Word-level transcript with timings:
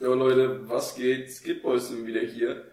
Ja 0.00 0.12
Leute, 0.12 0.68
was 0.68 0.96
geht? 0.96 1.30
Skipboys 1.30 1.88
sind 1.88 2.04
wieder 2.04 2.20
hier. 2.20 2.64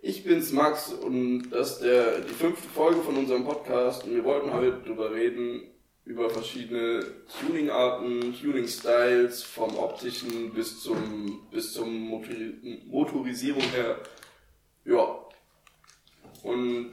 Ich 0.00 0.24
bin's 0.24 0.50
Max 0.50 0.92
und 0.92 1.50
das 1.50 1.74
ist 1.74 1.82
der, 1.82 2.22
die 2.22 2.34
fünfte 2.34 2.68
Folge 2.68 3.02
von 3.02 3.16
unserem 3.16 3.44
Podcast 3.44 4.02
und 4.02 4.16
wir 4.16 4.24
wollten 4.24 4.52
heute 4.52 4.82
drüber 4.84 5.12
reden, 5.14 5.62
über 6.04 6.28
verschiedene 6.28 7.06
Tuning-Arten, 7.40 8.34
Tuning-Styles, 8.34 9.44
vom 9.44 9.78
optischen 9.78 10.52
bis 10.54 10.82
zum, 10.82 11.46
bis 11.52 11.72
zum 11.72 12.00
Motori 12.00 12.82
Motorisierung 12.86 13.62
her. 13.62 14.00
Ja. 14.84 15.24
Und 16.42 16.90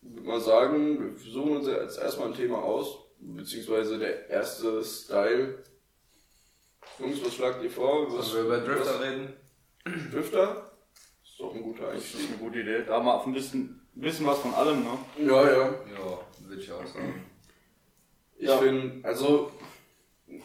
ich 0.00 0.14
würde 0.14 0.26
mal 0.26 0.40
sagen, 0.40 1.16
wir 1.22 1.30
suchen 1.30 1.58
uns 1.58 1.66
jetzt 1.66 1.98
erstmal 1.98 2.28
ein 2.28 2.34
Thema 2.34 2.62
aus, 2.62 2.96
beziehungsweise 3.20 3.98
der 3.98 4.30
erste 4.30 4.82
Style. 4.82 5.58
Jungs, 6.98 7.24
was 7.24 7.34
schlagt 7.34 7.62
ihr 7.62 7.70
vor? 7.70 8.12
Was, 8.16 8.28
Sollen 8.28 8.48
wir 8.48 8.56
über 8.58 8.66
Drifter 8.66 9.00
reden? 9.00 9.32
Drifter? 10.12 10.72
Ist 11.24 11.38
doch 11.40 11.54
ein 11.54 11.62
guter 11.62 11.84
Das 11.86 11.94
Einstieg. 11.94 12.20
ist 12.20 12.28
eine 12.28 12.36
gute 12.38 12.60
Idee. 12.60 12.82
Da 12.86 13.00
mal 13.00 13.20
ein 13.24 13.32
bisschen, 13.32 13.80
ein 13.96 14.00
bisschen 14.00 14.26
was 14.26 14.38
von 14.38 14.54
allem, 14.54 14.80
ne? 14.84 14.98
Ja, 15.18 15.50
ja. 15.50 15.58
Ja, 15.66 16.20
würde 16.46 16.60
ich 16.62 16.70
auch 16.72 16.86
sagen. 16.86 17.24
Ich 18.38 18.48
Ja. 18.48 18.58
finde, 18.58 19.06
also 19.06 19.52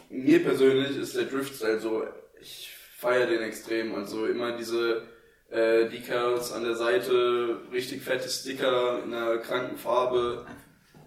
mir 0.08 0.42
persönlich 0.42 0.96
ist 0.96 1.16
der 1.16 1.24
Drift-Style 1.24 1.80
so, 1.80 2.04
ich 2.40 2.70
feiere 2.96 3.26
den 3.26 3.42
extrem. 3.42 3.94
Also 3.94 4.26
immer 4.26 4.56
diese 4.56 5.02
äh, 5.50 5.88
Decals 5.88 6.52
an 6.52 6.64
der 6.64 6.74
Seite, 6.74 7.60
richtig 7.72 8.02
fette 8.02 8.28
Sticker 8.28 9.02
in 9.04 9.14
einer 9.14 9.38
kranken 9.38 9.76
Farbe, 9.76 10.46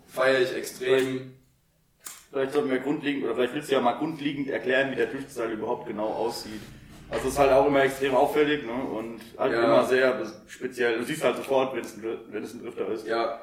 feiere 0.08 0.42
ich 0.42 0.54
extrem. 0.54 1.34
Vielleicht 2.32 2.54
sollten 2.54 2.70
wir 2.72 2.80
grundlegend, 2.80 3.26
oder 3.26 3.36
vielleicht 3.36 3.54
willst 3.56 3.70
du 3.70 3.76
ja 3.76 3.82
mal 3.82 3.94
grundlegend 3.94 4.50
erklären, 4.50 4.92
wie 4.92 4.96
der 4.96 5.08
Drift-Style 5.08 5.52
überhaupt 5.54 5.88
genau 5.88 6.08
aussieht. 6.08 6.62
Also 7.10 7.28
es 7.28 7.34
ist 7.34 7.40
halt 7.40 7.52
auch 7.52 7.68
immer 7.68 7.84
extrem 7.84 8.16
auffällig, 8.16 8.66
ne? 8.66 8.72
Und 8.72 9.20
halt 9.38 9.52
Ja. 9.52 9.64
immer 9.66 9.84
sehr 9.86 10.26
speziell. 10.48 10.98
Du 10.98 11.04
siehst 11.04 11.24
halt 11.26 11.36
sofort, 11.36 11.76
wenn 11.76 11.82
es 11.82 11.98
ein, 11.98 12.04
wenn 12.30 12.44
es 12.44 12.54
ein 12.54 12.62
Drifter 12.64 12.88
ist. 12.88 13.06
Ja, 13.06 13.42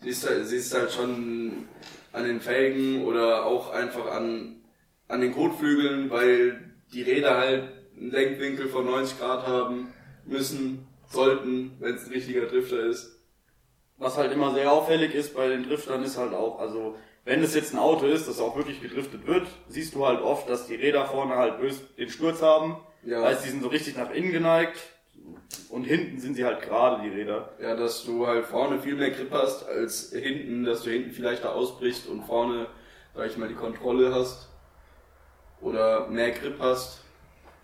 siehst 0.00 0.28
halt, 0.28 0.46
siehst 0.46 0.72
halt 0.72 0.92
schon 0.92 1.66
an 2.12 2.24
den 2.24 2.40
Felgen 2.40 3.04
oder 3.04 3.44
auch 3.46 3.72
einfach 3.72 4.06
an, 4.12 4.60
an 5.08 5.20
den 5.20 5.32
Kotflügeln, 5.34 6.08
weil 6.08 6.60
die 6.92 7.02
Räder 7.02 7.36
halt 7.36 7.64
einen 7.98 8.12
Lenkwinkel 8.12 8.68
von 8.68 8.84
90 8.86 9.18
Grad 9.18 9.44
haben 9.44 9.92
müssen, 10.24 10.86
sollten, 11.10 11.72
wenn 11.80 11.96
es 11.96 12.06
ein 12.06 12.12
richtiger 12.12 12.46
Drifter 12.46 12.78
ist. 12.78 13.18
Was 13.98 14.16
halt 14.16 14.32
immer 14.32 14.54
sehr 14.54 14.70
auffällig 14.70 15.14
ist 15.14 15.34
bei 15.34 15.48
den 15.48 15.64
Driftern 15.64 16.04
ist 16.04 16.16
halt 16.16 16.32
auch, 16.32 16.60
also 16.60 16.96
wenn 17.24 17.42
es 17.42 17.54
jetzt 17.54 17.72
ein 17.72 17.78
Auto 17.78 18.06
ist, 18.06 18.28
das 18.28 18.40
auch 18.40 18.56
wirklich 18.56 18.80
gedriftet 18.80 19.26
wird, 19.26 19.46
siehst 19.68 19.94
du 19.94 20.06
halt 20.06 20.20
oft, 20.20 20.48
dass 20.48 20.66
die 20.66 20.74
Räder 20.74 21.06
vorne 21.06 21.36
halt 21.36 21.54
den 21.98 22.10
Sturz 22.10 22.42
haben. 22.42 22.76
Ja. 23.02 23.22
Heißt, 23.22 23.44
die 23.44 23.50
sind 23.50 23.62
so 23.62 23.68
richtig 23.68 23.96
nach 23.96 24.10
innen 24.10 24.32
geneigt 24.32 24.78
und 25.70 25.84
hinten 25.84 26.18
sind 26.20 26.34
sie 26.34 26.44
halt 26.44 26.62
gerade, 26.62 27.02
die 27.02 27.08
Räder. 27.08 27.50
Ja, 27.60 27.76
dass 27.76 28.04
du 28.04 28.26
halt 28.26 28.44
vorne 28.46 28.78
viel 28.80 28.96
mehr 28.96 29.10
Grip 29.10 29.30
hast 29.32 29.66
als 29.66 30.10
hinten, 30.12 30.64
dass 30.64 30.82
du 30.82 30.90
hinten 30.90 31.12
vielleicht 31.12 31.44
da 31.44 31.52
ausbrichst 31.52 32.08
und 32.08 32.24
vorne, 32.24 32.66
sag 33.14 33.26
ich 33.26 33.36
mal, 33.36 33.48
die 33.48 33.54
Kontrolle 33.54 34.14
hast. 34.14 34.48
Oder 35.60 36.08
mehr 36.08 36.30
Grip 36.32 36.56
hast, 36.60 37.00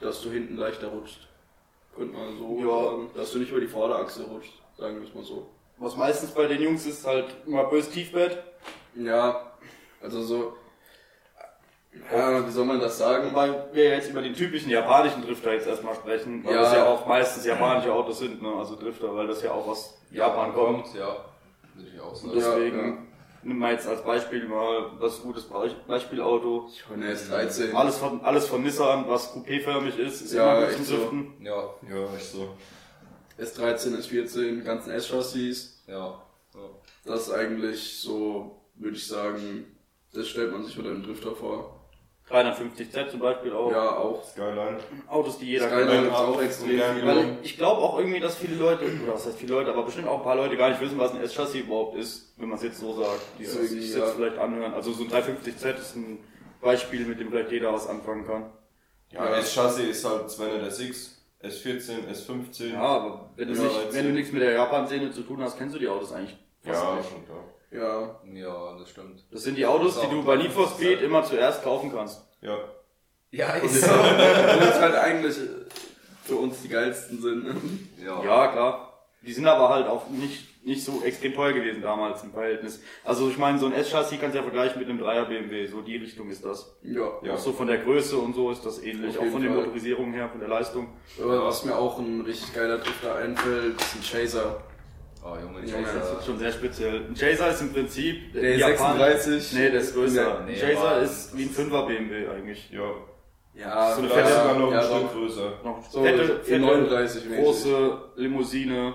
dass 0.01 0.23
du 0.23 0.31
hinten 0.31 0.57
leichter 0.57 0.89
rutscht. 0.89 1.29
Könnte 1.95 2.17
man 2.17 2.39
so 2.39 2.59
Ja. 2.61 2.91
sagen. 2.91 3.11
Dass 3.15 3.33
du 3.33 3.39
nicht 3.39 3.51
über 3.51 3.61
die 3.61 3.67
Vorderachse 3.67 4.23
rutscht, 4.25 4.53
sagen 4.79 5.01
wir 5.01 5.07
es 5.09 5.15
mal 5.15 5.25
so. 5.25 5.51
Was 5.79 5.97
meistens 5.97 6.31
bei 6.31 6.47
den 6.47 6.63
Jungs 6.63 6.87
ist 6.87 7.07
halt 7.07 7.35
immer 7.47 7.65
bös 7.65 7.91
Tiefbett. 7.91 8.43
Ja, 8.95 9.50
also 10.03 10.23
so. 10.23 10.53
Ja, 12.13 12.47
wie 12.47 12.51
soll 12.51 12.65
man 12.67 12.79
das 12.81 12.99
sagen? 12.99 13.31
Wobei 13.31 13.53
wir 13.73 13.85
jetzt 13.91 14.11
über 14.11 14.23
den 14.23 14.33
typischen 14.35 14.71
japanischen 14.71 15.23
Drifter 15.23 15.53
jetzt 15.53 15.67
erstmal 15.67 15.95
sprechen, 15.97 16.45
weil 16.45 16.55
Ja. 16.55 16.63
das 16.63 16.73
ja 16.75 16.87
auch 16.87 17.05
meistens 17.07 17.45
japanische 17.45 17.93
Autos 17.93 18.21
sind, 18.21 18.41
ne? 18.41 18.49
also 18.57 18.77
Drifter, 18.77 19.15
weil 19.15 19.27
das 19.27 19.43
ja 19.43 19.51
auch 19.53 19.67
aus 19.67 19.99
Japan 20.13 20.53
kommt. 20.55 20.87
Ja, 20.95 21.17
würde 21.75 21.91
ich 21.93 22.01
auch 22.01 22.11
Und 22.11 22.17
sagen. 22.17 22.33
deswegen 22.37 22.79
Ja, 22.79 22.87
ja. 22.87 22.97
nimm 23.43 23.63
jetzt 23.65 23.89
als 23.89 24.05
Beispiel 24.05 24.47
mal 24.47 24.93
das 25.01 25.21
gutes 25.21 25.45
Be- 25.45 25.75
Beispielauto. 25.89 26.71
Der 26.97 27.17
S13. 27.17 27.73
Alles 27.75 27.99
von, 27.99 28.25
alles 28.25 28.47
von 28.47 28.63
Nissan, 28.63 29.07
was 29.09 29.35
coupéförmig 29.35 29.97
ist, 29.99 30.21
ist 30.23 30.33
Ja, 30.33 30.59
immer 30.59 30.67
gut 30.69 30.77
zum 30.77 30.85
so. 30.85 30.97
Driften. 30.97 31.33
Ja, 31.45 31.71
Ja, 31.89 32.15
echt 32.17 32.27
so. 32.31 32.55
S13, 33.37 33.97
S14, 33.99 34.63
ganzen 34.63 34.91
S-Chassis. 34.93 35.83
ja. 35.89 35.97
ja. 36.55 36.61
Das 37.05 37.23
ist 37.29 37.33
eigentlich 37.33 37.99
so, 37.99 38.61
würde 38.75 38.97
ich 38.97 39.07
sagen, 39.07 39.77
das 40.15 40.29
stellt 40.29 40.53
man 40.53 40.65
sich 40.65 40.77
unter 40.79 40.91
einem 40.91 41.03
Drifter 41.03 41.35
vor. 41.35 41.77
350Z 42.31 43.09
zum 43.09 43.19
Beispiel 43.21 43.53
auch. 43.53 43.73
Ja, 43.73 43.97
auch. 43.97 44.23
Skyline. 44.25 44.79
Autos, 45.09 45.39
die 45.39 45.47
jeder 45.47 45.67
Skyline 45.69 46.03
gibt's 46.03 46.17
auch 46.17 46.41
extrem 46.41 46.79
Ja, 46.79 46.95
viele. 46.95 47.07
Weil 47.07 47.39
ich 47.43 47.57
glaube 47.57 47.81
auch 47.83 47.99
irgendwie, 47.99 48.21
dass 48.21 48.37
viele 48.37 48.55
Leute, 48.55 48.85
oder 49.03 49.15
was 49.15 49.27
heißt 49.27 49.39
viele 49.39 49.55
Leute, 49.55 49.71
aber 49.73 49.83
bestimmt 49.83 50.07
auch 50.07 50.19
ein 50.19 50.23
paar 50.23 50.37
Leute 50.37 50.57
gar 50.57 50.69
nicht 50.71 50.81
wissen, 50.81 50.97
was 50.97 51.11
ein 51.13 51.21
S-Chassis 51.23 51.63
überhaupt 51.63 51.97
ist, 51.97 52.33
wenn 52.37 52.49
man 52.49 52.57
es 52.59 52.63
jetzt 52.65 52.79
so 52.79 52.95
sagt, 52.97 53.21
die 53.39 53.43
Ja, 53.45 53.49
sich 53.51 53.91
ja. 53.95 53.99
jetzt 54.05 54.15
vielleicht 54.15 54.39
anhören. 54.39 54.73
Also 54.75 54.93
so 54.93 55.03
ein 55.03 55.11
350Z 55.11 55.77
ist 55.79 55.97
ein 55.97 56.19
Beispiel, 56.61 57.05
mit 57.05 57.19
dem 57.19 57.31
vielleicht 57.31 57.51
jeder 57.51 57.73
was 57.73 57.89
anfangen 57.89 58.25
kann. 58.25 58.53
Ja, 59.11 59.25
Ja. 59.29 59.37
S-Chassis 59.39 59.89
ist 59.89 60.05
halt 60.09 60.31
206, 60.31 61.21
S14, 61.43 62.07
S15. 62.13 62.75
Ja, 62.75 62.81
aber 62.81 63.31
wenn 63.35 63.49
du, 63.49 63.61
nicht, 63.61 63.93
wenn 63.93 64.05
du 64.07 64.13
nichts 64.13 64.31
mit 64.33 64.43
der 64.43 64.53
Japan-Szene 64.53 65.11
zu 65.11 65.23
tun 65.23 65.43
hast, 65.43 65.59
kennst 65.59 65.75
du 65.75 65.81
die 65.81 65.89
Autos 65.89 66.13
eigentlich 66.13 66.37
fast 66.63 66.81
ja 66.85 66.95
nicht. 66.95 67.11
schon 67.11 67.25
klar. 67.27 67.43
Ja, 67.71 68.21
Ja, 68.33 68.77
das 68.79 68.91
stimmt. 68.91 69.25
Das 69.31 69.43
sind 69.43 69.57
die 69.57 69.67
Autos, 69.67 69.95
Das 69.95 70.05
die 70.09 70.11
du 70.15 70.23
bei 70.25 70.37
Need 70.37 70.51
for. 70.53 70.67
Speed 70.69 71.01
immer 71.03 71.23
zuerst 71.25 71.63
kaufen 71.63 71.93
kannst. 71.93 72.21
Ja. 72.41 72.57
Ja, 73.31 73.55
und 73.55 73.65
ist 73.65 73.83
das 73.83 73.89
so. 73.91 73.95
ist 74.71 74.81
halt 74.81 74.95
eigentlich 74.97 75.37
für 76.25 76.37
uns 76.37 76.63
die 76.63 76.69
geilsten 76.69 77.21
sind. 77.21 77.89
Ja. 78.05 78.25
Ja, 78.25 78.47
klar. 78.49 78.87
Die 79.23 79.33
sind 79.35 79.47
aber 79.47 79.69
halt 79.69 79.87
auch 79.87 80.09
nicht, 80.09 80.65
nicht 80.65 80.83
so 80.83 81.03
extrem 81.05 81.35
teuer 81.35 81.53
gewesen 81.53 81.83
damals 81.83 82.25
im 82.25 82.33
Verhältnis. 82.33 82.81
Also 83.05 83.29
ich 83.29 83.37
meine, 83.37 83.59
so 83.59 83.67
ein 83.67 83.75
S-Chassis 83.75 84.19
kannst 84.19 84.35
du 84.35 84.39
ja 84.39 84.43
vergleichen 84.43 84.79
mit 84.81 84.89
einem 84.89 84.99
3er 84.99 85.27
BMW, 85.27 85.67
so 85.67 85.83
die 85.83 85.97
Richtung 85.99 86.31
ist 86.31 86.43
das. 86.43 86.75
Ja. 86.83 87.07
Ja. 87.23 87.35
Auch 87.35 87.39
so 87.39 87.53
von 87.53 87.67
der 87.67 87.79
Größe 87.79 88.17
und 88.17 88.35
so 88.35 88.51
ist 88.51 88.65
das 88.65 88.83
ähnlich, 88.83 89.19
auch 89.19 89.27
von 89.27 89.43
den 89.43 89.53
Fall. 89.53 89.61
Motorisierungen 89.65 90.15
her, 90.15 90.31
von 90.31 90.41
der 90.41 90.49
Leistung. 90.49 90.89
Aber 91.21 91.45
was 91.45 91.65
mir 91.67 91.77
auch 91.77 91.99
ein 91.99 92.23
richtig 92.23 92.55
geiler 92.55 92.79
Drifter 92.79 93.17
einfällt, 93.17 93.79
ist 93.81 93.95
ein 93.97 94.03
Chaser. 94.03 94.63
Oh, 95.23 95.37
Junge, 95.37 95.61
Junge, 95.67 95.83
Das 95.83 95.93
Chaser. 95.93 96.19
ist 96.19 96.27
schon 96.27 96.39
sehr 96.39 96.53
speziell. 96.53 96.97
Ein 97.09 97.15
Chaser 97.15 97.51
ist 97.51 97.61
im 97.61 97.73
Prinzip 97.73 98.33
Der 98.33 98.57
Japan- 98.57 98.97
36. 98.99 99.53
Nee, 99.53 99.71
der 99.71 99.81
ist 99.81 99.95
größer. 99.95 100.45
Nee, 100.47 100.53
ein 100.55 100.59
Chaser 100.59 101.03
ist 101.03 101.37
wie 101.37 101.43
ein 101.43 101.51
5er 101.51 101.87
BMW 101.87 102.29
eigentlich. 102.29 102.71
Ja. 102.71 102.91
Ja, 103.55 103.93
So 103.95 104.01
eine 104.03 104.09
fette- 104.09 104.29
ist 104.29 104.35
sogar 104.37 104.59
noch 104.59 104.67
ein 104.69 104.73
ja, 104.73 104.83
Stück 104.83 105.03
doch. 105.03 105.13
größer. 105.13 105.53
Noch 105.65 105.91
So 105.91 106.03
fette, 106.03 106.25
fette 106.43 106.59
39 106.61 107.25
mäßig. 107.27 107.45
große 107.45 107.99
Limousine. 108.17 108.95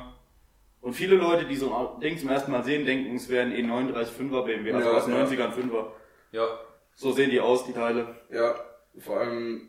Und 0.82 0.94
viele 0.94 1.16
Leute, 1.16 1.46
die 1.46 1.56
so 1.56 1.74
ein 1.74 2.00
Ding 2.00 2.18
zum 2.18 2.30
ersten 2.30 2.52
Mal 2.52 2.64
sehen, 2.64 2.86
denken, 2.86 3.16
es 3.16 3.28
wäre 3.30 3.46
ein 3.46 3.52
E39 3.54 4.08
5er 4.18 4.44
BMW, 4.46 4.72
also 4.74 4.90
Ja, 4.90 4.98
aus 4.98 5.06
den 5.06 5.14
ja. 5.16 5.24
90ern 5.26 5.52
5er. 5.54 5.86
Ja. 6.32 6.48
So 6.96 7.12
sehen 7.12 7.30
die 7.32 7.40
aus, 7.42 7.66
die 7.66 7.74
Teile. 7.74 8.16
Ja, 8.32 8.56
vor 9.00 9.20
allem 9.20 9.68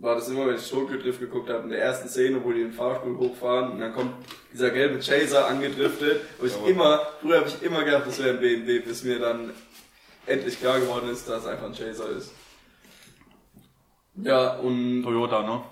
war 0.00 0.14
das 0.14 0.28
immer, 0.28 0.46
wenn 0.46 0.56
ich 0.56 0.68
Tokyo 0.68 0.96
Drift 0.96 1.20
geguckt 1.20 1.50
habe, 1.50 1.64
in 1.64 1.70
der 1.70 1.82
ersten 1.82 2.08
Szene, 2.08 2.42
wo 2.42 2.52
die 2.52 2.60
den 2.62 2.72
Fahrstuhl 2.72 3.18
hochfahren 3.18 3.72
und 3.72 3.80
dann 3.80 3.92
kommt 3.92 4.14
dieser 4.52 4.70
gelbe 4.70 4.98
Chaser 4.98 5.46
angedriftet. 5.46 6.22
Und 6.38 6.46
ich 6.46 6.66
immer, 6.66 7.06
früher 7.20 7.38
habe 7.40 7.48
ich 7.48 7.62
immer 7.62 7.84
gedacht, 7.84 8.06
das 8.06 8.18
wäre 8.18 8.30
ein 8.30 8.40
BMW, 8.40 8.80
bis 8.80 9.04
mir 9.04 9.18
dann 9.18 9.52
endlich 10.26 10.58
klar 10.58 10.80
geworden 10.80 11.10
ist, 11.10 11.28
dass 11.28 11.42
es 11.42 11.48
einfach 11.48 11.66
ein 11.66 11.74
Chaser 11.74 12.08
ist. 12.08 12.32
Ja, 14.16 14.54
und 14.56 15.02
Toyota, 15.02 15.42
ne? 15.42 15.62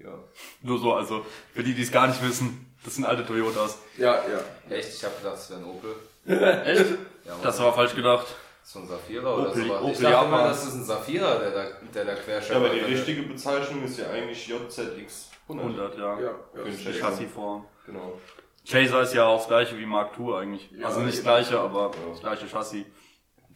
Ja. 0.00 0.18
Nur 0.62 0.78
so, 0.78 0.92
also 0.92 1.24
für 1.54 1.62
die, 1.62 1.74
die 1.74 1.82
es 1.82 1.92
gar 1.92 2.08
nicht 2.08 2.22
wissen, 2.26 2.74
das 2.84 2.96
sind 2.96 3.04
alte 3.04 3.24
Toyotas. 3.24 3.78
ja, 3.96 4.16
ja. 4.28 4.76
Echt, 4.76 4.94
ich 4.94 5.04
hab 5.04 5.16
gedacht, 5.18 5.38
es 5.38 5.50
wäre 5.50 5.60
ein 5.60 5.66
Opel. 5.66 5.94
Echt? 6.66 6.98
Ja. 7.24 7.36
Das 7.42 7.60
war 7.60 7.72
falsch 7.72 7.94
gedacht. 7.94 8.26
So 8.66 8.78
ein 8.80 8.88
Saphira 8.88 9.34
oder 9.34 9.50
Opel- 9.50 9.64
sowas. 9.66 9.82
Opel 9.82 9.92
ich 9.92 9.98
dachte 10.00 10.26
immer, 10.26 10.36
Japan. 10.38 10.48
das 10.48 10.66
ist 10.66 10.74
ein 10.74 10.84
Saphira, 10.84 11.34
der 11.38 11.50
da, 11.50 11.64
der 11.94 12.04
da 12.06 12.12
ja, 12.12 12.18
querschreibt. 12.18 12.56
aber 12.56 12.68
die 12.70 12.80
richtige 12.80 13.22
Bezeichnung 13.24 13.84
ist 13.84 13.98
ja 13.98 14.08
eigentlich 14.10 14.48
JZX 14.48 15.30
100. 15.48 15.66
100, 15.66 15.98
ja. 15.98 16.20
Ja, 16.20 16.26
ja. 16.56 16.64
Die. 16.64 16.92
Chassisform. 16.98 17.66
Genau. 17.86 18.18
Chaser 18.66 19.02
ist 19.02 19.12
ja 19.14 19.26
auch 19.26 19.36
das 19.38 19.48
gleiche 19.48 19.76
wie 19.78 19.84
Mark 19.84 20.18
II 20.18 20.32
eigentlich. 20.34 20.70
Ja, 20.72 20.86
also 20.86 21.00
nicht 21.00 21.10
das 21.10 21.16
eben. 21.16 21.24
gleiche, 21.24 21.60
aber 21.60 21.90
Ja. 21.90 22.10
das 22.10 22.20
gleiche 22.20 22.46
Chassis. 22.48 22.86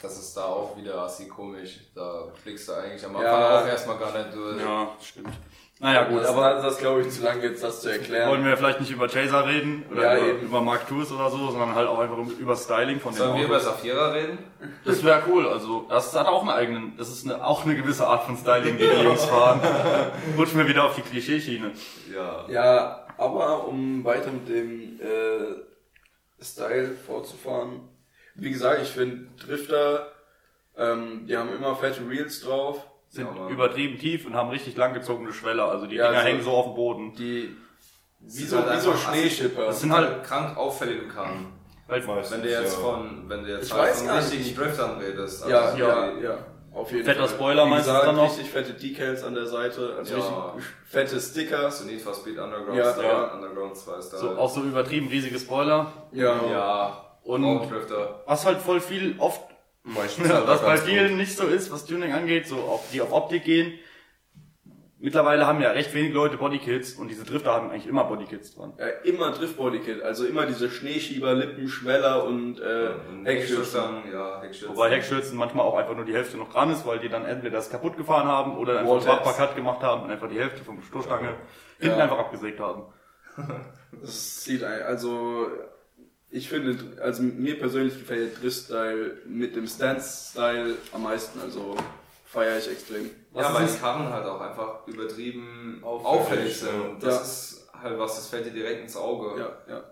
Das 0.00 0.16
ist 0.18 0.36
da 0.36 0.44
auch 0.44 0.76
wieder 0.76 0.96
assi 1.02 1.26
komisch. 1.26 1.80
Da 1.94 2.28
blickst 2.44 2.68
du 2.68 2.72
eigentlich 2.74 3.04
am 3.04 3.14
Ja. 3.20 3.20
Anfang 3.34 3.62
auch 3.64 3.66
erstmal 3.68 3.98
gar 3.98 4.16
nicht 4.16 4.34
durch. 4.34 4.60
Ja, 4.60 4.90
stimmt. 5.02 5.34
Naja 5.80 6.04
gut, 6.08 6.22
das, 6.22 6.28
aber 6.30 6.54
das, 6.54 6.62
das 6.64 6.78
glaube 6.78 7.02
ich 7.02 7.10
zu 7.10 7.22
lang 7.22 7.40
jetzt, 7.40 7.62
das 7.62 7.82
zu 7.82 7.88
erklären. 7.90 8.28
wollen 8.28 8.44
wir 8.44 8.56
vielleicht 8.56 8.80
nicht 8.80 8.90
über 8.90 9.06
Chaser 9.06 9.46
reden 9.46 9.84
oder 9.92 10.02
Ja, 10.02 10.16
über, 10.18 10.26
eben. 10.26 10.40
über 10.46 10.60
Mark 10.60 10.90
IIs 10.90 11.12
oder 11.12 11.30
so, 11.30 11.50
sondern 11.50 11.74
halt 11.76 11.86
auch 11.86 12.00
einfach 12.00 12.16
über 12.16 12.56
Styling 12.56 12.98
von 12.98 13.12
den 13.12 13.18
Sollen 13.18 13.36
wir 13.36 13.44
über. 13.44 13.60
Saphira 13.60 14.08
reden? 14.10 14.38
Das 14.84 15.04
wäre 15.04 15.22
cool, 15.28 15.46
also 15.46 15.86
das 15.88 16.14
hat 16.16 16.26
auch 16.26 16.40
einen 16.40 16.50
eigenen, 16.50 16.96
das 16.96 17.08
ist 17.10 17.24
eine, 17.24 17.44
auch 17.46 17.64
eine 17.64 17.76
gewisse 17.76 18.06
Art 18.08 18.24
von 18.24 18.36
Styling, 18.36 18.76
die 18.76 18.88
die 18.88 19.02
Jungs 19.04 19.24
fahren. 19.24 19.60
Rutschen 20.36 20.58
wir 20.58 20.66
wieder 20.66 20.84
auf 20.84 20.96
die 20.96 21.02
Klischeeschiene. 21.02 21.70
Ja. 22.12 22.44
Ja, 22.48 23.06
aber 23.16 23.68
um 23.68 24.04
weiter 24.04 24.32
mit 24.32 24.48
dem 24.48 24.98
äh, 25.00 26.42
Style 26.44 26.90
fortzufahren. 27.06 27.88
Wie 28.34 28.50
gesagt, 28.50 28.82
ich 28.82 28.88
finde 28.88 29.28
Drifter, 29.44 30.10
ähm, 30.76 31.26
die 31.28 31.36
haben 31.36 31.54
immer 31.54 31.74
fette 31.76 32.00
Reels 32.08 32.40
drauf. 32.40 32.84
Sind 33.08 33.26
Ja, 33.34 33.48
übertrieben 33.48 33.98
tief 33.98 34.26
und 34.26 34.34
haben 34.34 34.50
richtig 34.50 34.76
langgezogene 34.76 35.32
Schweller. 35.32 35.70
Also 35.70 35.86
die 35.86 35.96
Ja, 35.96 36.08
Dinger 36.08 36.18
also- 36.18 36.28
hängen 36.28 36.42
so 36.42 36.50
auf 36.52 36.66
dem 36.66 36.74
Boden. 36.74 37.14
Die, 37.14 37.56
wie 38.20 38.30
sind 38.30 38.48
so, 38.50 38.56
halt 38.64 38.76
wie 38.78 38.84
so 38.84 38.94
Schneeschipper. 38.94 39.66
Das 39.66 39.80
sind 39.80 39.92
halt, 39.92 40.22
krank 40.24 40.56
auffällige 40.56 41.08
Karren. 41.08 41.52
weil, 41.86 42.02
Meistens, 42.04 42.36
Wenn 42.36 42.42
du 42.42 42.50
jetzt 42.50 42.74
ja. 42.76 42.82
von, 42.82 43.24
wenn 43.28 43.44
du 43.44 43.50
jetzt 43.50 43.66
Ich 43.68 43.72
halt 43.72 43.90
weiß 43.90 44.02
von 44.02 44.10
richtigen 44.18 44.56
Driftern 44.56 44.98
redest. 44.98 45.42
also 45.44 45.54
Ja, 45.54 45.76
ja, 45.76 46.10
die- 46.12 46.22
ja. 46.24 46.38
Auf 46.74 46.92
jeden 46.92 47.04
Fetter 47.06 47.20
Fall. 47.26 47.28
Spoiler 47.30 47.64
Wie 47.64 47.70
meinst 47.70 47.88
du 47.88 47.92
dann 47.92 48.14
noch? 48.14 48.24
richtig 48.30 48.50
fette 48.50 48.72
Decals 48.74 49.24
an 49.24 49.34
der 49.34 49.46
Seite, 49.46 49.94
also 49.96 50.16
Ja. 50.16 50.50
richtig 50.50 50.64
fette 50.86 51.18
Sticker. 51.18 51.70
So 51.70 51.86
Need 51.86 52.02
for 52.02 52.12
Speed 52.14 52.38
Underground 52.38 52.76
Ja, 52.78 52.92
Style, 52.92 53.06
ja. 53.08 53.32
Underground 53.34 53.74
2 53.76 54.02
Style. 54.02 54.20
so, 54.20 54.36
auch 54.36 54.50
so 54.50 54.62
übertrieben 54.62 55.08
riesige 55.08 55.38
Spoiler. 55.38 55.90
Ja. 56.12 56.36
ja, 56.50 57.04
Und- 57.24 57.44
auch 57.44 57.66
Drifter. 57.68 58.22
Was 58.26 58.44
halt 58.44 58.58
voll 58.58 58.80
viel 58.80 59.14
oft, 59.18 59.40
Was 59.94 60.62
bei 60.62 60.76
vielen 60.76 61.16
nicht 61.16 61.36
so 61.36 61.46
ist, 61.46 61.70
was 61.72 61.86
Tuning 61.86 62.12
angeht, 62.12 62.46
so 62.46 62.56
auf, 62.56 62.90
die 62.92 63.00
auf 63.00 63.12
Optik 63.12 63.44
gehen. 63.44 63.78
Mittlerweile 65.00 65.46
haben 65.46 65.60
ja 65.60 65.70
recht 65.70 65.94
wenig 65.94 66.12
Leute 66.12 66.38
Bodykits 66.38 66.94
und 66.94 67.06
diese 67.06 67.24
Drifter 67.24 67.52
haben 67.52 67.70
eigentlich 67.70 67.86
immer 67.86 68.02
Bodykits 68.02 68.56
dran. 68.56 68.72
Ja, 68.78 68.88
immer 69.04 69.30
Driftbody-Kit, 69.30 70.02
also 70.02 70.26
immer 70.26 70.44
diese 70.44 70.68
Schneeschieber, 70.68 71.34
Lippen, 71.34 71.68
Schweller 71.68 72.24
und 72.24 72.58
äh, 72.58 72.90
Und 73.08 73.24
Heckschürzen. 73.24 73.80
Ja, 74.12 74.42
Heckschürzen. 74.42 74.76
Wobei 74.76 74.90
Heckschürzen 74.90 75.38
manchmal 75.38 75.66
auch 75.66 75.76
einfach 75.76 75.94
nur 75.94 76.04
die 76.04 76.14
Hälfte 76.14 76.36
noch 76.36 76.52
dran 76.52 76.72
ist, 76.72 76.84
weil 76.84 76.98
die 76.98 77.08
dann 77.08 77.24
entweder 77.24 77.58
das 77.58 77.70
kaputt 77.70 77.96
gefahren 77.96 78.26
haben 78.26 78.58
oder 78.58 78.80
einfach 78.80 78.90
Walltaps. 78.90 79.28
ein 79.28 79.36
Cut 79.36 79.54
gemacht 79.54 79.82
haben 79.82 80.02
und 80.02 80.10
einfach 80.10 80.28
die 80.28 80.40
Hälfte 80.40 80.64
vom 80.64 80.82
Stoßstange 80.82 81.36
hinten 81.78 82.00
einfach 82.00 82.18
abgesägt 82.18 82.58
haben. 82.60 82.82
Das 84.02 84.44
sieht 84.44 84.62
also 84.62 85.46
ich 86.30 86.48
finde, 86.48 87.00
also 87.02 87.22
mir 87.22 87.58
persönlich 87.58 87.98
gefällt 87.98 88.32
der 88.32 88.40
Drift-Style 88.40 89.18
mit 89.26 89.56
dem 89.56 89.66
Stance-Style 89.66 90.74
am 90.92 91.02
meisten, 91.04 91.40
also 91.40 91.74
feiere 92.26 92.58
ich 92.58 92.70
extrem. 92.70 93.06
Ja, 93.34 93.44
Was 93.44 93.54
weil 93.54 93.64
ist 93.64 93.76
die 93.76 93.80
Karren 93.80 94.08
halt 94.12 94.26
auch 94.26 94.40
einfach 94.40 94.86
übertrieben 94.86 95.80
Auffällig, 95.82 96.06
auffällig 96.20 96.58
sind. 96.58 96.68
ja. 96.74 96.80
Und 96.90 97.02
das 97.02 97.14
Ja. 97.14 97.20
ist 97.22 97.70
halt 97.82 97.98
was, 97.98 98.16
das 98.16 98.28
fällt 98.28 98.46
dir 98.46 98.50
direkt 98.52 98.82
ins 98.82 98.96
Auge. 98.96 99.40
Ja, 99.40 99.72
ja. 99.74 99.84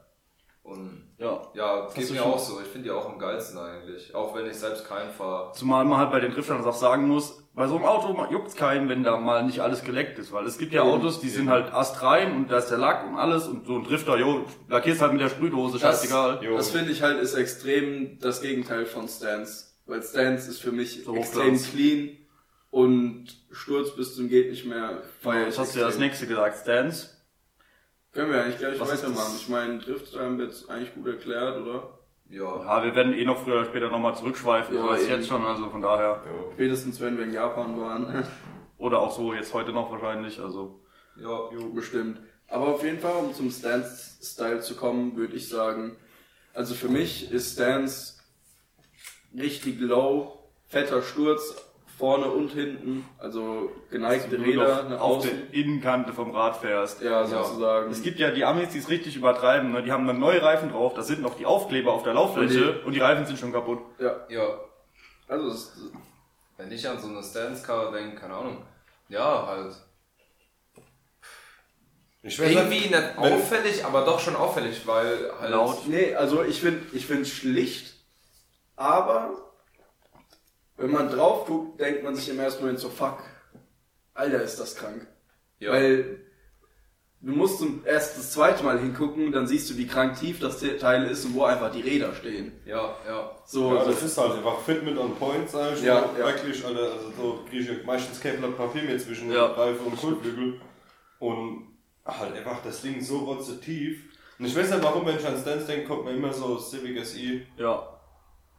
Und 0.62 1.04
Ja. 1.18 1.40
ja, 1.54 1.88
geht 1.94 2.10
mir 2.10 2.24
auch 2.24 2.38
so. 2.38 2.60
Ich 2.60 2.66
finde 2.66 2.84
die 2.84 2.90
auch 2.90 3.06
am 3.06 3.18
geilsten 3.18 3.56
eigentlich. 3.58 4.14
Auch 4.14 4.34
wenn 4.34 4.46
ich 4.46 4.56
selbst 4.56 4.86
keinen 4.86 5.10
fahre. 5.12 5.52
Zumal 5.52 5.84
man 5.84 5.98
halt 5.98 6.10
bei 6.10 6.20
den 6.20 6.32
Driftern 6.32 6.62
auch 6.64 6.74
sagen 6.74 7.06
muss, 7.06 7.42
bei 7.56 7.66
so 7.66 7.76
einem 7.76 7.86
Auto 7.86 8.26
juckt's 8.30 8.54
keinen, 8.54 8.88
wenn 8.88 9.02
da 9.02 9.16
mal 9.16 9.42
nicht 9.44 9.60
alles 9.60 9.82
geleckt 9.82 10.18
ist, 10.18 10.30
weil 10.30 10.44
es 10.46 10.58
gibt 10.58 10.72
ja 10.72 10.82
Autos, 10.82 11.20
die 11.20 11.30
sind 11.30 11.48
halt 11.48 11.72
astrein 11.72 12.32
und 12.36 12.50
da 12.50 12.58
ist 12.58 12.68
der 12.68 12.78
Lack 12.78 13.04
und 13.08 13.16
alles 13.16 13.48
und 13.48 13.66
so 13.66 13.76
ein 13.78 13.84
Drifter, 13.84 14.16
jo, 14.18 14.44
lackierst 14.68 15.00
halt 15.00 15.12
mit 15.12 15.22
der 15.22 15.30
Sprühdose, 15.30 15.78
Das- 15.78 16.00
scheißegal. 16.02 16.44
Jo. 16.44 16.56
Das 16.56 16.70
finde 16.70 16.92
ich 16.92 17.02
halt 17.02 17.18
ist 17.20 17.34
extrem 17.34 18.18
das 18.20 18.40
Gegenteil 18.42 18.84
von 18.86 19.08
Stance. 19.08 19.64
Weil 19.86 20.02
Stance 20.02 20.50
ist 20.50 20.60
für 20.60 20.72
mich 20.72 21.02
So 21.04 21.14
extrem 21.16 21.56
clean 21.60 22.10
und 22.70 23.26
Sturz 23.52 23.96
bis 23.96 24.14
zum 24.16 24.28
geht 24.28 24.50
nicht 24.50 24.66
mehr 24.66 25.02
Das 25.24 25.54
ich 25.54 25.58
hast 25.58 25.74
du 25.74 25.78
ja 25.78 25.86
das 25.86 25.94
extrem. 25.94 26.00
nächste 26.08 26.26
gesagt, 26.26 26.58
Stance. 26.58 27.08
Können 28.12 28.32
wir 28.32 28.42
eigentlich 28.42 28.58
gleich 28.58 28.78
Was 28.80 28.90
weitermachen. 28.90 29.32
das? 29.32 29.40
Ich 29.42 29.48
meine, 29.48 29.78
Drift 29.78 30.18
haben 30.18 30.38
wir 30.38 30.46
jetzt 30.46 30.68
eigentlich 30.68 30.94
gut 30.94 31.06
erklärt, 31.06 31.56
oder? 31.62 31.95
Ja. 32.28 32.42
Ja, 32.64 32.84
wir 32.84 32.94
werden 32.94 33.14
eh 33.14 33.24
noch 33.24 33.38
früher 33.38 33.54
oder 33.60 33.66
später 33.66 33.90
nochmal 33.90 34.16
zurückschweifen, 34.16 34.74
Ja, 34.74 34.96
so 34.96 35.06
jetzt 35.06 35.28
schon, 35.28 35.44
also 35.44 35.70
von 35.70 35.80
daher. 35.80 36.22
Jo. 36.26 36.50
Spätestens 36.54 37.00
wenn 37.00 37.16
wir 37.16 37.24
in 37.24 37.32
Japan 37.32 37.80
waren. 37.80 38.26
Oder 38.78 39.00
auch 39.00 39.16
so 39.16 39.32
jetzt 39.32 39.54
heute 39.54 39.72
noch 39.72 39.90
wahrscheinlich, 39.90 40.38
also. 40.38 40.80
Ja. 41.16 41.50
Jo, 41.50 41.70
bestimmt. 41.72 42.20
Aber 42.48 42.68
auf 42.68 42.84
jeden 42.84 42.98
Fall, 42.98 43.16
um 43.16 43.32
zum 43.32 43.50
Stance-Style 43.50 44.60
zu 44.60 44.76
kommen, 44.76 45.16
würde 45.16 45.34
ich 45.34 45.48
sagen, 45.48 45.96
also 46.52 46.74
für 46.74 46.88
mich 46.88 47.32
ist 47.32 47.54
Stance 47.54 48.14
richtig 49.34 49.80
low, 49.80 50.38
fetter 50.66 51.02
Sturz, 51.02 51.54
vorne 51.98 52.26
und 52.26 52.50
hinten, 52.52 53.08
also 53.18 53.70
geneigte 53.90 54.36
du 54.36 54.42
Räder 54.44 54.82
nach 54.84 55.00
auf 55.00 55.18
außen. 55.18 55.30
der 55.30 55.54
Innenkante 55.60 56.12
vom 56.12 56.30
Rad 56.30 56.56
fährst. 56.58 57.00
Ja, 57.00 57.24
sozusagen. 57.26 57.90
Es 57.90 58.02
gibt 58.02 58.18
ja 58.18 58.30
die 58.30 58.44
Amis, 58.44 58.68
die 58.70 58.78
es 58.78 58.88
richtig 58.90 59.16
übertreiben, 59.16 59.72
ne? 59.72 59.82
die 59.82 59.90
haben 59.92 60.06
dann 60.06 60.18
neue 60.18 60.42
Reifen 60.42 60.70
drauf, 60.70 60.92
da 60.94 61.02
sind 61.02 61.22
noch 61.22 61.36
die 61.36 61.46
Aufkleber 61.46 61.92
auf 61.92 62.02
der 62.02 62.14
Lauffläche 62.14 62.82
und 62.84 62.92
die 62.92 63.00
Reifen 63.00 63.24
sind 63.24 63.38
schon 63.38 63.52
kaputt. 63.52 63.78
ja, 63.98 64.14
Ja. 64.28 64.46
also 65.28 65.48
es, 65.48 65.72
Wenn 66.58 66.70
ich 66.70 66.86
an 66.88 66.98
so 66.98 67.08
eine 67.08 67.22
Stance-Car 67.22 67.92
denke, 67.92 68.16
keine 68.16 68.34
Ahnung. 68.34 68.58
Ja, 69.08 69.46
halt. 69.46 69.74
Ich 72.22 72.38
Irgendwie 72.40 72.88
nicht, 72.88 73.18
auffällig, 73.18 73.84
aber 73.84 74.04
doch 74.04 74.18
schon 74.18 74.34
auffällig, 74.36 74.84
weil 74.86 75.30
halt. 75.40 75.50
Laut. 75.50 75.86
nee, 75.86 76.14
also 76.14 76.42
ich 76.42 76.60
finde 76.60 76.80
ich 76.92 77.06
finde 77.06 77.24
schlicht, 77.24 77.94
aber 78.74 79.45
wenn 80.76 80.90
man 80.90 81.08
drauf 81.10 81.46
guckt, 81.46 81.80
denkt 81.80 82.02
man 82.04 82.14
sich 82.14 82.28
im 82.28 82.38
ersten 82.38 82.62
Moment 82.62 82.78
so, 82.80 82.88
fuck, 82.88 83.22
Alter, 84.14 84.42
ist 84.42 84.58
das 84.60 84.76
krank. 84.76 85.06
Ja. 85.58 85.72
Weil 85.72 86.20
du 87.22 87.32
musst 87.32 87.58
zum 87.58 87.82
erst 87.86 88.16
das 88.18 88.32
zweite 88.32 88.62
Mal 88.62 88.78
hingucken, 88.78 89.32
dann 89.32 89.46
siehst 89.46 89.68
du, 89.70 89.76
wie 89.78 89.86
krank 89.86 90.18
tief 90.18 90.38
das 90.38 90.60
Teil 90.78 91.04
ist 91.06 91.24
und 91.24 91.34
wo 91.34 91.44
einfach 91.44 91.70
die 91.72 91.80
Räder 91.80 92.14
stehen. 92.14 92.52
ja, 92.66 92.94
ja. 93.06 93.30
So, 93.46 93.74
Ja, 93.74 93.84
so 93.84 93.90
das 93.90 94.02
ist 94.02 94.18
halt 94.18 94.32
einfach 94.32 94.60
Fitment 94.60 94.98
on 94.98 95.14
Point, 95.16 95.48
sag 95.48 95.74
ich 95.74 95.82
Ja, 95.82 96.00
mal. 96.02 96.18
ja. 96.18 96.26
Wirklich, 96.26 96.64
Alter, 96.64 96.92
also 96.92 97.10
so 97.16 97.40
kriege 97.48 97.72
ich 97.72 97.84
meistens 97.84 98.20
kein 98.20 98.38
Blatt 98.38 98.56
Papier 98.56 98.82
mehr 98.82 98.98
zwischen 98.98 99.30
Ja. 99.32 99.46
Reife 99.46 99.82
und 99.82 99.96
Kotflügel. 99.96 100.60
Und 101.18 101.68
halt 102.04 102.34
einfach 102.36 102.62
das 102.62 102.82
Ding 102.82 103.00
so 103.00 103.18
rotze 103.20 103.60
tief. 103.60 104.02
Und 104.38 104.44
ich 104.46 104.54
weiß 104.56 104.70
nicht 104.70 104.82
warum, 104.82 105.06
wenn 105.06 105.16
ich 105.16 105.26
an 105.26 105.38
Stance 105.40 105.66
denke, 105.66 105.86
kommt 105.88 106.04
mir 106.04 106.12
immer 106.12 106.32
so 106.32 106.58
Civic 106.58 107.04
SI, 107.04 107.46
Ja, 107.56 107.88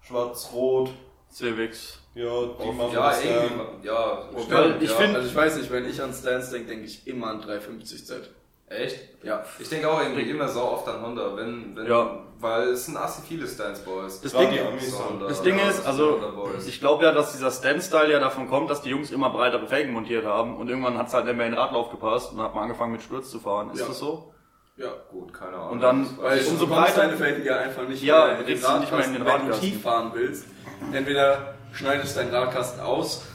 schwarz-rot, 0.01 0.89
Civics. 1.31 1.99
ja, 2.15 2.23
die 2.23 2.71
machen 2.71 2.93
Ja, 2.93 3.09
das 3.09 3.23
irgendwie. 3.23 3.87
Ja, 3.87 4.23
Weil 4.31 4.41
stimmt, 4.69 4.83
ich 4.83 4.89
ja. 4.89 4.95
find- 4.95 5.15
Also 5.15 5.27
ich 5.27 5.35
weiß 5.35 5.57
nicht, 5.57 5.71
wenn 5.71 5.85
ich 5.89 6.01
an 6.01 6.13
Stance 6.13 6.51
denke, 6.51 6.69
denke 6.69 6.85
ich 6.85 7.05
immer 7.07 7.27
an 7.27 7.41
350Z. 7.41 8.29
Echt? 8.69 8.97
Ja. 9.23 9.43
Ich 9.59 9.69
denke 9.69 9.89
auch 9.89 10.01
irgendwie 10.01 10.29
immer 10.29 10.47
so 10.49 10.61
oft 10.61 10.87
an 10.89 11.01
Honda, 11.01 11.37
wenn, 11.37 11.73
wenn, 11.77 11.87
Ja. 11.87 12.19
weil 12.39 12.69
es 12.69 12.85
sind 12.85 12.97
assi 12.97 13.21
viele 13.25 13.47
Stance 13.47 13.81
Boys. 13.85 14.19
Das 14.19 14.33
Gerade 14.33 14.47
Ding, 14.47 14.55
die 14.55 14.59
Amis 14.61 14.91
So. 14.91 15.05
Honda, 15.05 15.27
das 15.27 15.41
Ding 15.41 15.57
ja, 15.57 15.69
ist, 15.69 15.79
das 15.79 15.85
also, 15.85 16.19
ich 16.67 16.79
glaube 16.81 17.05
ja, 17.05 17.13
dass 17.13 17.31
dieser 17.31 17.49
Stand-Style 17.51 18.11
ja 18.11 18.19
davon 18.19 18.49
kommt, 18.49 18.69
dass 18.69 18.81
die 18.81 18.89
Jungs 18.89 19.11
immer 19.11 19.29
breitere 19.29 19.67
Felgen 19.67 19.93
montiert 19.93 20.25
haben 20.25 20.57
und 20.57 20.67
irgendwann 20.69 20.97
hat 20.97 21.07
es 21.07 21.13
halt 21.13 21.25
nicht 21.25 21.37
mehr 21.37 21.45
in 21.45 21.53
den 21.53 21.59
Radlauf 21.59 21.91
gepasst 21.91 22.33
und 22.33 22.41
hat 22.41 22.53
man 22.55 22.63
angefangen 22.63 22.91
mit 22.91 23.01
Sturz 23.01 23.29
zu 23.31 23.39
fahren. 23.39 23.71
Ist 23.71 23.79
Ja. 23.79 23.87
das 23.87 23.99
so? 23.99 24.33
Ja. 24.75 24.89
Gut, 25.11 25.33
keine 25.33 25.55
Ahnung. 25.55 25.71
Und 25.71 25.79
dann- 25.81 26.17
Weil 26.19 26.39
Umso 26.45 26.67
breiter 26.67 27.01
deine 27.03 27.15
Felgen 27.15 27.45
ja 27.45 27.57
einfach 27.59 27.87
nicht 27.87 28.03
Ja, 28.03 28.25
mehr 28.25 28.31
in 28.31 28.37
den 28.39 28.45
kriegst 28.47 28.67
du 28.67 28.79
nicht 28.79 28.91
mehr 28.91 29.05
in 29.05 29.13
den 29.13 29.21
Radkasten, 29.21 29.49
wenn 29.49 29.59
du 29.61 29.65
tief 29.65 29.81
fahren 29.81 30.11
willst. 30.13 30.45
Entweder 30.91 31.55
schneidest 31.73 32.17
deinen 32.17 32.33
Radkasten 32.33 32.81
aus, 32.81 33.25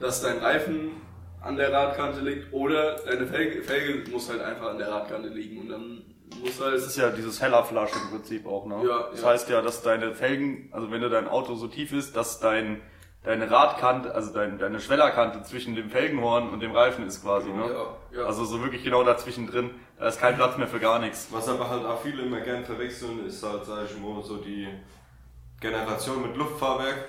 dass 0.00 0.22
dein 0.22 0.38
Reifen 0.38 0.92
an 1.40 1.56
der 1.56 1.72
Radkante 1.72 2.20
liegt, 2.20 2.52
oder 2.52 2.96
deine 2.96 3.26
Felge, 3.26 3.62
Felge 3.62 4.10
muss 4.10 4.28
halt 4.28 4.40
einfach 4.40 4.70
an 4.70 4.78
der 4.78 4.90
Radkante 4.90 5.28
liegen 5.28 5.60
und 5.60 5.68
dann 5.68 6.02
muss 6.42 6.60
halt 6.60 6.74
Das 6.74 6.86
ist 6.86 6.96
ja 6.96 7.10
dieses 7.10 7.40
Heller-Flash 7.40 7.90
im 7.94 8.10
Prinzip 8.10 8.46
auch, 8.46 8.66
ne? 8.66 8.82
Ja, 8.86 9.08
das 9.10 9.22
ja. 9.22 9.28
heißt 9.28 9.48
ja, 9.50 9.62
dass 9.62 9.82
deine 9.82 10.14
Felgen, 10.14 10.68
also 10.72 10.90
wenn 10.90 11.00
du 11.00 11.08
dein 11.08 11.28
Auto 11.28 11.54
so 11.54 11.68
tief 11.68 11.92
ist, 11.92 12.16
dass 12.16 12.40
dein, 12.40 12.80
deine 13.22 13.50
Radkante, 13.50 14.14
also 14.14 14.32
dein, 14.32 14.58
deine 14.58 14.80
Schwellerkante 14.80 15.42
zwischen 15.42 15.74
dem 15.74 15.90
Felgenhorn 15.90 16.50
und 16.50 16.60
dem 16.60 16.72
Reifen 16.72 17.06
ist 17.06 17.22
quasi, 17.22 17.50
ne? 17.50 17.70
Ja, 17.70 18.18
ja. 18.18 18.26
Also 18.26 18.44
so 18.44 18.62
wirklich 18.62 18.82
genau 18.82 19.04
dazwischen 19.04 19.46
drin. 19.46 19.70
Da 19.98 20.08
ist 20.08 20.20
kein 20.20 20.36
Platz 20.36 20.56
mehr 20.58 20.68
für 20.68 20.80
gar 20.80 20.98
nichts. 20.98 21.28
Was 21.30 21.48
aber 21.48 21.70
halt 21.70 21.84
auch 21.84 22.00
viele 22.02 22.22
immer 22.22 22.40
gern 22.40 22.64
verwechseln, 22.64 23.26
ist 23.26 23.42
halt, 23.42 23.64
sag 23.64 23.84
ich 23.84 23.98
mal, 24.00 24.22
so 24.22 24.36
die 24.36 24.68
Generation 25.60 26.22
mit 26.22 26.36
Luftfahrwerk. 26.36 27.08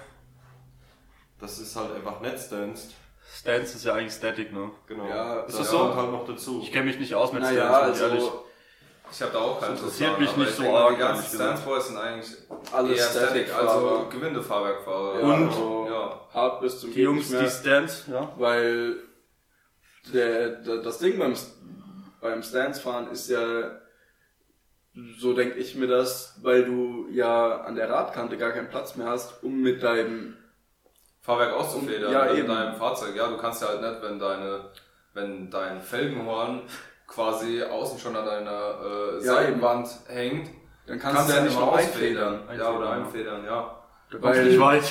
Das 1.40 1.60
ist 1.60 1.76
halt 1.76 1.94
einfach 1.96 2.20
nicht 2.22 2.40
Stance. 2.40 2.90
Stance 3.32 3.76
ist 3.78 3.86
ja 3.86 3.94
eigentlich 3.94 4.14
Static, 4.14 4.52
ne? 4.52 4.72
Genau. 4.88 5.08
Ja, 5.08 5.42
ist 5.42 5.60
das 5.60 5.70
so? 5.70 5.78
kommt 5.78 5.96
halt 5.96 6.12
noch 6.12 6.26
dazu. 6.26 6.60
Ich 6.64 6.72
kenne 6.72 6.86
mich 6.86 7.00
nicht 7.00 7.14
aus 7.14 7.32
mit 7.32 7.42
naja, 7.44 7.68
Stance, 7.70 8.06
ich 8.06 8.12
also 8.12 8.46
Ich 9.12 9.22
habe 9.22 9.32
da 9.34 9.40
auch 9.40 9.60
keinen 9.60 9.72
Das 9.74 9.80
interessiert 9.82 10.10
Plan, 10.10 10.22
mich 10.22 10.30
aber 10.32 10.40
nicht 10.40 10.50
ich 10.50 10.56
so 10.66 10.76
arg, 10.76 10.94
Die 10.96 11.00
ganzen 11.00 11.24
ehrlich. 11.24 11.36
Stance 11.36 11.64
Boys 11.64 11.88
sind 11.88 11.98
eigentlich 11.98 12.30
Alles 12.74 12.98
eher 12.98 13.04
Static, 13.06 13.48
Static-Fahrer. 13.48 13.70
also 13.92 14.10
Gewindefahrwerkfahrer. 14.10 15.20
ja, 15.20 15.26
Und- 15.26 15.48
also 15.50 15.88
Ja. 15.90 16.22
hart 16.34 16.62
bis 16.62 16.80
zum 16.80 16.92
Die 16.94 17.02
Jungs, 17.02 17.30
nicht 17.30 17.32
die 17.32 17.36
mehr. 17.44 17.50
Stance, 17.50 18.12
ja. 18.12 18.34
Weil 18.38 18.96
der, 20.14 20.50
der, 20.62 20.78
das 20.82 20.98
Ding 20.98 21.20
beim, 21.20 21.36
beim 22.20 22.42
Stance-Fahren 22.44 23.12
ist 23.12 23.30
ja, 23.30 23.80
so 25.20 25.34
denke 25.34 25.58
ich 25.58 25.76
mir 25.76 25.88
das, 25.88 26.40
weil 26.42 26.66
du 26.66 27.08
ja 27.12 27.62
an 27.62 27.76
der 27.76 27.90
Radkante 27.90 28.38
gar 28.38 28.52
keinen 28.52 28.70
Platz 28.70 28.96
mehr 28.96 29.08
hast, 29.08 29.44
um 29.44 29.62
mit 29.62 29.82
deinem, 29.84 30.36
Fahrwerk 31.22 31.54
auszufedern 31.54 32.12
Ja, 32.12 32.26
in 32.26 32.38
eben. 32.40 32.48
deinem 32.48 32.76
Fahrzeug. 32.76 33.16
Ja, 33.16 33.28
du 33.28 33.38
kannst 33.38 33.62
ja 33.62 33.68
halt 33.68 33.82
nicht, 33.82 34.02
wenn 34.02 34.18
deine, 34.20 34.62
wenn 35.14 35.50
dein 35.52 35.82
Felgenhorn 35.82 36.62
quasi 37.08 37.62
außen 37.64 38.00
schon 38.00 38.16
an 38.16 38.26
deiner 38.26 38.76
äh, 38.82 39.26
Ja, 39.26 39.34
Seitenwand 39.34 39.88
hängt, 40.08 40.50
dann 40.88 40.98
kannst, 41.00 41.18
kannst, 41.18 41.32
du 41.32 41.36
ja 41.36 41.42
nicht 41.44 41.56
mehr 41.58 41.66
mehr 41.66 41.74
ausfedern. 41.74 42.40
ausfedern. 42.40 42.60
Ja, 42.60 42.72
oder 42.72 42.90
einfedern, 42.92 43.46
ja. 43.46 43.76
Weil- 44.12 44.46
nicht 44.46 44.60
weit. 44.60 44.84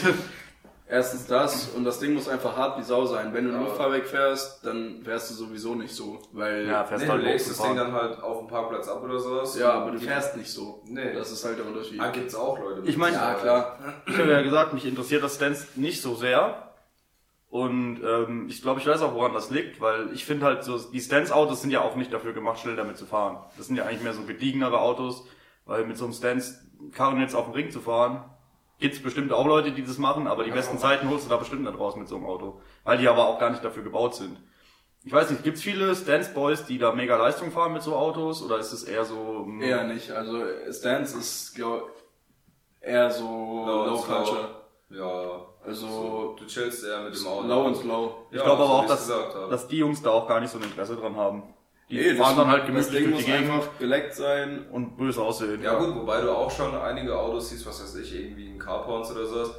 Erstens 0.91 1.27
das 1.27 1.69
und 1.69 1.85
das 1.85 1.99
Ding 1.99 2.15
muss 2.15 2.29
einfach 2.29 2.57
hart 2.57 2.79
wie 2.79 2.83
Sau 2.83 3.05
sein. 3.05 3.35
Wenn 3.35 3.45
du 3.45 3.51
Ja. 3.53 3.59
nur 3.59 3.75
Fahrwerk 3.75 4.07
fährst, 4.07 4.65
dann 4.65 5.03
fährst 5.05 5.31
du 5.31 5.35
sowieso 5.35 5.75
nicht 5.75 5.95
so, 5.95 6.19
weil 6.33 6.65
Ja, 6.65 6.73
ja, 6.73 6.85
fährst 6.85 7.03
Nee, 7.03 7.07
du 7.09 7.13
halt 7.13 7.25
legst 7.25 7.51
das 7.51 7.61
Ding 7.61 7.77
dann 7.77 7.93
halt 7.93 8.23
auf 8.23 8.39
dem 8.39 8.49
Parkplatz 8.49 8.89
ab 8.89 9.03
oder 9.05 9.19
sowas. 9.19 9.61
aber 9.61 9.91
du 9.91 9.99
fährst 10.01 10.37
nicht 10.39 10.51
so. 10.51 10.83
Nee. 10.87 11.13
Das 11.13 11.31
ist 11.31 11.45
halt 11.45 11.59
der 11.59 11.67
Unterschied. 11.67 12.01
Ah, 12.01 12.11
gibt's 12.11 12.35
auch 12.35 12.59
Leute. 12.59 12.83
Ich 12.89 12.97
meine- 12.97 13.17
Ja, 13.17 13.35
klar. 13.35 13.79
Ich 14.07 14.17
habe 14.19 14.31
ja 14.33 14.41
gesagt, 14.41 14.73
mich 14.73 14.87
interessiert 14.87 15.23
das 15.23 15.35
Stance 15.35 15.67
nicht 15.77 16.01
so 16.01 16.15
sehr. 16.15 16.65
Und 17.51 18.01
ähm, 18.05 18.47
ich 18.49 18.61
glaube, 18.61 18.81
ich 18.81 18.87
weiß 18.87 19.01
auch, 19.03 19.15
woran 19.15 19.33
das 19.33 19.49
liegt, 19.51 19.81
weil 19.81 20.11
ich 20.13 20.25
finde 20.27 20.45
halt 20.47 20.65
so, 20.65 20.79
die 20.79 21.01
Stance-Autos 21.01 21.63
sind 21.63 21.71
ja 21.71 21.81
auch 21.81 21.97
nicht 21.97 22.13
dafür 22.13 22.35
gemacht, 22.35 22.61
schnell 22.61 22.77
damit 22.77 22.99
zu 22.99 23.07
fahren. 23.07 23.39
Das 23.57 23.67
sind 23.67 23.77
ja 23.77 23.85
eigentlich 23.85 24.03
mehr 24.03 24.13
so 24.13 24.23
gediegenere 24.23 24.79
Autos, 24.81 25.25
weil 25.65 25.87
mit 25.87 25.97
so 25.97 26.05
einem 26.05 26.13
Stance-Karren 26.13 27.21
jetzt 27.21 27.35
auf 27.35 27.47
dem 27.47 27.55
Ring 27.55 27.71
zu 27.71 27.81
fahren, 27.81 28.23
gibt's 28.79 29.03
bestimmt 29.03 29.33
auch 29.33 29.47
Leute, 29.47 29.73
die 29.73 29.83
das 29.85 29.99
machen, 29.99 30.27
aber 30.27 30.45
die 30.45 30.51
besten 30.51 30.79
Zeiten 30.79 31.09
holst 31.11 31.27
du 31.27 31.31
da 31.31 31.37
bestimmt 31.37 31.63
nicht 31.65 31.79
raus 31.79 31.97
mit 31.97 32.09
so 32.09 32.17
einem 32.17 32.27
Auto. 32.27 32.61
Weil 32.85 32.99
die 32.99 33.09
aber 33.09 33.27
auch 33.27 33.39
gar 33.39 33.51
nicht 33.51 33.65
dafür 33.65 33.83
gebaut 33.83 34.15
sind. 34.15 34.39
Ich 35.05 35.13
weiß 35.13 35.31
nicht, 35.31 35.43
gibt's 35.45 35.63
viele 35.63 35.95
Stance-Boys, 35.95 36.67
die 36.67 36.79
da 36.79 36.93
mega 36.93 37.17
Leistung 37.17 37.51
fahren 37.51 37.73
mit 37.73 37.83
so 37.83 37.95
Autos, 37.97 38.43
oder 38.43 38.59
ist 38.59 38.73
es 38.73 38.85
eher 38.85 39.05
so... 39.05 39.45
mm, 39.47 39.63
Eher 39.63 39.85
nicht. 39.85 40.11
Also 40.11 40.43
Stance 40.71 41.19
ist, 41.19 41.55
glaube 41.55 41.91
eher 42.81 43.11
so 43.11 43.25
Low 43.27 43.87
Low, 43.87 43.97
and 43.97 44.05
Culture. 44.07 44.49
Ja. 44.91 45.47
Also 45.65 46.37
Du 46.39 46.47
chillst 46.47 46.85
eher 46.85 47.03
mit 47.03 47.15
dem 47.19 47.27
Auto. 47.27 47.47
low 47.47 47.65
und 47.67 47.77
slow. 47.77 48.11
Ich 48.31 48.39
glaube 48.43 48.51
aber 48.63 48.67
so 48.67 48.73
auch, 48.73 48.87
dass, 48.87 49.01
gesagt 49.07 49.53
dass 49.53 49.69
die 49.69 49.79
Jungs 49.79 50.03
da 50.03 50.11
auch 50.11 50.27
gar 50.27 50.41
nicht 50.41 50.51
so 50.51 50.59
ein 50.59 50.65
Interesse 50.65 50.97
dran 50.97 51.17
haben. 51.17 51.43
Die 51.91 51.97
Nee, 51.97 52.15
fahren 52.15 52.19
das- 52.19 52.37
dann 52.37 52.47
halt 52.49 52.63
das 52.63 52.67
gemütlich 52.91 53.03
Ding 53.03 53.13
durch 53.13 53.25
die 53.25 53.31
muss 53.31 53.39
Gegend 53.41 53.51
einfach 53.55 53.79
geleckt 53.79 54.15
sein. 54.15 54.67
und 54.71 54.97
böse 54.99 55.23
aussehen. 55.23 55.63
Ja 55.63 55.79
gut, 55.79 55.95
wobei 55.95 56.21
du 56.21 56.31
auch 56.31 56.51
schon 56.51 56.75
einige 56.75 57.17
Autos 57.19 57.49
siehst, 57.51 57.65
was 57.67 57.83
weiß 57.83 57.97
ich, 57.97 58.15
irgendwie 58.15 58.49
ein 58.51 58.59
Carporns 58.59 59.11
oder 59.11 59.25
sowas, 59.27 59.53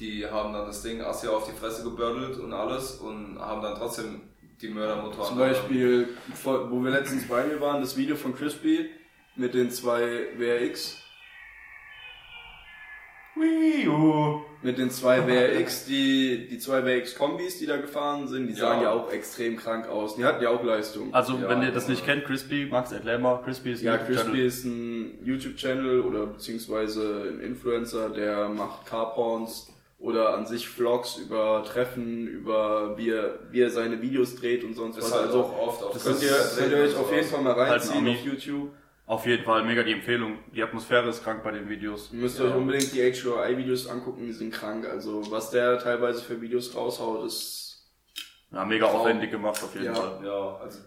die 0.00 0.26
haben 0.26 0.52
dann 0.52 0.66
das 0.66 0.82
Ding 0.82 1.00
assi 1.00 1.28
auf 1.28 1.46
die 1.48 1.56
Fresse 1.56 1.84
gebördelt 1.84 2.38
und 2.38 2.52
alles 2.52 2.92
und 2.96 3.38
haben 3.38 3.62
dann 3.62 3.76
trotzdem 3.76 4.20
die 4.60 4.68
Mördermotoren. 4.68 5.28
Zum 5.28 5.38
Beispiel, 5.38 6.08
vor- 6.34 6.70
wo 6.70 6.82
wir 6.82 6.90
letztens 6.90 7.28
bei 7.28 7.44
mir 7.44 7.60
waren, 7.60 7.80
das 7.80 7.96
Video 7.96 8.16
von 8.16 8.34
Crispy 8.34 8.90
mit 9.36 9.54
den 9.54 9.70
zwei 9.70 10.26
WRX. 10.36 11.02
Mit 14.62 14.78
den 14.78 14.90
zwei 14.90 15.26
WRX, 15.26 15.84
die, 15.84 16.48
die 16.48 16.58
zwei 16.58 16.82
WRX-Kombis, 16.84 17.58
die 17.58 17.66
da 17.66 17.76
gefahren 17.76 18.26
sind, 18.26 18.48
die 18.48 18.54
Ja. 18.54 18.58
sahen 18.60 18.82
ja 18.82 18.90
auch 18.92 19.12
extrem 19.12 19.56
krank 19.56 19.86
aus. 19.88 20.16
Die 20.16 20.24
hatten 20.24 20.42
ja 20.42 20.48
auch 20.50 20.64
Leistung. 20.64 21.12
Also, 21.14 21.34
Ja, 21.34 21.48
wenn 21.48 21.62
ihr 21.62 21.70
das 21.72 21.88
nicht 21.88 22.04
kennt, 22.04 22.24
Crispy, 22.24 22.66
Max, 22.70 22.90
erklär 22.90 23.18
mal, 23.18 23.40
Crispy 23.44 23.72
ist 23.72 23.82
ein 23.82 23.86
Ja. 23.86 23.98
Crispy 23.98 24.44
ist 24.46 24.64
ein 24.64 25.18
YouTube-Channel 25.24 26.00
oder 26.00 26.26
beziehungsweise 26.26 27.32
ein 27.32 27.40
Influencer, 27.40 28.08
der 28.10 28.48
macht 28.48 28.86
Carporns 28.86 29.68
oder 29.98 30.34
an 30.34 30.46
sich 30.46 30.68
Vlogs 30.68 31.16
über 31.18 31.64
Treffen, 31.66 32.26
über 32.26 32.96
wie 32.98 33.10
er, 33.10 33.38
wie 33.50 33.60
er 33.60 33.70
seine 33.70 34.00
Videos 34.02 34.36
dreht 34.36 34.64
und 34.64 34.74
sonst 34.74 34.96
Das 34.96 35.04
was. 35.04 35.10
ist 35.10 35.16
halt 35.16 35.26
Also 35.28 35.40
auch 35.44 35.58
oft 35.68 35.82
auf 35.84 35.92
das 35.94 36.04
könnt 36.04 36.22
ihr, 36.22 36.36
könnt 36.58 36.72
ihr 36.72 36.78
euch 36.78 36.96
auf 36.96 37.12
jeden 37.12 37.26
Fall 37.26 37.40
mal 37.42 37.54
Halt 37.54 37.66
ein 37.66 37.72
reinziehen 37.72 37.98
Ami. 37.98 38.10
auf 38.12 38.24
YouTube. 38.24 38.70
Auf 39.06 39.24
jeden 39.24 39.44
Fall, 39.44 39.62
mega 39.64 39.84
die 39.84 39.92
Empfehlung. 39.92 40.38
Die 40.52 40.62
Atmosphäre 40.62 41.08
ist 41.08 41.22
krank 41.22 41.44
bei 41.44 41.52
den 41.52 41.68
Videos. 41.68 42.10
Ihr 42.12 42.18
müsst 42.18 42.40
Ja. 42.40 42.46
euch 42.46 42.54
unbedingt 42.56 42.92
die 42.92 43.00
HUI-Videos 43.12 43.86
angucken, 43.88 44.26
die 44.26 44.32
sind 44.32 44.52
krank. 44.52 44.84
Also 44.84 45.22
was 45.30 45.50
der 45.50 45.78
teilweise 45.78 46.20
für 46.22 46.40
Videos 46.40 46.74
raushaut, 46.74 47.24
ist 47.24 47.62
Ja, 48.52 48.64
mega 48.64 48.86
Traum. 48.88 49.00
aufwendig 49.00 49.30
gemacht 49.30 49.62
auf 49.62 49.72
jeden 49.74 49.86
Ja. 49.86 49.94
Fall. 49.94 50.20
Ja, 50.24 50.56
also 50.56 50.78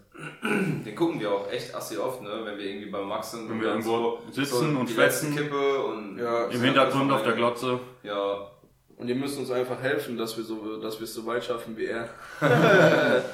den 0.42 0.94
gucken 0.94 1.18
wir 1.20 1.30
auch 1.32 1.50
echt 1.50 1.74
assi 1.74 1.96
oft, 1.96 2.20
ne? 2.22 2.28
Wenn 2.44 2.58
wir 2.58 2.64
irgendwie 2.66 2.90
beim 2.90 3.06
Max 3.08 3.30
sind 3.30 3.48
Wenn 3.48 3.56
und 3.56 3.60
wir 3.62 3.68
irgendwo 3.68 4.18
sitzen 4.30 4.76
und 4.76 4.88
die 4.88 4.94
letzte 4.94 5.26
schwätzen. 5.26 5.36
Kippe 5.36 5.82
und 5.84 6.18
Ja, 6.18 6.46
Im 6.48 6.60
Hintergrund 6.62 7.10
auf 7.12 7.22
der 7.22 7.32
Glotze. 7.32 7.66
Glotze. 7.66 7.80
Ja, 8.02 8.50
und 8.98 9.08
ihr 9.08 9.14
müsst 9.14 9.38
uns 9.38 9.50
einfach 9.50 9.80
helfen, 9.80 10.18
dass 10.18 10.36
wir 10.36 10.44
so, 10.44 10.78
dass 10.80 10.98
wir 11.00 11.04
es 11.04 11.14
so 11.14 11.24
weit 11.24 11.42
schaffen 11.44 11.74
wie 11.78 11.86
er. 11.86 12.08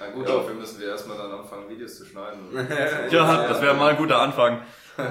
na 0.00 0.10
gut, 0.10 0.28
dafür 0.28 0.54
müssen 0.54 0.80
wir 0.80 0.88
erstmal 0.88 1.16
dann 1.16 1.32
anfangen, 1.32 1.68
Videos 1.68 1.96
zu 1.98 2.04
schneiden. 2.04 2.40
Ja, 3.10 3.46
das 3.48 3.60
wäre 3.62 3.74
mal 3.74 3.90
ein 3.90 3.96
guter 3.96 4.20
Anfang. 4.20 4.62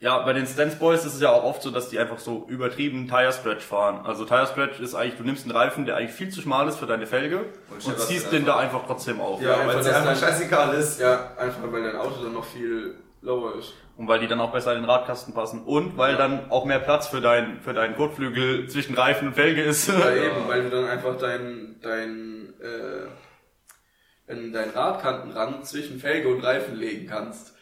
Ja, 0.00 0.18
bei 0.24 0.32
den 0.32 0.48
Stance 0.48 0.78
Boys 0.78 1.04
ist 1.04 1.14
es 1.14 1.20
ja 1.20 1.30
auch 1.30 1.44
oft 1.44 1.62
so, 1.62 1.70
dass 1.70 1.88
die 1.88 1.96
einfach 2.00 2.18
so 2.18 2.44
übertrieben 2.48 3.06
Tire 3.06 3.32
Stretch 3.32 3.62
fahren. 3.64 4.04
Also 4.04 4.24
Tire 4.24 4.48
Stretch 4.48 4.80
ist 4.80 4.96
eigentlich, 4.96 5.16
du 5.16 5.22
nimmst 5.22 5.44
einen 5.44 5.52
Reifen, 5.56 5.86
der 5.86 5.94
eigentlich 5.96 6.10
viel 6.10 6.28
zu 6.28 6.40
schmal 6.40 6.66
ist 6.66 6.76
für 6.80 6.86
deine 6.86 7.06
Felge 7.06 7.44
Und 7.70 7.86
und, 7.86 8.00
ziehst 8.00 8.32
den 8.32 8.44
da 8.44 8.56
einfach. 8.56 8.80
trotzdem 8.84 9.20
auf. 9.20 9.40
Ja, 9.40 9.52
einfach, 9.60 9.66
weil 9.68 9.78
es 9.78 9.86
einfach 9.86 10.04
dann- 10.06 10.16
scheißegal 10.16 10.74
ist. 10.74 10.98
Ja, 11.00 11.30
einfach 11.38 11.60
weil 11.70 11.84
dein 11.84 11.94
Auto 11.94 12.20
dann 12.20 12.32
noch 12.32 12.44
viel 12.44 12.96
lower 13.22 13.56
ist. 13.56 13.72
Und 13.96 14.08
weil 14.08 14.20
die 14.20 14.26
dann 14.28 14.40
auch 14.40 14.52
besser 14.52 14.74
in 14.74 14.82
den 14.82 14.90
Radkasten 14.90 15.32
passen. 15.34 15.64
Und 15.64 15.96
weil 15.96 16.16
dann 16.16 16.50
auch 16.50 16.64
mehr 16.64 16.78
Platz 16.80 17.06
für 17.08 17.20
dein, 17.20 17.60
für 17.60 17.72
deinen 17.72 17.96
Kotflügel 17.96 18.68
zwischen 18.68 18.94
Reifen 18.94 19.28
und 19.28 19.34
Felge 19.34 19.62
ist. 19.62 19.88
Ja, 19.88 20.10
eben, 20.14 20.48
weil 20.48 20.62
du 20.64 20.70
dann 20.70 20.86
einfach 20.86 21.16
dein, 21.18 21.76
dein, 21.82 22.54
äh, 22.60 24.32
in 24.32 24.52
dein 24.52 24.70
Radkantenrand 24.70 25.66
zwischen 25.66 25.98
Felge 26.00 26.28
und 26.28 26.42
Reifen 26.44 26.76
legen 26.76 27.06
kannst. 27.08 27.54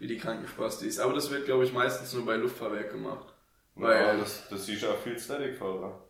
Wie 0.00 0.06
die 0.08 0.18
Krankenspastis. 0.18 0.98
Aber 0.98 1.12
das 1.14 1.30
wird, 1.30 1.44
glaube 1.46 1.64
ich, 1.64 1.72
meistens 1.72 2.12
nur 2.14 2.26
bei 2.26 2.36
Luftfahrwerk 2.36 2.90
gemacht. 2.90 3.26
Ja, 3.76 3.82
Weil, 3.82 4.18
das, 4.18 4.48
das 4.48 4.66
siehst 4.66 4.82
du 4.82 4.88
auch 4.88 4.98
viel 4.98 5.18
Static-Fahrer. 5.18 6.00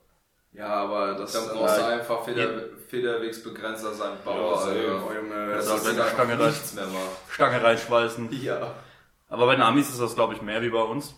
ja, 0.52 0.66
aber 0.68 1.14
das 1.14 1.32
Dann 1.32 1.48
brauchst 1.48 1.78
du 1.78 1.82
äh, 1.82 1.84
einfach 1.84 2.24
Feder, 2.24 2.48
Federwegsbegrenzer 2.88 3.92
sein 3.94 4.12
Bauer, 4.24 4.60
Ja, 4.60 4.68
Alter. 4.68 5.02
oh, 5.08 5.12
Junge, 5.14 5.46
Das 5.54 5.66
das 5.66 5.66
ist 5.66 5.70
halt, 5.70 5.84
wenn 5.84 5.90
ist 5.90 5.96
der 5.96 6.04
einfach 6.04 6.14
Stange 6.24 6.36
da- 6.36 6.46
nichts 6.46 6.74
mehr 6.74 6.86
macht. 6.86 7.30
Stange 7.32 7.62
reinschweißen. 7.62 8.42
Ja. 8.42 8.74
Aber 9.34 9.46
bei 9.46 9.56
den 9.56 9.62
Amis 9.62 9.88
ist 9.90 10.00
das, 10.00 10.14
glaube 10.14 10.34
ich, 10.34 10.42
mehr 10.42 10.62
wie 10.62 10.70
bei 10.70 10.80
uns. 10.82 11.12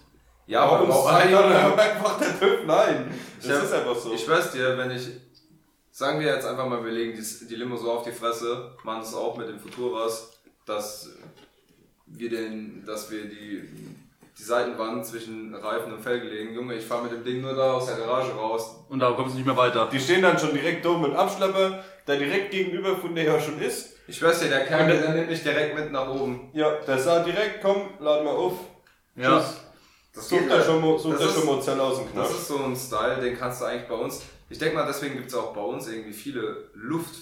Ja, 0.47 0.63
aber 0.63 0.85
uns 0.85 1.05
dann 1.05 1.17
einige, 1.17 1.39
einfach 1.83 2.19
der 2.19 2.41
TÜV 2.41 2.65
nein. 2.67 3.13
Das 3.43 3.57
hab- 3.59 3.65
ist 3.65 3.73
einfach 3.75 3.95
so. 3.95 4.15
ich 4.15 4.25
schwör's 4.25 4.53
dir, 4.53 4.79
wenn 4.79 4.91
ich, 4.91 5.07
sagen 5.91 6.19
wir 6.21 6.29
jetzt 6.29 6.47
einfach 6.47 6.67
mal, 6.67 6.83
wir 6.83 6.93
legen 6.93 7.13
die, 7.15 7.47
die 7.47 7.55
Limo 7.57 7.77
so 7.77 7.93
auf 7.93 8.05
die 8.05 8.13
Fresse, 8.13 8.75
machen 8.85 9.03
es 9.03 9.13
auch 9.13 9.37
mit 9.37 9.49
den 9.49 9.59
Futuras, 9.61 10.31
dass 10.65 11.11
wir 12.07 12.31
den, 12.31 12.85
dass 12.87 13.11
wir 13.11 13.25
die, 13.27 13.69
die 14.39 14.43
Seitenwand 14.43 15.05
zwischen 15.05 15.55
Reifen 15.55 15.93
und 15.93 16.01
Felge 16.01 16.27
legen. 16.29 16.55
Junge, 16.55 16.75
ich 16.77 16.87
fahr 16.87 17.03
mit 17.03 17.13
dem 17.13 17.23
Ding 17.23 17.43
nur 17.43 17.55
da 17.55 17.73
aus 17.75 17.87
der 17.87 17.97
Garage 17.97 18.33
raus. 18.33 18.77
Und 18.89 19.01
da 19.01 19.11
kommst 19.13 19.35
du 19.35 19.37
nicht 19.37 19.47
mehr 19.47 19.57
weiter. 19.59 19.91
die 19.93 20.01
stehen 20.01 20.23
dann 20.23 20.39
schon 20.39 20.55
direkt 20.55 20.83
dumm 20.87 21.03
mit 21.03 21.15
Abschlepper, 21.15 21.85
der 22.07 22.17
direkt 22.17 22.51
gegenüber 22.51 22.97
von 22.97 23.15
der 23.15 23.25
ja 23.25 23.39
schon 23.41 23.61
ist. 23.61 23.96
Ich 24.09 24.17
schwör's 24.17 24.39
dir, 24.41 24.49
der 24.49 24.65
Kerl, 24.67 24.83
Und 24.83 24.89
der- 25.03 25.11
nimmt 25.15 25.29
mich 25.31 25.43
direkt 25.43 25.75
mit 25.75 25.91
nach 25.93 26.09
oben. 26.09 26.51
Ja, 26.53 26.77
der 26.87 26.99
sah 26.99 27.23
direkt, 27.25 27.61
komm, 27.63 27.91
lad 28.01 28.25
mal 28.25 28.31
auf. 28.35 28.55
Ja. 29.17 29.39
Tschüss. 29.41 29.61
Das 30.15 30.29
Sucht 30.31 30.49
er 30.49 30.63
schon 30.65 30.81
mal, 30.81 30.99
sucht 30.99 31.15
das 31.15 31.21
er 31.21 31.27
ist- 31.29 31.35
schon 31.35 31.47
mal 31.47 31.61
Zell 31.63 31.81
aus 31.81 31.97
dem 31.99 32.05
Das 32.07 32.13
Knast. 32.15 32.31
ist 32.33 32.49
so 32.49 32.59
ein 32.65 32.77
Style, 32.77 33.21
den 33.21 33.37
kannst 33.39 33.61
du 33.61 33.65
eigentlich 33.67 33.89
bei 33.89 33.95
uns. 33.97 34.23
Ich 34.49 34.59
denke 34.59 34.77
mal, 34.77 34.87
deswegen 34.87 35.15
gibt 35.17 35.29
es 35.29 35.35
auch 35.35 35.53
bei 35.53 35.61
uns 35.61 35.89
irgendwie 35.89 36.13
viele 36.13 36.71
Luft, 36.75 37.15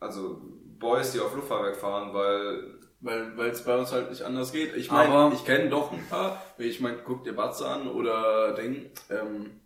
also 0.00 0.40
Boys, 0.78 1.12
die 1.12 1.20
auf 1.20 1.34
Luftfahrwerk 1.34 1.76
fahren, 1.76 2.12
weil 2.12 2.64
Weil 3.04 3.36
weil 3.36 3.50
es 3.50 3.62
bei 3.64 3.76
uns 3.76 3.90
halt 3.90 4.10
nicht 4.10 4.22
anders 4.22 4.52
geht. 4.52 4.76
Ich 4.76 4.88
meine, 4.90 5.32
ich 5.34 5.44
kenne 5.44 5.68
doch 5.68 5.90
ein 5.92 6.06
paar. 6.08 6.40
Ich 6.58 6.78
meine, 6.80 6.98
guck 7.04 7.24
dir 7.24 7.32
Batze 7.34 7.66
an 7.66 7.88
oder 7.88 8.52
Ding. 8.54 8.90
Ähm, 9.10 9.60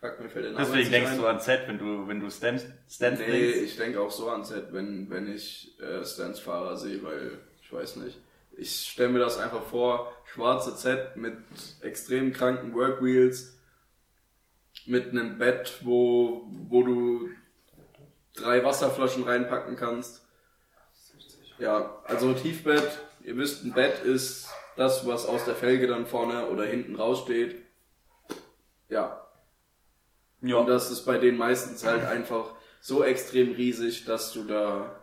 fuck, 0.00 0.20
mir 0.20 0.28
fällt 0.28 0.44
der 0.46 0.52
Name 0.52 0.64
Deswegen 0.64 0.90
denkst 0.90 1.10
nicht 1.10 1.22
du 1.22 1.26
ein. 1.26 1.36
an 1.36 1.40
Z, 1.40 1.60
wenn 1.68 1.78
du, 1.78 2.08
wenn 2.08 2.20
du 2.20 2.30
Stance, 2.30 2.72
Stance 2.88 3.22
Nee, 3.22 3.52
denkst. 3.52 3.58
ich 3.58 3.76
denke 3.76 4.00
auch 4.00 4.10
so 4.10 4.30
an 4.30 4.44
Set, 4.44 4.72
wenn, 4.72 5.08
wenn 5.10 5.32
ich 5.32 5.78
äh, 5.80 6.04
Stance-Fahrer 6.04 6.76
sehe, 6.76 7.02
weil 7.02 7.38
ich 7.62 7.72
weiß 7.72 7.96
nicht. 7.96 8.18
Ich 8.56 8.88
stelle 8.88 9.10
mir 9.10 9.18
das 9.20 9.38
einfach 9.38 9.62
vor, 9.62 10.12
schwarze 10.32 10.74
Z 10.74 11.16
mit 11.16 11.36
extrem 11.80 12.32
kranken 12.32 12.74
Workwheels, 12.74 13.56
mit 14.86 15.10
einem 15.10 15.38
Bett, 15.38 15.78
wo, 15.82 16.46
wo 16.68 16.82
du 16.82 17.28
drei 18.34 18.64
Wasserflaschen 18.64 19.24
reinpacken 19.24 19.76
kannst. 19.76 20.24
Ja, 21.58 22.00
also 22.04 22.32
Tiefbett, 22.34 22.98
ihr 23.22 23.36
wisst, 23.36 23.64
ein 23.64 23.72
Bett 23.74 24.02
ist 24.04 24.48
das, 24.76 25.06
was 25.06 25.26
aus 25.26 25.44
der 25.44 25.56
Felge 25.56 25.86
dann 25.88 26.06
vorne 26.06 26.46
oder 26.48 26.64
hinten 26.64 26.94
raussteht. 26.96 27.56
Ja, 28.88 29.27
Ja. 30.40 30.56
und 30.56 30.66
das 30.68 30.90
ist 30.90 31.04
bei 31.04 31.18
denen 31.18 31.36
meistens 31.38 31.84
halt 31.84 32.04
einfach 32.04 32.44
so 32.80 33.02
extrem 33.02 33.52
riesig, 33.52 34.04
dass 34.04 34.32
du 34.32 34.44
da 34.44 34.94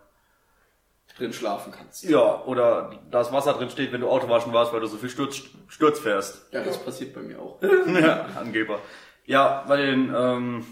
drin 1.18 1.34
schlafen 1.34 1.72
kannst. 1.76 2.04
Ja, 2.04 2.42
oder 2.46 2.92
das 3.12 3.32
Wasser 3.32 3.54
drin 3.54 3.70
steht, 3.70 3.92
wenn 3.94 4.02
du 4.02 4.10
Auto 4.10 4.28
waschen 4.30 4.54
warst, 4.54 4.74
weil 4.74 4.80
du 4.82 4.88
so 4.88 4.98
viel 4.98 5.10
Sturz, 5.10 5.42
Sturz 5.68 6.00
fährst. 6.00 6.42
Ja, 6.52 6.64
das 6.64 6.78
passiert 6.78 7.14
bei 7.14 7.22
mir 7.22 7.40
auch. 7.42 7.62
ja, 7.88 8.26
Angeber. 8.40 8.80
Ja, 9.26 9.64
bei 9.68 9.78
den, 9.78 10.14
ähm, 10.16 10.66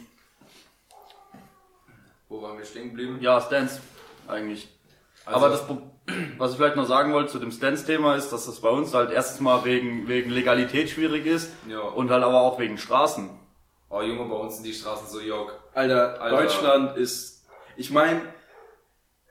wo 2.29 2.41
waren 2.41 2.57
wir 2.57 2.65
stehen 2.65 2.89
geblieben? 2.89 3.17
ja, 3.21 3.39
Stance, 3.41 3.79
eigentlich. 4.27 4.67
Also- 5.25 5.37
Aber 5.39 5.49
das, 5.49 5.63
was 6.37 6.51
ich 6.51 6.57
vielleicht 6.57 6.75
noch 6.75 6.87
sagen 6.87 7.13
wollte 7.13 7.31
zu 7.31 7.39
dem 7.39 7.51
Stance-Thema 7.51 8.15
ist, 8.15 8.31
dass 8.31 8.45
das 8.45 8.59
bei 8.59 8.69
uns 8.69 8.93
halt 8.93 9.11
erstens 9.11 9.39
mal 9.39 9.63
wegen, 9.63 10.07
wegen 10.07 10.29
Legalität 10.29 10.89
schwierig 10.89 11.25
ist 11.25 11.51
Ja. 11.69 11.79
und 11.79 12.09
halt 12.11 12.23
aber 12.23 12.41
auch 12.41 12.59
wegen 12.59 12.77
Straßen. 12.77 13.29
Oh 13.95 14.01
Junge, 14.01 14.25
bei 14.27 14.35
uns 14.35 14.55
sind 14.55 14.65
die 14.65 14.73
Straßen 14.73 15.07
so 15.07 15.21
jog. 15.21 15.53
Alter, 15.75 16.19
Alter. 16.19 16.35
Deutschland 16.35 16.97
ist, 16.97 17.45
ich 17.77 17.91
meine, 17.91 18.21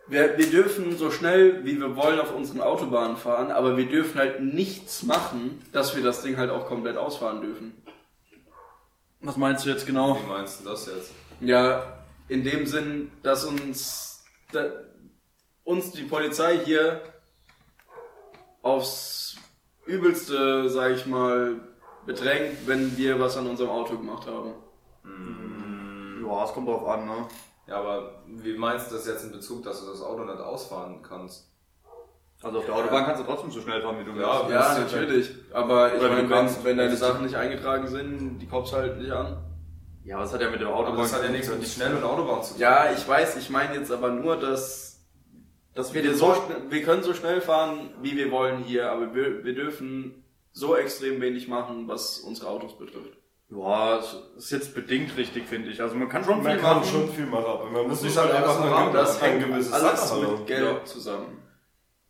wir, 0.06 0.38
wir 0.38 0.50
dürfen 0.50 0.96
so 0.96 1.10
schnell, 1.10 1.64
wie 1.64 1.80
wir 1.80 1.96
wollen, 1.96 2.20
auf 2.20 2.32
unseren 2.32 2.60
Autobahnen 2.60 3.16
fahren, 3.16 3.50
aber 3.50 3.76
wir 3.76 3.88
dürfen 3.88 4.20
halt 4.20 4.40
nichts 4.40 5.02
machen, 5.02 5.60
dass 5.72 5.96
wir 5.96 6.04
das 6.04 6.22
Ding 6.22 6.36
halt 6.36 6.50
auch 6.50 6.68
komplett 6.68 6.96
ausfahren 6.96 7.40
dürfen. 7.40 7.82
Was 9.20 9.36
meinst 9.36 9.66
du 9.66 9.70
jetzt 9.70 9.84
genau? 9.84 10.16
Wie 10.22 10.28
meinst 10.28 10.60
du 10.60 10.68
das 10.68 10.86
jetzt? 10.86 11.10
Ja, 11.40 11.98
in 12.28 12.44
dem 12.44 12.64
Sinn, 12.64 13.10
dass 13.24 13.44
uns, 13.44 14.24
da, 14.52 14.70
uns 15.64 15.90
die 15.90 16.04
Polizei 16.04 16.60
hier 16.64 17.02
aufs 18.62 19.34
Übelste, 19.86 20.70
sag 20.70 20.92
ich 20.92 21.04
mal, 21.06 21.60
bedrängt, 22.06 22.66
wenn 22.66 22.96
wir 22.96 23.18
was 23.20 23.36
an 23.36 23.46
unserem 23.46 23.70
Auto 23.70 23.96
gemacht 23.96 24.26
haben. 24.26 24.52
Ja, 26.26 26.44
es 26.44 26.52
kommt 26.52 26.68
drauf 26.68 26.86
an, 26.86 27.04
ne? 27.06 27.26
Ja, 27.68 27.76
aber 27.76 28.22
wie 28.26 28.56
meinst 28.56 28.90
du 28.90 28.96
das 28.96 29.06
jetzt 29.06 29.24
in 29.24 29.32
Bezug, 29.32 29.62
dass 29.62 29.80
du 29.84 29.90
das 29.90 30.02
Auto 30.02 30.24
nicht 30.24 30.38
ausfahren 30.40 31.00
kannst? 31.02 31.48
Also 32.42 32.58
auf 32.58 32.64
der 32.66 32.74
Autobahn 32.74 33.04
kannst 33.04 33.20
du 33.22 33.24
trotzdem 33.24 33.50
so 33.52 33.60
schnell 33.60 33.80
fahren, 33.82 33.96
wie 34.00 34.04
du 34.04 34.18
Ja, 34.20 34.40
willst. 34.40 34.50
Ja, 34.50 34.72
ist 34.72 34.92
natürlich. 34.92 35.30
Aber 35.52 35.94
ich 35.94 36.00
meine, 36.02 36.28
wenn, 36.28 36.64
wenn 36.64 36.76
deine 36.76 36.96
Sachen 36.96 37.24
nicht 37.24 37.36
eingetragen 37.36 37.86
sind, 37.86 38.38
die 38.40 38.46
kommst 38.48 38.72
du 38.72 38.76
halt 38.78 38.98
nicht 38.98 39.12
an. 39.12 39.38
Ja, 40.04 40.18
was 40.18 40.32
hat 40.32 40.40
ja 40.40 40.50
mit 40.50 40.60
der 40.60 40.66
Aber 40.68 40.78
Autobahn 40.78 41.02
das 41.02 41.14
hat 41.14 41.22
ja 41.22 41.28
nichts 41.28 41.48
mit 41.48 41.64
schnell 41.68 41.94
und 41.94 42.02
Autobahn 42.02 42.42
zu 42.42 42.54
tun. 42.54 42.60
Ja, 42.60 42.90
ich 42.92 43.06
weiß, 43.06 43.36
ich 43.36 43.48
meine 43.50 43.76
jetzt 43.76 43.92
aber 43.92 44.10
nur, 44.10 44.36
dass, 44.36 45.00
dass 45.74 45.94
wir, 45.94 46.14
so, 46.16 46.32
schn- 46.32 46.70
wir 46.70 46.82
können 46.82 47.04
so 47.04 47.14
schnell 47.14 47.40
fahren, 47.40 47.90
wie 48.02 48.16
wir 48.16 48.32
wollen 48.32 48.58
hier, 48.64 48.90
aber 48.90 49.14
wir, 49.14 49.44
wir 49.44 49.54
dürfen 49.54 50.21
so 50.52 50.76
extrem 50.76 51.20
wenig 51.20 51.48
machen, 51.48 51.88
was 51.88 52.20
unsere 52.20 52.48
Autos 52.48 52.76
betrifft. 52.78 53.16
Ja, 53.50 53.96
das 53.96 54.16
ist 54.36 54.50
jetzt 54.50 54.74
bedingt 54.74 55.14
richtig, 55.16 55.46
finde 55.46 55.70
ich. 55.70 55.80
Also 55.82 55.94
man 55.94 56.08
kann 56.08 56.24
schon 56.24 56.42
Man 56.42 56.52
viel 56.52 56.60
kann 56.60 56.78
machen. 56.78 56.90
schon 56.90 57.08
viel 57.10 57.26
machen, 57.26 57.44
aber 57.44 57.64
man 57.64 57.82
muss 57.82 57.88
muss 57.88 58.00
sich 58.00 58.16
halt 58.16 58.32
einfach 58.32 58.58
Rahmen 58.60 58.92
Das 58.94 59.20
an 59.20 59.28
hängt 59.28 59.46
gewisse 59.46 59.74
alles 59.74 60.08
Sachen 60.08 60.20
mit 60.20 60.28
halten. 60.30 60.46
Geld 60.46 60.64
Ja. 60.78 60.84
zusammen. 60.84 61.38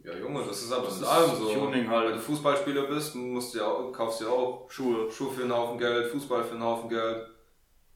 Ja, 0.05 0.17
Junge, 0.17 0.45
das 0.47 0.63
ist 0.63 0.73
aber 0.73 0.85
Das 0.87 0.95
mit 0.95 1.03
ist 1.03 1.09
allem 1.09 1.37
so. 1.37 1.53
Tuning 1.55 1.89
halt. 1.89 2.09
Wenn 2.09 2.17
du 2.17 2.21
Fußballspieler 2.23 2.83
bist, 2.85 3.15
musst 3.17 3.55
du 3.55 3.59
ja 3.59 3.67
auch, 3.67 3.93
kaufst 3.93 4.21
du 4.21 4.25
ja 4.25 4.31
auch 4.31 4.69
Schuhe. 4.71 5.11
Schuhe 5.11 5.31
für 5.33 5.43
einen 5.43 5.53
Haufen 5.57 5.79
Geld, 5.79 6.11
Fußball 6.13 6.45
für 6.45 6.55
einen 6.55 6.63
Haufen 6.65 6.89
Geld, 6.89 7.27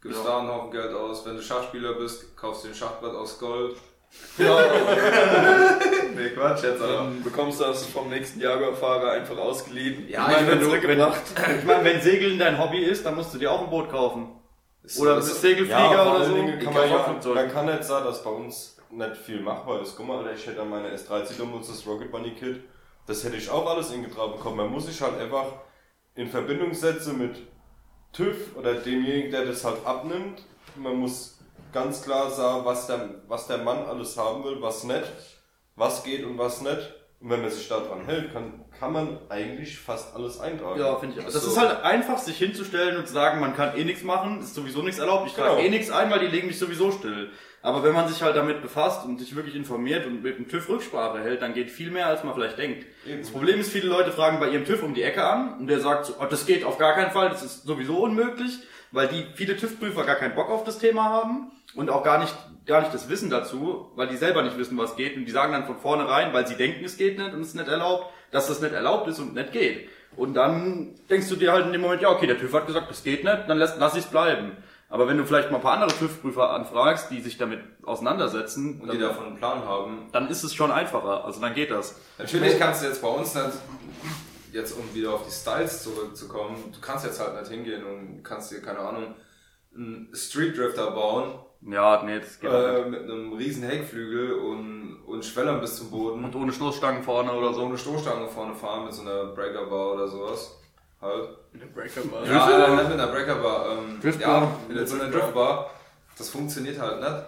gibst 0.02 0.18
Ja. 0.18 0.24
da 0.24 0.38
einen 0.40 0.48
Haufen 0.48 0.70
Geld 0.72 0.92
aus. 0.94 1.24
Wenn 1.26 1.36
du 1.36 1.42
Schachspieler 1.42 1.94
bist, 1.94 2.36
kaufst 2.36 2.64
du 2.64 2.68
ein 2.68 2.74
Schachbrett 2.74 3.14
aus 3.14 3.38
Gold. 3.38 3.76
Ja, 4.38 4.58
Nee, 6.14 6.30
Quatsch 6.30 6.62
jetzt, 6.62 6.80
dann 6.80 7.22
bekommst 7.22 7.60
du 7.60 7.64
das 7.64 7.84
vom 7.86 8.08
nächsten 8.08 8.40
Jaguar-Fahrer 8.40 9.12
einfach 9.12 9.36
ausgeliehen. 9.36 10.08
Ja, 10.08 10.26
ich 10.28 10.32
meine, 10.36 10.46
wieder 10.46 10.52
wenn, 10.60 10.62
zurückgebracht. 10.64 11.22
ich 11.58 11.64
meine, 11.64 11.84
wenn 11.84 12.00
Segeln 12.00 12.38
dein 12.38 12.58
Hobby 12.58 12.78
ist, 12.78 13.04
dann 13.04 13.14
musst 13.16 13.34
du 13.34 13.38
dir 13.38 13.50
auch 13.52 13.62
ein 13.64 13.70
Boot 13.70 13.90
kaufen. 13.90 14.28
Ist 14.82 14.98
Oder 15.00 15.16
bist 15.16 15.28
ist- 15.32 15.40
Segelflieger 15.42 15.78
Ja, 15.92 16.14
oder 16.16 16.24
so. 16.24 16.34
Dingen 16.34 16.58
kann 16.58 16.72
man, 16.72 16.88
ja, 16.88 17.16
man 17.34 17.50
kann 17.52 17.66
nicht 17.66 17.84
sagen, 17.84 18.04
dass 18.06 18.22
bei 18.22 18.30
uns 18.30 18.76
nicht 18.90 19.16
viel 19.16 19.40
machbar 19.40 19.82
ist. 19.82 19.94
Guck 19.96 20.06
mal, 20.06 20.24
ich 20.34 20.46
hätte 20.46 20.62
an 20.62 20.70
meiner 20.70 20.88
S13 20.90 21.38
damals 21.38 21.68
das 21.68 21.86
Rocket 21.86 22.10
Bunny 22.10 22.30
Kit, 22.32 22.60
das 23.06 23.24
hätte 23.24 23.36
ich 23.36 23.50
auch 23.50 23.66
alles 23.68 23.90
ingetragen 23.92 24.32
bekommen. 24.32 24.56
Man 24.58 24.70
muss 24.70 24.86
sich 24.86 25.00
halt 25.00 25.18
einfach 25.20 25.46
in 26.14 26.28
Verbindung 26.28 26.72
setzen 26.72 27.18
mit 27.18 27.36
TÜV 28.12 28.56
oder 28.56 28.74
demjenigen, 28.74 29.30
der 29.30 29.44
das 29.44 29.64
halt 29.64 29.84
abnimmt. 29.84 30.42
Man 30.76 30.96
muss 30.96 31.35
ganz 31.72 32.02
klar 32.02 32.30
sagen, 32.30 32.64
was 32.64 32.86
der, 32.86 33.10
was 33.28 33.46
der 33.46 33.58
Mann 33.58 33.84
alles 33.86 34.16
haben 34.16 34.44
will, 34.44 34.60
was 34.60 34.84
nicht, 34.84 35.04
was 35.76 36.02
geht 36.04 36.24
und 36.24 36.38
was 36.38 36.60
nicht. 36.62 36.94
Und 37.18 37.30
wenn 37.30 37.40
man 37.40 37.50
sich 37.50 37.66
daran 37.66 38.04
hält, 38.04 38.30
kann, 38.34 38.64
kann 38.78 38.92
man 38.92 39.18
eigentlich 39.30 39.78
fast 39.78 40.14
alles 40.14 40.38
eintragen. 40.38 40.78
Ja, 40.78 40.96
finde 40.96 41.14
ich. 41.18 41.22
auch. 41.22 41.32
Das 41.32 41.42
So. 41.42 41.50
ist 41.50 41.58
halt 41.58 41.82
einfach, 41.82 42.18
sich 42.18 42.36
hinzustellen 42.36 42.98
und 42.98 43.06
zu 43.06 43.14
sagen, 43.14 43.40
man 43.40 43.56
kann 43.56 43.74
eh 43.76 43.84
nichts 43.84 44.02
machen, 44.04 44.40
ist 44.40 44.54
sowieso 44.54 44.82
nichts 44.82 44.98
erlaubt. 44.98 45.26
Ich 45.26 45.32
trage 45.32 45.56
Genau. 45.56 45.66
eh 45.66 45.70
nichts 45.70 45.90
ein, 45.90 46.10
weil 46.10 46.18
die 46.20 46.26
legen 46.26 46.46
mich 46.46 46.58
sowieso 46.58 46.92
still. 46.92 47.30
Aber 47.62 47.82
wenn 47.82 47.94
man 47.94 48.06
sich 48.06 48.22
halt 48.22 48.36
damit 48.36 48.60
befasst 48.60 49.06
und 49.06 49.18
sich 49.18 49.34
wirklich 49.34 49.56
informiert 49.56 50.06
und 50.06 50.22
mit 50.22 50.36
dem 50.38 50.46
TÜV 50.46 50.68
Rücksprache 50.68 51.18
hält, 51.20 51.40
dann 51.40 51.54
geht 51.54 51.70
viel 51.70 51.90
mehr, 51.90 52.06
als 52.06 52.22
man 52.22 52.34
vielleicht 52.34 52.58
denkt. 52.58 52.86
Eben. 53.06 53.22
Das 53.22 53.30
Problem 53.30 53.60
ist, 53.60 53.72
viele 53.72 53.88
Leute 53.88 54.12
fragen 54.12 54.38
bei 54.38 54.50
ihrem 54.50 54.66
TÜV 54.66 54.82
um 54.82 54.92
die 54.94 55.02
Ecke 55.02 55.24
an 55.24 55.58
und 55.58 55.68
der 55.68 55.80
sagt, 55.80 56.04
so, 56.06 56.14
oh, 56.20 56.26
das 56.26 56.44
geht 56.44 56.64
auf 56.64 56.76
gar 56.76 56.94
keinen 56.94 57.10
Fall, 57.12 57.30
das 57.30 57.42
ist 57.42 57.64
sowieso 57.64 57.96
unmöglich, 57.96 58.58
weil 58.92 59.08
die 59.08 59.26
viele 59.34 59.56
TÜV-Prüfer 59.56 60.04
gar 60.04 60.16
keinen 60.16 60.34
Bock 60.34 60.50
auf 60.50 60.64
das 60.64 60.78
Thema 60.78 61.04
haben 61.04 61.50
und 61.76 61.90
auch 61.90 62.02
gar 62.02 62.18
nicht, 62.18 62.34
gar 62.66 62.80
nicht 62.80 62.92
das 62.92 63.08
Wissen 63.08 63.30
dazu, 63.30 63.90
weil 63.94 64.08
die 64.08 64.16
selber 64.16 64.42
nicht 64.42 64.58
wissen, 64.58 64.76
was 64.76 64.96
geht 64.96 65.16
und 65.16 65.24
die 65.24 65.30
sagen 65.32 65.52
dann 65.52 65.66
von 65.66 65.76
vornherein, 65.76 66.32
weil 66.32 66.46
sie 66.46 66.56
denken, 66.56 66.84
es 66.84 66.96
geht 66.96 67.18
nicht 67.18 67.32
und 67.32 67.40
es 67.40 67.48
ist 67.48 67.54
nicht 67.54 67.68
erlaubt, 67.68 68.06
dass 68.32 68.48
das 68.48 68.60
nicht 68.60 68.72
erlaubt 68.72 69.06
ist 69.08 69.18
und 69.18 69.34
nicht 69.34 69.52
geht. 69.52 69.88
Und 70.16 70.34
dann 70.34 70.94
denkst 71.10 71.28
du 71.28 71.36
dir 71.36 71.52
halt 71.52 71.66
in 71.66 71.72
dem 71.72 71.82
Moment, 71.82 72.02
ja, 72.02 72.10
okay, 72.10 72.26
der 72.26 72.38
TÜV 72.38 72.52
hat 72.54 72.66
gesagt, 72.66 72.90
das 72.90 73.04
geht 73.04 73.22
nicht, 73.22 73.38
dann 73.46 73.58
lass, 73.58 73.76
lass 73.78 73.94
ich 73.94 74.04
es 74.04 74.10
bleiben. 74.10 74.56
Aber 74.88 75.08
wenn 75.08 75.18
du 75.18 75.24
vielleicht 75.24 75.50
mal 75.50 75.58
ein 75.58 75.62
paar 75.62 75.74
andere 75.74 75.90
TÜV-Prüfer 75.98 76.50
anfragst, 76.50 77.10
die 77.10 77.20
sich 77.20 77.36
damit 77.36 77.60
auseinandersetzen, 77.84 78.80
Und 78.80 78.92
die 78.92 78.98
dann, 78.98 79.08
davon 79.08 79.26
einen 79.26 79.36
Plan 79.36 79.64
haben. 79.64 80.08
dann 80.12 80.28
ist 80.28 80.44
es 80.44 80.54
schon 80.54 80.70
einfacher. 80.70 81.24
Also 81.24 81.40
dann 81.40 81.54
geht 81.54 81.70
das. 81.70 81.96
Natürlich 82.18 82.58
kannst 82.58 82.82
du 82.82 82.86
jetzt 82.86 83.02
bei 83.02 83.08
uns 83.08 83.34
nicht, 83.34 83.46
jetzt 84.52 84.72
um 84.72 84.94
wieder 84.94 85.12
auf 85.12 85.26
die 85.26 85.32
Styles 85.32 85.82
zurückzukommen, 85.82 86.72
du 86.72 86.80
kannst 86.80 87.04
jetzt 87.04 87.20
halt 87.20 87.38
nicht 87.38 87.50
hingehen 87.50 87.84
und 87.84 88.22
kannst 88.22 88.52
dir, 88.52 88.62
keine 88.62 88.78
Ahnung, 88.78 89.14
einen 89.74 90.08
Street 90.14 90.56
Drifter 90.56 90.92
bauen, 90.92 91.34
Ja, 91.62 92.02
nee, 92.04 92.20
das 92.20 92.38
geht 92.38 92.50
auch 92.50 92.60
nicht. 92.60 92.86
äh, 92.86 92.88
mit 92.90 93.02
einem 93.02 93.32
riesen 93.32 93.64
Heckflügel 93.64 94.34
und, 94.34 95.02
und 95.06 95.24
Schwellern 95.24 95.60
bis 95.60 95.76
zum 95.76 95.90
Boden. 95.90 96.24
Und 96.24 96.34
ohne 96.36 96.52
Stoßstangen 96.52 97.02
vorne 97.02 97.32
oder 97.32 97.48
so 97.52 97.60
so. 97.60 97.66
eine 97.66 97.78
Stoßstange 97.78 98.28
vorne 98.28 98.54
fahren 98.54 98.84
mit 98.84 98.94
so 98.94 99.02
einer 99.02 99.26
Breaker-Bar 99.26 99.92
oder 99.94 100.06
sowas. 100.08 100.56
Halt. 101.00 101.28
Eine 101.54 101.66
Breaker-Bar. 101.66 102.24
Ja, 102.26 102.68
nicht 102.76 102.88
mit 102.88 102.92
einer 103.00 103.06
Breaker-Bar. 103.08 103.66
Ähm, 103.72 104.00
Driftbar. 104.00 104.42
Ja, 104.68 104.74
mit 104.74 104.88
so 104.88 104.94
einer 104.96 105.10
Driftbar. 105.10 105.70
Das 106.16 106.28
funktioniert 106.30 106.78
halt 106.80 107.00
nicht. 107.00 107.24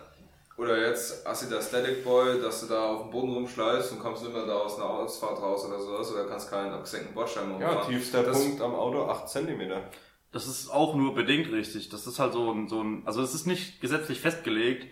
Oder 0.57 0.77
jetzt 0.89 1.25
hast 1.25 1.43
du 1.49 1.55
da 1.55 1.63
Static 1.63 2.03
Boy, 2.05 2.41
dass 2.41 2.63
du 2.63 2.67
da 2.67 2.83
auf 2.87 3.03
dem 3.03 3.11
Boden 3.11 3.33
rumschleifst 3.33 3.93
und 3.93 4.01
kommst 4.01 4.29
mehr 4.29 4.45
da 4.45 4.57
aus 4.59 4.77
einer 4.77 4.91
Ausfahrt 4.91 5.41
raus 5.41 5.65
oder 5.67 5.79
sowas. 5.79 6.13
Oder 6.13 6.25
kannst 6.25 6.51
keinen 6.51 6.73
abgesenkten 6.73 7.15
Bordstein 7.15 7.49
mehr 7.51 7.61
Ja, 7.61 7.69
umfahren. 7.75 7.89
tiefster 7.95 8.23
Das- 8.25 8.39
Punkt 8.43 8.61
am 8.61 8.75
Auto 8.75 9.05
8 9.05 9.29
cm. 9.29 9.61
Das 10.33 10.47
ist 10.47 10.69
auch 10.71 10.95
nur 10.95 11.15
bedingt 11.15 11.51
richtig. 11.51 11.89
Das 11.89 12.07
ist 12.07 12.19
halt 12.19 12.33
so 12.35 12.53
ein, 12.53 12.69
so 12.69 12.83
ein, 12.83 13.03
also 13.07 13.23
es 13.23 13.35
ist 13.35 13.47
nicht 13.47 13.81
gesetzlich 13.81 14.21
festgelegt. 14.21 14.87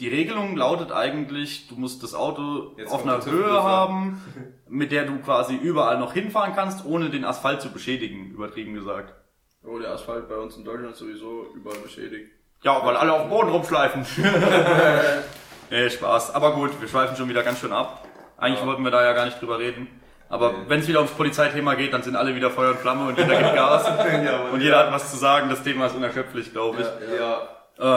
Die 0.00 0.08
Regelung 0.08 0.56
lautet 0.56 0.90
eigentlich, 0.90 1.68
du 1.68 1.76
musst 1.76 2.02
das 2.02 2.14
Auto 2.14 2.72
Jetzt 2.76 2.92
auf 2.92 3.02
einer 3.04 3.24
Höhe 3.24 3.62
haben, 3.62 4.20
mit 4.68 4.90
der 4.90 5.04
du 5.04 5.18
quasi 5.20 5.54
überall 5.54 5.98
noch 6.00 6.12
hinfahren 6.14 6.54
kannst, 6.54 6.84
ohne 6.84 7.10
den 7.10 7.24
Asphalt 7.24 7.60
zu 7.62 7.70
beschädigen, 7.70 8.30
übertrieben 8.30 8.74
gesagt. 8.74 9.14
Oh, 9.62 9.78
der 9.78 9.92
Asphalt 9.92 10.28
bei 10.28 10.36
uns 10.36 10.56
in 10.56 10.64
Deutschland 10.64 10.92
ist 10.92 10.98
sowieso 10.98 11.46
überall 11.54 11.78
beschädigt. 11.78 12.30
Ja, 12.62 12.84
weil 12.84 12.96
alle 12.96 13.12
auf 13.12 13.22
dem 13.22 13.30
Boden 13.30 13.50
rumschleifen. 13.50 14.04
nee, 15.70 15.90
Spaß. 15.90 16.34
Aber 16.34 16.54
gut, 16.54 16.70
wir 16.80 16.88
schweifen 16.88 17.16
schon 17.16 17.28
wieder 17.28 17.42
ganz 17.42 17.60
schön 17.60 17.72
ab. 17.72 18.06
Eigentlich 18.36 18.60
Ja. 18.60 18.66
wollten 18.66 18.82
wir 18.82 18.90
da 18.90 19.02
ja 19.04 19.12
gar 19.12 19.26
nicht 19.26 19.40
drüber 19.40 19.58
reden. 19.58 19.86
Aber 20.34 20.50
Nee. 20.52 20.58
wenn 20.68 20.80
es 20.80 20.88
wieder 20.88 20.98
ums 20.98 21.12
Polizeithema 21.12 21.74
geht, 21.74 21.92
dann 21.92 22.02
sind 22.02 22.16
alle 22.16 22.34
wieder 22.34 22.50
Feuer 22.50 22.70
und 22.70 22.78
Flamme 22.80 23.06
und 23.08 23.16
jeder 23.18 23.36
gibt 23.36 23.54
Gas. 23.54 23.86
und 24.52 24.60
jeder 24.60 24.78
hat 24.80 24.92
was 24.92 25.10
zu 25.12 25.16
sagen. 25.16 25.48
Das 25.48 25.62
Thema 25.62 25.86
ist 25.86 25.94
unerschöpflich, 25.94 26.50
glaube 26.52 26.80
ich. 26.80 27.18
Ja, 27.18 27.48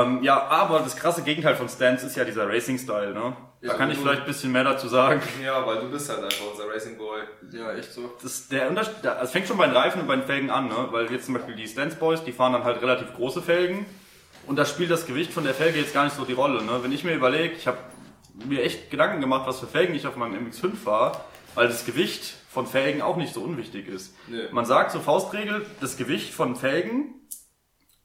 Ähm, 0.04 0.24
ja, 0.24 0.44
aber 0.48 0.80
das 0.80 0.96
krasse 0.96 1.24
Gegenteil 1.24 1.56
von 1.56 1.68
Stance 1.68 2.06
ist 2.06 2.16
ja 2.16 2.24
dieser 2.26 2.48
Racing-Style, 2.48 3.14
ne? 3.14 3.36
Da 3.62 3.68
Ja, 3.70 3.74
kann 3.74 3.90
ich 3.92 3.98
vielleicht 3.98 4.22
ein 4.22 4.28
bisschen 4.28 4.52
mehr 4.52 4.64
dazu 4.64 4.88
sagen. 4.88 5.20
ja, 5.44 5.66
weil 5.66 5.78
du 5.80 5.90
bist 5.90 6.10
halt 6.10 6.24
einfach 6.24 6.46
unser 6.52 6.68
Racing 6.70 6.96
Boy. 6.98 7.22
Ja, 7.52 7.74
echt 7.74 7.92
so. 7.92 8.12
Das, 8.22 8.48
der 8.50 8.70
Unterschied, 8.70 8.94
es 9.24 9.32
fängt 9.32 9.48
schon 9.48 9.58
bei 9.58 9.66
den 9.66 9.76
Reifen 9.76 10.02
und 10.02 10.08
bei 10.08 10.16
den 10.16 10.26
Felgen 10.26 10.50
an, 10.52 10.68
ne? 10.68 10.76
Weil 10.92 11.12
jetzt 11.12 11.26
zum 11.26 11.34
Beispiel 11.34 11.56
die 11.56 11.68
Stance 11.68 11.98
Boys, 11.98 12.24
die 12.24 12.32
fahren 12.34 12.54
dann 12.54 12.64
halt 12.64 12.82
relativ 12.84 13.14
große 13.16 13.42
Felgen. 13.42 13.86
Und 14.46 14.58
da 14.58 14.66
spielt 14.66 14.92
das 14.92 15.06
Gewicht 15.08 15.34
von 15.34 15.44
der 15.44 15.54
Felge 15.56 15.80
jetzt 15.80 15.94
gar 15.94 16.04
nicht 16.06 16.16
so 16.16 16.24
die 16.24 16.34
Rolle, 16.34 16.64
ne? 16.64 16.74
Wenn 16.84 16.92
ich 16.92 17.04
mir 17.04 17.14
überlege, 17.16 17.56
ich 17.56 17.66
habe 17.68 17.78
mir 18.46 18.62
echt 18.64 18.92
Gedanken 18.92 19.22
gemacht, 19.22 19.44
was 19.48 19.60
für 19.60 19.68
Felgen 19.68 19.96
ich 19.96 20.06
auf 20.08 20.16
meinem 20.16 20.36
MX5 20.48 20.76
fahre, 20.76 21.20
weil 21.58 21.70
das 21.70 21.88
Gewicht 21.88 22.36
von 22.52 22.68
Felgen 22.68 23.02
auch 23.02 23.18
nicht 23.18 23.34
so 23.34 23.42
unwichtig 23.42 23.88
ist. 23.88 24.16
Nee. 24.28 24.44
Man 24.52 24.66
sagt 24.66 24.92
so 24.92 25.00
Faustregel, 25.00 25.66
das 25.82 25.98
Gewicht 25.98 26.32
von 26.32 26.56
Felgen 26.56 27.16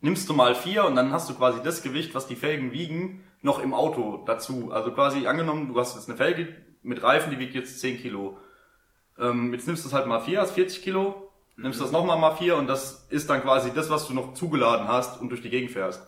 nimmst 0.01 0.27
du 0.31 0.33
mal 0.33 0.55
vier 0.55 0.87
und 0.87 0.97
dann 0.97 1.13
hast 1.13 1.29
du 1.29 1.35
quasi 1.35 1.61
das 1.63 1.83
Gewicht, 1.83 2.15
was 2.15 2.27
die 2.27 2.35
Felgen 2.35 2.73
wiegen, 2.73 3.23
noch 3.43 3.63
im 3.63 3.75
Auto 3.75 4.23
dazu. 4.25 4.73
Also 4.73 4.93
quasi 4.93 5.27
angenommen, 5.27 5.69
du 5.69 5.79
hast 5.79 5.95
jetzt 5.95 6.09
eine 6.09 6.17
Felge 6.17 6.49
mit 6.83 7.03
Reifen, 7.03 7.31
die 7.31 7.39
wiegt 7.39 7.55
jetzt 7.55 7.79
10 7.79 8.01
Kilo. 8.01 8.39
Ähm, 9.19 9.53
jetzt 9.53 9.67
nimmst 9.67 9.85
du 9.85 9.89
es 9.89 9.95
halt 9.95 10.07
mal 10.07 10.21
vier, 10.21 10.41
hast 10.41 10.53
40 10.53 10.83
Kilo, 10.83 11.31
nimmst 11.59 11.79
das 11.79 11.93
nochmal 11.93 12.19
mal 12.19 12.35
vier 12.35 12.57
und 12.57 12.69
das 12.69 13.07
ist 13.11 13.29
dann 13.29 13.43
quasi 13.43 13.71
das, 13.75 13.91
was 13.91 14.09
du 14.09 14.15
noch 14.15 14.33
zugeladen 14.33 14.89
hast 14.89 15.21
und 15.21 15.29
durch 15.29 15.43
die 15.43 15.51
Gegend 15.51 15.73
fährst. 15.73 16.07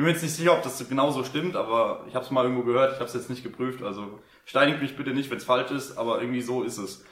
Ich 0.00 0.02
bin 0.02 0.06
mir 0.06 0.12
jetzt 0.14 0.22
nicht 0.22 0.34
sicher, 0.34 0.54
ob 0.54 0.62
das 0.62 0.88
genau 0.88 1.10
so 1.10 1.24
stimmt, 1.24 1.56
aber 1.56 2.06
ich 2.08 2.14
habe 2.14 2.24
es 2.24 2.30
mal 2.30 2.44
irgendwo 2.44 2.62
gehört, 2.62 2.92
ich 2.94 3.00
habe 3.00 3.04
es 3.04 3.12
jetzt 3.12 3.28
nicht 3.28 3.42
geprüft, 3.42 3.82
also 3.82 4.18
steinigt 4.46 4.80
mich 4.80 4.96
bitte 4.96 5.10
nicht, 5.10 5.30
wenn 5.30 5.36
es 5.36 5.44
falsch 5.44 5.70
ist, 5.72 5.98
aber 5.98 6.22
irgendwie 6.22 6.40
so 6.40 6.62
ist 6.62 6.78
es. 6.78 7.04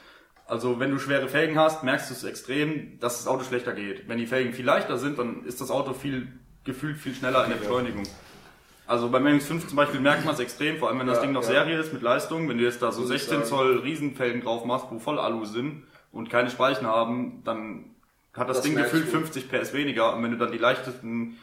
Also 0.47 0.79
wenn 0.79 0.89
du 0.89 0.97
schwere 0.97 1.29
Felgen 1.29 1.59
hast, 1.59 1.83
merkst 1.83 2.09
du 2.09 2.15
es 2.15 2.23
extrem, 2.23 2.97
dass 2.99 3.19
das 3.19 3.27
Auto 3.27 3.43
schlechter 3.43 3.73
geht. 3.73 4.09
Wenn 4.09 4.17
die 4.17 4.25
Felgen 4.25 4.53
viel 4.53 4.65
leichter 4.65 4.97
sind, 4.97 5.19
dann 5.19 5.45
ist 5.45 5.61
das 5.61 5.69
Auto 5.69 5.93
viel 5.93 6.33
gefühlt 6.63 6.97
viel 6.97 7.13
schneller 7.13 7.43
in 7.43 7.51
der 7.51 7.57
Beschleunigung. 7.57 8.07
Also 8.87 9.09
beim 9.09 9.27
MX5 9.27 9.67
zum 9.67 9.75
Beispiel 9.75 9.99
merkt 9.99 10.25
man 10.25 10.33
es 10.33 10.39
extrem, 10.39 10.77
vor 10.77 10.89
allem 10.89 10.97
wenn 10.97 11.05
das 11.05 11.17
Ja, 11.17 11.21
Ding 11.21 11.33
noch 11.33 11.43
ja. 11.43 11.47
Serie 11.49 11.77
ist 11.77 11.93
mit 11.93 12.01
Leistung. 12.01 12.49
Wenn 12.49 12.57
du 12.57 12.63
jetzt 12.63 12.81
da 12.81 12.91
so 12.91 13.01
Muss 13.01 13.11
ich 13.11 13.21
16 13.21 13.37
sagen. 13.37 13.49
Zoll 13.49 13.79
Riesenfelgen 13.83 14.41
drauf 14.41 14.65
machst, 14.65 14.87
wo 14.89 14.97
voll 14.97 15.19
Alu 15.19 15.45
sind 15.45 15.83
und 16.11 16.31
keine 16.31 16.49
Speichen 16.49 16.87
haben, 16.87 17.43
dann 17.45 17.91
hat 18.33 18.49
das, 18.49 18.57
Das 18.57 18.65
Ding 18.65 18.75
gefühlt 18.75 19.05
du. 19.05 19.11
50 19.11 19.47
PS 19.47 19.73
weniger. 19.73 20.15
Und 20.15 20.23
wenn 20.23 20.31
du 20.31 20.37
dann 20.39 20.51
die 20.51 20.57
leichtesten 20.57 21.37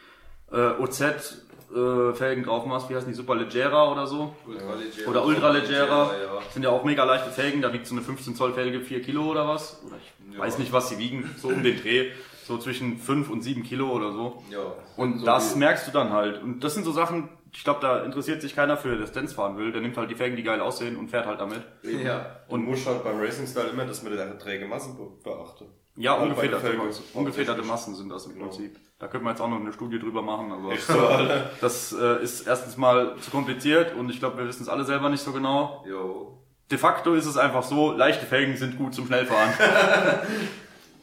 äh, 0.53 0.71
OZ-Felgen 0.81 2.45
drauf 2.45 2.67
machst, 2.67 2.89
wie 2.91 2.95
heißen 2.97 3.09
die, 3.09 3.15
Superleggera 3.15 3.91
oder 3.91 4.07
so, 4.07 4.35
Ultralegera. 4.47 5.11
oder 5.11 5.25
Ultralegera, 5.25 6.11
Ja. 6.15 6.43
sind 6.53 6.63
ja 6.63 6.71
auch 6.71 6.85
mega 6.85 7.05
leichte 7.05 7.31
Felgen, 7.31 7.63
da 7.63 7.73
wiegt 7.73 7.87
so 7.87 7.95
eine 7.95 8.03
15 8.03 8.35
Zoll 8.35 8.53
Felge 8.55 8.81
4 8.81 9.03
Kilo 9.03 9.25
oder 9.31 9.49
was. 9.49 9.83
Oder 9.87 9.97
ich 9.97 10.35
Ja. 10.35 10.41
weiß 10.41 10.59
nicht, 10.59 10.73
was 10.73 10.89
sie 10.89 10.99
wiegen, 10.99 11.35
so 11.39 11.49
um 11.49 11.63
den 11.63 11.81
Dreh, 11.81 12.11
so 12.47 12.59
zwischen 12.59 12.99
5 12.99 13.29
und 13.31 13.43
7 13.43 13.63
Kilo 13.65 13.91
oder 13.91 14.13
so. 14.13 14.43
Ja. 14.51 14.59
Und 14.97 15.21
so 15.21 15.27
das 15.27 15.55
wie- 15.55 15.59
merkst 15.59 15.89
du 15.89 15.93
dann 15.93 16.13
halt. 16.13 16.43
Und 16.43 16.61
das 16.63 16.75
sind 16.75 16.85
so 16.85 16.93
Sachen, 16.93 17.29
ich 17.53 17.65
glaube, 17.65 17.81
da 17.81 18.05
interessiert 18.05 18.43
sich 18.43 18.55
keiner 18.55 18.77
für, 18.77 18.97
der 18.97 19.07
Stance 19.07 19.35
fahren 19.35 19.57
will. 19.57 19.73
Der 19.73 19.81
nimmt 19.81 19.97
halt 19.97 20.11
die 20.11 20.15
Felgen, 20.15 20.37
die 20.37 20.43
geil 20.43 20.61
aussehen 20.61 20.97
und 20.97 21.09
fährt 21.09 21.27
halt 21.27 21.41
damit. 21.41 21.63
Ja. 21.83 22.37
Und 22.49 22.65
muss 22.65 22.87
halt 22.87 23.03
beim 23.03 23.19
Racing 23.19 23.47
Style 23.47 23.69
immer 23.71 23.85
das 23.87 24.03
mit 24.03 24.13
der 24.13 24.39
träge 24.39 24.67
Masse 24.67 24.91
be- 24.91 25.11
beachten. 25.25 25.65
Ja, 25.97 26.15
ungefederte. 26.15 26.75
Massen. 26.75 27.67
Massen 27.67 27.95
sind 27.95 28.11
das 28.11 28.27
im 28.27 28.35
Genau. 28.35 28.47
Prinzip. 28.49 28.77
Da 28.99 29.09
könnte 29.09 29.25
man 29.25 29.35
jetzt 29.35 29.43
auch 29.43 29.49
noch 29.49 29.61
eine 29.61 29.73
Studie 29.75 29.99
drüber 29.99 30.23
machen, 30.23 30.51
aber 30.53 30.71
Alter. 30.71 31.51
das 31.61 31.93
äh, 31.93 32.23
ist 32.23 32.47
erstens 32.47 32.79
mal 32.79 33.17
zu 33.21 33.31
kompliziert 33.31 33.95
und 33.95 34.09
ich 34.09 34.21
glaube, 34.21 34.39
wir 34.39 34.47
wissen 34.47 34.63
es 34.63 34.71
alle 34.71 34.85
selber 34.85 35.11
nicht 35.11 35.23
so 35.23 35.33
genau. 35.33 35.85
Jo. 35.87 36.39
De 36.71 36.79
facto 36.79 37.15
ist 37.15 37.27
es 37.27 37.37
einfach 37.37 37.63
so, 37.63 37.93
leichte 37.93 38.25
Felgen 38.25 38.57
sind 38.57 38.79
gut 38.79 38.95
zum 38.95 39.07
Schnellfahren. 39.07 39.53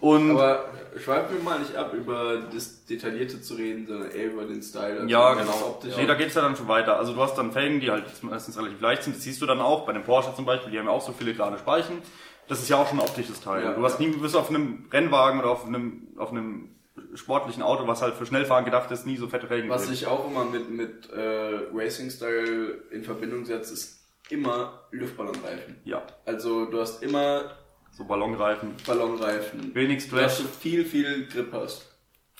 und 0.01 0.31
Aber 0.31 0.65
schweifen 0.97 1.37
wir 1.37 1.43
mal 1.43 1.59
nicht 1.59 1.75
ab, 1.75 1.93
über 1.93 2.41
das 2.51 2.85
Detaillierte 2.85 3.41
zu 3.41 3.53
reden, 3.53 3.85
sondern 3.85 4.09
eher 4.09 4.31
über 4.33 4.45
den 4.45 4.61
Style. 4.61 5.01
also 5.01 5.07
Ja, 5.07 5.31
über 5.31 5.41
das 5.41 5.51
genau. 5.51 5.67
Optische. 5.67 5.99
Nee, 5.99 6.07
da 6.07 6.15
geht's 6.15 6.33
ja 6.33 6.41
dann 6.41 6.55
schon 6.55 6.67
weiter. 6.67 6.97
Also 6.97 7.13
du 7.13 7.21
hast 7.21 7.35
dann 7.35 7.51
Felgen, 7.51 7.79
die 7.79 7.91
halt 7.91 8.05
meistens 8.23 8.57
relativ 8.57 8.81
leicht 8.81 9.03
sind. 9.03 9.15
Das 9.15 9.23
siehst 9.23 9.41
du 9.41 9.45
dann 9.45 9.61
auch 9.61 9.85
bei 9.85 9.93
dem 9.93 10.03
Porsche 10.03 10.33
zum 10.35 10.45
Beispiel. 10.45 10.71
Die 10.71 10.79
haben 10.79 10.87
ja 10.87 10.91
auch 10.91 11.05
so 11.05 11.11
filigrane 11.11 11.59
Speichen. 11.59 12.01
Das 12.47 12.59
ist 12.59 12.69
ja 12.69 12.77
auch 12.77 12.89
schon 12.89 12.99
ein 12.99 13.05
optisches 13.05 13.39
Teil. 13.39 13.63
Ja, 13.63 13.73
du 13.73 13.83
hast 13.83 14.01
ja. 14.01 14.07
nie, 14.07 14.17
bist 14.17 14.35
auf 14.35 14.49
einem 14.49 14.85
Rennwagen 14.91 15.39
oder 15.39 15.51
auf 15.51 15.65
einem, 15.65 16.07
auf 16.17 16.31
einem 16.31 16.72
sportlichen 17.15 17.63
Auto, 17.63 17.87
was 17.87 18.01
halt 18.01 18.15
für 18.15 18.25
Schnellfahren 18.25 18.65
gedacht 18.65 18.89
ist, 18.91 19.05
nie 19.05 19.17
so 19.17 19.27
fette 19.27 19.47
Felgen. 19.47 19.69
Was 19.69 19.89
ich 19.89 20.07
auch 20.07 20.27
immer 20.29 20.45
mit, 20.45 20.69
mit 20.69 21.09
äh, 21.11 21.59
Racing-Style 21.73 22.83
in 22.91 23.03
Verbindung 23.03 23.45
setze, 23.45 23.73
ist 23.73 23.99
immer 24.29 24.81
Luftballonreifen. 24.91 25.77
ja, 25.85 26.01
Also 26.25 26.65
du 26.65 26.79
hast 26.79 27.03
immer 27.03 27.51
so 27.91 28.05
Ballonreifen. 28.05 28.73
Ballonreifen. 28.87 29.73
Wenig 29.75 30.09
Dass 30.09 30.35
Stretch 30.37 30.37
du 30.39 30.43
viel, 30.59 30.85
viel 30.85 31.27
Grip 31.27 31.53
hast. 31.53 31.85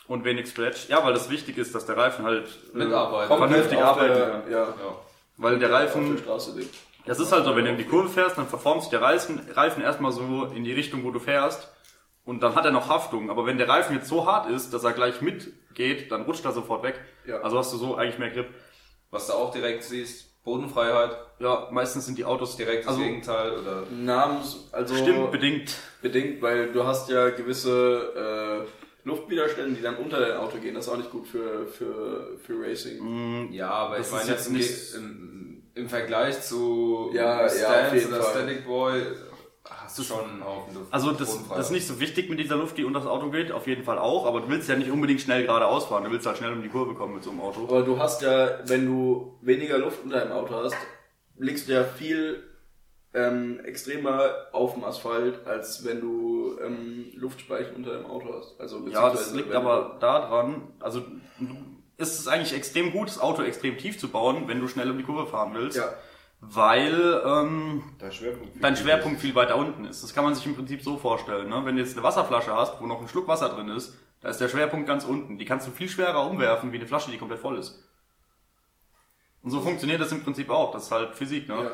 und 0.08 0.24
wenig 0.26 0.50
Stretch. 0.50 0.90
Ja, 0.90 1.04
weil 1.06 1.14
das 1.14 1.30
wichtig 1.30 1.58
ist, 1.58 1.76
dass 1.76 1.86
der 1.86 1.98
Reifen 1.98 2.26
halt 2.26 2.48
äh, 2.74 2.78
Mitarbeiten. 2.78 3.38
vernünftig 3.38 3.78
kann. 3.80 4.52
ja, 4.52 4.68
Ja. 4.68 4.96
Weil 5.38 5.60
der 5.60 5.70
auf 5.70 5.76
Reifen, 5.76 6.16
der 6.16 6.22
Straße 6.24 6.58
liegt. 6.60 6.76
Das 7.06 7.20
ist 7.20 7.32
halt 7.32 7.44
so, 7.46 7.56
wenn 7.56 7.66
du 7.66 7.72
in 7.72 7.78
die 7.78 7.84
Kurve 7.86 8.08
fährst, 8.08 8.38
dann 8.38 8.48
verformt 8.48 8.82
sich 8.82 8.90
der 8.92 9.02
Reifen, 9.02 9.40
Reifen 9.54 9.84
erstmal 9.84 10.12
so 10.12 10.46
in 10.56 10.64
die 10.64 10.72
Richtung, 10.74 11.04
wo 11.04 11.12
du 11.12 11.20
fährst. 11.20 11.70
Und 12.26 12.42
dann 12.42 12.56
hat 12.56 12.64
er 12.66 12.72
noch 12.72 12.88
Haftung. 12.90 13.30
Aber 13.30 13.46
wenn 13.46 13.58
der 13.58 13.68
Reifen 13.68 13.96
jetzt 13.96 14.08
so 14.08 14.26
hart 14.26 14.50
ist, 14.50 14.74
dass 14.74 14.84
er 14.84 14.94
gleich 14.94 15.22
mitgeht, 15.22 16.12
dann 16.12 16.22
rutscht 16.24 16.46
er 16.46 16.54
sofort 16.54 16.84
weg. 16.84 16.96
Ja. 17.26 17.42
Also 17.42 17.58
hast 17.58 17.74
du 17.74 17.78
so 17.78 17.96
eigentlich 17.96 18.18
mehr 18.20 18.30
Grip. 18.32 18.48
Was 19.12 19.28
du 19.28 19.34
auch 19.34 19.52
direkt 19.52 19.84
siehst, 19.84 20.30
Bodenfreiheit, 20.44 21.16
Ja, 21.40 21.68
meistens 21.72 22.06
sind 22.06 22.18
die 22.18 22.26
Autos 22.26 22.56
direkt 22.58 22.84
das 22.86 22.94
Also- 22.94 23.02
Gegenteil 23.04 23.52
oder 23.58 23.84
Namens, 23.92 24.68
also 24.72 24.96
Stimmt, 24.96 25.32
bedingt. 25.32 25.76
bedingt, 26.02 26.42
weil 26.42 26.72
du 26.72 26.86
hast 26.86 27.10
ja 27.10 27.30
gewisse 27.30 28.66
äh, 28.66 29.08
Luftwiderstände, 29.08 29.76
die 29.76 29.82
dann 29.82 29.96
unter 29.98 30.20
dein 30.20 30.38
Auto 30.38 30.58
gehen. 30.58 30.76
Das 30.76 30.88
ist 30.88 30.92
auch 30.94 30.98
nicht 30.98 31.12
gut 31.12 31.28
für, 31.28 31.66
für, 31.68 32.38
für 32.46 32.62
Racing. 32.62 33.52
Ja, 33.52 33.70
aber 33.70 33.98
Das 33.98 34.08
ich 34.08 34.12
meine 34.14 34.24
ist 34.24 34.30
jetzt 34.30 34.52
nicht- 34.52 34.96
im, 34.96 35.64
im 35.76 35.90
Vergleich 35.90 36.42
zu 36.42 37.12
Ja, 37.14 37.42
ja, 37.44 37.50
Stance 37.50 37.96
jeden 37.96 38.14
oder 38.14 38.22
Fall. 38.24 38.32
Static 38.32 38.66
Boy 38.66 39.02
hast 39.69 39.97
du 39.97 40.04
schon 40.04 40.30
einen 40.30 40.43
Haufen 40.43 40.73
Luft. 40.76 40.93
Also 40.93 41.12
das, 41.12 41.47
das 41.47 41.65
ist 41.67 41.71
nicht 41.71 41.88
so 41.88 41.99
wichtig 41.99 42.30
mit 42.30 42.39
dieser 42.39 42.58
Luft, 42.58 42.78
die 42.78 42.84
unter 42.84 42.99
das 42.99 43.08
Auto 43.08 43.30
geht, 43.30 43.52
auf 43.52 43.67
jeden 43.67 43.84
Fall 43.84 43.97
auch, 43.97 44.26
aber 44.26 44.41
du 44.41 44.49
willst 44.49 44.67
ja 44.67 44.76
nicht 44.76 44.91
unbedingt 44.91 45.21
schnell 45.21 45.45
geradeaus 45.45 45.86
fahren, 45.86 46.04
du 46.04 46.12
willst 46.12 46.26
halt 46.26 46.38
schnell 46.38 46.52
um 46.54 46.62
die 46.62 46.69
Kurve 46.69 46.93
kommen 46.95 47.15
mit 47.15 47.23
so 47.23 47.32
einem 47.32 47.41
Auto. 47.41 47.63
Aber 47.63 47.84
du 47.84 47.97
hast 47.97 48.21
ja, 48.21 48.60
wenn 48.65 48.86
du 48.86 49.38
weniger 49.41 49.78
Luft 49.78 50.04
unter 50.04 50.19
deinem 50.19 50.34
Auto 50.34 50.56
hast, 50.56 50.76
liegst 51.38 51.69
du 51.69 51.73
ja 51.73 51.84
viel 51.84 52.43
ähm, 53.13 53.60
extremer 53.63 54.32
auf 54.52 54.73
dem 54.73 54.84
Asphalt, 54.84 55.45
als 55.45 55.86
wenn 55.86 56.02
du 56.02 56.58
ähm, 56.63 57.12
Luftspeichen 57.15 57.76
unter 57.76 57.93
deinem 57.93 58.08
Auto 58.08 58.34
hast. 58.34 58.60
Also 58.60 58.86
Ja, 58.88 59.10
das 59.10 59.34
liegt 59.34 59.54
aber 59.54 59.97
daran, 59.99 60.73
also 60.80 61.02
du, 61.39 61.56
ist 61.97 62.19
es 62.19 62.28
eigentlich 62.28 62.54
extrem 62.54 62.91
gut, 62.91 63.08
das 63.08 63.19
Auto 63.19 63.43
extrem 63.43 63.78
tief 63.78 63.99
zu 63.99 64.10
bauen, 64.10 64.47
wenn 64.47 64.60
du 64.60 64.67
schnell 64.67 64.89
um 64.89 64.97
die 64.97 65.04
Kurve 65.04 65.28
fahren 65.28 65.52
willst, 65.54 65.78
ja, 65.78 65.93
weil 66.49 67.21
ähm, 67.25 67.84
Der 68.01 68.12
Schwerpunkt. 68.12 68.63
dein 68.63 68.75
Schwerpunkt 68.75 69.21
viel 69.21 69.34
weiter 69.36 69.56
unten 69.56 69.86
ist. 69.86 70.03
Das 70.03 70.13
kann 70.13 70.23
man 70.23 70.36
sich 70.36 70.45
im 70.45 70.56
Prinzip 70.56 70.82
so 70.84 70.97
vorstellen. 70.97 71.49
Ne? 71.49 71.62
Wenn 71.63 71.75
du 71.75 71.82
jetzt 71.82 71.93
eine 71.95 72.03
Wasserflasche 72.03 72.53
hast, 72.53 72.82
wo 72.82 72.86
noch 72.86 73.01
ein 73.01 73.08
Schluck 73.08 73.27
Wasser 73.27 73.49
drin 73.49 73.69
ist, 73.69 73.97
da 74.21 74.29
ist 74.29 74.39
der 74.39 74.49
Schwerpunkt 74.49 74.88
ganz 74.88 75.06
unten. 75.06 75.38
Die 75.38 75.45
kannst 75.45 75.67
du 75.67 75.71
viel 75.71 75.89
schwerer 75.89 76.29
umwerfen, 76.29 76.71
wie 76.71 76.77
eine 76.77 76.88
Flasche, 76.88 77.12
die 77.12 77.17
komplett 77.17 77.39
voll 77.39 77.58
ist. 77.58 77.84
Und 79.41 79.51
so 79.51 79.62
funktioniert 79.62 80.01
das 80.01 80.12
im 80.12 80.23
Prinzip 80.23 80.49
auch. 80.49 80.71
Das 80.71 80.84
ist 80.84 80.91
halt 80.91 81.15
Physik. 81.15 81.47
Ne? 81.49 81.56
Ja. 81.56 81.71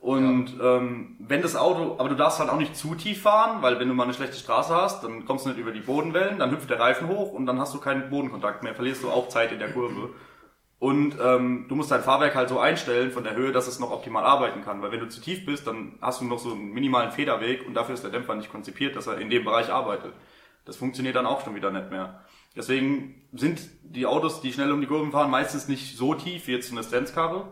Und 0.00 0.54
ähm, 0.62 1.16
wenn 1.18 1.42
das 1.42 1.56
Auto, 1.56 1.96
aber 1.98 2.08
du 2.08 2.14
darfst 2.14 2.38
halt 2.38 2.50
auch 2.50 2.56
nicht 2.56 2.76
zu 2.76 2.94
tief 2.94 3.22
fahren, 3.22 3.62
weil 3.62 3.80
wenn 3.80 3.88
du 3.88 3.94
mal 3.94 4.04
eine 4.04 4.14
schlechte 4.14 4.36
Straße 4.36 4.72
hast, 4.74 5.02
dann 5.02 5.24
kommst 5.24 5.44
du 5.44 5.50
nicht 5.50 5.58
über 5.58 5.72
die 5.72 5.80
Bodenwellen, 5.80 6.38
dann 6.38 6.52
hüpft 6.52 6.70
der 6.70 6.78
Reifen 6.78 7.08
hoch 7.08 7.32
und 7.32 7.46
dann 7.46 7.58
hast 7.58 7.74
du 7.74 7.80
keinen 7.80 8.08
Bodenkontakt 8.08 8.62
mehr, 8.62 8.76
verlierst 8.76 9.02
du 9.02 9.10
auch 9.10 9.28
Zeit 9.28 9.50
in 9.50 9.58
der 9.58 9.72
Kurve. 9.72 10.10
Und 10.80 11.16
ähm, 11.20 11.66
du 11.68 11.74
musst 11.74 11.90
dein 11.90 12.02
Fahrwerk 12.02 12.36
halt 12.36 12.48
so 12.48 12.60
einstellen 12.60 13.10
von 13.10 13.24
der 13.24 13.34
Höhe, 13.34 13.50
dass 13.50 13.66
es 13.66 13.80
noch 13.80 13.90
optimal 13.90 14.24
arbeiten 14.24 14.62
kann. 14.62 14.80
Weil 14.80 14.92
wenn 14.92 15.00
du 15.00 15.08
zu 15.08 15.20
tief 15.20 15.44
bist, 15.44 15.66
dann 15.66 15.98
hast 16.00 16.20
du 16.20 16.24
noch 16.24 16.38
so 16.38 16.52
einen 16.52 16.70
minimalen 16.70 17.10
Federweg 17.10 17.66
und 17.66 17.74
dafür 17.74 17.94
ist 17.94 18.04
der 18.04 18.12
Dämpfer 18.12 18.36
nicht 18.36 18.50
konzipiert, 18.50 18.94
dass 18.94 19.08
er 19.08 19.18
in 19.18 19.28
dem 19.28 19.44
Bereich 19.44 19.70
arbeitet. 19.72 20.12
Das 20.64 20.76
funktioniert 20.76 21.16
dann 21.16 21.26
auch 21.26 21.42
schon 21.44 21.56
wieder 21.56 21.70
nicht 21.72 21.90
mehr. 21.90 22.24
Deswegen 22.54 23.22
sind 23.32 23.60
die 23.82 24.06
Autos, 24.06 24.40
die 24.40 24.52
schnell 24.52 24.70
um 24.70 24.80
die 24.80 24.86
Kurven 24.86 25.10
fahren, 25.10 25.30
meistens 25.30 25.66
nicht 25.66 25.96
so 25.96 26.14
tief 26.14 26.46
wie 26.46 26.52
jetzt 26.52 26.70
eine 26.70 26.84
Stance-Karre. 26.84 27.48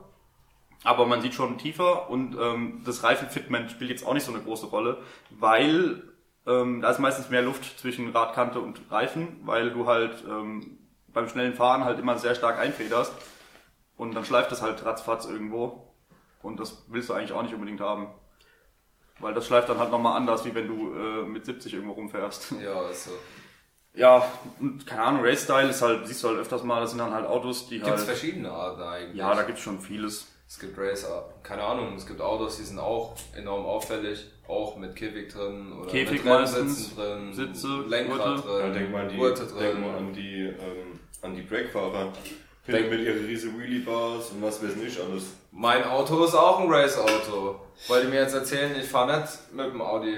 Aber 0.84 1.06
man 1.06 1.20
sieht 1.20 1.34
schon 1.34 1.58
tiefer 1.58 2.08
und 2.10 2.36
ähm, 2.40 2.82
das 2.84 3.02
Reifenfitment 3.02 3.72
spielt 3.72 3.90
jetzt 3.90 4.06
auch 4.06 4.14
nicht 4.14 4.24
so 4.24 4.32
eine 4.32 4.42
große 4.42 4.66
Rolle, 4.66 4.98
weil 5.30 6.02
ähm, 6.46 6.80
da 6.80 6.90
ist 6.90 7.00
meistens 7.00 7.28
mehr 7.28 7.42
Luft 7.42 7.78
zwischen 7.80 8.10
Radkante 8.10 8.60
und 8.60 8.80
Reifen, 8.90 9.40
weil 9.44 9.70
du 9.70 9.86
halt 9.86 10.24
ähm, 10.28 10.78
beim 11.16 11.28
schnellen 11.30 11.54
Fahren 11.54 11.82
halt 11.84 11.98
immer 11.98 12.18
sehr 12.18 12.34
stark 12.34 12.58
einfederst 12.58 13.10
und 13.96 14.14
dann 14.14 14.24
schleift 14.26 14.52
das 14.52 14.60
halt 14.60 14.84
ratzfatz 14.84 15.24
irgendwo 15.24 15.82
und 16.42 16.60
das 16.60 16.84
willst 16.88 17.08
du 17.08 17.14
eigentlich 17.14 17.32
auch 17.32 17.42
nicht 17.42 17.54
unbedingt 17.54 17.80
haben. 17.80 18.08
Weil 19.18 19.32
das 19.32 19.46
schleift 19.46 19.70
dann 19.70 19.78
halt 19.78 19.90
nochmal 19.90 20.14
anders, 20.14 20.44
wie 20.44 20.54
wenn 20.54 20.68
du 20.68 20.94
äh, 20.94 21.24
mit 21.24 21.46
70 21.46 21.72
irgendwo 21.72 21.94
rumfährst. 21.94 22.52
Ja, 22.62 22.86
ist 22.90 23.04
so. 23.06 23.12
Ja, 23.94 24.30
und 24.60 24.86
keine 24.86 25.02
Ahnung, 25.04 25.24
Race-Style 25.24 25.70
ist 25.70 25.80
halt, 25.80 26.06
siehst 26.06 26.22
du 26.22 26.28
halt 26.28 26.38
öfters 26.38 26.62
mal, 26.62 26.80
das 26.82 26.90
sind 26.90 26.98
dann 26.98 27.14
halt 27.14 27.24
Autos, 27.24 27.66
die 27.66 27.76
Gibt 27.76 27.86
es 27.86 27.92
halt... 27.96 28.02
verschiedene 28.02 28.50
Arten 28.50 28.82
eigentlich. 28.82 29.16
Ja, 29.16 29.34
da 29.34 29.42
gibt's 29.44 29.62
schon 29.62 29.80
vieles. 29.80 30.26
Es 30.46 30.58
gibt 30.58 30.78
Racer, 30.78 31.30
keine 31.42 31.62
Ahnung, 31.62 31.94
es 31.96 32.06
gibt 32.06 32.20
Autos, 32.20 32.58
die 32.58 32.64
sind 32.64 32.78
auch 32.78 33.16
enorm 33.34 33.64
auffällig, 33.64 34.30
auch 34.46 34.76
mit 34.76 34.94
Käfig 34.94 35.32
drin 35.32 35.72
oder 35.72 35.90
Käfig 35.90 36.22
mit 36.22 36.32
Rennsitzen 36.32 36.66
meistens, 36.66 36.94
drin, 36.94 37.32
Sitze, 37.32 37.68
Lenkrad 37.88 38.42
Gurte. 38.42 38.42
drin, 38.48 38.60
Ja, 38.60 38.68
denk 38.78 38.92
mal 38.92 39.02
an 39.04 39.08
die, 39.08 39.16
Gurte 39.16 39.46
denk 39.46 39.56
drin. 39.58 39.80
mal 39.80 39.96
an 39.96 40.12
die, 40.12 40.42
ähm, 40.42 40.85
an 41.22 41.34
die 41.34 41.42
Breakfahrer. 41.42 42.12
Denk- 42.66 42.90
mit 42.90 43.00
ihren 43.00 43.24
riesen 43.24 43.58
Wheelie-Bars 43.58 44.30
und 44.30 44.42
was 44.42 44.62
weiß 44.62 44.74
nicht 44.76 44.98
alles. 45.00 45.34
Mein 45.52 45.84
Auto 45.84 46.24
ist 46.24 46.34
auch 46.34 46.60
ein 46.60 46.68
Race-Auto, 46.68 47.60
weil 47.88 48.02
die 48.02 48.08
mir 48.08 48.20
jetzt 48.22 48.34
erzählen, 48.34 48.74
ich 48.78 48.88
fahre 48.88 49.20
nicht 49.20 49.52
mit 49.52 49.66
dem 49.66 49.80
Audi 49.80 50.16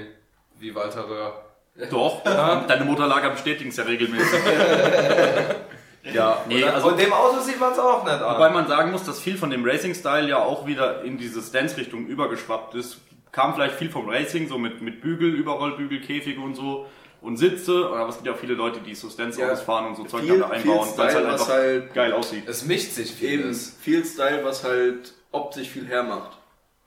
wie 0.57 0.73
Walter 0.73 1.07
Röhr. 1.07 1.45
Doch, 1.91 2.23
deine 2.23 2.85
Motorlager 2.85 3.29
bestätigen 3.29 3.69
es 3.69 3.77
ja 3.77 3.83
regelmäßig. 3.83 4.39
ja, 6.13 6.41
nee, 6.47 6.63
also 6.63 6.89
und 6.89 6.99
dem 6.99 7.13
Auto 7.13 7.39
sieht 7.39 7.59
man 7.59 7.71
es 7.71 7.79
auch 7.79 8.03
nicht 8.03 8.13
an. 8.13 8.35
wobei 8.35 8.49
man 8.49 8.67
sagen 8.67 8.91
muss, 8.91 9.03
dass 9.03 9.19
viel 9.19 9.37
von 9.37 9.49
dem 9.49 9.63
Racing-Style 9.63 10.27
ja 10.27 10.43
auch 10.43 10.65
wieder 10.65 11.03
in 11.03 11.17
diese 11.17 11.41
Stance-Richtung 11.41 12.07
übergeschwappt 12.07 12.73
ist. 12.75 12.97
Kam 13.31 13.53
vielleicht 13.53 13.75
viel 13.75 13.89
vom 13.91 14.09
Racing, 14.09 14.47
so 14.47 14.57
mit, 14.57 14.81
mit 14.81 15.01
Bügel, 15.01 15.29
Überrollbügel, 15.35 16.01
Käfige 16.01 16.41
und 16.41 16.55
so. 16.55 16.87
Und 17.21 17.35
Sitze, 17.37 17.89
oder 17.89 18.07
es 18.07 18.15
gibt 18.15 18.27
ja 18.27 18.33
auch 18.33 18.37
viele 18.37 18.53
Leute, 18.53 18.79
die 18.79 18.95
so 18.95 19.09
Stance-Autos 19.09 19.59
Ja, 19.59 19.65
fahren 19.65 19.87
und 19.87 19.95
so 19.97 20.05
Zeug 20.05 20.21
viel- 20.21 20.39
da 20.39 20.47
viel 20.49 20.71
einbauen, 20.71 20.77
weil 20.95 21.07
es 21.07 21.11
Style, 21.11 21.13
halt 21.15 21.25
was 21.27 21.41
einfach 21.41 21.53
halt- 21.53 21.93
geil 21.93 22.13
aussieht. 22.13 22.47
es 22.47 22.63
mischt 22.65 22.91
sich 22.91 23.21
Eben 23.21 23.41
vieles. 23.43 23.75
viel 23.81 24.05
Style, 24.05 24.43
was 24.45 24.63
halt 24.63 25.13
optisch 25.31 25.67
viel 25.69 25.85
hermacht. 25.85 26.37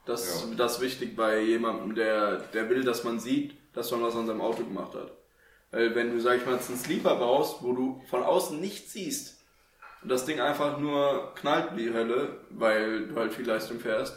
Das 0.07 0.27
Ja. 0.27 0.51
ist 0.51 0.59
das 0.59 0.73
ist 0.77 0.81
wichtig 0.81 1.15
bei 1.17 1.41
jemandem, 1.41 1.95
der, 1.95 2.39
der 2.55 2.69
will, 2.71 2.83
dass 2.83 3.05
man 3.05 3.21
sieht, 3.21 3.55
dass 3.75 3.91
man 3.91 4.03
was 4.03 4.17
an 4.17 4.27
seinem 4.27 4.41
Auto 4.41 4.65
gemacht 4.65 4.95
hat. 4.95 5.13
Weil 5.71 5.95
wenn 5.95 6.13
du, 6.13 6.21
sag 6.21 6.39
ich 6.39 6.47
mal, 6.47 6.55
jetzt 6.57 6.69
einen 6.71 6.79
Sleeper 6.79 7.17
baust, 7.17 7.63
wo 7.63 7.73
du 7.73 8.03
von 8.11 8.23
außen 8.23 8.59
nichts 8.61 8.93
siehst 8.93 9.39
und 10.03 10.09
das 10.09 10.25
Ding 10.25 10.41
einfach 10.41 10.79
nur 10.79 11.33
knallt 11.35 11.77
wie 11.77 11.93
Hölle, 11.93 12.41
weil 12.51 13.07
du 13.09 13.17
halt 13.17 13.33
viel 13.35 13.47
Leistung 13.47 13.81
fährst, 13.81 14.15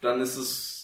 dann 0.00 0.20
ist 0.20 0.36
es, 0.36 0.79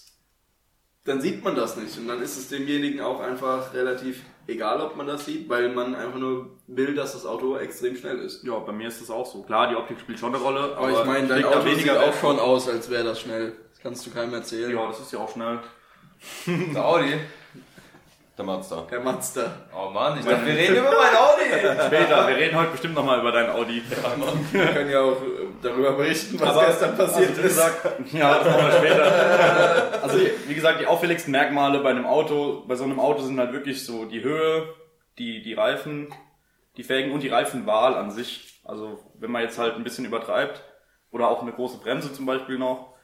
dann 1.07 1.21
sieht 1.21 1.43
man 1.43 1.55
das 1.55 1.77
nicht 1.77 1.97
und 1.99 2.09
dann 2.09 2.21
ist 2.21 2.37
es 2.37 2.49
demjenigen 2.49 3.01
auch 3.01 3.21
einfach 3.21 3.73
relativ 3.73 4.23
egal, 4.47 4.81
ob 4.81 4.97
man 4.97 5.07
das 5.07 5.25
sieht, 5.25 5.49
weil 5.49 5.69
man 5.71 5.95
einfach 5.95 6.19
nur 6.19 6.51
will, 6.67 6.95
dass 6.95 7.13
das 7.13 7.27
Auto 7.27 7.57
extrem 7.57 7.97
schnell 7.97 8.19
ist. 8.19 8.45
Ja, 8.45 8.59
bei 8.59 8.73
mir 8.73 8.89
ist 8.89 9.01
das 9.01 9.11
auch 9.11 9.27
so. 9.27 9.43
Klar, 9.43 9.69
die 9.69 9.77
Optik 9.77 10.01
spielt 10.01 10.19
schon 10.19 10.35
eine 10.35 10.43
Rolle, 10.43 10.77
Aber 10.77 10.91
ich 10.91 11.05
meine, 11.05 11.27
dein 11.29 11.45
Auto 11.45 11.75
sieht 11.75 11.91
auch 11.91 12.15
schon 12.15 12.39
aus, 12.39 12.69
als 12.69 12.91
wäre 12.91 13.05
das 13.05 13.21
schnell. 13.21 13.53
Das 13.71 13.81
kannst 13.83 14.07
du 14.07 14.11
keinem 14.11 14.35
erzählen. 14.35 14.71
Ja, 14.71 14.87
das 14.89 15.01
ist 15.01 15.13
ja 15.13 15.19
auch 15.21 15.31
schnell. 15.31 15.61
Der 16.47 16.85
Audi. 16.85 17.15
Der 18.39 18.45
Mazda. 18.45 18.83
Der 18.91 19.01
Mazda. 19.01 19.51
Oh 19.75 19.89
Mann, 19.89 20.19
ich 20.19 20.27
dachte, 20.27 20.45
wir 20.45 20.53
reden 20.55 20.77
über 20.77 20.91
mein 20.91 21.17
Audi. 21.17 21.87
Später, 21.87 22.29
wir 22.29 22.37
reden 22.37 22.59
heute 22.59 22.71
bestimmt 22.73 22.95
nochmal 22.95 23.21
über 23.21 23.33
dein 23.33 23.49
Audi. 23.49 23.83
Wir 24.53 24.67
können 24.67 24.91
ja 24.91 25.01
auch 25.01 25.13
äh, 25.23 25.47
darüber 25.63 25.93
berichten, 25.93 26.39
was 26.39 26.51
Aber- 26.51 26.67
gestern 26.67 26.97
passiert 26.99 27.31
also, 27.31 27.43
wie 27.43 27.47
ist. 27.47 27.55
gesagt, 27.57 27.87
ja, 28.13 28.39
das 28.39 28.47
machen 28.47 28.67
wir 28.67 28.73
später. 28.73 29.93
Also, 30.03 30.19
wie 30.47 30.55
gesagt, 30.55 30.81
die 30.81 30.87
auffälligsten 30.87 31.33
Merkmale 31.33 31.81
bei 31.81 31.91
einem 31.91 32.05
Auto, 32.07 32.63
bei 32.69 32.75
so 32.77 32.85
einem 32.85 33.01
Auto 33.01 33.23
sind 33.23 33.41
halt 33.41 33.53
wirklich 33.53 33.85
so 33.85 34.05
die 34.05 34.23
Höhe, 34.23 34.69
die, 35.19 35.43
die 35.43 35.55
Reifen, 35.55 36.15
die 36.77 36.85
Felgen 36.85 37.13
und 37.13 37.23
die 37.23 37.29
Reifenwahl 37.29 37.95
an 37.95 38.11
sich. 38.11 38.61
Also, 38.65 39.01
wenn 39.19 39.31
man 39.33 39.43
jetzt 39.43 39.59
halt 39.59 39.75
ein 39.77 39.83
bisschen 39.85 40.05
übertreibt, 40.05 40.63
oder 41.11 41.29
auch 41.29 41.41
eine 41.41 41.53
große 41.53 41.79
Bremse 41.79 42.13
zum 42.13 42.27
Beispiel 42.27 42.59
noch, 42.59 42.95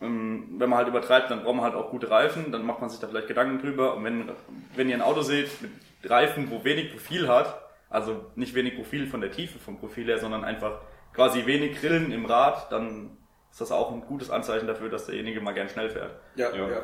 wenn 0.00 0.58
man 0.58 0.74
halt 0.74 0.88
übertreibt, 0.88 1.30
dann 1.30 1.42
braucht 1.42 1.56
man 1.56 1.64
halt 1.64 1.74
auch 1.74 1.90
gute 1.90 2.10
Reifen, 2.10 2.50
dann 2.52 2.64
macht 2.64 2.80
man 2.80 2.88
sich 2.88 3.00
da 3.00 3.06
vielleicht 3.06 3.28
Gedanken 3.28 3.58
drüber. 3.60 3.94
Und 3.94 4.04
wenn, 4.04 4.30
wenn 4.74 4.88
ihr 4.88 4.94
ein 4.96 5.02
Auto 5.02 5.20
seht 5.22 5.48
mit 5.60 5.70
Reifen, 6.10 6.50
wo 6.50 6.64
wenig 6.64 6.90
Profil 6.92 7.28
hat, 7.28 7.60
also 7.90 8.24
nicht 8.34 8.54
wenig 8.54 8.76
Profil 8.76 9.06
von 9.06 9.20
der 9.20 9.30
Tiefe 9.30 9.58
vom 9.58 9.78
Profil 9.78 10.06
her, 10.06 10.18
sondern 10.18 10.44
einfach 10.44 10.80
quasi 11.12 11.44
wenig 11.44 11.78
Grillen 11.80 12.12
im 12.12 12.24
Rad, 12.24 12.70
dann 12.72 13.10
ist 13.50 13.60
das 13.60 13.72
auch 13.72 13.92
ein 13.92 14.00
gutes 14.02 14.30
Anzeichen 14.30 14.66
dafür, 14.66 14.88
dass 14.88 15.06
derjenige 15.06 15.40
mal 15.40 15.52
gern 15.52 15.68
schnell 15.68 15.90
fährt. 15.90 16.12
Ja, 16.36 16.50
Ja. 16.54 16.68
ja. 16.68 16.82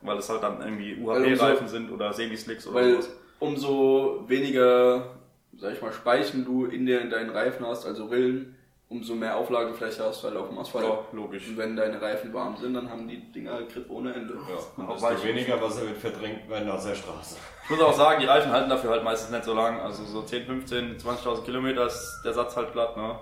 Weil 0.00 0.18
es 0.18 0.28
halt 0.28 0.44
dann 0.44 0.60
irgendwie 0.60 0.96
UHP-Reifen 1.02 1.66
sind 1.66 1.90
oder 1.90 2.12
Semi-Slicks 2.12 2.68
oder 2.68 2.76
Weil 2.76 2.92
sowas. 2.92 3.10
umso 3.40 4.24
weniger, 4.28 5.16
sag 5.56 5.72
ich 5.72 5.82
mal, 5.82 5.92
Speichen 5.92 6.44
du 6.44 6.66
in, 6.66 6.86
der, 6.86 7.00
in 7.00 7.10
deinen 7.10 7.30
Reifen 7.30 7.66
hast, 7.66 7.84
also 7.84 8.06
Rillen, 8.06 8.54
umso 8.90 9.14
mehr 9.14 9.36
Auflagefläche 9.36 10.02
hast 10.04 10.22
du 10.22 10.28
halt 10.28 10.36
auf 10.38 10.48
dem 10.48 10.58
Asphalt. 10.58 10.86
Ja, 10.86 10.98
logisch. 11.12 11.48
Und 11.48 11.58
wenn 11.58 11.76
deine 11.76 12.00
Reifen 12.00 12.32
warm 12.32 12.56
sind, 12.56 12.74
dann 12.74 12.88
haben 12.90 13.06
die 13.06 13.20
Dinger 13.32 13.62
Grip 13.64 13.88
ohne 13.90 14.14
Ende. 14.14 14.34
Ja, 14.34 14.84
Auch 14.86 14.94
und 14.94 15.02
desto 15.10 15.24
weniger 15.26 15.60
Wasser 15.60 15.82
wird 15.82 15.98
verdrängt 15.98 16.48
werden 16.48 16.70
aus 16.70 16.84
der 16.84 16.94
Straße. 16.94 17.36
Ich 17.64 17.70
muss 17.70 17.80
auch 17.80 17.92
sagen, 17.92 18.20
die 18.20 18.26
Reifen 18.26 18.50
halten 18.50 18.70
dafür 18.70 18.90
halt 18.90 19.04
meistens 19.04 19.30
nicht 19.30 19.44
so 19.44 19.52
lang. 19.54 19.78
Also 19.80 20.04
so 20.04 20.22
10, 20.22 20.46
15, 20.46 20.98
20.000 20.98 21.44
Kilometer 21.44 21.86
ist 21.86 22.22
der 22.24 22.32
Satz 22.32 22.56
halt 22.56 22.72
platt, 22.72 22.96
ne? 22.96 23.18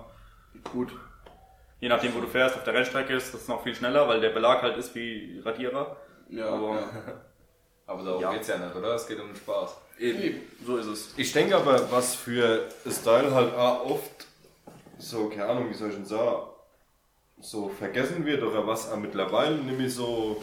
Gut. 0.71 0.91
Je 1.79 1.89
nachdem, 1.89 2.15
wo 2.15 2.21
du 2.21 2.27
fährst, 2.27 2.55
auf 2.55 2.63
der 2.63 2.73
Rennstrecke 2.73 3.13
ist 3.13 3.33
das 3.33 3.47
noch 3.47 3.61
viel 3.63 3.75
schneller, 3.75 4.07
weil 4.07 4.19
der 4.21 4.29
Belag 4.29 4.61
halt 4.61 4.77
ist 4.77 4.95
wie 4.95 5.41
Radierer. 5.43 5.97
Ja, 6.29 6.47
Aber- 6.49 6.75
ja. 6.75 6.87
Aber 7.89 8.03
darum 8.03 8.21
Ja. 8.21 8.31
geht's 8.33 8.47
ja 8.47 8.57
nicht, 8.57 8.75
oder? 8.75 8.95
Es 8.95 9.07
geht 9.07 9.19
um 9.19 9.27
den 9.27 9.35
Spaß. 9.35 9.77
Eben. 9.99 10.41
So 10.65 10.77
ist 10.77 10.87
es. 10.87 11.13
Ich 11.17 11.31
denke 11.31 11.55
aber, 11.55 11.89
was 11.91 12.15
für 12.15 12.67
Style 12.89 13.33
halt 13.33 13.55
auch 13.55 13.85
oft 13.89 14.26
so, 14.99 15.29
keine 15.29 15.45
Ahnung, 15.45 15.69
wie 15.69 15.73
soll 15.73 15.89
ich 15.89 15.95
denn 15.95 16.05
sagen, 16.05 16.47
so 17.39 17.69
vergessen 17.69 18.25
wird 18.25 18.41
oder 18.43 18.65
was 18.65 18.91
auch 18.91 18.97
mittlerweile 18.97 19.55
nämlich 19.57 19.93
so 19.93 20.41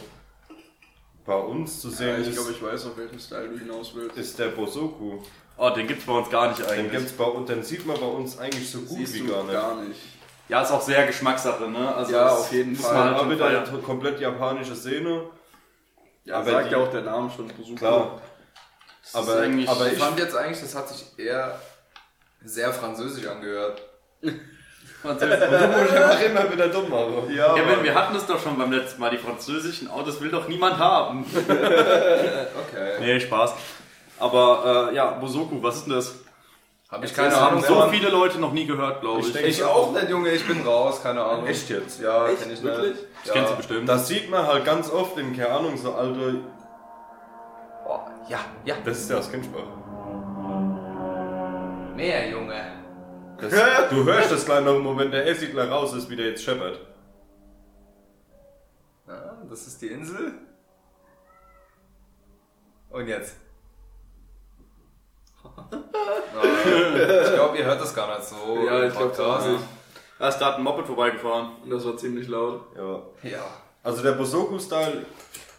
bei 1.25 1.35
uns 1.35 1.81
zu 1.81 1.89
Ja, 1.89 1.95
sehen 1.95 2.21
ich 2.21 2.27
ist, 2.29 2.35
glaube, 2.35 2.51
ich 2.51 2.61
weiß, 2.63 2.85
auf 2.85 2.97
welchen 2.97 3.19
Style 3.19 3.49
du 3.49 3.57
hinaus 3.59 3.93
willst. 3.95 4.17
ist 4.17 4.39
der 4.39 4.49
Bosoku. 4.49 5.19
Oh, 5.57 5.69
den 5.69 5.87
gibt's 5.87 6.05
bei 6.05 6.13
uns 6.13 6.29
gar 6.29 6.49
nicht 6.49 6.59
Den, 6.59 6.67
eigentlich. 6.67 6.91
gibt's 6.91 7.13
bei, 7.13 7.23
uns- 7.25 7.47
den 7.49 7.63
sieht 7.63 7.85
man 7.85 7.99
bei 7.99 8.05
uns 8.05 8.37
eigentlich 8.37 8.69
so 8.69 8.79
gut 8.79 8.97
Siehst 8.97 9.13
wie 9.15 9.19
du 9.19 9.27
gar 9.33 9.43
nicht. 9.43 9.53
gar 9.53 9.75
nicht. 9.81 9.99
Ja, 10.47 10.61
ist 10.61 10.71
auch 10.71 10.81
sehr 10.81 11.07
Geschmackssache, 11.07 11.67
ne? 11.69 11.95
Also 11.95 12.11
Ja, 12.13 12.25
das 12.25 12.39
auf 12.41 12.51
jeden 12.51 12.75
Fall. 12.75 12.93
man 12.93 13.11
Mal 13.13 13.19
halt 13.25 13.31
wieder 13.63 13.67
eine 13.73 13.79
komplett 13.79 14.19
japanische 14.19 14.75
Szene. 14.75 15.23
Ja, 16.25 16.37
Aber 16.37 16.51
sagt 16.51 16.67
die- 16.67 16.71
ja 16.73 16.77
auch 16.77 16.91
der 16.91 17.01
Name 17.01 17.31
schon. 17.35 17.47
Besuch. 17.47 17.75
Klar. 17.77 18.21
ist 19.03 19.15
Aber, 19.15 19.33
aber 19.33 19.47
Ich 19.87 19.93
ich, 19.93 19.99
fand 19.99 20.19
jetzt 20.19 20.35
eigentlich, 20.35 20.59
das 20.61 20.75
hat 20.75 20.89
sich 20.89 21.05
eher 21.17 21.59
sehr 22.43 22.71
französisch 22.73 23.25
angehört. 23.27 23.81
Französisch. 25.01 25.39
du 25.39 25.67
musst 25.67 25.91
einfach 25.93 26.21
immer 26.21 26.51
wieder 26.51 26.67
dumm 26.69 26.89
machen. 26.89 27.29
Ja, 27.35 27.53
Kevin, 27.53 27.83
wir 27.83 27.93
hatten 27.93 28.15
es 28.15 28.25
doch 28.25 28.41
schon 28.41 28.57
beim 28.57 28.71
letzten 28.71 28.99
Mal. 28.99 29.11
Die 29.11 29.17
französischen 29.17 29.89
Autos 29.89 30.19
will 30.21 30.31
doch 30.31 30.47
niemand 30.47 30.77
haben. 30.79 31.25
okay. 31.35 32.95
nee, 32.99 33.19
Spaß. 33.19 33.53
Aber 34.19 34.89
äh, 34.91 34.95
ja, 34.95 35.11
Bosoku, 35.11 35.61
was 35.61 35.75
ist 35.77 35.85
denn 35.87 35.93
das? 35.93 36.15
Habe 36.89 37.05
ich 37.05 37.13
Keine 37.13 37.29
keine 37.29 37.41
Ahnung, 37.41 37.65
Ahnung. 37.65 37.81
so 37.83 37.89
viele 37.89 38.09
Leute 38.09 38.39
noch 38.39 38.53
nie 38.53 38.65
gehört, 38.65 39.01
glaube 39.01 39.19
ich. 39.21 39.27
Ich 39.27 39.33
denke- 39.33 39.49
Ich 39.49 39.63
auch 39.63 39.91
nicht, 39.91 40.09
Junge, 40.09 40.29
ich 40.29 40.45
bin 40.47 40.61
raus, 40.65 41.01
keine 41.03 41.21
Ahnung. 41.23 41.45
Echt 41.47 41.69
jetzt? 41.69 41.99
Ja, 42.01 42.27
Echt? 42.27 42.41
kenn 42.43 42.51
ich 42.53 42.63
Wirklich? 42.63 42.91
nicht. 42.93 43.05
Ich 43.25 43.31
kenne 43.31 43.47
sie 43.47 43.53
bestimmt. 43.55 43.89
Das 43.89 44.07
sieht 44.07 44.29
man 44.29 44.45
halt 44.47 44.63
ganz 44.65 44.89
oft 44.91 45.17
in, 45.17 45.35
keine 45.35 45.49
Ahnung, 45.49 45.75
so 45.77 45.93
alte. 45.93 46.35
Oh, 47.87 47.99
ja, 48.29 48.39
ja. 48.63 48.75
Das 48.85 48.99
ist 48.99 49.09
ja 49.09 49.17
das 49.17 49.29
Kindsprach. 49.31 49.63
Mehr, 51.95 52.29
Junge. 52.29 52.74
Das, 53.39 53.89
du 53.89 54.05
hörst 54.05 54.31
das 54.31 54.45
gleich 54.45 54.63
noch 54.63 54.75
im 54.75 54.83
Moment, 54.83 55.13
der 55.13 55.27
Essi 55.27 55.47
gleich 55.47 55.69
raus 55.69 55.93
ist, 55.93 56.09
wie 56.09 56.15
der 56.15 56.27
jetzt 56.27 56.43
scheppert. 56.43 56.79
Ja, 59.07 59.37
das 59.49 59.67
ist 59.67 59.81
die 59.81 59.87
Insel. 59.87 60.33
Und 62.89 63.07
jetzt? 63.07 63.35
ich 65.45 67.33
glaube, 67.33 67.57
ihr 67.57 67.65
hört 67.65 67.81
das 67.81 67.93
gar 67.93 68.17
nicht 68.17 68.27
so. 68.27 68.65
Ja, 68.65 68.83
ich 68.83 68.93
glaub 68.93 69.09
Podcast. 69.09 69.45
auch 69.45 69.51
nicht. 69.51 69.63
Da 70.17 70.29
ist 70.29 70.39
gerade 70.39 70.57
ein 70.57 70.63
Moped 70.63 70.87
vorbeigefahren. 70.87 71.57
Und 71.63 71.69
das 71.69 71.85
war 71.85 71.97
ziemlich 71.97 72.27
laut. 72.27 72.61
Ja. 72.75 73.01
Ja. 73.29 73.45
Also 73.83 74.01
der 74.01 74.13
Bosoku-Style, 74.13 75.05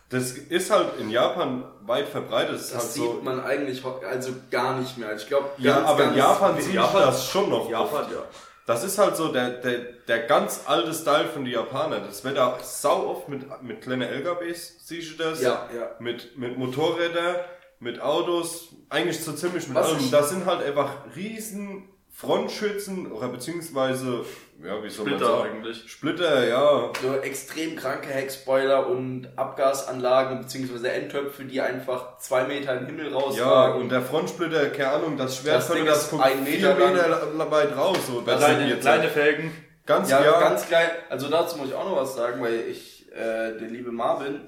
das 0.09 0.33
ist 0.33 0.71
halt 0.71 0.99
in 1.01 1.11
Japan 1.11 1.65
weit 1.83 2.09
verbreitet. 2.09 2.55
Das, 2.55 2.71
Das 2.71 2.83
halt 2.83 2.93
sieht 2.93 3.03
so. 3.05 3.21
man 3.23 3.41
eigentlich 3.45 3.83
also 3.85 4.33
gar 4.51 4.79
nicht 4.79 4.97
mehr. 4.99 5.15
Ich 5.17 5.27
glaube, 5.27 5.49
Ja, 5.59 5.83
aber 5.83 6.05
in 6.05 6.15
Japan 6.17 6.61
sieht 6.61 6.75
Japan- 6.75 7.03
das 7.03 7.29
schon 7.29 7.51
noch. 7.51 7.69
Japan, 7.71 8.03
oft. 8.05 8.13
ja. 8.13 8.23
Das 8.67 8.83
ist 8.83 8.99
halt 8.99 9.17
so 9.17 9.29
der, 9.29 9.51
der, 9.51 9.79
der 10.09 10.19
ganz 10.27 10.63
alte 10.67 10.93
Style 10.93 11.27
von 11.29 11.45
den 11.45 11.53
Japanern. 11.53 12.03
Das 12.05 12.25
wird 12.25 12.37
da 12.37 12.59
sau 12.63 13.07
oft 13.11 13.29
mit, 13.29 13.45
mit 13.63 13.81
kleinen 13.81 14.03
LKWs, 14.03 14.79
siehst 14.85 15.13
du 15.19 15.23
das? 15.23 15.41
Ja, 15.41 15.69
ja. 15.77 15.91
Mit, 16.01 16.37
mit 16.37 16.59
Motorrädern, 16.59 17.37
mit 17.79 18.01
Autos, 18.01 18.75
eigentlich 18.89 19.23
so 19.23 19.33
ziemlich 19.33 19.69
mit 19.69 19.77
Was 19.77 19.89
allem. 19.93 20.11
Das 20.11 20.31
sind 20.31 20.47
halt 20.47 20.65
einfach 20.67 20.91
riesen 21.15 21.89
Frontschützen 22.19 23.13
oder 23.13 23.29
beziehungsweise, 23.29 24.25
ja, 24.65 24.83
wie 24.83 24.89
soll 24.89 25.05
man 25.05 25.15
Splitter 25.19 25.27
sagen? 25.37 25.51
eigentlich. 25.57 25.91
Splitter, 25.91 26.49
ja. 26.49 26.91
So 27.03 27.15
extrem 27.17 27.77
kranke 27.77 28.09
Heckspoiler 28.09 28.87
und 28.87 29.29
Abgasanlagen 29.37 30.41
bzw. 30.41 30.89
Endtöpfe, 30.89 31.45
die 31.45 31.61
einfach 31.61 32.17
zwei 32.17 32.45
Meter 32.45 32.73
in 32.73 32.87
den 32.87 32.97
Himmel 32.97 33.11
Ja, 33.13 33.19
rausragen. 33.19 33.83
und 33.83 33.91
der 33.91 34.01
Frontsplitter, 34.01 34.71
keine 34.71 34.93
Ahnung, 34.93 35.19
das 35.19 35.37
Schwert 35.37 35.57
Das 35.57 35.67
von 35.67 35.77
Ding 35.77 35.85
das 35.85 36.11
guckt 36.11 36.25
ein 36.25 36.43
Meter 36.43 36.75
Meter 36.75 37.51
weit 37.51 37.77
raus. 37.77 37.99
So. 38.07 38.23
Das 38.23 38.41
sind 38.41 38.49
Kleine, 38.57 38.69
jetzt 38.71 38.81
kleine 38.81 39.09
Felgen. 39.09 39.51
ganz, 39.85 40.11
ja, 40.11 40.25
ja, 40.25 40.41
ganz 40.41 40.67
klein. 40.67 40.89
Also 41.11 41.29
dazu 41.29 41.59
muss 41.59 41.69
ich 41.69 41.75
auch 41.75 41.85
noch 41.85 41.97
was 41.97 42.17
sagen, 42.17 42.41
weil 42.43 42.61
ich, 42.71 43.13
äh, 43.13 43.59
der 43.59 43.69
liebe 43.69 43.93
Marvin, 43.93 44.41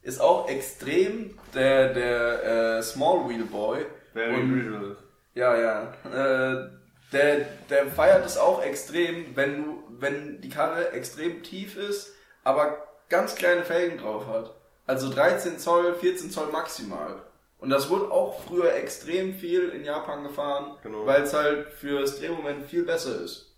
ist 0.00 0.20
auch 0.22 0.48
extrem 0.48 1.36
der, 1.54 1.92
der 1.92 2.78
äh, 2.78 2.82
Small 2.82 3.28
Wheel 3.28 3.44
Boy. 3.44 3.84
Und- 4.14 4.54
visual. 4.54 4.96
Ja, 5.34 5.54
ja. 5.56 5.92
Äh, 6.14 6.68
der, 7.14 7.46
der 7.70 7.86
feiert 7.86 8.26
es 8.26 8.36
auch 8.36 8.62
extrem, 8.62 9.34
wenn 9.36 9.64
du, 9.64 9.82
wenn 9.88 10.40
die 10.40 10.50
Karre 10.50 10.92
extrem 10.92 11.42
tief 11.42 11.76
ist, 11.76 12.12
aber 12.42 12.86
ganz 13.08 13.34
kleine 13.34 13.64
Felgen 13.64 13.98
drauf 13.98 14.26
hat. 14.26 14.54
Also 14.86 15.08
13 15.10 15.58
Zoll, 15.58 15.94
14 15.94 16.30
Zoll 16.30 16.48
maximal. 16.48 17.22
Und 17.58 17.70
das 17.70 17.88
wurde 17.88 18.10
auch 18.10 18.42
früher 18.42 18.74
extrem 18.74 19.34
viel 19.34 19.70
in 19.70 19.84
Japan 19.84 20.24
gefahren, 20.24 20.76
Genau. 20.82 21.06
weil 21.06 21.22
es 21.22 21.32
halt 21.32 21.72
fürs 21.72 22.18
Drehmoment 22.18 22.66
viel 22.66 22.84
besser 22.84 23.20
ist. 23.22 23.56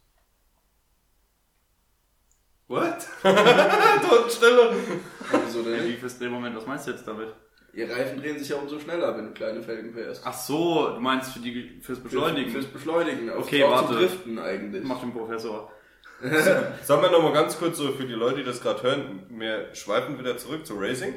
What? 2.69 2.99
Totenstille. 3.23 4.75
Wieso 5.45 5.63
denn 5.63 5.85
Wie 5.85 5.97
fürs 5.97 6.19
Drehmoment, 6.19 6.57
was 6.57 6.67
meinst 6.67 6.87
du 6.87 6.93
jetzt 6.93 7.07
damit? 7.09 7.35
Ihr 7.77 7.91
Reifen 7.91 8.19
drehen 8.21 8.39
sich 8.39 8.49
ja 8.49 8.57
umso 8.57 8.79
schneller, 8.81 9.17
wenn 9.17 9.27
du 9.27 9.33
kleine 9.33 9.63
Felgen 9.63 9.93
fährst. 9.93 10.23
Ach 10.25 10.33
so, 10.33 10.89
du 10.95 11.01
meinst 11.01 11.33
für 11.35 11.41
die, 11.41 11.79
fürs 11.83 12.01
Beschleunigen. 12.01 12.51
Fürs 12.51 12.65
Beschleunigen. 12.67 13.29
Auf, 13.31 13.45
Okay, 13.45 13.63
auch 13.65 13.71
warte. 13.71 13.89
zum 13.89 13.97
Driften 13.99 14.39
eigentlich. 14.39 14.83
Macht 14.83 15.03
den 15.03 15.13
Professor. 15.13 15.71
Sagen 16.83 17.03
wir 17.03 17.11
nochmal 17.11 17.35
ganz 17.35 17.59
kurz 17.59 17.77
so 17.77 17.93
für 17.93 18.05
die 18.07 18.15
Leute, 18.15 18.39
die 18.39 18.45
das 18.45 18.63
gerade 18.63 18.83
hören, 18.83 19.27
wir 19.29 19.75
schweifen 19.75 20.19
wieder 20.19 20.39
zurück 20.39 20.65
zu 20.67 20.75
Racing. 20.79 21.15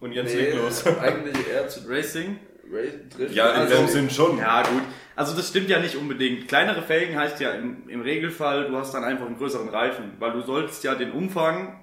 Und 0.00 0.12
jetzt 0.12 0.34
Nee, 0.34 0.50
leg 0.50 0.56
los. 0.56 0.84
eigentlich 1.00 1.48
eher 1.48 1.68
zu 1.68 1.88
Racing? 1.88 2.38
Ra- 2.70 3.16
Drift. 3.16 3.34
Ja, 3.34 3.50
in 3.52 3.60
Also- 3.60 3.76
dem 3.76 3.86
Sinn 3.86 4.10
schon. 4.10 4.38
Ja, 4.38 4.62
gut. 4.62 4.82
Also 5.14 5.36
das 5.36 5.48
stimmt 5.48 5.68
ja 5.70 5.78
nicht 5.78 5.94
unbedingt. 5.96 6.48
Kleinere 6.48 6.82
Felgen 6.82 7.16
heißt 7.16 7.40
ja 7.40 7.52
im, 7.52 7.88
im 7.88 8.00
Regelfall, 8.00 8.66
du 8.68 8.76
hast 8.76 8.92
dann 8.92 9.04
einfach 9.04 9.26
einen 9.26 9.38
größeren 9.38 9.68
Reifen, 9.68 10.14
weil 10.18 10.32
du 10.32 10.40
solltest 10.40 10.82
ja 10.82 10.96
den 10.96 11.12
Umfang, 11.12 11.80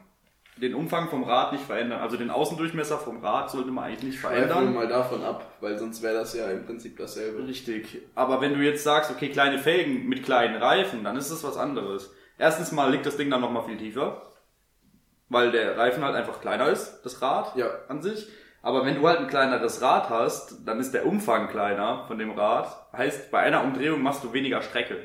den 0.58 0.76
Umfang 0.76 1.10
vom 1.10 1.24
Rad 1.24 1.52
nicht 1.52 1.64
verändern. 1.66 2.00
Also 2.02 2.16
den 2.18 2.30
Außendurchmesser 2.30 2.98
vom 3.00 3.24
Rad 3.24 3.50
sollte 3.50 3.72
man 3.72 3.86
eigentlich 3.86 4.04
nicht 4.04 4.20
Schweifen 4.20 4.42
wir 4.42 4.48
verändern. 4.48 4.74
mal 4.76 4.88
davon 4.88 5.24
ab, 5.24 5.52
weil 5.62 5.78
sonst 5.78 6.02
wäre 6.04 6.14
das 6.14 6.36
ja 6.36 6.48
im 6.52 6.66
Prinzip 6.66 6.96
dasselbe. 6.98 7.48
Richtig. 7.48 8.02
Aber 8.16 8.40
wenn 8.42 8.54
du 8.54 8.60
jetzt 8.60 8.84
sagst, 8.84 9.10
okay, 9.12 9.30
kleine 9.30 9.58
Felgen 9.58 10.08
mit 10.08 10.24
kleinen 10.24 10.56
Reifen, 10.62 11.04
dann 11.04 11.18
ist 11.18 11.32
das 11.32 11.44
was 11.44 11.58
anderes. 11.58 12.12
Erstens 12.38 12.72
mal 12.72 12.92
liegt 12.92 13.06
das 13.06 13.18
Ding 13.18 13.30
dann 13.30 13.42
nochmal 13.42 13.64
viel 13.64 13.78
tiefer, 13.78 14.22
weil 15.30 15.52
der 15.52 15.78
Reifen 15.78 16.04
halt 16.04 16.16
einfach 16.16 16.40
kleiner 16.42 16.68
ist, 16.68 17.02
das 17.04 17.22
Rad 17.22 17.56
Ja. 17.56 17.68
an 17.88 18.02
sich. 18.02 18.28
Aber 18.62 18.86
wenn 18.86 18.96
du 18.96 19.08
halt 19.08 19.20
ein 19.20 19.28
kleineres 19.28 19.82
Rad 19.82 20.10
hast, 20.10 20.66
dann 20.66 20.80
ist 20.80 20.94
der 20.94 21.06
Umfang 21.06 21.50
kleiner 21.50 22.06
von 22.08 22.18
dem 22.18 22.32
Rad. 22.32 22.68
Heißt, 22.94 23.30
bei 23.32 23.40
einer 23.40 23.64
Umdrehung 23.64 24.02
machst 24.02 24.24
du 24.24 24.32
weniger 24.34 24.62
Strecke. 24.62 24.98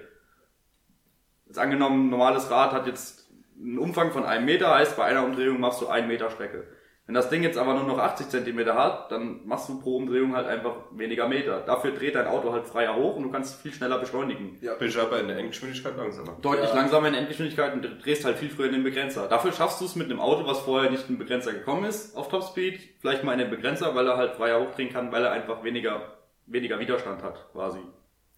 Jetzt 1.47 1.59
angenommen, 1.59 2.07
ein 2.07 2.11
normales 2.11 2.51
Rad 2.51 2.73
hat 2.73 2.87
jetzt 2.87 3.28
einen 3.61 3.79
Umfang 3.79 4.11
von 4.13 4.25
einem 4.25 4.45
Meter, 4.45 4.75
heißt, 4.75 4.97
bei 4.97 5.05
einer 5.05 5.25
Umdrehung 5.25 5.61
machst 5.61 5.81
du 5.83 5.89
einen 5.89 6.09
Meter 6.09 6.31
Strecke. 6.31 6.65
Wenn 7.07 7.15
das 7.15 7.31
Ding 7.31 7.43
jetzt 7.43 7.57
aber 7.57 7.73
nur 7.73 7.85
noch 7.85 7.97
80 7.99 8.29
Zentimeter 8.29 8.75
hat, 8.75 9.11
dann 9.11 9.41
machst 9.47 9.67
du 9.71 9.81
pro 9.81 9.97
Umdrehung 9.97 10.37
halt 10.37 10.47
einfach 10.47 10.75
weniger 10.93 11.27
Meter. 11.27 11.61
Dafür 11.63 11.93
dreht 11.93 12.15
dein 12.15 12.27
Auto 12.27 12.53
halt 12.53 12.67
freier 12.67 12.95
hoch 12.97 13.17
und 13.17 13.23
du 13.23 13.31
kannst 13.31 13.63
viel 13.63 13.73
schneller 13.73 13.97
beschleunigen. 13.99 14.59
Bist 14.79 14.99
aber 14.99 15.19
in 15.21 15.29
der 15.29 15.39
Endgeschwindigkeit 15.39 15.97
langsamer. 15.97 16.37
Deutlich 16.43 16.69
Ja. 16.69 16.75
langsamer 16.77 17.09
in 17.09 17.15
Endgeschwindigkeit 17.15 17.73
und 17.73 18.05
drehst 18.05 18.27
halt 18.27 18.37
viel 18.37 18.51
früher 18.51 18.67
in 18.67 18.73
den 18.75 18.83
Begrenzer. 18.85 19.27
Dafür 19.27 19.53
schaffst 19.53 19.81
du 19.81 19.87
es 19.87 19.97
mit 19.97 20.11
einem 20.11 20.21
Auto, 20.21 20.47
was 20.47 20.61
vorher 20.61 20.91
nicht 20.91 21.09
in 21.09 21.15
den 21.15 21.19
Begrenzer 21.19 21.55
gekommen 21.55 21.85
ist, 21.85 22.15
auf 22.15 22.29
Topspeed, 22.29 22.79
vielleicht 23.01 23.25
mal 23.25 23.33
in 23.33 23.39
den 23.39 23.51
Begrenzer, 23.51 23.95
weil 23.95 24.07
er 24.07 24.19
halt 24.19 24.35
freier 24.35 24.61
hochdrehen 24.61 24.93
kann, 24.93 25.11
weil 25.11 25.25
er 25.25 25.33
einfach 25.33 25.65
weniger, 25.65 26.13
weniger 26.45 26.79
Widerstand 26.79 27.23
hat, 27.23 27.51
quasi. 27.53 27.81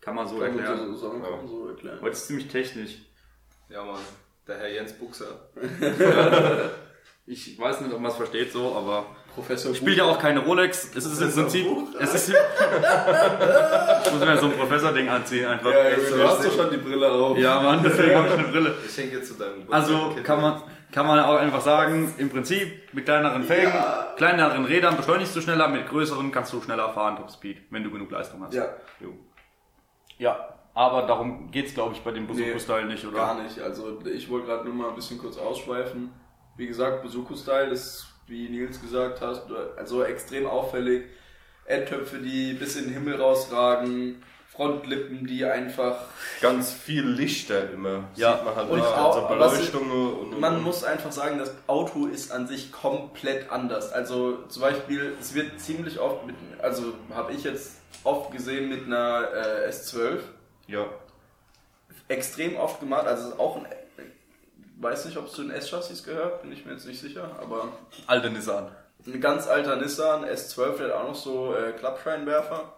Kann 0.00 0.14
man 0.14 0.28
so 0.28 0.38
Kann 0.38 0.54
man 0.54 0.64
erklären. 0.64 0.94
so, 0.94 1.08
sagen, 1.08 1.22
kann 1.22 1.32
man 1.32 1.48
so 1.48 1.68
erklären. 1.70 1.98
Heute 2.00 2.12
ist 2.12 2.26
ziemlich 2.28 2.46
technisch. 2.46 2.98
Ja, 3.68 3.84
Mann. 3.84 3.98
Der 4.50 4.58
Herr 4.58 4.68
Jens 4.68 4.92
Buchser. 4.94 5.26
Ich 7.26 7.56
weiß 7.56 7.82
nicht, 7.82 7.94
ob 7.94 8.00
man 8.00 8.10
es 8.10 8.16
versteht 8.16 8.50
so, 8.52 8.74
aber 8.74 9.06
Professor 9.32 9.70
ich 9.70 9.76
spiele 9.78 9.98
ja 9.98 10.04
auch 10.06 10.18
keine 10.18 10.40
Rolex. 10.40 10.90
Es 10.96 11.04
ist 11.04 11.20
im 11.22 11.32
Prinzip, 11.32 11.66
es 12.00 12.14
ist, 12.14 12.30
ich 12.30 12.34
muss 14.12 14.20
mir 14.20 14.36
so 14.38 14.46
ein 14.46 14.52
Professor-Ding 14.52 15.08
anziehen 15.08 15.46
einfach. 15.46 15.70
Ja, 15.70 15.90
du 15.90 16.28
hast 16.28 16.44
doch 16.44 16.52
schon 16.52 16.70
die 16.72 16.78
Brille 16.78 17.08
auf. 17.12 17.38
Ja, 17.38 17.60
Mann, 17.60 17.80
deswegen 17.84 18.16
habe 18.16 18.26
ich 18.26 18.34
eine 18.34 18.48
Brille. 18.48 18.74
Ich 18.84 18.96
hänge 18.98 19.12
jetzt 19.12 19.28
zu 19.28 19.34
deinem 19.34 19.62
Also 19.72 19.92
Geburtstag. 19.96 20.24
kann 20.24 20.40
man, 20.40 20.62
kann 20.90 21.06
man 21.06 21.20
auch 21.20 21.36
einfach 21.36 21.60
sagen, 21.60 22.12
im 22.18 22.28
Prinzip 22.30 22.92
mit 22.92 23.04
kleineren 23.04 23.44
Felgen, 23.44 23.72
Ja. 23.72 24.12
kleineren 24.16 24.64
Rädern 24.64 24.96
beschleunigst 24.96 25.36
du 25.36 25.40
schneller, 25.42 25.68
mit 25.68 25.88
größeren 25.88 26.32
kannst 26.32 26.52
du 26.52 26.60
schneller 26.60 26.92
fahren, 26.92 27.16
Top 27.18 27.30
Speed, 27.30 27.58
wenn 27.70 27.84
du 27.84 27.92
genug 27.92 28.10
Leistung 28.10 28.42
hast. 28.44 28.54
Ja, 28.54 28.64
Ja, 30.18 30.48
aber 30.74 31.02
darum 31.02 31.50
geht's 31.50 31.74
glaube 31.74 31.94
ich 31.94 32.00
bei 32.02 32.10
dem 32.12 32.24
Nee, 32.26 32.32
Bazooka-Style 32.32 32.86
nicht, 32.86 33.04
oder? 33.06 33.16
gar 33.16 33.42
nicht. 33.42 33.58
Also 33.60 34.00
ich 34.04 34.28
wollte 34.30 34.46
gerade 34.46 34.64
nur 34.64 34.74
mal 34.74 34.88
ein 34.90 34.94
bisschen 34.94 35.18
kurz 35.18 35.36
ausschweifen. 35.38 36.10
Wie 36.56 36.66
gesagt, 36.66 37.02
Besuko-Style 37.02 37.70
ist, 37.70 38.06
wie 38.26 38.48
Nils 38.48 38.80
gesagt 38.80 39.20
hat, 39.20 39.46
also 39.76 40.02
extrem 40.04 40.46
auffällig. 40.46 41.04
Endtöpfe, 41.66 42.18
die 42.18 42.54
bis 42.54 42.76
in 42.76 42.84
den 42.86 42.94
Himmel 42.94 43.20
rausragen, 43.20 44.22
Frontlippen, 44.48 45.26
die 45.26 45.44
einfach 45.44 45.96
Ganz 46.40 46.72
viel 46.72 47.06
Lichter 47.06 47.70
immer. 47.70 48.04
Ja. 48.16 48.36
Sieht 48.36 48.44
man 48.44 48.56
halt 48.56 48.70
Und 48.70 48.80
auch- 48.80 49.14
also 49.16 49.28
Beleuchtungen 49.28 49.90
und, 50.14 50.32
und 50.34 50.40
Man 50.40 50.62
muss 50.62 50.82
einfach 50.84 51.12
sagen, 51.12 51.38
das 51.38 51.54
Auto 51.68 52.06
ist 52.06 52.32
an 52.32 52.46
sich 52.48 52.72
komplett 52.72 53.50
anders. 53.50 53.92
Also 53.92 54.38
zum 54.48 54.62
Beispiel, 54.62 55.14
es 55.20 55.34
wird 55.34 55.60
ziemlich 55.60 56.00
oft 56.00 56.26
mit, 56.26 56.34
also 56.60 56.92
habe 57.14 57.32
ich 57.32 57.44
jetzt 57.44 57.76
oft 58.02 58.32
gesehen 58.32 58.68
mit 58.68 58.86
einer 58.86 59.28
äh, 59.32 59.68
S12, 59.70 60.18
Ja. 60.70 60.86
extrem 62.08 62.56
oft 62.56 62.80
gemacht, 62.80 63.06
also 63.06 63.28
es 63.28 63.34
ist 63.34 63.40
auch 63.40 63.56
ein, 63.56 63.66
weiß 64.80 65.04
nicht, 65.06 65.16
ob 65.16 65.26
es 65.26 65.32
zu 65.32 65.42
den 65.42 65.50
S-Chassis 65.50 66.02
gehört, 66.04 66.42
bin 66.42 66.52
ich 66.52 66.64
mir 66.64 66.72
jetzt 66.72 66.86
nicht 66.86 67.00
sicher, 67.00 67.30
aber 67.40 67.68
Alte 68.06 68.30
Nissan. 68.30 68.68
ein 69.06 69.20
ganz 69.20 69.46
alter 69.46 69.76
Nissan 69.76 70.24
S12, 70.24 70.76
der 70.78 70.86
hat 70.88 70.94
auch 70.94 71.08
noch 71.08 71.14
so 71.14 71.54
äh, 71.54 71.72
Klappscheinwerfer. 71.72 72.74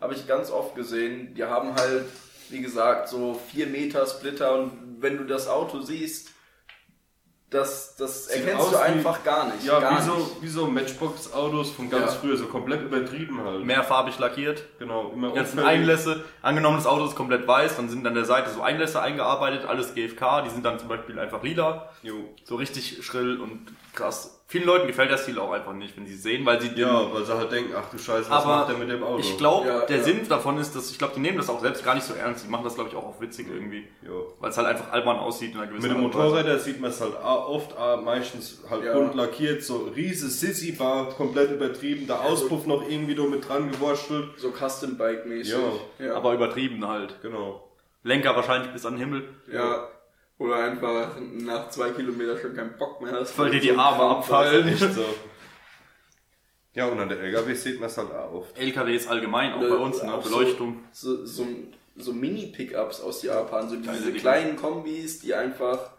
Habe 0.00 0.14
ich 0.14 0.26
ganz 0.26 0.50
oft 0.50 0.74
gesehen. 0.74 1.34
Die 1.34 1.44
haben 1.44 1.74
halt, 1.74 2.04
wie 2.50 2.60
gesagt, 2.60 3.08
so 3.08 3.40
4 3.50 3.66
Meter 3.68 4.06
Splitter 4.06 4.52
und 4.54 4.96
wenn 5.00 5.16
du 5.16 5.24
das 5.24 5.48
Auto 5.48 5.80
siehst, 5.80 6.30
das, 7.56 7.96
das 7.96 8.26
Sieht 8.26 8.44
erkennst 8.44 8.66
aus 8.66 8.70
du 8.70 8.76
wie- 8.76 8.80
einfach 8.82 9.24
gar 9.24 9.46
nicht. 9.46 9.64
Ja, 9.64 9.80
gar 9.80 9.98
wie, 9.98 10.02
so, 10.04 10.36
wie 10.40 10.48
so 10.48 10.66
Matchbox-Autos 10.66 11.70
von 11.70 11.90
ganz 11.90 12.12
Ja. 12.14 12.18
früher, 12.20 12.36
so 12.36 12.46
komplett 12.46 12.82
übertrieben 12.82 13.42
halt. 13.44 13.64
Mehrfarbig 13.64 14.18
lackiert. 14.18 14.62
Genau, 14.78 15.10
immer 15.14 15.30
Die 15.30 15.34
ganzen. 15.36 15.58
Einlässe, 15.60 16.24
angenommen 16.42 16.76
das 16.76 16.86
Auto 16.86 17.04
ist 17.06 17.16
komplett 17.16 17.46
weiß, 17.48 17.76
dann 17.76 17.88
sind 17.88 18.06
an 18.06 18.14
der 18.14 18.24
Seite 18.24 18.50
so 18.50 18.62
Einlässe 18.62 19.00
eingearbeitet, 19.02 19.66
alles 19.66 19.94
GFK, 19.94 20.42
die 20.42 20.50
sind 20.50 20.64
dann 20.64 20.78
zum 20.78 20.88
Beispiel 20.88 21.18
einfach 21.18 21.42
lila, 21.42 21.88
Jo. 22.02 22.14
so 22.44 22.56
richtig 22.56 23.04
schrill 23.04 23.40
und 23.40 23.66
krass. 23.94 24.35
Vielen 24.48 24.64
Leuten 24.64 24.86
gefällt 24.86 25.10
der 25.10 25.18
Stil 25.18 25.40
auch 25.40 25.50
einfach 25.50 25.72
nicht, 25.72 25.96
wenn 25.96 26.06
sie 26.06 26.14
sehen, 26.14 26.46
weil 26.46 26.60
sie 26.60 26.68
Ja, 26.76 27.12
weil 27.12 27.24
sie 27.24 27.36
halt 27.36 27.50
denken, 27.50 27.72
ach 27.76 27.90
du 27.90 27.98
Scheiße, 27.98 28.30
was 28.30 28.44
Aber 28.44 28.56
macht 28.58 28.68
der 28.68 28.76
mit 28.76 28.88
dem 28.88 29.02
Auto? 29.02 29.18
Ich 29.18 29.36
glaube, 29.36 29.66
Ja, 29.66 29.80
der 29.86 29.96
ja. 29.96 30.02
Sinn 30.04 30.28
davon 30.28 30.56
ist, 30.58 30.76
dass 30.76 30.88
ich 30.92 30.98
glaube, 30.98 31.14
die 31.16 31.20
nehmen 31.20 31.36
das 31.36 31.50
auch 31.50 31.60
selbst 31.60 31.84
gar 31.84 31.96
nicht 31.96 32.04
so 32.06 32.14
ernst. 32.14 32.44
Die 32.44 32.48
machen 32.48 32.62
das, 32.62 32.76
glaube 32.76 32.88
ich, 32.90 32.94
auch 32.94 33.02
auf 33.06 33.20
witzig 33.20 33.48
irgendwie. 33.52 33.88
Weil 34.38 34.50
es 34.50 34.56
halt 34.56 34.68
einfach 34.68 34.92
albern 34.92 35.18
aussieht 35.18 35.52
in 35.52 35.58
einer 35.58 35.66
gewissen 35.66 35.88
Mit 35.88 35.96
dem. 35.96 36.00
Motorräder 36.02 36.60
sieht 36.60 36.80
man 36.80 36.90
es 36.90 37.00
halt 37.00 37.14
oft 37.20 37.74
meistens 38.04 38.62
halt 38.70 38.84
Ja. 38.84 38.92
bunt 38.92 39.16
lackiert, 39.16 39.64
so 39.64 39.90
riese 39.96 40.28
Sissy-Bar, 40.28 41.08
komplett 41.16 41.50
übertrieben, 41.50 42.06
der 42.06 42.20
Auspuff 42.20 42.66
noch 42.66 42.88
irgendwie 42.88 43.16
nur 43.16 43.28
mit 43.28 43.48
dran 43.48 43.72
gewurstelt. 43.72 44.28
So 44.36 44.52
Custom 44.52 44.96
Bike 44.96 45.26
mäßig. 45.26 45.54
Ja. 45.98 46.06
ja. 46.06 46.14
Aber 46.14 46.32
übertrieben 46.34 46.86
halt. 46.86 47.20
Genau. 47.20 47.68
Lenker 48.04 48.36
wahrscheinlich 48.36 48.70
bis 48.72 48.86
an 48.86 48.92
den 48.92 49.00
Himmel. 49.00 49.24
ja. 49.52 49.88
Oder 50.38 50.56
einfach 50.56 51.16
nach 51.20 51.70
zwei 51.70 51.90
Kilometern 51.90 52.38
schon 52.38 52.54
keinen 52.54 52.76
Bock 52.76 53.00
mehr 53.00 53.12
hast. 53.12 53.38
Weil 53.38 53.50
dir 53.52 53.60
die 53.60 53.72
Arme 53.72 54.02
abfallen. 54.18 54.68
Echt 54.68 54.80
so. 54.92 55.04
Ja, 56.74 56.86
und 56.88 57.00
an 57.00 57.08
der 57.08 57.18
LKW 57.20 57.54
sieht 57.54 57.80
man 57.80 57.88
es 57.88 57.96
halt 57.96 58.12
auch 58.12 58.32
oft. 58.32 58.58
LKWs 58.58 59.06
allgemein, 59.06 59.54
auch 59.54 59.60
Oder 59.60 59.70
bei 59.70 59.76
uns, 59.76 60.02
ne? 60.02 60.12
so- 60.22 60.28
Beleuchtung. 60.28 60.84
so, 60.92 61.24
so, 61.24 61.46
so 61.96 62.12
Mini-Pickups 62.12 63.00
aus 63.00 63.22
Japan, 63.22 63.70
so 63.70 63.76
diese 63.76 64.12
kleinen 64.12 64.56
Kombis, 64.56 65.20
die 65.20 65.32
einfach 65.34 65.92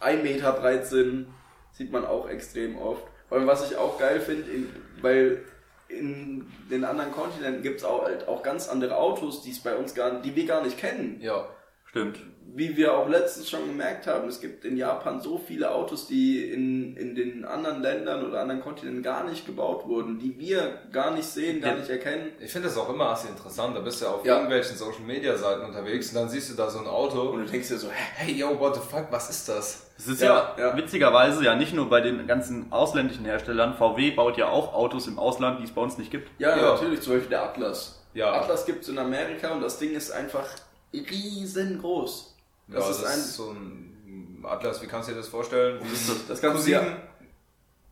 ein 0.00 0.24
Meter 0.24 0.52
breit 0.52 0.86
sind, 0.88 1.28
sieht 1.70 1.92
man 1.92 2.04
auch 2.04 2.28
extrem 2.28 2.76
oft. 2.76 3.04
Allem, 3.30 3.46
was 3.46 3.70
ich 3.70 3.76
auch 3.76 3.96
geil 3.98 4.18
finde, 4.20 4.50
in- 4.50 4.72
weil 5.02 5.44
in 5.88 6.50
den 6.68 6.82
anderen 6.84 7.12
Kontinenten 7.12 7.62
gibt 7.62 7.76
es 7.78 7.84
auch, 7.84 8.02
halt 8.04 8.26
auch 8.26 8.42
ganz 8.42 8.68
andere 8.68 8.96
Autos, 8.96 9.42
die 9.42 9.50
es 9.52 9.60
bei 9.60 9.76
uns 9.76 9.94
gar, 9.94 10.20
die 10.20 10.34
wir 10.34 10.46
gar 10.46 10.64
nicht 10.64 10.78
kennen. 10.78 11.20
Ja. 11.20 11.48
Stimmt. 11.84 12.18
Wie 12.56 12.74
wir 12.74 12.96
auch 12.96 13.06
letztens 13.06 13.50
schon 13.50 13.66
gemerkt 13.66 14.06
haben, 14.06 14.26
es 14.28 14.40
gibt 14.40 14.64
in 14.64 14.78
Japan 14.78 15.20
so 15.20 15.36
viele 15.36 15.70
Autos, 15.72 16.06
die 16.06 16.42
in, 16.50 16.96
in 16.96 17.14
den 17.14 17.44
anderen 17.44 17.82
Ländern 17.82 18.24
oder 18.24 18.40
anderen 18.40 18.62
Kontinenten 18.62 19.02
gar 19.02 19.24
nicht 19.28 19.44
gebaut 19.44 19.86
wurden, 19.86 20.18
die 20.18 20.38
wir 20.38 20.78
gar 20.90 21.10
nicht 21.10 21.26
sehen, 21.26 21.60
gar 21.60 21.74
Ja. 21.74 21.78
nicht 21.80 21.90
erkennen. 21.90 22.32
Ich 22.40 22.50
finde 22.50 22.68
das 22.68 22.78
auch 22.78 22.88
immer 22.88 23.10
assez 23.10 23.28
interessant. 23.28 23.76
Da 23.76 23.80
bist 23.80 24.00
du 24.00 24.06
auf 24.06 24.24
Ja. 24.24 24.36
irgendwelchen 24.36 24.74
Social 24.74 25.02
Media 25.06 25.36
Seiten 25.36 25.66
unterwegs 25.66 26.08
und 26.08 26.14
dann 26.14 26.30
siehst 26.30 26.50
du 26.50 26.54
da 26.54 26.70
so 26.70 26.78
ein 26.78 26.86
Auto 26.86 27.20
Und 27.28 27.44
du 27.44 27.50
denkst 27.50 27.68
dir 27.68 27.76
so, 27.76 27.88
hey 27.90 28.32
yo, 28.32 28.58
what 28.58 28.74
the 28.74 28.80
fuck, 28.80 29.08
was 29.10 29.28
ist 29.28 29.46
das? 29.50 29.90
Es 29.98 30.08
ist 30.08 30.22
ja, 30.22 30.54
Ja, 30.56 30.68
ja. 30.70 30.76
witzigerweise 30.78 31.44
ja 31.44 31.54
nicht 31.56 31.74
nur 31.74 31.90
bei 31.90 32.00
den 32.00 32.26
ganzen 32.26 32.72
ausländischen 32.72 33.26
Herstellern. 33.26 33.74
VW 33.74 34.12
baut 34.12 34.38
ja 34.38 34.48
auch 34.48 34.72
Autos 34.72 35.06
im 35.08 35.18
Ausland, 35.18 35.60
die 35.60 35.64
es 35.64 35.72
bei 35.72 35.82
uns 35.82 35.98
nicht 35.98 36.10
gibt. 36.10 36.30
Ja, 36.40 36.56
Ja. 36.56 36.72
natürlich, 36.72 37.02
zum 37.02 37.12
Beispiel 37.12 37.28
der 37.30 37.42
Atlas. 37.42 38.00
Ja. 38.14 38.32
Atlas 38.32 38.64
gibt 38.64 38.82
es 38.82 38.88
in 38.88 38.98
Amerika 38.98 39.50
und 39.52 39.60
das 39.60 39.78
Ding 39.78 39.92
ist 39.94 40.10
einfach 40.10 40.46
riesengroß. 40.94 42.25
Das 42.68 42.84
ja, 42.84 42.90
ist 42.90 43.02
das 43.02 43.12
ein. 43.12 43.18
ist 43.20 43.34
so 43.34 43.50
ein 43.50 44.44
Atlas, 44.44 44.80
wie 44.82 44.86
kannst 44.86 45.08
du 45.08 45.12
dir 45.12 45.18
das 45.18 45.28
vorstellen? 45.28 45.80
Wie 45.82 45.88
ein 46.10 46.20
Das 46.28 46.40
du 46.40 46.48
Q7? 46.48 46.68
ja. 46.70 46.82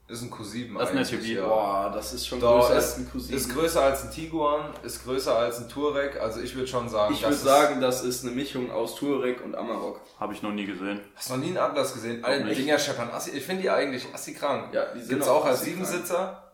Ist 0.06 0.20
ein 0.20 0.30
Q7 0.30 0.78
Das 0.78 0.90
ist 0.92 1.12
ein 1.14 1.24
ja. 1.34 1.46
Boah, 1.46 1.90
das 1.94 2.12
ist 2.12 2.26
schon 2.26 2.38
Da 2.38 2.50
größer 2.52 2.68
ist, 2.76 2.84
als 2.84 2.96
ein 2.98 3.10
Cousin. 3.10 3.34
ist 3.36 3.54
größer 3.54 3.82
als 3.82 4.02
ein 4.04 4.10
Tiguan, 4.10 4.60
ist 4.82 5.02
größer 5.02 5.34
als 5.38 5.58
ein 5.60 5.68
Touareg. 5.70 6.20
Also 6.20 6.40
ich 6.40 6.54
würde 6.54 6.68
schon 6.68 6.90
sagen, 6.90 7.14
ich 7.14 7.20
das 7.22 7.30
würde 7.30 7.36
ist- 7.36 7.44
sagen, 7.44 7.80
das 7.80 8.04
ist 8.04 8.22
eine 8.24 8.32
Mischung 8.34 8.70
aus 8.70 8.96
Touareg 8.96 9.42
und 9.42 9.54
Amarok. 9.54 10.00
Habe 10.20 10.34
ich 10.34 10.42
noch 10.42 10.52
nie 10.52 10.66
gesehen. 10.66 11.00
Hast 11.14 11.30
du 11.30 11.34
noch 11.34 11.40
nie 11.40 11.48
einen 11.48 11.56
Atlas 11.56 11.94
gesehen? 11.94 12.22
Alle. 12.22 12.54
Dinger 12.54 12.78
scheppern 12.78 13.10
assi. 13.12 13.30
Ich 13.30 13.44
finde 13.46 13.62
die 13.62 13.70
eigentlich 13.70 14.06
assi 14.12 14.34
krank. 14.34 14.74
Ja, 14.74 14.92
die 14.94 15.00
sind 15.00 15.08
Gibt's 15.08 15.26
auch 15.28 15.36
auch 15.40 15.46
als. 15.46 15.62
Siebensitzer? 15.62 16.53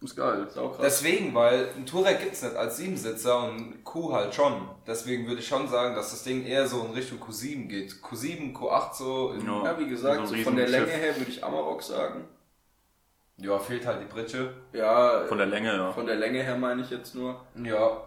Ist 0.00 0.14
geil. 0.16 0.44
Ist 0.48 0.56
auch 0.56 0.70
krass. 0.76 0.80
Deswegen, 0.84 1.34
weil 1.34 1.70
ein 1.76 1.84
Touareg 1.84 2.20
gibt's 2.20 2.42
nicht 2.42 2.54
als 2.54 2.76
Siebensitzer 2.76 3.36
und 3.42 3.56
ein 3.56 3.84
Q 3.84 4.12
halt 4.12 4.32
schon. 4.32 4.68
Deswegen 4.86 5.26
würde 5.26 5.40
ich 5.40 5.48
schon 5.48 5.66
sagen, 5.68 5.96
dass 5.96 6.10
das 6.12 6.22
Ding 6.22 6.44
eher 6.46 6.68
so 6.68 6.84
in 6.84 6.92
Richtung 6.92 7.18
Q7 7.18 7.66
geht. 7.66 7.94
Q7, 7.94 8.54
Q8 8.54 8.94
so. 8.94 9.32
In, 9.32 9.44
Ja. 9.44 9.64
ja, 9.64 9.78
wie 9.78 9.88
gesagt, 9.88 10.28
So 10.28 10.36
von 10.36 10.54
der. 10.56 10.68
Länge 10.68 10.86
her 10.86 11.16
würde 11.16 11.30
ich 11.30 11.42
Amarok 11.42 11.82
sagen. 11.82 12.28
ja, 13.38 13.58
fehlt 13.58 13.86
halt 13.86 14.00
die 14.02 14.06
Britsche. 14.12 14.52
Ja, 14.72 15.24
Von 15.26 15.38
der 15.38 15.46
Länge, 15.48 15.74
ja. 15.74 15.92
von 15.92 16.06
der 16.06 16.16
Länge 16.16 16.42
her 16.44 16.56
meine 16.56 16.82
ich 16.82 16.90
jetzt 16.90 17.14
nur. 17.16 17.40
Ja. 17.56 18.02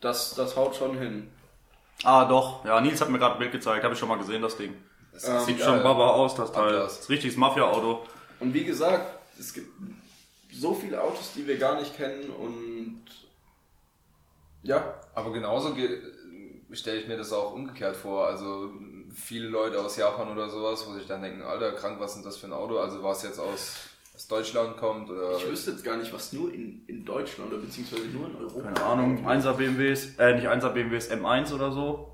Das, 0.00 0.34
das 0.36 0.54
haut 0.56 0.76
schon 0.76 0.96
hin. 0.98 1.30
Ah, 2.04 2.26
doch. 2.26 2.64
Ja, 2.64 2.80
Nils 2.80 3.00
hat 3.00 3.08
mir 3.08 3.18
gerade 3.18 3.34
ein 3.34 3.38
Bild 3.40 3.52
gezeigt. 3.52 3.82
Habe 3.82 3.94
ich 3.94 3.98
schon 4.00 4.08
mal 4.08 4.18
gesehen, 4.18 4.42
das 4.42 4.56
Ding. 4.56 4.74
Das 5.12 5.26
Ähm, 5.28 5.40
Sieht 5.40 5.58
geil. 5.58 5.66
schon 5.66 5.82
baba 5.82 6.10
aus, 6.10 6.34
das 6.36 6.52
Teil. 6.52 6.66
Atlas. 6.66 6.94
Das 6.94 7.00
ist 7.00 7.10
richtiges 7.10 7.36
Mafia-Auto. 7.36 8.04
Und 8.38 8.52
wie 8.54 8.64
gesagt, 8.64 9.18
es 9.40 9.52
gibt 9.54 9.68
so 10.58 10.74
viele 10.74 11.02
Autos, 11.02 11.32
die 11.34 11.46
wir 11.46 11.58
gar 11.58 11.78
nicht 11.78 11.96
kennen 11.96 12.30
und 12.30 13.02
ja, 14.62 14.94
Aber 15.14 15.32
genauso 15.32 15.76
stelle 16.72 17.00
ich 17.00 17.06
mir 17.08 17.16
das 17.16 17.32
auch 17.32 17.52
umgekehrt 17.54 17.96
vor. 17.96 18.26
Also 18.26 18.70
viele 19.14 19.48
Leute 19.48 19.78
aus 19.80 19.96
Japan 19.96 20.30
oder 20.30 20.48
sowas, 20.50 20.84
wo 20.88 20.92
sich 20.92 21.06
dann 21.06 21.22
denken, 21.22 21.42
Alter, 21.42 21.72
krank, 21.72 22.00
was 22.00 22.10
ist 22.10 22.16
denn 22.16 22.24
das 22.24 22.36
für 22.36 22.48
ein 22.48 22.52
Auto? 22.52 22.78
Also 22.78 23.02
was 23.02 23.22
jetzt 23.22 23.38
aus, 23.38 23.76
aus 24.14 24.26
Deutschland 24.26 24.76
kommt 24.76 25.08
oder... 25.08 25.36
ich 25.36 25.48
wüsste 25.48 25.70
jetzt 25.70 25.84
gar 25.84 25.96
nicht, 25.96 26.12
was 26.12 26.32
nur 26.32 26.52
in, 26.52 26.84
in 26.86 27.04
Deutschland 27.04 27.52
oder 27.52 27.62
beziehungsweise 27.62 28.06
nur 28.06 28.28
in 28.28 28.36
Europa. 28.36 28.72
Keine 28.72 28.82
Ahnung. 28.82 29.26
1er 29.26 29.52
BMWs, 29.52 30.16
äh, 30.18 30.34
nicht 30.34 30.48
1er 30.48 30.70
BMWs, 30.70 31.10
M1 31.10 31.54
oder 31.54 31.70
so. 31.70 32.12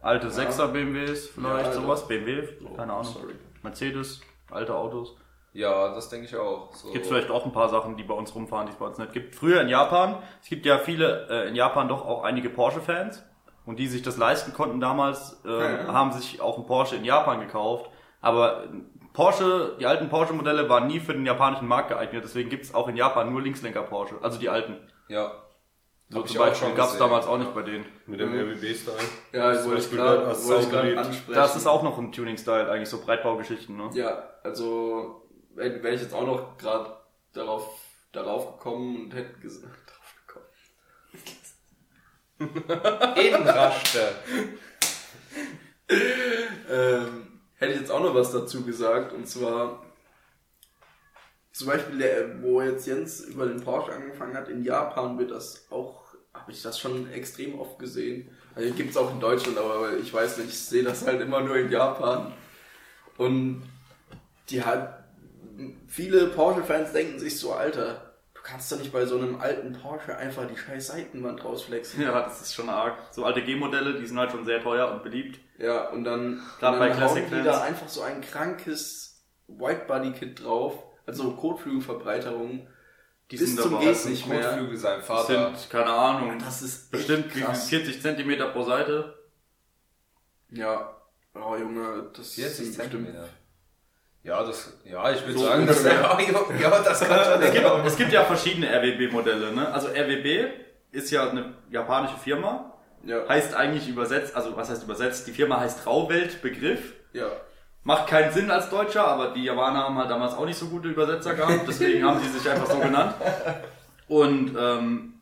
Alte 0.00 0.28
6er 0.28 0.68
BMWs, 0.68 1.28
vielleicht 1.28 1.66
Ja, 1.66 1.72
sowas. 1.74 2.08
BMW, 2.08 2.48
keine 2.74 2.94
Ahnung. 2.94 3.04
sorry. 3.04 3.34
Mercedes, 3.62 4.20
alte 4.50 4.74
Autos. 4.74 5.14
Ja, 5.52 5.92
das 5.94 6.08
denke 6.08 6.26
ich 6.26 6.36
auch. 6.36 6.72
So. 6.74 6.92
Gibt 6.92 7.06
vielleicht 7.06 7.30
auch 7.30 7.44
ein 7.44 7.52
paar 7.52 7.68
Sachen, 7.68 7.96
die 7.96 8.04
bei 8.04 8.14
uns 8.14 8.34
rumfahren, 8.34 8.66
die 8.66 8.72
es 8.72 8.78
bei 8.78 8.86
uns 8.86 8.98
nicht 8.98 9.12
gibt. 9.12 9.34
Früher 9.34 9.60
in 9.62 9.68
Japan, 9.68 10.22
es 10.42 10.48
gibt 10.48 10.64
ja 10.64 10.78
viele, 10.78 11.26
äh, 11.28 11.48
in 11.48 11.56
Japan 11.56 11.88
doch 11.88 12.06
auch 12.06 12.22
einige 12.22 12.50
Porsche-Fans. 12.50 13.24
Und 13.66 13.78
die 13.78 13.86
sich 13.88 14.02
das 14.02 14.16
leisten 14.16 14.52
konnten 14.52 14.80
damals, 14.80 15.40
äh, 15.44 15.48
Ja, 15.50 15.70
ja. 15.86 15.92
haben 15.92 16.12
sich 16.12 16.40
auch 16.40 16.56
einen 16.56 16.66
Porsche 16.66 16.96
in 16.96 17.04
Japan 17.04 17.40
gekauft. 17.40 17.90
Aber 18.20 18.64
Porsche, 19.12 19.76
die 19.80 19.86
alten 19.86 20.08
Porsche-Modelle 20.08 20.68
waren 20.68 20.86
nie 20.86 21.00
für 21.00 21.12
den 21.12 21.26
japanischen 21.26 21.66
Markt 21.68 21.88
geeignet. 21.88 22.22
Deswegen 22.24 22.48
gibt 22.48 22.64
es 22.64 22.74
auch 22.74 22.88
in 22.88 22.96
Japan 22.96 23.30
nur 23.32 23.42
Linkslenker-Porsche. 23.42 24.16
Also 24.22 24.38
die 24.38 24.48
alten. 24.48 24.76
Ja. 25.08 25.32
So 26.08 26.22
zum 26.22 26.38
Beispiel 26.38 26.68
schon 26.68 26.76
gab 26.76 26.88
es 26.88 26.98
damals 26.98 27.26
auch 27.26 27.38
nicht 27.38 27.54
bei 27.54 27.62
denen. 27.62 27.84
Mit 28.06 28.18
dem 28.18 28.32
RWB-Style. 28.34 28.96
Ja, 29.32 29.52
Das 29.52 29.64
wollte 29.68 29.80
ich 29.80 29.90
gerade 29.90 30.98
ansprechen. 30.98 31.32
Das 31.34 31.54
ist 31.54 31.66
auch 31.66 31.82
noch 31.84 31.98
ein 31.98 32.10
Tuning-Style, 32.12 32.68
eigentlich 32.70 32.88
so 32.88 33.00
Breitbaugeschichten, 33.00 33.76
ne? 33.76 33.90
Ja, 33.92 34.22
also 34.42 35.19
wäre 35.60 35.94
ich 35.94 36.02
jetzt 36.02 36.14
auch 36.14 36.26
noch 36.26 36.58
gerade 36.58 36.96
darauf, 37.32 37.80
darauf 38.12 38.58
gekommen 38.58 39.04
und 39.04 39.14
hätte 39.14 39.38
gesagt, 39.40 39.92
darauf 39.92 40.14
gekommen. 42.38 43.16
Edenraschte. 43.16 44.14
Ähm, 46.68 47.40
hätte 47.56 47.72
ich 47.72 47.80
jetzt 47.80 47.90
auch 47.90 48.00
noch 48.00 48.14
was 48.14 48.32
dazu 48.32 48.64
gesagt 48.64 49.12
und 49.12 49.26
zwar 49.26 49.84
zum 51.60 51.68
Beispiel, 51.68 51.98
der, 51.98 52.42
wo 52.42 52.62
jetzt 52.62 52.86
Jens 52.86 53.20
über 53.20 53.44
den 53.44 53.60
Porsche 53.60 53.92
angefangen 53.92 54.34
hat, 54.34 54.48
in 54.48 54.64
Japan 54.64 55.18
wird 55.18 55.30
das 55.30 55.66
auch, 55.70 56.14
habe 56.32 56.52
ich 56.52 56.62
das 56.62 56.78
schon 56.78 57.10
extrem 57.12 57.60
oft 57.60 57.78
gesehen. 57.78 58.30
Also 58.54 58.72
gibt 58.72 58.92
es 58.92 58.96
auch 58.96 59.12
in 59.12 59.20
Deutschland, 59.20 59.58
aber 59.58 59.94
ich 59.98 60.10
weiß 60.10 60.38
nicht, 60.38 60.48
ich 60.48 60.58
sehe 60.58 60.82
das 60.82 61.06
halt 61.06 61.20
immer 61.20 61.42
nur 61.42 61.56
in 61.56 61.70
Japan. 61.70 62.32
Und 63.18 63.62
die 64.48 64.62
hat, 64.64 64.99
viele 65.86 66.28
Porsche-Fans 66.28 66.92
denken 66.92 67.18
sich 67.18 67.38
so, 67.38 67.52
Alter, 67.52 68.14
du 68.34 68.40
kannst 68.42 68.70
doch 68.72 68.78
nicht 68.78 68.92
bei 68.92 69.04
so 69.06 69.16
einem 69.18 69.40
alten 69.40 69.72
Porsche 69.72 70.16
einfach 70.16 70.46
die 70.46 70.56
scheiß 70.56 70.88
Seitenwand 70.88 71.44
rausflexen. 71.44 72.02
Ja, 72.02 72.22
das 72.22 72.40
ist 72.40 72.54
schon 72.54 72.68
arg. 72.68 72.96
So 73.12 73.24
alte 73.24 73.42
G-Modelle, 73.42 73.98
die 73.98 74.06
sind 74.06 74.18
halt 74.18 74.30
schon 74.30 74.44
sehr 74.44 74.62
teuer 74.62 74.90
und 74.90 75.02
beliebt. 75.02 75.40
Ja, 75.58 75.88
und 75.90 76.04
dann, 76.04 76.40
Gerade 76.58 76.74
und 76.74 76.78
bei 76.80 76.88
dann 76.88 76.96
Classic 76.96 77.24
hauen 77.30 77.38
die 77.38 77.44
da 77.44 77.62
einfach 77.62 77.88
so 77.88 78.02
ein 78.02 78.20
krankes 78.20 79.24
Whitebody-Kit 79.48 80.42
drauf, 80.42 80.82
also 81.06 81.32
Kotflügelverbreiterung. 81.32 82.66
Die 83.30 83.36
Bis 83.36 83.50
sind 83.50 83.60
zum 83.60 83.76
aber 83.76 83.84
geht's 83.84 84.06
nicht 84.06 84.26
mehr. 84.26 84.40
Kotflügel 84.40 84.76
sein 84.76 85.02
Vater. 85.02 85.54
sind, 85.54 85.70
keine 85.70 85.90
Ahnung, 85.90 86.38
Das 86.38 86.62
ist 86.62 86.90
bestimmt 86.90 87.30
krass. 87.30 87.68
40 87.68 88.02
Zentimeter 88.02 88.48
pro 88.48 88.62
Seite. 88.62 89.16
Ja, 90.50 90.96
oh 91.34 91.56
Junge, 91.56 92.10
das 92.16 92.34
40 92.34 92.56
sind 92.56 92.78
bestimmt. 92.78 93.08
Ja, 94.22 94.44
das, 94.44 94.74
ja, 94.84 95.10
ich 95.10 95.22
würde 95.22 95.38
So 95.38 95.44
sagen, 95.46 95.66
das 95.66 95.82
ja, 95.84 96.18
ja, 96.60 96.70
das 96.82 97.00
kann 97.00 97.24
schon 97.24 97.42
Es 97.42 97.52
gibt, 97.52 97.66
es 97.86 97.96
gibt 97.96 98.12
ja 98.12 98.24
verschiedene 98.24 98.68
RWB-Modelle. 98.68 99.52
Ne? 99.52 99.72
Also 99.72 99.88
RWB 99.88 100.48
ist 100.92 101.10
ja 101.10 101.30
eine 101.30 101.54
japanische 101.70 102.16
Firma. 102.16 102.74
Ja, 103.02 103.26
Heißt 103.26 103.54
eigentlich 103.54 103.88
übersetzt, 103.88 104.36
also 104.36 104.54
was 104.56 104.68
heißt 104.68 104.82
übersetzt? 104.84 105.26
Die 105.26 105.32
Firma 105.32 105.58
heißt 105.58 105.86
Rauwelt 105.86 106.42
Begriff. 106.42 106.92
ja. 107.12 107.28
Macht 107.82 108.08
keinen 108.08 108.30
Sinn 108.30 108.50
als 108.50 108.68
Deutscher, 108.68 109.08
aber 109.08 109.28
die 109.30 109.44
Japaner 109.44 109.84
haben 109.84 109.96
halt 109.96 110.10
damals 110.10 110.34
auch 110.34 110.44
nicht 110.44 110.58
so 110.58 110.66
gute 110.66 110.88
Übersetzer 110.88 111.32
gehabt, 111.32 111.66
deswegen 111.66 112.04
haben 112.04 112.20
die 112.22 112.28
sich 112.28 112.46
einfach 112.46 112.66
so 112.66 112.78
genannt. 112.78 113.14
Und 114.06 114.54
ähm, 114.54 115.14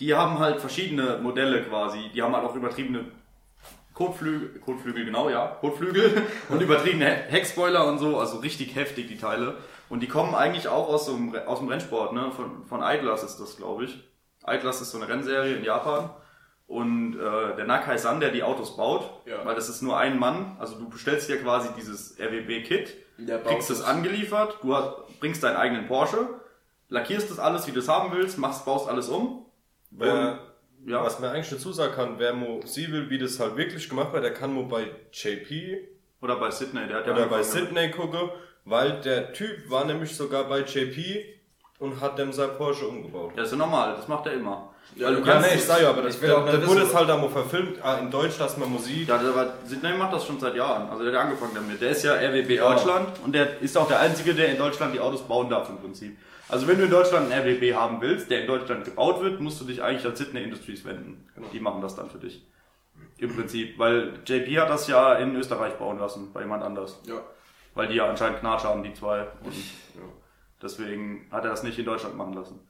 die 0.00 0.14
haben 0.14 0.38
halt 0.38 0.58
verschiedene 0.58 1.18
Modelle 1.18 1.62
quasi. 1.62 2.10
Die 2.14 2.22
haben 2.22 2.34
halt 2.34 2.46
auch 2.46 2.54
übertriebene 2.54 3.04
Kotflügel, 4.06 4.60
Kotflügel, 4.60 5.04
genau, 5.04 5.28
ja, 5.30 5.46
Kotflügel 5.60 6.22
und 6.48 6.60
übertriebene 6.60 7.06
He- 7.06 7.30
Heckspoiler 7.32 7.86
und 7.86 7.98
so, 7.98 8.18
also 8.18 8.38
richtig 8.38 8.74
heftig 8.74 9.08
die 9.08 9.18
Teile. 9.18 9.56
Und 9.88 10.00
die 10.00 10.08
kommen 10.08 10.34
eigentlich 10.34 10.68
auch 10.68 10.88
aus, 10.88 11.06
so 11.06 11.14
einem, 11.14 11.34
aus 11.46 11.58
dem 11.58 11.68
Rennsport, 11.68 12.12
ne? 12.12 12.30
Von, 12.32 12.64
von 12.66 12.80
Idlers 12.82 13.22
ist 13.22 13.38
das, 13.38 13.56
glaube 13.56 13.84
ich. 13.84 13.98
Idlers 14.46 14.80
ist 14.80 14.90
so 14.90 14.98
eine 14.98 15.08
Rennserie 15.08 15.54
in 15.56 15.64
Japan. 15.64 16.10
Und 16.66 17.14
äh, 17.16 17.54
der 17.56 17.66
Nakai-san, 17.66 18.18
der 18.20 18.30
die 18.30 18.42
Autos 18.42 18.76
baut, 18.76 19.02
Ja. 19.26 19.44
weil 19.44 19.54
das 19.54 19.68
ist 19.68 19.82
nur 19.82 19.98
ein 19.98 20.18
Mann, 20.18 20.56
also 20.58 20.76
du 20.76 20.88
bestellst 20.88 21.28
dir 21.28 21.40
quasi 21.42 21.68
dieses 21.76 22.18
RWB-Kit, 22.18 22.96
kriegst 23.46 23.70
es 23.70 23.80
es. 23.80 23.84
angeliefert, 23.84 24.56
du 24.62 24.74
hast, 24.74 25.20
bringst 25.20 25.42
deinen 25.42 25.56
eigenen 25.56 25.86
Porsche, 25.86 26.26
lackierst 26.88 27.30
das 27.30 27.38
alles, 27.38 27.66
wie 27.66 27.72
du 27.72 27.80
es 27.80 27.88
haben 27.88 28.10
willst, 28.16 28.38
machst, 28.38 28.64
baust 28.64 28.88
alles 28.88 29.08
um. 29.10 29.44
Wer, 29.90 30.38
Ja. 30.86 31.04
Was 31.04 31.20
man 31.20 31.30
eigentlich 31.30 31.50
dazu 31.50 31.72
sagen 31.72 31.94
kann, 31.94 32.14
wer 32.18 32.32
Mo 32.32 32.60
sie 32.64 32.90
will, 32.90 33.08
wie 33.08 33.18
das 33.18 33.38
halt 33.38 33.56
wirklich 33.56 33.88
gemacht 33.88 34.12
wird, 34.12 34.24
der 34.24 34.34
kann 34.34 34.52
Mo 34.52 34.64
bei 34.64 34.86
JP 35.12 35.78
Oder 36.20 36.36
bei 36.36 36.50
Sydney, 36.50 36.86
der 36.88 36.98
hat 36.98 37.06
ja 37.06 37.12
oder 37.12 37.26
bei. 37.26 37.42
Sydney 37.42 37.90
gucken, 37.90 38.30
weil 38.64 39.00
der 39.00 39.32
Typ 39.32 39.70
war 39.70 39.84
nämlich 39.84 40.14
sogar 40.14 40.44
bei 40.44 40.60
JP 40.60 41.24
und 41.78 42.00
hat 42.00 42.18
dem 42.18 42.32
sein 42.32 42.50
Porsche 42.56 42.86
umgebaut. 42.86 43.32
Ja, 43.36 43.42
ist 43.42 43.52
ja 43.52 43.56
normal, 43.58 43.94
das 43.96 44.08
macht 44.08 44.26
er 44.26 44.32
immer. 44.34 44.72
Ja, 44.94 45.06
Weil 45.06 45.16
du 45.16 45.20
ja, 45.20 45.32
kannst, 45.32 45.48
nee, 45.48 45.54
ich 45.56 45.64
sag 45.64 45.80
ja, 45.80 45.88
aber 45.90 46.02
das 46.02 46.20
dann 46.20 46.58
nicht 46.60 46.68
wurde 46.68 46.82
es 46.82 46.94
halt 46.94 47.10
auch 47.10 47.20
mal 47.20 47.30
verfilmt, 47.30 47.78
ah, 47.82 47.96
in 47.98 48.10
Deutsch, 48.10 48.36
dass 48.38 48.56
man 48.58 48.70
Musik. 48.70 49.08
Ja, 49.08 49.16
aber 49.16 49.54
Sydney 49.64 49.94
macht 49.96 50.12
das 50.12 50.26
schon 50.26 50.38
seit 50.38 50.54
Jahren. 50.54 50.90
Also 50.90 51.04
der 51.04 51.14
hat 51.14 51.26
angefangen 51.26 51.52
damit. 51.54 51.80
Der 51.80 51.90
ist 51.90 52.02
ja 52.02 52.14
RWB 52.14 52.56
Ja. 52.56 52.68
Deutschland 52.74 53.08
und 53.24 53.34
der 53.34 53.60
ist 53.62 53.76
auch 53.78 53.88
der 53.88 54.00
Einzige, 54.00 54.34
der 54.34 54.48
in 54.48 54.58
Deutschland 54.58 54.94
die 54.94 55.00
Autos 55.00 55.22
bauen 55.22 55.48
darf 55.48 55.70
im 55.70 55.78
Prinzip. 55.78 56.18
Also 56.52 56.68
wenn 56.68 56.76
du 56.76 56.84
in 56.84 56.90
Deutschland 56.90 57.32
einen 57.32 57.48
RWB 57.48 57.74
haben 57.74 58.02
willst, 58.02 58.30
der 58.30 58.42
in 58.42 58.46
Deutschland 58.46 58.84
gebaut 58.84 59.22
wird, 59.22 59.40
musst 59.40 59.58
du 59.62 59.64
dich 59.64 59.82
eigentlich 59.82 60.04
an 60.04 60.14
Sydney 60.14 60.42
Industries 60.42 60.84
wenden. 60.84 61.26
Die 61.50 61.60
machen 61.60 61.80
das 61.80 61.96
dann 61.96 62.10
für 62.10 62.18
dich. 62.18 62.46
Im 63.16 63.34
Prinzip. 63.34 63.78
Weil 63.78 64.20
JP 64.26 64.60
hat 64.60 64.68
das 64.68 64.86
ja 64.86 65.14
in 65.14 65.34
Österreich 65.34 65.78
bauen 65.78 65.98
lassen, 65.98 66.30
bei 66.34 66.42
jemand 66.42 66.62
anders. 66.62 67.00
Ja. 67.06 67.22
Weil 67.72 67.88
die 67.88 67.94
ja 67.94 68.06
anscheinend 68.06 68.40
Knatsch 68.40 68.64
haben, 68.64 68.82
die 68.82 68.92
zwei. 68.92 69.28
Und 69.42 69.54
deswegen 70.62 71.26
hat 71.30 71.44
er 71.44 71.50
das 71.52 71.62
nicht 71.62 71.78
in 71.78 71.86
Deutschland 71.86 72.18
machen 72.18 72.34
lassen. 72.34 72.60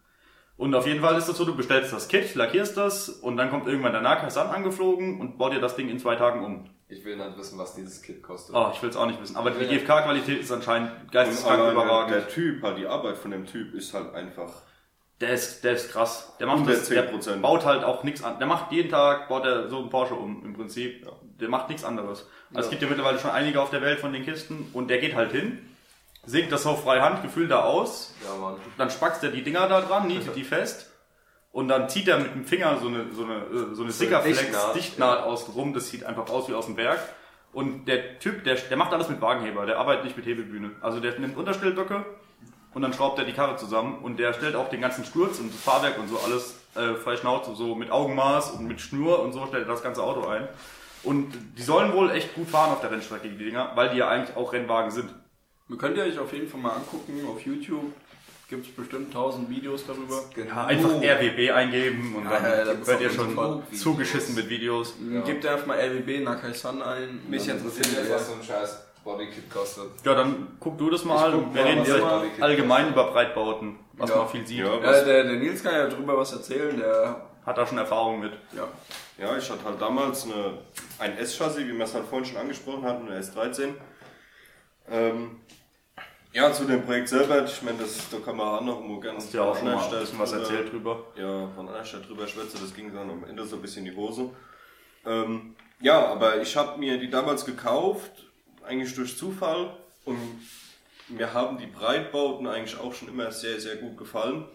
Und 0.56 0.72
auf 0.76 0.86
jeden 0.86 1.00
Fall 1.00 1.16
ist 1.16 1.26
es 1.26 1.36
so, 1.36 1.44
du 1.44 1.56
bestellst 1.56 1.92
das 1.92 2.06
Kit, 2.06 2.36
lackierst 2.36 2.76
das 2.76 3.08
und 3.08 3.36
dann 3.36 3.50
kommt 3.50 3.66
irgendwann 3.66 3.90
der 3.90 4.02
Nakasan 4.02 4.50
angeflogen 4.50 5.20
und 5.20 5.38
baut 5.38 5.54
dir 5.54 5.60
das 5.60 5.74
Ding 5.74 5.88
in 5.88 5.98
zwei 5.98 6.14
Tagen 6.14 6.44
um. 6.44 6.70
Ich 6.92 7.04
will 7.04 7.16
nicht 7.16 7.38
wissen, 7.38 7.58
was 7.58 7.74
dieses 7.74 8.02
Kit 8.02 8.22
kostet. 8.22 8.54
Oh, 8.54 8.70
ich 8.74 8.82
will 8.82 8.90
es 8.90 8.96
auch 8.96 9.06
nicht 9.06 9.20
wissen. 9.20 9.34
Aber 9.36 9.50
die 9.50 9.64
Ja. 9.64 9.70
GFK-Qualität 9.78 10.40
ist 10.40 10.52
anscheinend 10.52 10.90
geisteskrank 11.10 11.72
überragend. 11.72 12.14
der 12.14 12.28
Typ, 12.28 12.62
halt 12.62 12.76
die 12.78 12.86
Arbeit 12.86 13.16
von 13.16 13.30
dem 13.30 13.46
Typ 13.46 13.74
ist 13.74 13.94
halt 13.94 14.14
einfach. 14.14 14.50
Der 15.20 15.30
ist, 15.30 15.62
der 15.64 15.72
ist 15.74 15.90
krass. 15.92 16.34
Der 16.40 16.46
macht 16.48 16.68
das, 16.68 16.88
der 16.88 17.10
10%. 17.12 17.40
baut 17.40 17.64
halt 17.64 17.84
auch 17.84 18.02
nichts 18.02 18.22
an. 18.22 18.38
Der 18.38 18.46
macht 18.46 18.72
jeden 18.72 18.90
Tag, 18.90 19.28
baut 19.28 19.44
er 19.44 19.68
so 19.70 19.78
einen 19.78 19.88
Porsche 19.88 20.14
um, 20.14 20.44
im 20.44 20.52
Prinzip. 20.52 21.06
Der 21.40 21.48
macht 21.48 21.68
nichts 21.68 21.84
anderes. 21.84 22.26
Also 22.52 22.66
es 22.66 22.70
gibt 22.70 22.82
ja 22.82 22.88
mittlerweile 22.88 23.18
schon 23.18 23.30
einige 23.30 23.60
auf 23.62 23.70
der 23.70 23.80
Welt 23.82 24.00
von 24.00 24.12
den 24.12 24.24
Kisten 24.24 24.68
und 24.74 24.88
der 24.88 24.98
geht 24.98 25.14
halt 25.14 25.32
hin, 25.32 25.58
sägt 26.26 26.52
das 26.52 26.66
auf 26.66 26.82
freie 26.82 27.00
Hand, 27.02 27.22
gefühlt 27.22 27.50
da 27.50 27.62
aus, 27.62 28.14
Ja, 28.26 28.34
Mann. 28.36 28.56
dann 28.76 28.90
spackst 28.90 29.22
er 29.24 29.30
die 29.30 29.42
Dinger 29.42 29.66
da 29.68 29.80
dran, 29.80 30.06
nietet 30.08 30.36
die 30.36 30.44
fest 30.44 30.91
und 31.52 31.68
dann 31.68 31.88
zieht 31.88 32.08
er 32.08 32.18
mit 32.18 32.34
dem 32.34 32.44
Finger 32.44 32.78
so 32.80 32.88
eine, 32.88 33.12
so 33.12 33.24
eine, 33.24 33.36
äh, 33.36 33.74
so 33.74 33.82
eine 33.82 33.92
Sickerflex, 33.92 34.38
Dichtnaht, 34.38 34.74
Dichtnaht 34.74 35.22
außen 35.24 35.54
rum, 35.54 35.74
das 35.74 35.88
sieht 35.88 36.04
einfach 36.04 36.28
aus 36.30 36.48
wie 36.48 36.54
aus 36.54 36.66
dem 36.66 36.76
Berg. 36.76 36.98
Und 37.52 37.86
der 37.86 38.18
Typ, 38.18 38.44
der, 38.44 38.54
der 38.54 38.76
macht 38.78 38.94
alles 38.94 39.10
mit 39.10 39.20
Wagenheber, 39.20 39.66
der 39.66 39.78
arbeitet 39.78 40.04
nicht 40.04 40.16
mit 40.16 40.24
Hebebühne. 40.24 40.70
Also 40.80 41.00
der 41.00 41.18
nimmt 41.18 41.36
Unterstellböcke 41.36 42.06
und 42.72 42.80
dann 42.80 42.94
schraubt 42.94 43.18
er 43.18 43.26
die 43.26 43.34
Karre 43.34 43.56
zusammen 43.56 43.98
und 43.98 44.18
der 44.18 44.32
stellt 44.32 44.56
auch 44.56 44.70
den 44.70 44.80
ganzen 44.80 45.04
Sturz 45.04 45.38
und 45.38 45.52
das 45.52 45.60
Fahrwerk 45.60 45.98
und 45.98 46.08
so 46.08 46.18
alles 46.18 46.56
äh, 46.74 46.94
frei 46.94 47.16
Schnauze, 47.16 47.54
so 47.54 47.74
mit 47.74 47.90
Augenmaß 47.90 48.52
und 48.52 48.66
mit 48.66 48.80
Schnur 48.80 49.20
und 49.20 49.34
so 49.34 49.46
stellt 49.46 49.66
er 49.66 49.72
das 49.72 49.82
ganze 49.82 50.02
Auto 50.02 50.26
ein. 50.26 50.48
Und 51.02 51.32
die 51.58 51.62
sollen 51.62 51.92
wohl 51.92 52.10
echt 52.10 52.34
gut 52.34 52.48
fahren 52.48 52.70
auf 52.70 52.80
der 52.80 52.90
Rennstrecke, 52.90 53.28
die 53.28 53.36
Dinger, 53.36 53.72
weil 53.74 53.90
die 53.90 53.98
ja 53.98 54.08
eigentlich 54.08 54.36
auch 54.36 54.54
Rennwagen 54.54 54.90
sind. 54.90 55.12
Man 55.68 55.78
könnt 55.78 55.96
ihr 55.96 56.04
euch 56.04 56.18
auf 56.18 56.32
jeden 56.32 56.48
Fall 56.48 56.60
mal 56.60 56.70
angucken 56.70 57.26
auf 57.28 57.40
YouTube. 57.44 57.92
Gibt 58.52 58.66
es 58.66 58.72
bestimmt 58.74 59.10
tausend 59.10 59.48
Videos 59.48 59.86
darüber. 59.86 60.20
Ja, 60.36 60.66
einfach 60.66 60.90
RWB 60.90 61.50
eingeben 61.52 62.14
und 62.16 62.24
dann 62.26 62.42
Ja, 62.44 62.58
ja, 62.58 62.64
das 62.74 62.86
werdet 62.86 63.00
ihr 63.04 63.10
schon 63.10 63.62
zugeschissen 63.74 64.34
mit 64.34 64.50
Videos. 64.50 64.92
Gebt 65.24 65.46
einfach 65.46 65.64
mal 65.64 65.78
RWB 65.80 66.20
Nakai-san 66.22 66.82
ein. 66.82 67.22
Mich 67.30 67.48
interessiert 67.48 67.86
jetzt, 67.96 68.10
was 68.12 68.26
so 68.28 68.34
ein 68.34 68.42
scheiß 68.42 68.78
Bodykit 69.02 69.48
kostet. 69.50 69.86
Ja, 70.04 70.14
dann 70.14 70.48
guck 70.60 70.76
du 70.76 70.90
das 70.90 71.02
mal. 71.02 71.32
Wir 71.32 71.62
mal, 71.62 71.62
reden 71.62 72.00
mal- 72.02 72.26
allgemein 72.40 72.90
über 72.90 73.10
Breitbauten, 73.10 73.78
was 73.94 74.10
Ja. 74.10 74.16
man 74.16 74.28
viel 74.28 74.46
sieht. 74.46 74.58
Ja, 74.58 74.74
Ja, 74.74 75.02
der, 75.02 75.24
der 75.24 75.36
Nils 75.36 75.62
kann 75.64 75.72
ja 75.74 75.88
drüber 75.88 76.18
was 76.18 76.34
erzählen, 76.34 76.76
der, 76.76 77.22
Hat 77.46 77.56
da 77.56 77.66
schon 77.66 77.78
Erfahrung 77.78 78.20
mit. 78.20 78.32
ja. 78.54 78.68
ja, 79.16 79.34
ich 79.38 79.48
hatte 79.50 79.64
halt 79.64 79.80
damals 79.80 80.24
eine, 80.24 80.58
ein 80.98 81.16
S-Chassis, 81.16 81.64
wie 81.66 81.72
wir 81.74 81.84
es 81.86 81.94
halt 81.94 82.04
vorhin 82.04 82.26
schon 82.26 82.36
angesprochen 82.36 82.84
hatten, 82.84 83.08
eine 83.08 83.18
S13. 83.18 83.68
Ähm, 84.90 85.36
ja, 86.32 86.52
zu 86.52 86.64
dem 86.64 86.82
Projekt 86.84 87.08
selber, 87.08 87.44
ich 87.44 87.62
meine, 87.62 87.78
das, 87.78 88.08
da 88.10 88.18
kann 88.18 88.36
man 88.36 88.46
auch 88.48 88.60
noch 88.62 88.80
mal 88.80 89.00
gerne 89.00 89.18
Hast 89.18 89.32
ja 89.34 89.42
auch 89.42 89.56
schon 89.56 89.66
mal 89.66 89.88
bisschen 90.00 90.18
was 90.18 90.30
drüber- 90.30 90.42
erzählt 90.42 90.72
drüber. 90.72 91.04
Ja, 91.16 91.48
von 91.54 91.68
einer 91.68 91.84
Stelle 91.84 92.02
drüber 92.04 92.26
schwätze, 92.26 92.58
das 92.58 92.74
ging 92.74 92.92
dann 92.94 93.10
am 93.10 93.24
Ende 93.24 93.44
so 93.44 93.56
ein 93.56 93.62
bisschen 93.62 93.84
in 93.86 93.92
die 93.92 93.96
Hose. 93.96 94.30
Ähm, 95.04 95.56
ja, 95.80 96.06
aber 96.06 96.40
ich 96.40 96.56
habe 96.56 96.78
mir 96.78 96.98
die 96.98 97.10
damals 97.10 97.44
gekauft, 97.44 98.10
eigentlich 98.64 98.94
durch 98.94 99.16
Zufall 99.18 99.76
und 100.04 100.18
mir 101.08 101.34
haben 101.34 101.58
die 101.58 101.66
Breitbauten 101.66 102.46
eigentlich 102.46 102.78
auch 102.78 102.94
schon 102.94 103.08
immer 103.08 103.30
sehr, 103.32 103.60
sehr 103.60 103.76
gut 103.76 103.96
gefallen. 103.98 104.46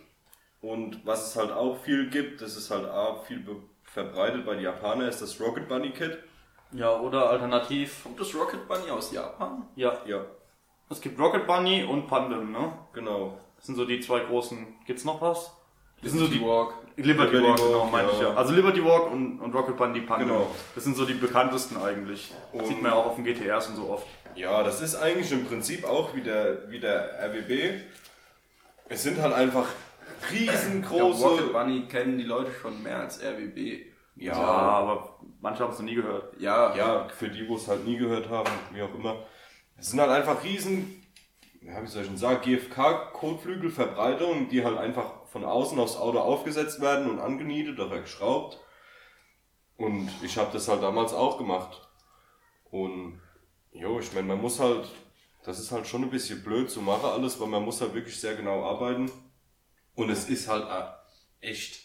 Und 0.62 1.06
was 1.06 1.28
es 1.30 1.36
halt 1.36 1.52
auch 1.52 1.78
viel 1.84 2.10
gibt, 2.10 2.42
das 2.42 2.56
ist 2.58 2.72
halt 2.72 2.90
auch 2.90 3.26
viel 3.26 3.46
verbreitet 3.84 4.46
bei 4.46 4.56
den 4.56 4.64
Japanern, 4.64 5.08
ist 5.08 5.22
das 5.22 5.40
Rocket 5.40 5.68
Bunny 5.68 5.92
Kit. 5.92 6.18
Ja, 6.72 7.00
oder 7.00 7.30
alternativ. 7.30 8.04
Kommt 8.04 8.20
das 8.20 8.34
Rocket 8.34 8.68
Bunny 8.68 8.90
aus 8.90 9.12
Japan? 9.12 9.68
Ja, 9.76 9.98
Ja, 10.06 10.26
es 10.90 11.02
gibt 11.02 11.20
Rocket 11.20 11.46
Bunny 11.48 11.84
und 11.84 12.08
Pandem, 12.08 12.52
ne? 12.52 12.72
genau. 12.94 13.38
Das 13.58 13.66
sind 13.66 13.76
so 13.76 13.86
die 13.86 14.00
zwei 14.00 14.20
großen. 14.22 14.66
Gibt's 14.86 15.04
noch 15.04 15.20
was? 15.22 15.52
Das 16.02 16.12
sind 16.12 16.20
so 16.20 16.28
die 16.28 16.40
Walk. 16.42 16.74
Liberty, 16.96 17.36
Liberty 17.38 17.44
Walk, 17.44 17.60
Walk, 17.60 17.68
genau, 17.70 17.86
meine 17.92 18.12
ich 18.12 18.20
ja. 18.20 18.30
ja. 18.30 18.36
Also 18.36 18.54
Liberty 18.54 18.84
Walk 18.86 19.12
und, 19.12 19.40
und 19.40 19.54
Rocket 19.54 19.78
Bunny 19.78 20.02
Pandem. 20.02 20.28
Genau. 20.30 20.48
Das 20.76 20.84
sind 20.84 20.96
so 20.96 21.06
die 21.06 21.14
bekanntesten 21.16 21.78
eigentlich. 21.82 22.32
Und- 22.52 22.68
Sieht 22.68 22.82
man 22.82 22.92
ja 22.92 22.98
auch 22.98 23.08
auf 23.08 23.16
den 23.16 23.24
GTRs 23.26 23.68
und 23.70 23.76
so 23.78 23.90
oft. 23.90 24.06
Ja, 24.36 24.62
das 24.64 24.82
ist 24.82 24.96
eigentlich 24.96 25.32
im 25.32 25.46
Prinzip 25.46 25.84
auch 25.86 26.14
wie 26.16 26.22
der, 26.22 26.70
wie 26.70 26.80
der 26.80 27.20
RWB. 27.24 27.82
Es 28.90 29.02
sind 29.04 29.20
halt 29.20 29.34
einfach 29.34 29.66
riesengroße. 30.32 31.24
Rocket 31.24 31.54
Bunny 31.54 31.82
kennen 31.88 32.18
die 32.18 32.24
Leute 32.24 32.52
schon 32.62 32.82
mehr 32.84 33.00
als 33.00 33.20
RWB. 33.22 33.86
Ja, 34.16 34.34
aber 34.36 35.18
manche 35.42 35.64
haben 35.64 35.72
es 35.72 35.80
noch 35.80 35.86
nie 35.86 35.96
gehört. 35.96 36.40
Ja, 36.40 36.76
ja, 36.76 37.08
für 37.10 37.30
die, 37.30 37.48
wo 37.48 37.56
es 37.56 37.68
halt 37.68 37.86
nie 37.86 37.98
gehört 37.98 38.30
haben, 38.30 38.50
wie 38.72 38.82
auch 38.82 38.94
immer. 38.96 39.16
Es 39.78 39.90
sind 39.92 40.00
halt 40.00 40.12
einfach 40.12 40.44
riesen, 40.44 41.04
ja, 41.62 41.82
wie 41.84 41.88
soll 41.88 42.04
ich 42.04 42.08
denn 42.10 42.18
sagen, 42.18 42.42
GFK-Kotflügelverbreiterungen, 42.44 44.50
die 44.50 44.64
halt 44.64 44.78
einfach 44.78 45.26
von 45.28 45.44
außen 45.46 45.80
aufs 45.80 45.96
Auto 45.98 46.20
aufgesetzt 46.20 46.82
werden 46.82 47.10
und 47.10 47.20
angenietet 47.20 47.80
oder 47.80 48.00
geschraubt. 48.02 48.60
Und 49.78 50.10
ich 50.22 50.38
habe 50.38 50.52
das 50.54 50.68
halt 50.68 50.82
damals 50.84 51.14
auch 51.14 51.38
gemacht. 51.38 51.82
Und 52.72 53.22
jo, 53.72 54.00
ich 54.00 54.14
meine, 54.14 54.28
man 54.28 54.42
muss 54.42 54.60
halt 54.60 54.88
Das 55.44 55.60
ist 55.60 55.72
halt 55.74 55.88
schon 55.88 56.04
ein 56.04 56.10
bisschen 56.12 56.42
blöd 56.44 56.70
zu 56.72 56.82
machen 56.82 57.06
alles, 57.06 57.40
weil 57.42 57.48
man 57.50 57.64
muss 57.66 57.82
halt 57.82 57.94
wirklich 57.96 58.20
sehr 58.20 58.36
genau 58.36 58.64
arbeiten. 58.66 59.12
Und 59.96 60.10
es 60.10 60.30
ist 60.30 60.48
halt 60.50 60.66
äh, 60.70 61.48
echt 61.50 61.82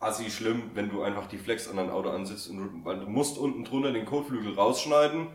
assi 0.00 0.30
schlimm, 0.30 0.70
wenn 0.74 0.90
du 0.90 1.02
einfach 1.02 1.26
die 1.28 1.38
Flex 1.38 1.68
an 1.68 1.76
dein 1.78 1.90
Auto 1.90 2.10
ansitzt 2.10 2.48
und 2.50 2.84
weil 2.84 3.00
du 3.00 3.06
musst 3.08 3.38
unten 3.38 3.64
drunter 3.64 3.92
den 3.92 4.04
Kotflügel 4.06 4.54
rausschneiden. 4.54 5.28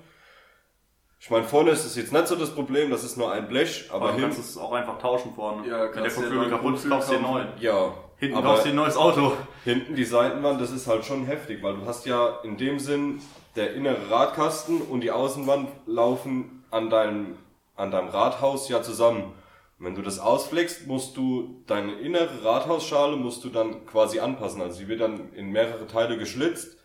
Ich 1.22 1.30
meine, 1.30 1.43
vorne 1.43 1.72
ist 1.72 1.84
es 1.86 1.95
jetzt 1.97 2.13
nicht 2.13 2.28
so 2.28 2.36
das 2.36 2.51
Problem, 2.55 2.89
das 2.89 3.03
ist 3.03 3.17
nur 3.17 3.30
ein 3.32 3.47
Blech, 3.49 3.89
aber 3.89 3.95
Aber 3.95 4.07
du 4.13 4.20
hinten, 4.20 4.36
kannst 4.36 4.49
es 4.51 4.57
auch 4.57 4.72
einfach 4.72 4.97
tauschen 4.99 5.34
vorne. 5.34 5.67
Ja, 5.67 5.93
Wenn 5.93 6.03
der 6.03 6.17
einen 6.41 6.49
kaputt 6.49 6.76
ist, 6.76 6.89
kaufst 6.89 7.09
du 7.09 7.13
den 7.15 7.24
neuen. 7.24 7.47
ja, 7.59 7.93
Hinten 8.17 8.38
aber 8.38 8.49
kaufst 8.49 8.65
du 8.65 8.70
ein 8.70 8.76
neues 8.76 8.95
Auto. 8.95 9.34
hinten 9.65 9.95
die 9.95 10.05
Seitenwand, 10.05 10.61
das 10.61 10.72
ist 10.72 10.88
halt 10.88 11.03
schon 11.03 11.26
heftig, 11.26 11.61
weil 11.61 11.76
du 11.76 11.86
hast 11.86 12.05
ja 12.05 12.39
in 12.43 12.55
dem 12.57 12.80
Sinn 12.80 13.22
der 13.57 13.74
innere 13.74 14.09
Radkasten 14.09 14.82
und 14.82 15.01
die 15.01 15.11
Außenwand 15.11 15.67
laufen 15.88 16.63
an 16.72 16.89
deinem, 16.89 17.38
an 17.76 17.91
deinem 17.91 18.07
Rathaus 18.09 18.70
ja 18.70 18.82
zusammen. 18.82 19.34
Und 19.78 19.86
wenn 19.86 19.95
du 19.95 20.01
das 20.01 20.20
ausfleckst, 20.20 20.88
musst 20.88 21.17
du 21.17 21.63
deine 21.67 21.93
innere 21.99 22.43
Rathausschale 22.45 23.17
musst 23.17 23.43
du 23.43 23.49
dann 23.49 23.86
quasi 23.86 24.20
anpassen. 24.20 24.61
Also 24.61 24.78
sie 24.78 24.88
wird 24.88 25.01
dann 25.01 25.34
in 25.34 25.51
mehrere 25.51 25.86
Teile 25.88 26.17
geschlitzt 26.17 26.78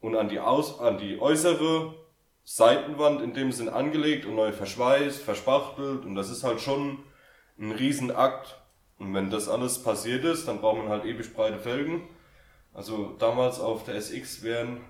und 0.00 0.16
an 0.16 0.28
die, 0.28 0.40
Aus, 0.40 0.80
an 0.80 0.96
die 0.98 1.20
äußere 1.20 1.94
Seitenwand 2.44 3.22
in 3.22 3.32
dem 3.34 3.52
Sinn 3.52 3.68
angelegt 3.68 4.26
und 4.26 4.36
neu 4.36 4.52
verschweißt, 4.52 5.22
verspachtelt 5.22 6.04
und 6.04 6.14
das 6.14 6.30
ist 6.30 6.44
halt 6.44 6.60
schon 6.60 6.98
ein 7.58 7.72
Riesenakt. 7.72 8.60
Und 8.98 9.12
wenn 9.14 9.30
das 9.30 9.48
alles 9.48 9.82
passiert 9.82 10.24
ist, 10.24 10.46
dann 10.46 10.60
braucht 10.60 10.78
man 10.78 10.88
halt 10.88 11.04
ewig 11.04 11.34
breite 11.34 11.58
Felgen. 11.58 12.08
Also 12.72 13.14
damals 13.18 13.60
auf 13.60 13.84
der 13.84 13.96
SX 13.96 14.42
wären 14.42 14.80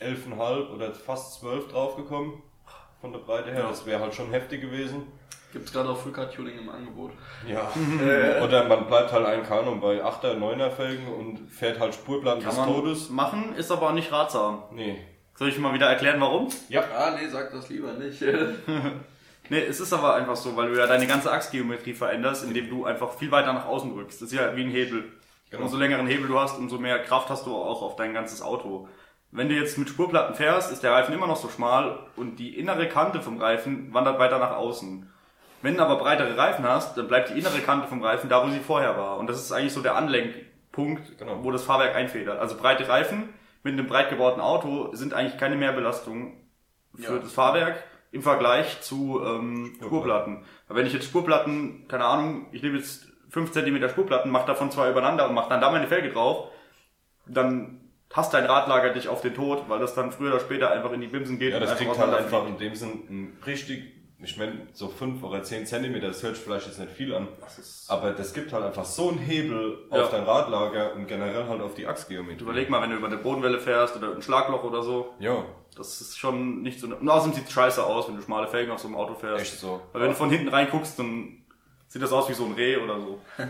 11,5 0.00 0.70
oder 0.74 0.92
fast 0.92 1.40
12 1.40 1.68
draufgekommen 1.68 2.42
von 3.00 3.12
der 3.12 3.20
Breite 3.20 3.50
her. 3.50 3.60
Ja. 3.60 3.68
Das 3.68 3.86
wäre 3.86 4.00
halt 4.00 4.14
schon 4.14 4.30
heftig 4.30 4.60
gewesen. 4.60 5.06
Gibt's 5.52 5.72
gerade 5.72 5.88
auch 5.88 5.96
Fullcard 5.96 6.34
Tuning 6.34 6.58
im 6.58 6.68
Angebot. 6.68 7.12
Ja. 7.48 7.72
Oder 8.44 8.64
man 8.64 8.86
bleibt 8.88 9.10
halt 9.12 9.24
ein 9.24 9.42
Kanon 9.42 9.80
bei 9.80 10.04
8er, 10.04 10.34
9er 10.34 10.70
Felgen 10.70 11.08
und 11.08 11.48
fährt 11.48 11.80
halt 11.80 11.94
Spurplatten 11.94 12.44
des 12.44 12.54
Kann 12.54 12.66
man 12.66 12.74
Todes. 12.74 13.08
machen, 13.08 13.54
ist 13.54 13.70
aber 13.70 13.88
auch 13.88 13.92
nicht 13.92 14.12
ratsam. 14.12 14.64
Nee. 14.72 14.98
Soll 15.36 15.48
ich 15.48 15.58
mal 15.58 15.74
wieder 15.74 15.86
erklären, 15.86 16.20
warum? 16.20 16.48
Ah, 16.96 17.10
nee, 17.18 17.28
sag 17.28 17.52
das 17.52 17.68
lieber 17.68 17.92
nicht. 17.94 18.22
Nee, 19.48 19.60
es 19.64 19.78
ist 19.78 19.92
aber 19.92 20.14
einfach 20.16 20.34
so, 20.34 20.56
weil 20.56 20.72
du 20.72 20.76
ja 20.76 20.88
deine 20.88 21.06
ganze 21.06 21.30
Achsgeometrie 21.30 21.94
veränderst, 21.94 22.42
indem 22.44 22.68
du 22.68 22.84
einfach 22.84 23.12
viel 23.14 23.30
weiter 23.30 23.52
nach 23.52 23.66
außen 23.66 23.94
drückst. 23.94 24.20
Das 24.20 24.32
ist 24.32 24.36
ja 24.36 24.56
wie 24.56 24.62
ein 24.64 24.70
Hebel. 24.70 25.04
Genau. 25.50 25.62
Umso 25.62 25.76
längeren 25.76 26.08
Hebel 26.08 26.26
du 26.26 26.36
hast, 26.40 26.58
umso 26.58 26.78
mehr 26.78 26.98
Kraft 27.04 27.28
hast 27.30 27.46
du 27.46 27.54
auch 27.54 27.80
auf 27.82 27.94
dein 27.94 28.12
ganzes 28.12 28.42
Auto. 28.42 28.88
Wenn 29.30 29.48
du 29.48 29.54
jetzt 29.54 29.78
mit 29.78 29.88
Spurplatten 29.88 30.34
fährst, 30.34 30.72
ist 30.72 30.82
der 30.82 30.90
Reifen 30.90 31.14
immer 31.14 31.28
noch 31.28 31.36
so 31.36 31.48
schmal 31.48 32.00
und 32.16 32.40
die 32.40 32.58
innere 32.58 32.88
Kante 32.88 33.20
vom 33.22 33.40
Reifen 33.40 33.94
wandert 33.94 34.18
weiter 34.18 34.40
nach 34.40 34.56
außen. 34.56 35.08
Wenn 35.62 35.76
du 35.76 35.82
aber 35.84 35.96
breitere 36.02 36.36
Reifen 36.36 36.64
hast, 36.66 36.96
dann 36.98 37.06
bleibt 37.06 37.28
die 37.30 37.38
innere 37.38 37.60
Kante 37.60 37.86
vom 37.86 38.02
Reifen 38.02 38.28
da, 38.28 38.44
wo 38.44 38.50
sie 38.50 38.58
vorher 38.58 38.96
war. 38.98 39.16
Und 39.18 39.28
das 39.28 39.38
ist 39.38 39.52
eigentlich 39.52 39.72
so 39.72 39.80
der 39.80 39.94
Anlenkpunkt, 39.94 41.18
Genau. 41.18 41.44
wo 41.44 41.52
das 41.52 41.62
Fahrwerk 41.62 41.94
einfädert. 41.94 42.40
Also 42.40 42.56
breite 42.56 42.88
Reifen 42.88 43.28
mit 43.66 43.74
einem 43.78 43.86
breit 43.86 44.08
gebauten 44.10 44.40
Auto 44.40 44.94
sind 44.94 45.12
eigentlich 45.12 45.38
keine 45.38 45.56
Mehrbelastung 45.56 46.40
für 46.94 47.14
Ja. 47.14 47.18
das 47.18 47.32
Fahrwerk 47.32 47.82
im 48.12 48.22
Vergleich 48.22 48.80
zu 48.80 49.20
ähm, 49.24 49.74
Spurplatten. 49.82 50.44
Weil 50.68 50.76
wenn 50.78 50.86
ich 50.86 50.92
jetzt 50.94 51.04
Spurplatten, 51.06 51.86
keine 51.88 52.04
Ahnung, 52.04 52.46
ich 52.52 52.62
nehme 52.62 52.78
jetzt 52.78 53.06
5 53.30 53.50
cm 53.52 53.88
Spurplatten, 53.90 54.30
mache 54.30 54.46
davon 54.46 54.70
zwei 54.70 54.90
übereinander 54.90 55.28
und 55.28 55.34
mache 55.34 55.50
dann 55.50 55.60
da 55.60 55.70
meine 55.70 55.86
Felge 55.88 56.10
drauf, 56.10 56.48
dann 57.26 57.80
hast 58.12 58.32
dein 58.32 58.44
Radlager 58.46 58.90
dich 58.94 59.08
auf 59.08 59.20
den 59.20 59.34
Tod, 59.34 59.64
weil 59.68 59.80
das 59.80 59.94
dann 59.94 60.12
früher 60.12 60.30
oder 60.30 60.40
später 60.40 60.70
einfach 60.70 60.92
in 60.92 61.00
die 61.00 61.08
Bimsen 61.08 61.38
geht 61.38 61.52
Ja, 61.52 61.60
das 61.60 61.76
kriegt 61.76 61.98
halt 61.98 62.14
einfach 62.14 62.46
in 62.46 62.56
dem 62.56 62.74
Sinn 62.74 62.90
ein 63.10 63.38
richtig, 63.44 63.95
ich 64.22 64.36
meine, 64.38 64.66
so 64.72 64.88
5 64.88 65.22
oder 65.22 65.42
10 65.42 65.66
Zentimeter, 65.66 66.08
das 66.08 66.22
hört 66.22 66.36
sich 66.36 66.44
vielleicht 66.44 66.66
jetzt 66.66 66.78
nicht 66.78 66.92
viel 66.92 67.14
an, 67.14 67.28
Das 67.40 67.58
ist- 67.58 67.90
aber 67.90 68.12
das 68.12 68.32
gibt 68.32 68.52
halt 68.52 68.64
einfach 68.64 68.84
so 68.84 69.10
einen 69.10 69.18
Hebel 69.18 69.78
Ja. 69.92 70.02
auf 70.04 70.10
dein 70.10 70.24
Radlager 70.24 70.94
und 70.94 71.06
generell 71.06 71.46
halt 71.46 71.60
auf 71.60 71.74
die 71.74 71.86
Achsgeometrie. 71.86 72.42
Überleg 72.42 72.70
mal, 72.70 72.80
wenn 72.82 72.90
du 72.90 72.96
über 72.96 73.08
eine 73.08 73.18
Bodenwelle 73.18 73.60
fährst 73.60 73.94
oder 73.96 74.14
ein 74.14 74.22
Schlagloch 74.22 74.64
oder 74.64 74.82
so, 74.82 75.14
Ja, 75.18 75.44
das 75.76 76.00
ist 76.00 76.18
schon 76.18 76.62
nicht 76.62 76.80
so... 76.80 76.86
Und 76.86 77.08
außerdem 77.08 77.34
sieht 77.34 77.50
scheiße 77.50 77.84
aus, 77.84 78.08
wenn 78.08 78.16
du 78.16 78.22
schmale 78.22 78.48
Felgen 78.48 78.72
auf 78.72 78.78
so 78.80 78.88
einem 78.88 78.96
Auto 78.96 79.14
fährst. 79.14 79.42
echt 79.42 79.60
so. 79.60 79.80
Weil 79.92 80.02
wenn 80.02 80.08
du 80.10 80.14
von 80.16 80.30
hinten 80.30 80.48
reinguckst, 80.48 80.98
dann 80.98 81.42
sieht 81.88 82.00
das 82.02 82.10
aus 82.12 82.28
wie 82.30 82.34
so 82.34 82.46
ein 82.46 82.52
Reh 82.54 82.78
oder 82.78 82.98
so. 82.98 83.20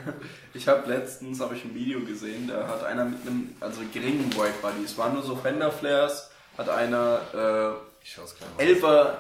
Ich 0.53 0.67
habe 0.69 0.89
letztens 0.91 1.41
habe 1.41 1.55
ich 1.55 1.64
ein 1.64 1.75
Video 1.75 2.01
gesehen, 2.01 2.49
da 2.49 2.67
hat 2.67 2.83
einer 2.85 3.05
mit 3.05 3.21
einem, 3.23 3.55
also 3.61 3.81
geringen 3.93 4.33
White 4.35 4.55
Body, 4.62 4.83
es 4.85 4.97
waren 4.99 5.14
nur 5.14 5.23
so 5.23 5.37
Fender 5.37 5.71
Flares, 5.71 6.31
hat 6.59 6.69
einer 6.69 7.21
äh, 7.33 8.03
Ich 8.03 8.12
schau's 8.12 8.35
gleich 8.37 8.49
mal. 8.57 8.62
Elfer, 8.64 9.19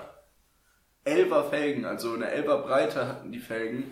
Elfer 1.06 1.44
Felgen, 1.44 1.84
also 1.84 2.12
eine 2.14 2.30
Elfer 2.30 2.58
Breite 2.58 3.06
hatten 3.08 3.32
die 3.32 3.38
Felgen 3.38 3.90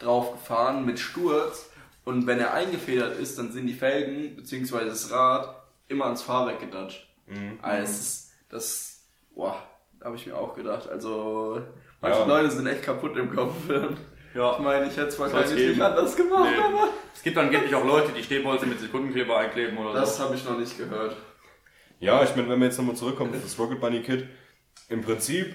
drauf 0.00 0.32
gefahren 0.32 0.84
mit 0.84 0.98
Sturz 0.98 1.70
und 2.04 2.26
wenn 2.26 2.38
er 2.38 2.52
eingefedert 2.52 3.18
ist, 3.18 3.38
dann 3.38 3.50
sind 3.52 3.66
die 3.66 3.72
Felgen 3.74 4.36
bzw. 4.36 4.84
das 4.84 5.10
Rad 5.10 5.54
immer 5.88 6.04
ans 6.06 6.22
Fahrwerk 6.22 6.60
gedatscht. 6.60 7.06
Also 7.62 7.82
es 7.84 7.90
ist, 8.00 8.32
das, 8.50 9.00
boah, 9.34 9.56
da 9.98 10.06
habe 10.06 10.16
ich 10.16 10.26
mir 10.26 10.36
auch 10.36 10.54
gedacht, 10.54 10.88
also 10.88 11.62
manche 12.00 12.18
Ja. 12.20 12.26
Leute 12.26 12.50
sind 12.50 12.66
echt 12.66 12.82
kaputt 12.82 13.16
im 13.16 13.34
Kopf. 13.34 13.54
Ja. 14.34 14.52
Ich 14.52 14.58
meine, 14.58 14.84
ich 14.86 14.94
hätte 14.98 15.06
es 15.08 15.18
wahrscheinlich 15.18 15.68
nicht 15.70 15.80
anders 15.80 16.14
gemacht, 16.14 16.50
Nee. 16.54 16.62
aber 16.62 16.88
Es 17.14 17.22
gibt 17.22 17.38
angeblich 17.38 17.74
auch 17.74 17.86
Leute, 17.86 18.12
die 18.12 18.22
Stehbolzen 18.22 18.68
mit 18.68 18.78
Sekundenkleber 18.78 19.34
einkleben 19.38 19.78
oder 19.78 19.94
das 19.94 20.18
so. 20.18 20.24
habe 20.24 20.34
ich 20.34 20.44
noch 20.44 20.58
nicht 20.58 20.76
gehört. 20.76 21.16
Ja, 22.00 22.22
ich 22.22 22.36
meine, 22.36 22.50
wenn 22.50 22.58
wir 22.60 22.66
jetzt 22.66 22.76
nochmal 22.76 22.96
zurückkommen 22.96 23.34
auf 23.34 23.40
das 23.42 23.58
Rocket 23.58 23.80
Bunny 23.80 24.02
Kit, 24.02 24.26
im 24.90 25.00
Prinzip, 25.00 25.54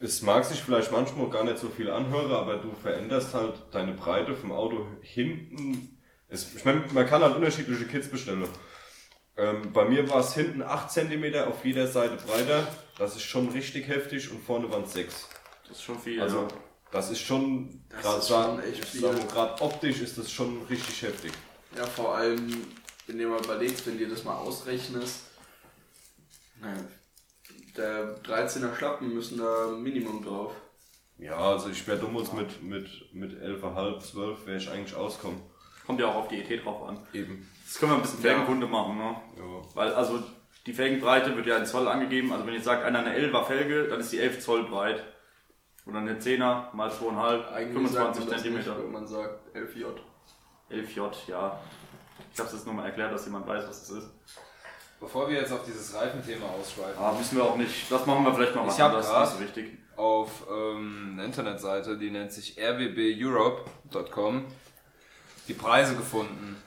es 0.00 0.22
mag 0.22 0.44
sich 0.44 0.62
vielleicht 0.62 0.90
manchmal 0.90 1.28
gar 1.28 1.44
nicht 1.44 1.58
so 1.58 1.68
viel 1.68 1.90
anhören, 1.90 2.32
aber 2.32 2.56
du 2.56 2.72
veränderst 2.72 3.34
halt 3.34 3.54
deine 3.70 3.92
Breite 3.92 4.34
vom 4.34 4.50
Auto 4.50 4.86
hinten. 5.02 5.98
Es, 6.28 6.54
ich 6.54 6.64
meine, 6.64 6.82
man 6.92 7.06
kann 7.06 7.22
halt 7.22 7.36
unterschiedliche 7.36 7.84
Kits 7.84 8.08
bestellen. 8.08 8.48
Ähm, 9.36 9.72
bei 9.72 9.84
mir 9.84 10.08
war 10.08 10.20
es 10.20 10.34
hinten 10.34 10.62
8 10.62 10.90
cm 10.90 11.34
auf 11.46 11.64
jeder 11.64 11.86
Seite 11.86 12.16
breiter. 12.16 12.66
Das 12.98 13.14
ist 13.14 13.22
schon 13.22 13.50
richtig 13.50 13.88
heftig 13.88 14.30
und 14.30 14.42
vorne 14.42 14.70
waren 14.70 14.84
es 14.84 14.94
6. 14.94 15.28
Das 15.68 15.76
ist 15.76 15.82
schon 15.82 15.98
viel. 16.00 16.20
Also, 16.20 16.48
das 16.90 17.10
ist 17.10 17.20
schon, 17.20 17.84
gerade 17.90 19.26
gerade 19.26 19.62
optisch 19.62 20.00
ist 20.00 20.16
das 20.16 20.32
schon 20.32 20.62
richtig 20.62 21.02
heftig. 21.02 21.32
Ja, 21.76 21.84
vor 21.84 22.16
allem, 22.16 22.66
wenn 23.06 23.18
du 23.18 23.28
mal 23.28 23.42
überlegst, 23.44 23.86
wenn 23.86 23.98
dir 23.98 24.08
das 24.08 24.24
mal 24.24 24.36
ausrechnest, 24.36 25.20
naja, 26.60 26.82
der 27.76 28.22
13er 28.22 28.74
Schlappen 28.74 29.14
müssen 29.14 29.38
da 29.38 29.68
Minimum 29.68 30.24
drauf. 30.24 30.52
Ja, 31.18 31.36
also 31.36 31.68
ich 31.68 31.86
wäre 31.86 31.98
damals 31.98 32.32
mit, 32.32 32.62
mit, 32.62 33.14
mit 33.14 33.32
11,5, 33.32 34.00
12 34.00 34.46
wäre 34.46 34.56
ich 34.56 34.70
eigentlich 34.70 34.94
auskommen. 34.94 35.40
Kommt 35.86 36.00
ja 36.00 36.06
auch 36.06 36.16
auf 36.16 36.28
die 36.28 36.40
ET 36.40 36.64
drauf 36.64 36.88
an. 36.88 36.98
Eben. 37.12 37.48
Das 37.64 37.78
können 37.78 37.92
wir 37.92 37.96
ein 37.96 38.02
bisschen 38.02 38.20
Felgenkunde 38.20 38.66
machen, 38.66 38.96
ne? 38.96 39.16
Ja. 39.36 39.74
Weil, 39.74 39.92
also, 39.94 40.22
die 40.66 40.72
Felgenbreite 40.72 41.36
wird 41.36 41.46
ja 41.46 41.56
in 41.56 41.66
Zoll 41.66 41.88
angegeben. 41.88 42.32
Also, 42.32 42.46
wenn 42.46 42.54
jetzt 42.54 42.64
sagt 42.64 42.84
einer 42.84 43.00
eine 43.00 43.16
11er 43.16 43.44
Felge, 43.44 43.88
dann 43.88 44.00
ist 44.00 44.12
die 44.12 44.18
11 44.18 44.40
Zoll 44.40 44.64
breit. 44.64 45.04
Oder 45.86 45.98
eine 45.98 46.18
10er 46.18 46.74
mal 46.74 46.90
2,5, 46.90 47.48
Eigentlich 47.48 47.92
sagt 47.92 48.16
25 48.16 48.24
man 48.24 48.30
das 48.30 48.44
nicht, 48.44 48.64
cm. 48.64 48.78
wenn 48.84 48.92
man 48.92 49.06
sagt 49.06 49.56
11J. 49.56 49.86
11J, 50.70 51.10
ja. 51.28 51.60
Ich 52.32 52.38
hab's 52.38 52.52
jetzt 52.52 52.66
nur 52.66 52.74
mal 52.74 52.84
erklärt, 52.84 53.12
dass 53.12 53.24
jemand 53.24 53.46
weiß, 53.46 53.66
was 53.68 53.80
das 53.80 53.90
ist. 53.90 54.10
Bevor 55.00 55.28
wir 55.30 55.40
jetzt 55.40 55.52
auf 55.52 55.64
dieses 55.64 55.94
Reifenthema 55.94 56.46
ausschweifen, 56.46 56.98
Aber 57.02 57.16
müssen 57.16 57.36
wir 57.38 57.44
auch 57.44 57.56
nicht. 57.56 57.90
Das 57.90 58.04
machen 58.06 58.24
wir 58.24 58.34
vielleicht 58.34 58.54
noch 58.54 58.66
Ich 58.70 58.78
mal 58.78 58.84
hab 58.84 58.90
anders, 58.92 59.08
grad- 59.08 59.28
ist 59.32 59.40
wichtig. 59.40 59.78
auf 59.96 60.30
ähm, 60.50 61.10
einer 61.14 61.24
Internetseite, 61.24 61.96
die 61.96 62.10
nennt 62.10 62.32
sich 62.32 62.58
rwbeurope.com, 62.58 64.44
die 65.48 65.54
Preise 65.54 65.96
gefunden. 65.96 66.62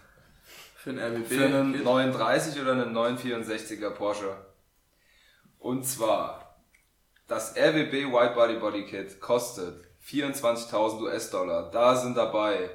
Für 0.75 0.89
ein 0.89 0.99
RWB. 0.99 1.27
Für 1.27 1.45
einen 1.45 1.73
Kit. 1.73 1.84
930 1.86 2.61
oder 2.61 2.71
einen 2.73 2.93
964er 2.97 3.91
Porsche. 3.91 4.36
Und 5.59 5.86
zwar, 5.86 6.57
das 7.27 7.55
RWB 7.55 8.11
White 8.11 8.34
Body 8.34 8.55
Body 8.55 8.86
Kit 8.86 9.21
kostet 9.21 9.86
24.000 10.05 11.01
US-Dollar. 11.03 11.69
Da 11.71 11.95
sind 11.95 12.17
dabei 12.17 12.69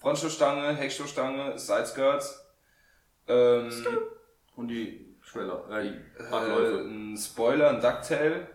Frontstoßstange, 0.00 0.74
Heckstoßstange, 0.76 1.58
Sideskirts, 1.58 2.38
ähm, 3.28 3.70
Und 4.58 4.68
die 4.68 5.14
Schweller, 5.22 5.64
äh, 5.70 5.82
die 5.84 5.88
äh, 6.22 6.22
Radläufe. 6.30 6.80
ein 6.80 7.16
Spoiler, 7.16 7.70
ein 7.70 7.80
Ducktail 7.80 8.46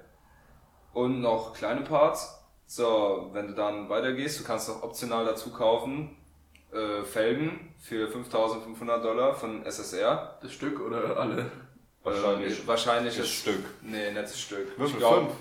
und 0.94 1.22
noch 1.22 1.54
kleine 1.54 1.82
Parts. 1.82 2.40
So, 2.66 3.30
wenn 3.34 3.48
du 3.48 3.54
dann 3.54 3.88
weitergehst, 3.90 4.40
du 4.40 4.44
kannst 4.44 4.68
noch 4.70 4.84
optional 4.84 5.26
dazu 5.26 5.52
kaufen 5.52 6.18
äh, 6.74 7.04
Felgen 7.04 7.74
für 7.80 8.08
5.500 8.10 9.02
Dollar 9.02 9.34
von 9.36 9.66
SSR. 9.66 10.40
Das 10.42 10.52
Stück 10.52 10.80
oder 10.82 11.18
alle? 11.18 11.50
Wahrscheinlich. 12.04 12.60
Äh, 12.64 12.68
wahrscheinlich 12.68 13.18
Das 13.18 13.30
Stück. 13.30 13.64
Nee, 13.82 14.12
nicht 14.12 14.24
das 14.24 14.40
Stück. 14.40 14.68
Fünf, 14.76 14.92
ich 14.92 14.98
glaube, 14.98 15.32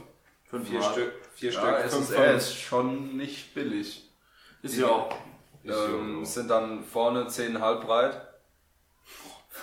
Fünf 0.44 0.68
vier 0.68 0.78
Mal. 0.78 0.92
Stück. 0.92 1.12
Vier 1.34 1.50
Ja, 1.52 1.60
Stück. 1.60 1.78
SSR 1.86 2.24
fünf, 2.24 2.36
ist 2.36 2.56
schon 2.58 3.16
nicht 3.16 3.54
billig. 3.54 4.10
Ist 4.62 4.76
ja 4.76 4.86
auch 4.86 5.12
Ähm, 5.64 6.24
sind 6.24 6.48
dann 6.50 6.84
vorne 6.84 7.24
10,5 7.24 7.80
breit 7.84 8.20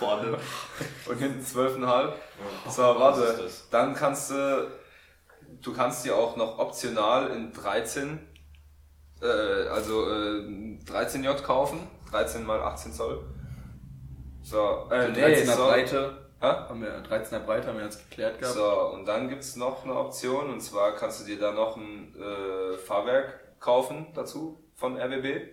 vorne. 0.00 0.38
und 1.06 1.18
hinten 1.18 1.44
12,5. 1.44 2.12
So, 2.68 2.82
Was 2.82 3.18
ist 3.18 3.28
warte. 3.28 3.50
Dann 3.70 3.94
kannst 3.94 4.30
du 4.30 4.70
du 5.62 5.72
kannst 5.72 6.04
die 6.04 6.10
auch 6.10 6.36
noch 6.36 6.58
optional 6.58 7.28
in 7.28 7.52
13, 7.52 8.18
äh, 9.22 9.26
also 9.68 10.10
äh, 10.10 10.78
13J 10.86 11.42
kaufen. 11.42 11.86
13 12.10 12.44
mal 12.44 12.60
18 12.60 12.92
Zoll. 12.92 13.24
So, 14.42 14.88
äh, 14.90 15.08
nee, 15.10 15.24
13er 15.24 15.56
so, 15.56 15.64
Breite. 15.64 16.16
Hä? 16.40 16.46
Haben 16.46 16.82
wir 16.82 17.02
13er 17.04 17.40
Breite, 17.40 17.68
haben 17.68 17.76
wir 17.76 17.84
jetzt 17.84 18.08
geklärt 18.08 18.38
gehabt. 18.38 18.56
So, 18.56 18.92
und 18.94 19.06
dann 19.06 19.28
gibt's 19.28 19.56
noch 19.56 19.84
eine 19.84 19.94
Option, 19.94 20.50
und 20.50 20.60
zwar 20.60 20.92
kannst 20.96 21.20
du 21.20 21.26
dir 21.26 21.38
da 21.38 21.52
noch 21.52 21.76
ein 21.76 22.14
äh, 22.16 22.78
Fahrwerk 22.78 23.60
kaufen 23.60 24.06
dazu 24.14 24.64
von 24.74 24.96
RWB. 24.96 25.46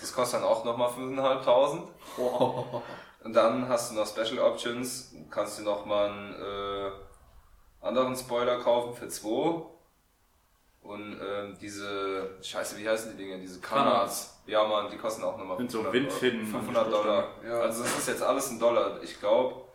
Das 0.00 0.14
kostet 0.14 0.40
dann 0.40 0.48
auch 0.48 0.64
nochmal 0.64 0.88
5.500. 0.90 2.82
Und 3.22 3.34
dann 3.34 3.68
hast 3.68 3.90
du 3.90 3.96
noch 3.96 4.06
Special 4.06 4.38
Options, 4.38 5.14
kannst 5.30 5.58
du 5.58 5.62
nochmal 5.62 6.08
einen 6.08 6.34
äh, 6.34 6.90
anderen 7.80 8.16
Spoiler 8.16 8.58
kaufen 8.60 8.94
für 8.94 9.08
2. 9.08 9.62
Und 10.82 11.20
ähm, 11.20 11.56
diese, 11.60 12.38
scheiße, 12.42 12.78
wie 12.78 12.88
heißen 12.88 13.12
die 13.12 13.22
Dinge? 13.22 13.38
Diese 13.38 13.60
Kanats. 13.60 14.40
Ja, 14.46 14.66
man, 14.66 14.90
die 14.90 14.96
kosten 14.96 15.22
auch 15.22 15.36
nochmal 15.36 15.58
Sind 15.58 15.70
so 15.70 15.82
500 15.82 15.92
Windfinnen 15.92 16.46
500 16.46 16.84
an 16.84 16.90
Dollar. 16.90 17.28
Ja. 17.44 17.60
Also 17.60 17.82
das 17.82 17.98
ist 17.98 18.08
jetzt 18.08 18.22
alles 18.22 18.50
in 18.50 18.58
Dollar. 18.58 19.02
Ich 19.02 19.20
glaube, 19.20 19.66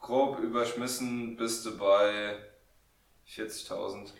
grob 0.00 0.38
überschmissen 0.38 1.36
bist 1.36 1.66
du 1.66 1.76
bei 1.76 2.36
40.000. 3.28 4.12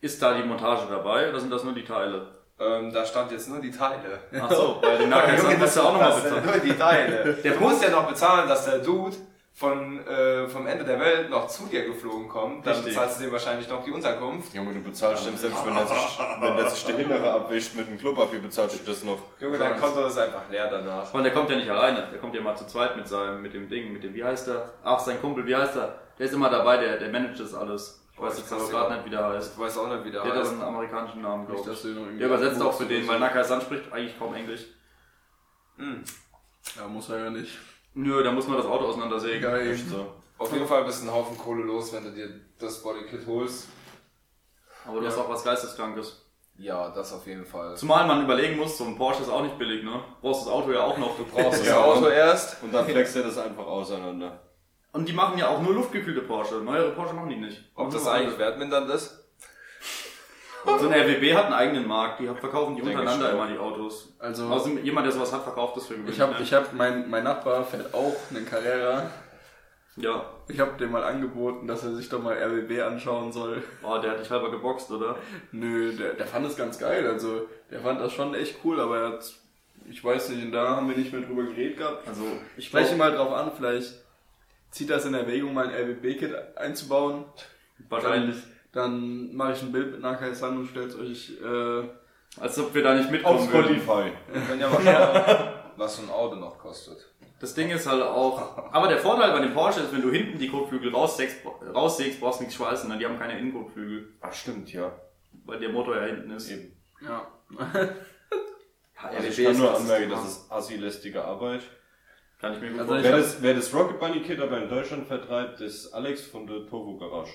Ist 0.00 0.22
da 0.22 0.34
die 0.34 0.46
Montage 0.46 0.86
dabei 0.88 1.28
oder 1.28 1.40
sind 1.40 1.50
das 1.50 1.64
nur 1.64 1.74
die 1.74 1.84
Teile? 1.84 2.37
Ähm, 2.60 2.92
da 2.92 3.04
stand 3.04 3.30
jetzt 3.30 3.48
nur 3.48 3.60
die 3.60 3.70
Teile. 3.70 4.18
Ach 4.40 4.50
so, 4.50 4.78
bei 4.82 4.96
den 4.96 5.08
Nahkampf 5.10 5.58
musst 5.58 5.76
du 5.76 5.80
auch 5.80 5.92
nochmal 5.92 6.20
bezahlen. 6.20 6.44
nur 6.44 6.58
die 6.58 6.72
Teile. 6.76 7.34
Der 7.44 7.54
muss 7.54 7.82
ja 7.82 7.90
noch 7.90 8.08
bezahlen, 8.08 8.48
dass 8.48 8.64
der 8.64 8.78
Dude 8.78 9.16
von, 9.54 10.06
äh, 10.06 10.48
vom 10.48 10.66
Ende 10.68 10.84
der 10.84 11.00
Welt 11.00 11.30
noch 11.30 11.48
zu 11.48 11.64
dir 11.66 11.84
geflogen 11.84 12.28
kommt. 12.28 12.64
Dann 12.64 12.74
Richtig. 12.74 12.94
bezahlst 12.94 13.18
du 13.18 13.24
dem 13.24 13.32
wahrscheinlich 13.32 13.68
noch 13.68 13.84
die 13.84 13.90
Unterkunft. 13.90 14.54
Junge, 14.54 14.72
du 14.72 14.80
bezahlst 14.80 15.26
dem 15.26 15.36
selbst, 15.36 15.66
wenn 15.66 15.76
er 15.76 15.86
sich, 15.86 16.18
wenn 16.40 16.56
der 16.56 16.70
sich 16.70 16.84
die 16.84 16.92
Hindere 16.92 17.32
abwischt 17.32 17.74
mit 17.74 17.88
dem 17.88 17.98
Klopapier, 17.98 18.40
bezahlst 18.40 18.80
du 18.80 18.90
das 18.90 19.02
noch. 19.02 19.18
Junge, 19.40 19.58
dein 19.58 19.80
Konto 19.80 20.06
ist 20.06 20.16
einfach 20.16 20.48
leer 20.48 20.68
danach. 20.70 21.12
Und 21.12 21.24
der 21.24 21.32
kommt 21.32 21.50
ja 21.50 21.56
nicht 21.56 21.70
alleine, 21.70 22.06
der 22.10 22.20
kommt 22.20 22.34
ja 22.36 22.40
mal 22.40 22.56
zu 22.56 22.66
zweit 22.66 22.96
mit 22.96 23.08
seinem, 23.08 23.42
mit 23.42 23.52
dem 23.52 23.68
Ding, 23.68 23.92
mit 23.92 24.04
dem, 24.04 24.14
wie 24.14 24.22
heißt 24.22 24.46
der? 24.46 24.70
Ach, 24.84 25.00
sein 25.00 25.20
Kumpel, 25.20 25.44
wie 25.46 25.56
heißt 25.56 25.76
er? 25.76 25.94
Der 26.18 26.26
ist 26.26 26.34
immer 26.34 26.50
dabei, 26.50 26.76
der, 26.76 26.98
der 26.98 27.08
managt 27.08 27.40
das 27.40 27.54
alles. 27.54 28.00
Ich 28.18 28.24
weiß 28.24 28.38
jetzt 28.38 28.52
aber 28.52 28.68
gerade 28.68 28.90
ja- 28.90 28.96
nicht, 28.96 29.06
wie 29.06 29.10
der 29.10 29.24
heißt. 29.28 29.52
Ich 29.54 29.58
weiß 29.60 29.78
auch 29.78 29.88
nicht, 29.88 30.04
wie 30.04 30.10
der 30.10 30.22
Der 30.22 30.30
hat 30.32 30.36
aber 30.38 30.40
heißt. 30.44 30.52
einen 30.52 30.62
amerikanischen 30.62 31.22
Namen, 31.22 31.46
glaube 31.46 31.70
ich. 31.70 31.82
du 31.82 31.94
Der 32.18 32.26
übersetzt 32.26 32.60
auch 32.62 32.72
für 32.76 32.86
den, 32.86 33.06
weil 33.06 33.14
so. 33.18 33.24
Nakai-san 33.24 33.60
spricht 33.60 33.92
eigentlich 33.92 34.18
kaum 34.18 34.34
Englisch. 34.34 34.64
Hm. 35.76 36.02
Ja, 36.76 36.86
muss 36.88 37.08
er 37.08 37.24
ja 37.24 37.30
nicht. 37.30 37.56
Nö, 37.94 38.22
da 38.22 38.32
muss 38.32 38.46
man 38.48 38.56
das 38.56 38.66
Auto 38.66 38.86
auseinandersägen. 38.86 39.42
Geil. 39.42 39.70
Echt 39.72 39.88
so. 39.88 40.12
Auf 40.38 40.52
jeden 40.52 40.66
Fall 40.66 40.84
bist 40.84 41.02
du 41.02 41.06
einen 41.08 41.16
Haufen 41.16 41.38
Kohle 41.38 41.62
los, 41.64 41.92
wenn 41.92 42.04
du 42.04 42.10
dir 42.12 42.28
das 42.58 42.82
Bodykit 42.82 43.26
holst. 43.26 43.68
Aber 44.86 45.00
du 45.00 45.06
hast 45.06 45.18
auch 45.18 45.28
was 45.28 45.44
Geisteskrankes. 45.44 46.24
Ja, 46.56 46.90
das 46.90 47.12
auf 47.12 47.24
jeden 47.26 47.44
Fall. 47.46 47.76
Zumal 47.76 48.06
man 48.06 48.24
überlegen 48.24 48.56
muss, 48.56 48.76
so 48.78 48.84
ein 48.84 48.96
Porsche 48.96 49.22
ist 49.22 49.28
auch 49.28 49.42
nicht 49.42 49.56
billig, 49.58 49.84
ne? 49.84 49.92
Du 49.92 50.28
brauchst 50.28 50.42
das 50.46 50.52
Auto 50.52 50.72
ja 50.72 50.80
auch 50.82 50.98
noch. 50.98 51.16
Du 51.16 51.24
brauchst 51.24 51.60
das 51.60 51.68
Ja, 51.68 51.78
Auto 51.84 52.08
erst. 52.08 52.60
Und 52.62 52.74
dann 52.74 52.84
flext 52.84 53.14
er 53.16 53.22
das 53.22 53.38
einfach 53.38 53.64
auseinander. 53.66 54.40
Und 54.92 55.08
die 55.08 55.12
machen 55.12 55.38
ja 55.38 55.48
auch 55.48 55.60
nur 55.60 55.74
luftgekühlte 55.74 56.22
Porsche. 56.22 56.56
Neuere 56.56 56.90
Porsche 56.92 57.14
machen 57.14 57.28
die 57.28 57.36
nicht. 57.36 57.62
Ob 57.74 57.90
das 57.90 58.06
eigentlich 58.06 58.38
wertmindernd 58.38 58.90
ist? 58.90 59.24
So 60.64 60.88
ein 60.88 60.92
RWB 60.92 61.34
hat 61.34 61.46
einen 61.46 61.54
eigenen 61.54 61.86
Markt. 61.86 62.20
Die 62.20 62.26
verkaufen 62.26 62.76
die 62.76 62.82
untereinander 62.82 63.32
immer 63.32 63.46
die 63.46 63.58
Autos. 63.58 64.12
Also, 64.18 64.48
Also 64.48 64.70
jemand, 64.70 65.06
der 65.06 65.12
sowas 65.12 65.32
hat, 65.32 65.42
verkauft 65.44 65.76
das 65.76 65.86
für 65.86 65.94
gewöhnlich. 65.94 66.16
ich 66.16 66.20
habe, 66.20 66.32
ne? 66.34 66.40
ich 66.42 66.52
hab, 66.52 66.72
mein, 66.72 67.08
mein 67.08 67.24
Nachbar 67.24 67.64
fährt 67.64 67.94
auch 67.94 68.16
einen 68.30 68.44
Carrera. 68.44 69.10
Ja. 69.96 70.24
Ich 70.48 70.60
habe 70.60 70.76
dem 70.78 70.92
mal 70.92 71.04
angeboten, 71.04 71.66
dass 71.66 71.84
er 71.84 71.94
sich 71.94 72.08
doch 72.08 72.22
mal 72.22 72.36
RWB 72.36 72.82
anschauen 72.82 73.32
soll. 73.32 73.62
Oh, 73.82 73.98
der 73.98 74.12
hat 74.12 74.20
dich 74.20 74.30
halber 74.30 74.50
geboxt, 74.50 74.90
oder? 74.90 75.16
Nö, 75.52 75.92
der, 75.92 76.14
der 76.14 76.26
fand 76.26 76.46
es 76.46 76.56
ganz 76.56 76.78
geil. 76.78 77.06
Also, 77.06 77.48
der 77.70 77.80
fand 77.80 78.00
das 78.00 78.12
schon 78.12 78.34
echt 78.34 78.56
cool, 78.64 78.80
aber 78.80 78.98
er 78.98 79.08
hat, 79.12 79.32
ich 79.88 80.02
weiß 80.04 80.30
nicht, 80.30 80.44
und 80.44 80.52
da 80.52 80.76
haben 80.76 80.88
wir 80.88 80.96
nicht 80.96 81.12
mehr 81.12 81.22
drüber 81.22 81.44
geredet 81.44 81.78
gehabt. 81.78 82.06
Also, 82.06 82.24
ich 82.56 82.66
Spreche 82.66 82.96
mal 82.96 83.12
drauf 83.12 83.32
an, 83.32 83.50
vielleicht 83.56 83.94
zieht 84.70 84.90
das 84.90 85.04
in 85.06 85.14
Erwägung, 85.14 85.54
mal 85.54 85.68
ein 85.68 85.74
RWB-Kit 85.74 86.34
einzubauen. 86.56 87.24
wahrscheinlich. 87.88 88.36
Dann 88.72 89.34
mache 89.34 89.52
ich 89.52 89.62
ein 89.62 89.72
Bild 89.72 89.92
mit 89.92 90.00
Nakai 90.00 90.32
San 90.34 90.58
und 90.58 90.66
stell's 90.68 90.94
euch, 90.96 91.32
äh, 91.42 91.88
Als 92.40 92.58
ob 92.58 92.74
wir 92.74 92.82
da 92.82 92.94
nicht 92.94 93.06
Auf 93.06 93.10
mitkommen 93.12 93.52
würden. 93.52 93.80
Spotify. 93.80 94.12
Wir 94.32 94.40
können 94.42 94.60
ja 94.60 94.68
mal 94.68 94.82
schauen, 94.82 95.48
was 95.76 95.96
so 95.96 96.02
ein 96.02 96.10
Auto 96.10 96.36
noch 96.36 96.58
kostet. 96.58 96.98
Das 97.40 97.54
Ding 97.54 97.70
ist 97.70 97.86
halt 97.86 98.02
auch, 98.02 98.72
aber 98.72 98.88
der 98.88 98.98
Vorteil 98.98 99.30
bei 99.30 99.40
dem 99.40 99.54
Porsche 99.54 99.80
ist, 99.80 99.92
wenn 99.92 100.02
du 100.02 100.10
hinten 100.10 100.38
die 100.38 100.48
Kotflügel 100.48 100.92
raussägst, 100.92 101.38
raussägst 101.72 102.20
brauchst 102.20 102.40
du 102.40 102.44
nichts 102.44 102.56
schweißen, 102.56 102.90
denn 102.90 102.98
die 102.98 103.06
haben 103.06 103.18
keine 103.18 103.38
Innenkotflügel, 103.38 104.08
Ach 104.20 104.32
stimmt, 104.32 104.72
ja. 104.72 104.92
weil 105.46 105.60
der 105.60 105.68
Motor 105.70 105.96
ja 105.96 106.06
hinten 106.06 106.30
ist. 106.32 106.50
Eben. 106.50 106.76
ja. 107.00 107.26
Ja, 107.58 109.08
Also 109.10 109.28
ich 109.28 109.34
RWB 109.38 109.44
kann 109.44 109.52
ist 109.52 109.58
nur 109.58 109.70
das 109.70 109.80
anmerken, 109.80 110.10
das 110.10 110.24
ist 110.26 110.52
assi-lästige 110.52 111.24
Arbeit. 111.24 111.62
Kann 112.38 112.54
ich 112.54 112.60
mir 112.60 112.70
gut 112.70 112.80
Also 112.80 112.92
vorstellen. 112.92 113.14
Wer 113.14 113.22
das, 113.22 113.42
wer 113.42 113.54
das 113.54 113.74
Rocket 113.74 113.98
Bunny 113.98 114.20
Kit 114.20 114.40
aber 114.40 114.62
in 114.62 114.68
Deutschland 114.68 115.06
vertreibt, 115.06 115.60
ist 115.60 115.92
Alex 115.92 116.26
von 116.26 116.46
der 116.46 116.66
Tovo 116.66 116.96
Garage. 116.96 117.32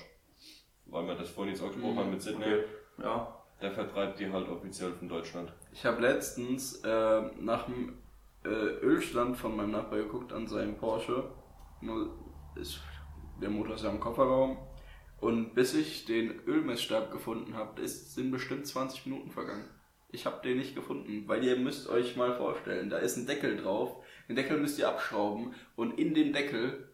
Weil 0.86 1.06
wir 1.06 1.14
das 1.14 1.30
vorhin 1.30 1.54
jetzt 1.54 1.62
auch 1.62 1.72
gesprochen 1.72 1.98
haben 1.98 2.10
mit 2.10 2.22
Sydney. 2.22 2.44
Okay. 2.44 2.64
Ja. 3.02 3.40
Der 3.60 3.72
vertreibt 3.72 4.18
die 4.18 4.30
halt 4.30 4.48
offiziell 4.48 4.92
von 4.92 5.08
Deutschland. 5.08 5.52
Ich 5.72 5.84
habe 5.84 6.00
letztens 6.02 6.76
äh, 6.84 7.22
nach 7.40 7.66
dem 7.66 7.98
äh, 8.44 8.48
Ölstand 8.48 9.36
von 9.36 9.56
meinem 9.56 9.70
Nachbar 9.70 9.98
geguckt 9.98 10.32
an 10.32 10.46
seinem 10.46 10.76
Porsche. 10.76 11.30
Nur 11.80 12.10
Ist, 12.56 12.80
der 13.40 13.50
Motor 13.50 13.74
ist 13.74 13.84
ja 13.84 13.90
im 13.90 14.00
Kofferraum. 14.00 14.58
Und 15.20 15.54
bis 15.54 15.74
ich 15.74 16.04
den 16.04 16.40
Ölmessstab 16.46 17.10
gefunden 17.10 17.54
habe, 17.54 17.86
sind 17.86 18.30
bestimmt 18.30 18.66
20 18.66 19.06
Minuten 19.06 19.30
vergangen. 19.30 19.68
Ich 20.10 20.26
habe 20.26 20.42
den 20.42 20.58
nicht 20.58 20.74
gefunden, 20.74 21.26
weil 21.26 21.42
ihr 21.42 21.56
müsst 21.56 21.88
euch 21.88 22.16
mal 22.16 22.36
vorstellen, 22.36 22.90
da 22.90 22.98
ist 22.98 23.16
ein 23.16 23.26
Deckel 23.26 23.56
drauf. 23.56 24.03
Den 24.28 24.36
Deckel 24.36 24.58
müsst 24.58 24.78
ihr 24.78 24.88
abschrauben 24.88 25.54
und 25.76 25.98
in 25.98 26.14
dem 26.14 26.32
Deckel 26.32 26.88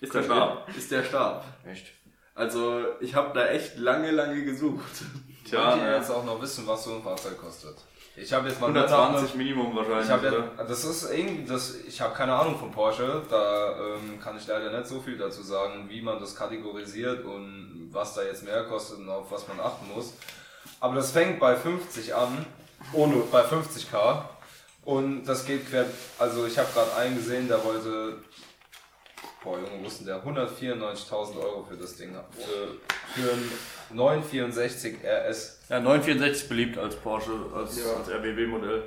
Ist 0.00 0.14
der 0.14 0.22
Stab. 0.22 0.68
ist 0.76 0.90
der 0.90 1.04
Stab. 1.04 1.44
Echt? 1.66 1.92
Also 2.34 2.84
ich 3.00 3.14
habe 3.14 3.32
da 3.32 3.46
echt 3.46 3.78
lange, 3.78 4.10
lange 4.10 4.44
gesucht. 4.44 5.02
Tja, 5.44 5.76
ne. 5.76 5.96
jetzt 5.96 6.10
auch 6.10 6.24
noch 6.24 6.40
wissen, 6.42 6.66
was 6.66 6.84
so 6.84 6.94
ein 6.94 7.02
Fahrzeug 7.02 7.38
kostet? 7.38 7.76
Ich 8.16 8.32
habe 8.32 8.48
jetzt 8.48 8.60
mal 8.60 8.68
120 8.68 9.34
Minimum 9.34 9.74
wahrscheinlich. 9.74 10.06
Ich 10.06 10.10
habe 10.10 10.28
oder? 10.28 10.50
ja, 10.56 10.64
das 10.64 10.84
ist 10.84 11.10
irgendwie, 11.12 11.44
das, 11.44 11.76
ich 11.86 12.00
habe 12.00 12.14
keine 12.14 12.32
Ahnung 12.32 12.56
von 12.56 12.70
Porsche, 12.70 13.22
da 13.28 13.76
ähm, 13.76 14.20
kann 14.20 14.36
ich 14.36 14.46
leider 14.46 14.76
nicht 14.76 14.88
so 14.88 15.00
viel 15.00 15.18
dazu 15.18 15.42
sagen, 15.42 15.88
wie 15.88 16.00
man 16.00 16.20
das 16.20 16.36
kategorisiert 16.36 17.24
und 17.24 17.88
was 17.90 18.14
da 18.14 18.22
jetzt 18.22 18.44
mehr 18.44 18.64
kostet 18.64 18.98
und 18.98 19.08
auf 19.08 19.30
was 19.30 19.46
man 19.48 19.58
achten 19.58 19.86
muss. 19.92 20.14
Aber 20.80 20.94
das 20.94 21.10
fängt 21.10 21.40
bei 21.40 21.56
50 21.56 22.14
an, 22.14 22.46
ohne 22.92 23.16
bei 23.32 23.42
50k 23.42 24.22
und 24.84 25.24
das 25.24 25.44
geht 25.46 25.68
quer, 25.68 25.86
also 26.18 26.46
ich 26.46 26.58
habe 26.58 26.68
gerade 26.72 26.94
einen 26.96 27.16
gesehen, 27.16 27.48
der 27.48 27.62
wollte, 27.64 28.18
boah 29.42 29.58
Junge, 29.58 29.84
wussten 29.84 30.06
der 30.06 30.24
194.000 30.24 31.38
Euro 31.40 31.64
für 31.68 31.76
das 31.76 31.96
Ding, 31.96 32.14
für, 32.30 33.20
für 33.20 33.32
ein 33.32 33.50
964 33.96 34.96
RS. 35.04 35.60
Ja, 35.68 35.80
964 35.80 36.48
beliebt 36.48 36.78
als 36.78 36.96
Porsche, 36.96 37.32
als, 37.54 37.78
Ja. 37.78 37.94
als 37.96 38.08
RWB-Modell. 38.08 38.84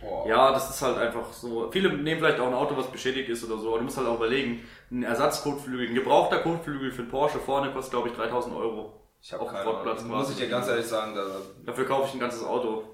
Boah. 0.00 0.28
Ja, 0.28 0.52
das 0.52 0.68
ist 0.70 0.82
halt 0.82 0.98
einfach 0.98 1.32
so. 1.32 1.70
Viele 1.70 1.88
nehmen 1.96 2.20
vielleicht 2.20 2.38
auch 2.38 2.48
ein 2.48 2.54
Auto, 2.54 2.76
was 2.76 2.88
beschädigt 2.90 3.28
ist 3.30 3.44
oder 3.44 3.56
so, 3.58 3.68
aber 3.70 3.78
du 3.78 3.84
musst 3.84 3.96
halt 3.96 4.06
auch 4.06 4.16
überlegen, 4.16 4.60
ein 4.90 5.02
Ersatzkotflügel, 5.02 5.88
ein 5.88 5.94
gebrauchter 5.94 6.40
Kotflügel 6.40 6.92
für 6.92 7.02
einen 7.02 7.10
Porsche 7.10 7.38
vorne 7.38 7.72
kostet, 7.72 7.92
glaube 7.92 8.08
ich, 8.10 8.14
3000 8.14 8.54
Euro. 8.54 9.00
Ich 9.22 9.32
habe 9.32 9.42
auf 9.44 9.48
dem 9.48 9.54
keine 9.56 9.68
Ahnung. 9.70 9.80
Sportplatz 9.80 10.04
Muss 10.04 10.30
ich 10.30 10.36
dir 10.36 10.48
ganz 10.48 10.68
ehrlich 10.68 10.84
sagen, 10.84 11.14
da, 11.14 11.24
Dafür 11.64 11.86
kaufe 11.86 12.08
ich 12.08 12.14
ein 12.14 12.20
ganzes 12.20 12.44
Auto. 12.44 12.93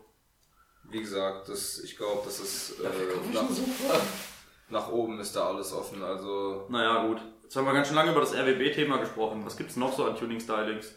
Wie 0.91 1.01
gesagt, 1.01 1.49
das, 1.49 1.79
ich 1.81 1.97
glaube, 1.97 2.23
das 2.25 2.41
ist 2.41 2.81
äh, 2.81 3.33
nach, 3.33 3.43
nach 4.71 4.89
oben 4.93 5.21
ist 5.21 5.35
da 5.37 5.49
alles 5.49 5.73
offen. 5.73 6.03
Also 6.03 6.67
Naja, 6.69 7.07
gut. 7.07 7.19
Jetzt 7.43 7.57
haben 7.57 7.67
wir 7.67 7.73
ganz 7.73 7.89
schön 7.89 7.97
lange 7.97 8.13
über 8.13 8.21
das 8.21 8.35
RWB-Thema 8.35 8.99
gesprochen. 8.99 9.43
Was 9.45 9.57
gibt's 9.57 9.77
noch 9.77 9.93
so 9.93 10.05
an 10.05 10.17
Tuning-Stylings, 10.17 10.95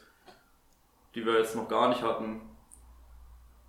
die 1.15 1.25
wir 1.25 1.39
jetzt 1.39 1.55
noch 1.55 1.67
gar 1.67 1.89
nicht 1.89 2.01
hatten? 2.01 2.41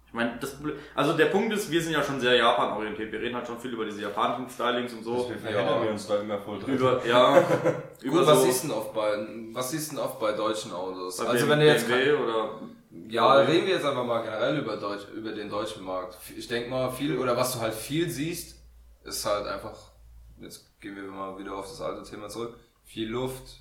Ich 0.07 0.17
meine, 0.17 0.39
das 0.39 0.55
Problem- 0.55 0.77
also 0.95 1.15
der 1.15 1.27
Punkt 1.27 1.53
ist, 1.53 1.71
wir 1.71 1.83
sind 1.83 1.93
ja 1.93 2.03
schon 2.03 2.21
sehr 2.21 2.37
Japan-orientiert. 2.37 3.11
Wir 3.11 3.21
reden 3.21 3.35
halt 3.35 3.47
schon 3.49 3.59
viel 3.59 3.73
über 3.73 3.85
diese 3.85 4.03
japanischen 4.03 4.49
Stylings 4.49 4.93
und 4.93 5.03
so. 5.03 5.25
Verheddern 5.25 5.83
wir 5.83 5.91
uns 5.91 6.07
da 6.07 6.21
immer 6.21 6.39
voll 6.39 6.61
drin. 6.61 6.77
Über, 6.77 7.05
ja, 7.05 7.39
über 8.01 8.19
Gut, 8.19 8.27
was 8.29 8.43
so, 8.43 8.49
ist 8.49 8.63
denn 8.63 8.71
oft 8.71 8.95
bei 8.95 9.27
was 9.53 9.75
ist 9.75 9.91
denn 9.91 9.99
oft 9.99 10.21
bei 10.21 10.33
deutschen 10.33 10.73
Autos? 10.73 11.17
bei 11.17 11.27
also 11.27 11.47
BMW 11.47 11.51
wenn 11.51 11.61
du 11.61 11.67
jetzt 11.67 12.21
oder 12.21 12.61
ja, 13.09 13.35
reden 13.35 13.67
wir 13.67 13.75
jetzt 13.75 13.85
einfach 13.85 14.05
mal 14.05 14.23
generell 14.23 14.59
über 14.59 14.77
Deutsch, 14.77 15.07
über 15.15 15.33
den 15.33 15.49
deutschen 15.49 15.85
Markt. 15.85 16.17
Ich 16.37 16.49
denke 16.49 16.71
mal 16.71 16.91
viel 16.91 17.19
oder 17.19 17.37
was 17.37 17.53
du 17.53 17.61
halt 17.61 17.75
viel 17.75 18.09
siehst, 18.09 18.57
ist 19.05 19.25
halt 19.25 19.47
einfach 19.47 19.95
jetzt 20.41 20.81
gehen 20.81 20.97
wir 20.97 21.03
mal 21.05 21.39
wieder 21.39 21.55
auf 21.55 21.69
das 21.69 21.81
alte 21.81 22.09
Thema 22.09 22.29
zurück. 22.29 22.59
Viel 22.85 23.09
Luft, 23.09 23.61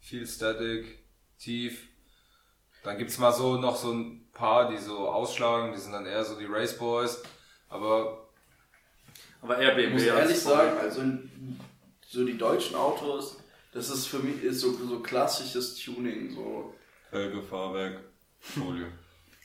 viel 0.00 0.26
Static, 0.26 0.98
tief. 1.38 1.88
Dann 2.82 2.98
gibt's 2.98 3.18
mal 3.18 3.32
so 3.32 3.56
noch 3.56 3.76
so 3.76 3.92
ein 3.92 4.28
paar, 4.32 4.70
die 4.70 4.78
so 4.78 5.08
ausschlagen, 5.08 5.72
die 5.72 5.78
sind 5.78 5.92
dann 5.92 6.06
eher 6.06 6.24
so 6.24 6.38
die 6.38 6.46
Race 6.46 6.76
Boys, 6.76 7.22
aber 7.68 8.28
aber 9.40 9.56
RBB. 9.58 9.78
Ich 9.78 9.92
muss 9.92 10.02
als 10.02 10.20
ehrlich 10.20 10.40
sagen, 10.40 10.78
also 10.78 11.02
so 12.06 12.24
die 12.24 12.38
deutschen 12.38 12.76
Autos, 12.76 13.38
das 13.72 13.90
ist 13.90 14.06
für 14.06 14.18
mich 14.18 14.42
ist 14.42 14.60
so, 14.60 14.72
so 14.72 15.00
klassisches 15.00 15.76
Tuning. 15.76 16.34
So. 16.34 16.74
Felge, 17.10 17.42
Folie. 18.40 18.86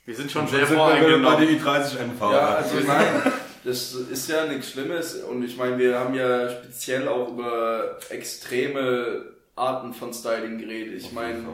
Wir 0.04 0.14
sind 0.14 0.30
schon 0.30 0.42
Und 0.42 0.48
sehr 0.50 0.66
sind 0.66 0.76
wir 0.76 0.86
wieder 0.96 1.18
bei 1.18 1.36
voreingenommen. 1.36 1.62
der 1.62 1.74
i30 1.74 1.98
ein 1.98 2.18
Ja, 2.20 2.54
also 2.56 2.78
ich 2.78 2.86
meine, 2.86 3.32
das 3.64 3.94
ist 3.94 4.28
ja 4.28 4.46
nichts 4.46 4.70
Schlimmes 4.70 5.14
und 5.22 5.42
ich 5.42 5.56
meine, 5.56 5.78
wir 5.78 5.98
haben 5.98 6.14
ja 6.14 6.50
speziell 6.50 7.08
auch 7.08 7.28
über 7.28 7.98
extreme 8.10 9.24
Arten 9.56 9.94
von 9.94 10.12
Styling 10.12 10.58
geredet. 10.58 11.00
Ich 11.00 11.12
meine, 11.12 11.44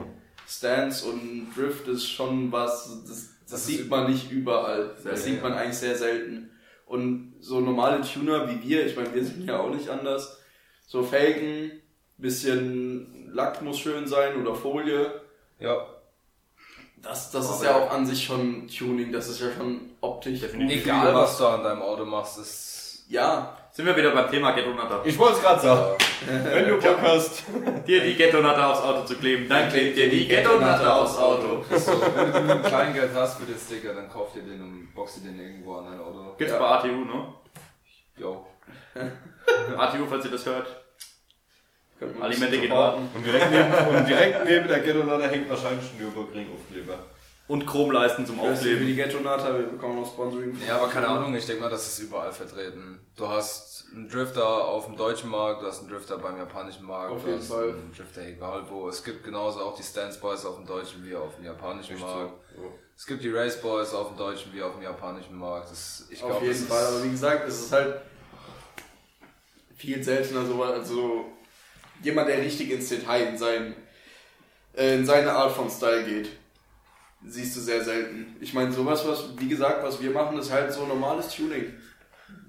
Stance 0.49 1.07
und 1.07 1.49
Drift 1.57 1.87
ist 1.87 2.09
schon 2.09 2.51
was, 2.51 2.89
das, 2.89 3.09
das, 3.09 3.29
Das 3.51 3.67
sieht 3.67 3.89
man 3.89 4.11
nicht 4.11 4.31
überall. 4.33 4.97
Das 5.05 5.25
sieht 5.25 5.43
man 5.43 5.53
eigentlich 5.53 5.79
sehr 5.79 5.97
selten. 5.97 6.51
Und 6.87 7.35
so 7.39 7.61
normale 7.61 8.01
Tuner 8.03 8.49
wie 8.51 8.69
wir, 8.69 8.85
ich 8.85 8.97
meine, 8.97 9.15
wir 9.15 9.25
sind 9.25 9.47
ja 9.47 9.61
auch 9.61 9.71
nicht 9.73 9.89
anders, 9.89 10.41
so 10.89 11.05
Felgen, 11.05 11.71
bisschen 12.19 13.31
Lack 13.33 13.63
muss 13.63 13.79
schön 13.79 14.09
sein 14.09 14.37
oder 14.43 14.55
Folie, 14.57 15.21
Ja. 15.61 15.87
Das, 17.03 17.31
das 17.31 17.51
ist 17.51 17.63
ja 17.65 17.77
auch 17.77 17.91
an 17.91 18.05
sich 18.07 18.25
schon 18.25 18.69
Tuning, 18.69 19.13
das 19.13 19.29
ist 19.29 19.41
ja 19.41 19.49
schon 19.57 19.93
optisch. 20.01 20.41
Definitiv. 20.41 20.85
Egal, 20.85 21.15
was 21.15 21.39
du 21.39 21.47
an 21.47 21.63
deinem 21.63 21.83
Auto 21.83 22.05
machst, 22.05 22.39
ist. 22.39 22.77
Ja, 23.09 23.57
Sind 23.73 23.87
wir 23.87 23.97
wieder 23.97 24.13
beim 24.13 24.31
Thema 24.31 24.53
Ghetto-Natter. 24.53 25.01
Ich 25.05 25.19
wollte 25.19 25.37
es 25.37 25.43
gerade 25.43 25.61
sagen. 25.61 25.97
Wenn 26.45 26.69
du 26.69 26.77
Bock 26.79 26.99
hast. 27.03 27.43
Dir 27.87 28.03
die 28.05 28.15
Ghetto-Natter 28.15 28.69
aufs 28.71 28.83
Auto 28.83 29.05
zu 29.05 29.17
kleben, 29.17 29.49
dann 29.49 29.69
klebt 29.69 29.97
dir 29.97 30.09
die 30.09 30.29
Ghetto-Natter 30.29 30.95
aufs 30.95 31.17
Auto. 31.19 31.65
So, 31.77 31.93
wenn 32.15 32.27
du 32.27 32.33
genügend 32.33 32.67
Kleingeld 32.67 33.11
hast 33.15 33.39
für 33.41 33.47
den 33.47 33.59
Sticker, 33.59 33.95
dann 33.95 34.09
kauf 34.09 34.33
dir 34.33 34.43
den 34.43 34.61
und 34.63 34.95
box 34.95 35.15
dir 35.15 35.29
den 35.31 35.41
irgendwo 35.41 35.75
an 35.77 35.87
dein 35.91 36.01
Auto. 36.01 36.35
Gibt's 36.39 36.53
Ja. 36.53 36.59
bei 36.61 36.67
ATU, 36.67 37.05
ne? 37.05 37.35
Jo. 38.17 38.47
ATU, 39.77 40.07
falls 40.09 40.25
ihr 40.27 40.31
das 40.31 40.47
hört. 40.47 40.67
Alimente 42.21 42.59
geht 42.59 42.71
supporten. 42.71 43.09
Und 43.15 43.27
direkt 43.27 43.51
neben, 43.51 43.97
und 43.97 44.09
direkt 44.09 44.45
neben 44.45 44.69
der 44.69 44.81
Ghetto-Lader 44.81 45.29
hängt 45.29 45.51
wahrscheinlich 45.51 45.91
ein 45.93 45.99
Nürburgring-Aufkleber. 45.99 46.99
Und 47.49 47.67
Chromleisten 47.67 48.25
zum 48.25 48.39
Aufkleben. 48.39 48.87
die 48.87 48.95
Ghetto-Nata, 48.95 49.53
wir 49.59 49.67
bekommen 49.67 49.97
noch 50.01 50.07
Sponsoring. 50.07 50.57
Ja, 50.67 50.77
aber 50.77 50.89
keine 50.89 51.09
Ahnung, 51.09 51.35
ich 51.35 51.45
denke 51.47 51.63
mal, 51.63 51.69
das 51.69 51.85
ist 51.89 51.99
überall 51.99 52.31
vertreten. 52.31 53.01
Du 53.17 53.27
hast 53.29 53.87
einen 53.93 54.09
Drifter 54.09 54.47
auf 54.47 54.87
dem 54.87 54.97
deutschen 54.97 55.31
Markt, 55.31 55.61
du 55.63 55.67
hast 55.67 55.81
einen 55.81 55.89
Drifter 55.89 56.19
beim 56.19 56.37
japanischen 56.39 56.87
Markt, 56.87 57.11
Auf 57.11 57.23
du 57.23 57.29
jeden 57.29 57.41
hast 57.41 57.49
Fall. 57.49 57.71
einen 57.71 57.93
Drifter 57.93 58.23
egal 58.23 58.63
wo. 58.71 58.89
Es 58.89 59.03
gibt 59.03 59.25
genauso 59.25 59.61
auch 59.61 59.77
die 59.77 59.83
Stance 59.83 60.21
Boys 60.21 60.45
auf 60.47 60.57
dem 60.57 60.67
deutschen 60.67 61.05
wie 61.05 61.17
auf 61.17 61.35
dem 61.35 61.45
japanischen 61.45 61.99
Markt. 61.99 62.35
Es 62.97 63.05
gibt 63.05 63.25
die 63.25 63.31
Race 63.31 63.61
Boys 63.61 63.93
auf 63.95 64.09
dem 64.09 64.17
deutschen 64.17 64.53
wie 64.55 64.63
auf 64.63 64.75
dem 64.75 64.83
japanischen 64.85 65.37
Markt. 65.37 65.73
Das, 65.73 66.07
ich 66.09 66.23
Auf 66.23 66.31
glaube, 66.31 66.47
jeden 66.47 66.67
Fall, 66.67 66.87
aber 66.87 67.03
wie 67.03 67.11
gesagt, 67.11 67.49
es 67.49 67.63
ist 67.63 67.73
halt 67.73 67.97
viel 69.75 70.01
seltener 70.05 70.45
so, 70.47 70.63
also 70.63 71.25
jemand, 72.03 72.29
der 72.29 72.39
richtig 72.39 72.71
ins 72.71 72.89
Detail 72.89 73.29
in, 73.29 73.39
sein, 73.39 73.75
äh, 74.77 74.97
in 74.97 75.07
seine 75.07 75.33
Art 75.33 75.53
von 75.53 75.71
Style 75.71 76.05
geht, 76.05 76.31
siehst 77.27 77.57
du 77.57 77.61
sehr 77.61 77.85
selten. 77.85 78.37
Ich 78.41 78.55
meine, 78.55 78.73
sowas, 78.73 79.07
was, 79.07 79.39
wie 79.39 79.49
gesagt, 79.49 79.83
was 79.83 80.03
wir 80.03 80.11
machen, 80.11 80.39
ist 80.39 80.51
halt 80.51 80.73
so 80.73 80.87
normales 80.87 81.29
Tuning. 81.35 81.75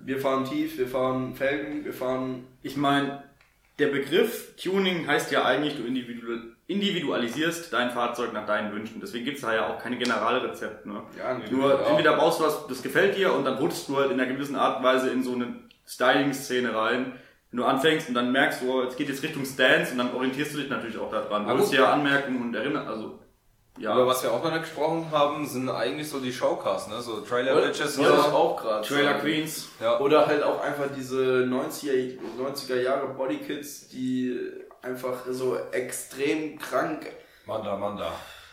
Wir 0.03 0.19
fahren 0.19 0.45
tief, 0.45 0.77
wir 0.77 0.87
fahren 0.87 1.35
Felgen, 1.35 1.85
wir 1.85 1.93
fahren 1.93 2.47
Ich 2.63 2.77
meine, 2.77 3.23
der 3.79 3.87
Begriff 3.87 4.55
Tuning 4.55 5.07
heißt 5.07 5.31
ja 5.31 5.43
eigentlich, 5.45 5.75
du 5.75 5.83
individu 5.83 6.21
individualisierst 6.67 7.73
dein 7.73 7.91
Fahrzeug 7.91 8.31
nach 8.31 8.45
deinen 8.45 8.71
Wünschen. 8.71 9.01
Deswegen 9.01 9.25
gibt's 9.25 9.41
da 9.41 9.53
ja 9.53 9.67
auch 9.67 9.77
keine 9.81 9.97
Generalrezept. 9.97 10.85
Ne? 10.85 11.01
Ja, 11.17 11.37
Nur 11.49 11.81
Ja. 11.81 11.87
entweder 11.89 12.15
baust 12.15 12.39
du 12.39 12.45
was, 12.45 12.65
das 12.67 12.81
gefällt 12.81 13.17
dir 13.17 13.33
und 13.33 13.43
dann 13.43 13.55
rutschst 13.57 13.89
du 13.89 13.97
halt 13.97 14.11
in 14.11 14.19
einer 14.19 14.31
gewissen 14.31 14.55
Art 14.55 14.77
und 14.77 14.83
Weise 14.85 15.09
in 15.09 15.21
so 15.21 15.33
eine 15.33 15.55
Styling-Szene 15.85 16.73
rein. 16.73 17.13
Wenn 17.51 17.59
du 17.59 17.65
anfängst 17.65 18.07
und 18.07 18.15
dann 18.15 18.31
merkst 18.31 18.61
du, 18.61 18.71
oh, 18.71 18.83
jetzt 18.83 18.97
geht 18.97 19.09
jetzt 19.09 19.23
Richtung 19.23 19.45
Stance 19.45 19.91
und 19.91 19.97
dann 19.97 20.13
orientierst 20.15 20.53
du 20.53 20.57
dich 20.59 20.69
natürlich 20.69 20.97
auch 20.97 21.11
daran. 21.11 21.45
Du 21.45 21.65
dir 21.65 21.81
ja 21.81 21.91
Anmerkungen 21.93 22.41
und 22.41 22.55
erinnerst, 22.55 22.87
also, 22.87 23.19
ja. 23.77 23.91
Aber 23.91 24.07
was 24.07 24.21
wir 24.23 24.31
auch 24.31 24.43
mal 24.43 24.59
gesprochen 24.59 25.07
haben, 25.11 25.45
sind 25.45 25.69
eigentlich 25.69 26.09
so 26.09 26.19
die 26.19 26.31
Showcasts, 26.31 26.89
ne? 26.89 27.01
So 27.01 27.21
Trailer 27.21 27.55
Bitches 27.55 27.97
und 27.97 28.03
ja, 28.03 28.11
auch 28.11 28.61
gerade. 28.61 28.87
Trailer 28.87 29.15
Queens. 29.15 29.69
Ja. 29.79 29.99
Oder 29.99 30.27
halt 30.27 30.43
auch 30.43 30.61
einfach 30.61 30.87
diese 30.95 31.45
90er, 31.49 32.17
90er 32.37 32.81
Jahre 32.81 33.07
Bodykits, 33.07 33.87
die 33.89 34.39
einfach 34.81 35.25
so 35.29 35.57
extrem 35.71 36.59
krank, 36.59 37.07
Manda, 37.45 37.75
Manda. 37.75 38.11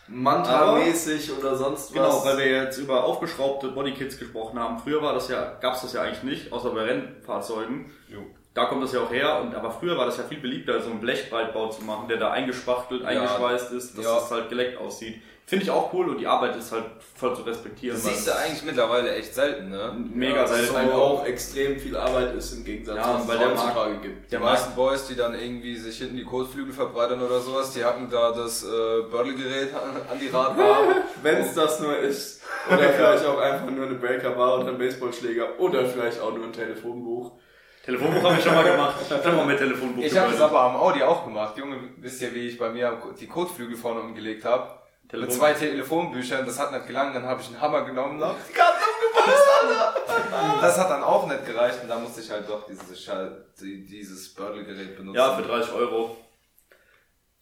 Manta-mäßig 0.09 1.37
oder 1.39 1.55
sonst 1.55 1.93
Genau, 1.93 2.09
was. 2.09 2.25
weil 2.25 2.39
wir 2.39 2.47
jetzt 2.47 2.79
über 2.79 3.05
aufgeschraubte 3.05 3.69
Bodykits 3.69 4.19
gesprochen 4.19 4.59
haben. 4.59 4.79
Früher 4.79 5.03
war 5.03 5.13
das 5.13 5.29
ja, 5.29 5.59
gab's 5.61 5.83
das 5.83 5.93
ja 5.93 6.03
eigentlich 6.03 6.23
nicht, 6.23 6.53
außer 6.53 6.71
bei 6.71 6.83
Rennfahrzeugen. 6.83 7.93
Jo. 8.09 8.21
Da 8.59 8.65
kommt 8.65 8.83
das 8.83 8.93
ja 8.93 9.01
auch 9.03 9.13
her, 9.13 9.41
und 9.41 9.55
aber 9.55 9.71
früher 9.71 9.97
war 9.97 10.07
das 10.07 10.17
ja 10.19 10.25
viel 10.25 10.41
beliebter, 10.41 10.81
so 10.83 10.91
einen 10.91 10.99
Blechbreitbau 11.01 11.69
zu 11.69 11.85
machen, 11.85 12.09
der 12.09 12.17
da 12.17 12.33
eingespachtelt, 12.33 13.05
eingeschweißt 13.05 13.71
ist, 13.73 13.97
dass 13.97 14.05
Ja. 14.05 14.15
das 14.17 14.31
halt 14.33 14.49
geleckt 14.49 14.81
aussieht. 14.81 15.23
Finde 15.47 15.65
ich 15.65 15.71
auch 15.71 15.93
cool 15.95 16.09
und 16.11 16.19
die 16.19 16.27
Arbeit 16.27 16.57
ist 16.57 16.73
halt 16.73 16.85
voll 17.17 17.35
zu 17.37 17.43
respektieren. 17.43 17.97
Das 17.97 18.05
weil 18.05 18.13
siehst 18.15 18.27
du 18.27 18.37
eigentlich 18.37 18.63
mittlerweile 18.65 19.15
echt 19.15 19.33
selten, 19.35 19.71
ne? 19.71 19.97
mega 20.13 20.43
es 20.43 20.51
selten. 20.51 20.77
halt 20.77 20.93
auch 20.93 21.25
extrem 21.25 21.79
viel 21.79 21.97
Arbeit 21.97 22.35
ist 22.35 22.53
im 22.53 22.65
Gegensatz 22.65 22.97
Ja, 22.97 23.15
was 23.15 23.29
weil 23.29 23.39
der 23.39 23.51
heutzutage 23.53 23.97
gibt. 24.03 24.27
Die 24.27 24.31
Der 24.31 24.41
meisten 24.41 24.75
Boys, 24.75 25.07
die 25.07 25.15
dann 25.15 25.35
irgendwie 25.35 25.77
sich 25.77 25.97
hinten 25.99 26.17
die 26.17 26.25
Kotflügel 26.25 26.75
verbreitern 26.75 27.23
oder 27.23 27.39
sowas, 27.41 27.73
die 27.73 27.83
hacken 27.85 28.11
da 28.11 28.33
das 28.33 28.65
äh, 28.65 28.67
Bördelgerät 29.11 29.73
an, 29.73 30.19
die 30.21 30.29
Radbar. 30.29 30.79
Wenn 31.23 31.37
es 31.39 31.55
das 31.55 31.81
nur 31.81 31.97
ist. 31.97 32.43
Oder 32.69 32.79
vielleicht 32.97 33.25
auch 33.25 33.39
einfach 33.39 33.71
nur 33.71 33.87
eine 33.87 33.95
Breaker-Bar 33.95 34.59
oder 34.61 34.69
ein 34.69 34.79
Baseballschläger 34.79 35.59
oder 35.59 35.87
vielleicht 35.87 36.21
auch 36.21 36.35
nur 36.35 36.45
ein 36.45 36.53
Telefonbuch. 36.53 37.33
Telefonbuch 37.89 38.23
habe 38.23 38.37
ich 38.39 38.45
schon 38.45 38.55
mal 38.55 38.65
gemacht. 38.65 38.97
Ich 39.03 39.11
habe 39.11 39.23
schon 39.23 39.37
mal 39.37 39.47
mit 39.47 39.57
Telefonbuch 39.59 40.03
Ich 40.05 40.17
habe 40.19 40.29
das 40.29 40.37
gearbeitet. 40.37 40.59
aber 40.59 40.61
am 40.75 40.77
Audi 40.77 41.03
auch 41.03 41.25
gemacht. 41.25 41.57
Junge, 41.57 41.77
wisst 41.97 42.21
ihr, 42.21 42.35
wie 42.35 42.49
ich 42.49 42.59
bei 42.59 42.69
mir 42.69 43.01
die 43.19 43.27
Kotflügel 43.27 43.77
vorne 43.79 44.01
umgelegt 44.01 44.45
habe? 44.45 44.69
Mit 45.05 45.11
Telefon- 45.13 45.31
zwei 45.35 45.53
Telefonbüchern, 45.55 46.45
das 46.45 46.59
hat 46.59 46.71
nicht 46.71 46.87
gelangt, 46.87 47.17
dann 47.17 47.25
habe 47.25 47.41
ich 47.41 47.47
einen 47.49 47.59
Hammer 47.63 47.81
genommen 47.87 48.21
und 48.23 48.35
die 48.47 48.53
Karte 48.53 48.77
umgepasst, 48.93 49.43
Alter! 49.63 50.61
Das 50.61 50.79
hat 50.79 50.91
dann 50.91 51.03
auch 51.03 51.27
nicht 51.27 51.47
gereicht 51.47 51.79
und 51.83 51.89
da 51.89 51.99
musste 51.99 52.21
ich 52.21 52.31
halt 52.31 52.47
doch 52.47 52.67
dieses, 52.67 53.11
dieses 53.59 54.35
Bördelgerät 54.35 54.95
benutzen. 54.99 55.17
Ja, 55.17 55.35
für 55.35 55.43
30 55.45 55.73
Euro. 55.73 56.15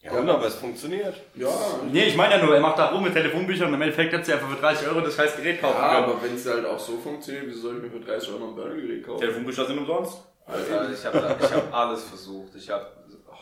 Ja, 0.00 0.12
und 0.12 0.30
aber 0.30 0.46
es 0.46 0.54
funktioniert. 0.54 1.16
Ja, 1.34 1.48
Nee, 1.90 2.04
ich 2.04 2.16
meine 2.16 2.36
ja 2.36 2.44
nur, 2.44 2.54
er 2.54 2.60
macht 2.60 2.78
da 2.78 2.86
rum 2.90 3.02
mit 3.02 3.14
Telefonbüchern 3.14 3.66
und 3.66 3.74
im 3.74 3.82
Endeffekt 3.82 4.12
hättest 4.12 4.28
du 4.30 4.34
einfach 4.34 4.48
für 4.48 4.60
30 4.60 4.86
Euro 4.86 5.00
das 5.00 5.16
scheiß 5.16 5.36
Gerät 5.36 5.60
kaufen 5.60 5.76
ja 5.82 5.88
können. 5.94 6.04
aber 6.04 6.22
wenn 6.22 6.36
es 6.36 6.46
halt 6.46 6.64
auch 6.64 6.78
so 6.78 6.98
funktioniert, 6.98 7.46
wieso 7.48 7.62
soll 7.62 7.76
ich 7.78 7.82
mir 7.82 7.90
für 7.90 7.98
30 8.06 8.28
Euro 8.32 8.44
ein 8.50 8.54
Burgergerät 8.54 9.04
kaufen? 9.04 9.18
Telefonbücher 9.22 9.64
sind 9.64 9.78
umsonst. 9.78 10.18
Alter, 10.46 10.90
ich 10.90 11.04
habe 11.04 11.36
ich 11.40 11.52
hab 11.52 11.74
alles 11.74 12.04
versucht. 12.04 12.54
Ich 12.54 12.70
habe 12.70 12.86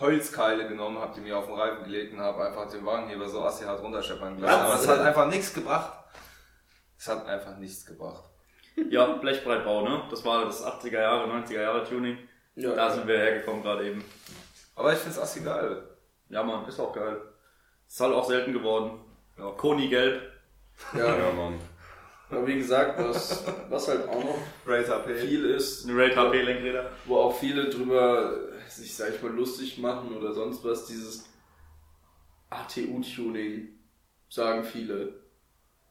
Holzkeile 0.01 0.67
genommen, 0.69 0.99
habe 0.99 1.13
die 1.15 1.21
mir 1.21 1.37
auf 1.39 1.47
den 1.47 1.55
Reifen 1.55 1.85
gelegt 1.85 2.13
und 2.15 2.21
habe 2.21 2.47
einfach 2.47 2.69
den 2.71 2.85
Wagenheber 2.85 3.29
so 3.29 3.45
assi 3.45 3.65
hart 3.65 3.83
runterscheppern 3.83 4.37
gelassen. 4.37 4.61
Aber 4.65 4.75
es 4.75 4.89
hat 4.89 5.01
einfach 5.01 5.27
nichts 5.29 5.53
gebracht. 5.55 5.93
Es 6.99 7.09
hat 7.09 7.27
einfach 7.27 7.57
nichts 7.59 7.85
gebracht. 7.85 8.25
Ja, 8.91 9.07
Blechbreitbau, 9.07 9.83
ne? 9.83 10.03
Das 10.11 10.25
war 10.25 10.45
das 10.45 10.65
80er 10.65 11.01
Jahre, 11.01 11.31
90er 11.31 11.61
Jahre 11.61 11.85
Tuning. 11.85 12.19
Ja, 12.57 12.75
Da 12.75 12.91
sind 12.91 13.07
wir 13.07 13.19
hergekommen 13.19 13.63
gerade 13.63 13.87
eben. 13.89 14.05
Aber 14.75 14.93
ich 14.93 14.99
find's 14.99 15.19
assi 15.19 15.41
geil. 15.43 15.83
Ja, 16.29 16.43
Mann, 16.43 16.67
ist 16.67 16.81
auch 16.81 16.93
geil. 16.93 17.21
Ist 17.87 18.01
halt 18.01 18.15
auch 18.15 18.27
selten 18.27 18.53
geworden. 18.53 19.01
Ja. 19.39 19.51
Koni 19.53 19.89
gelb. 19.89 20.23
ja. 20.95 21.17
Ja, 21.17 21.33
Mann. 21.33 21.61
Aber 22.31 22.47
wie 22.47 22.57
gesagt, 22.59 22.99
was, 22.99 23.45
was 23.69 23.89
halt 23.89 24.09
auch 24.09 24.25
noch 24.25 24.39
viel 25.17 25.45
ist, 25.45 25.89
Eine 25.89 25.99
Raid 25.99 26.17
HP 26.17 26.43
Lenkräder. 26.43 26.91
wo 27.05 27.17
auch 27.19 27.37
viele 27.37 27.69
drüber 27.69 28.33
sich, 28.69 28.97
sag 28.97 29.15
ich 29.15 29.23
mal, 29.23 29.31
lustig 29.33 29.79
machen 29.79 30.17
oder 30.17 30.33
sonst 30.33 30.65
was, 30.65 30.87
dieses 30.87 31.27
ATU-Tuning, 32.51 33.69
sagen 34.29 34.65
viele. 34.65 35.15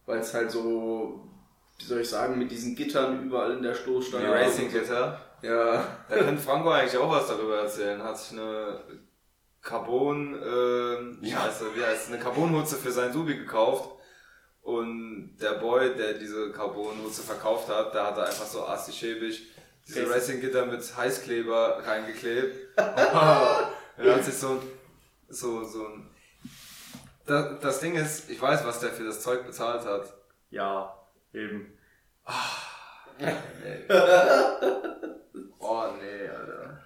Weil 0.05 0.19
es 0.19 0.33
halt 0.33 0.51
so, 0.51 1.27
wie 1.77 1.85
soll 1.85 2.01
ich 2.01 2.09
sagen, 2.09 2.37
mit 2.37 2.51
diesen 2.51 2.75
Gittern 2.75 3.23
überall 3.25 3.53
in 3.53 3.63
der 3.63 3.73
Die 3.73 3.77
Stoßstange. 3.79 4.29
Racing 4.31 4.71
Gitter. 4.71 5.19
Ja, 5.41 5.85
Da 6.09 6.15
könnte 6.17 6.41
Franco 6.41 6.69
eigentlich 6.69 6.97
auch 6.97 7.09
was 7.11 7.27
darüber 7.27 7.59
erzählen. 7.59 8.01
Hat 8.01 8.17
sich 8.17 8.37
eine 8.37 8.79
Carbon, 9.61 10.35
äh, 10.41 11.25
Ja. 11.27 11.41
scheiße, 11.41 11.65
wie 11.75 11.83
heißt 11.83 12.07
es, 12.07 12.13
eine 12.13 12.21
Carbonhutze 12.21 12.75
für 12.75 12.91
sein 12.91 13.13
Subi 13.13 13.35
gekauft. 13.37 13.89
Und 14.63 15.35
der 15.41 15.55
Boy, 15.55 15.93
der 15.95 16.13
diese 16.13 16.51
Carbonhutze 16.51 17.21
verkauft 17.21 17.67
hat, 17.69 17.93
der 17.93 18.05
hatte 18.07 18.23
einfach 18.23 18.45
so 18.45 18.65
assi 18.65 18.93
schäbig 18.93 19.49
diese 19.85 20.03
Okay. 20.03 20.13
Racing 20.13 20.39
Gitter 20.39 20.65
mit 20.65 20.95
Heißkleber 20.95 21.85
reingeklebt. 21.85 22.77
er 22.77 24.15
hat 24.15 24.23
sich 24.23 24.35
so, 24.35 24.61
so, 25.27 25.65
so 25.65 25.85
ein, 25.87 26.09
das, 27.25 27.59
das 27.59 27.79
Ding 27.81 27.95
ist, 27.95 28.29
ich 28.29 28.41
weiß, 28.41 28.65
was 28.65 28.79
der 28.79 28.91
für 28.91 29.03
das 29.03 29.21
Zeug 29.21 29.45
bezahlt 29.45 29.85
hat. 29.85 30.13
Ja, 30.49 30.97
eben. 31.33 31.77
Oh 35.65 35.85
nee, 36.01 36.27
Alter. 36.27 36.83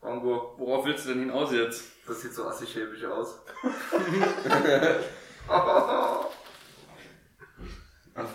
Franco, 0.00 0.54
Worauf 0.58 0.84
willst 0.84 1.04
du 1.04 1.08
denn 1.10 1.20
hinaus 1.20 1.50
jetzt? 1.52 1.84
das 2.06 2.20
sieht 2.20 2.34
so 2.34 2.46
assi 2.46 2.66
schäbig 2.66 3.04
aus. 3.06 3.40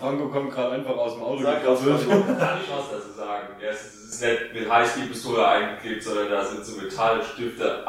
Franco 0.07 0.27
kommt 0.29 0.51
gerade 0.53 0.71
einfach 0.75 0.95
aus 0.97 1.13
dem 1.15 1.23
Auto 1.23 1.43
Sag 1.43 1.65
was, 1.67 1.83
gekrabbelt. 1.83 2.39
kann 2.39 2.59
ich 2.63 2.69
was 2.71 2.91
dazu 2.91 3.11
sagen. 3.17 3.47
Ja, 3.61 3.69
es 3.69 3.81
ist 3.85 4.13
es 4.13 4.21
nicht 4.21 4.53
mit 4.53 4.71
Heißklebepistole 4.71 5.47
eingeklebt, 5.47 6.03
sondern 6.03 6.29
da 6.29 6.45
sind 6.45 6.65
so 6.65 6.81
Metallstifte 6.81 7.83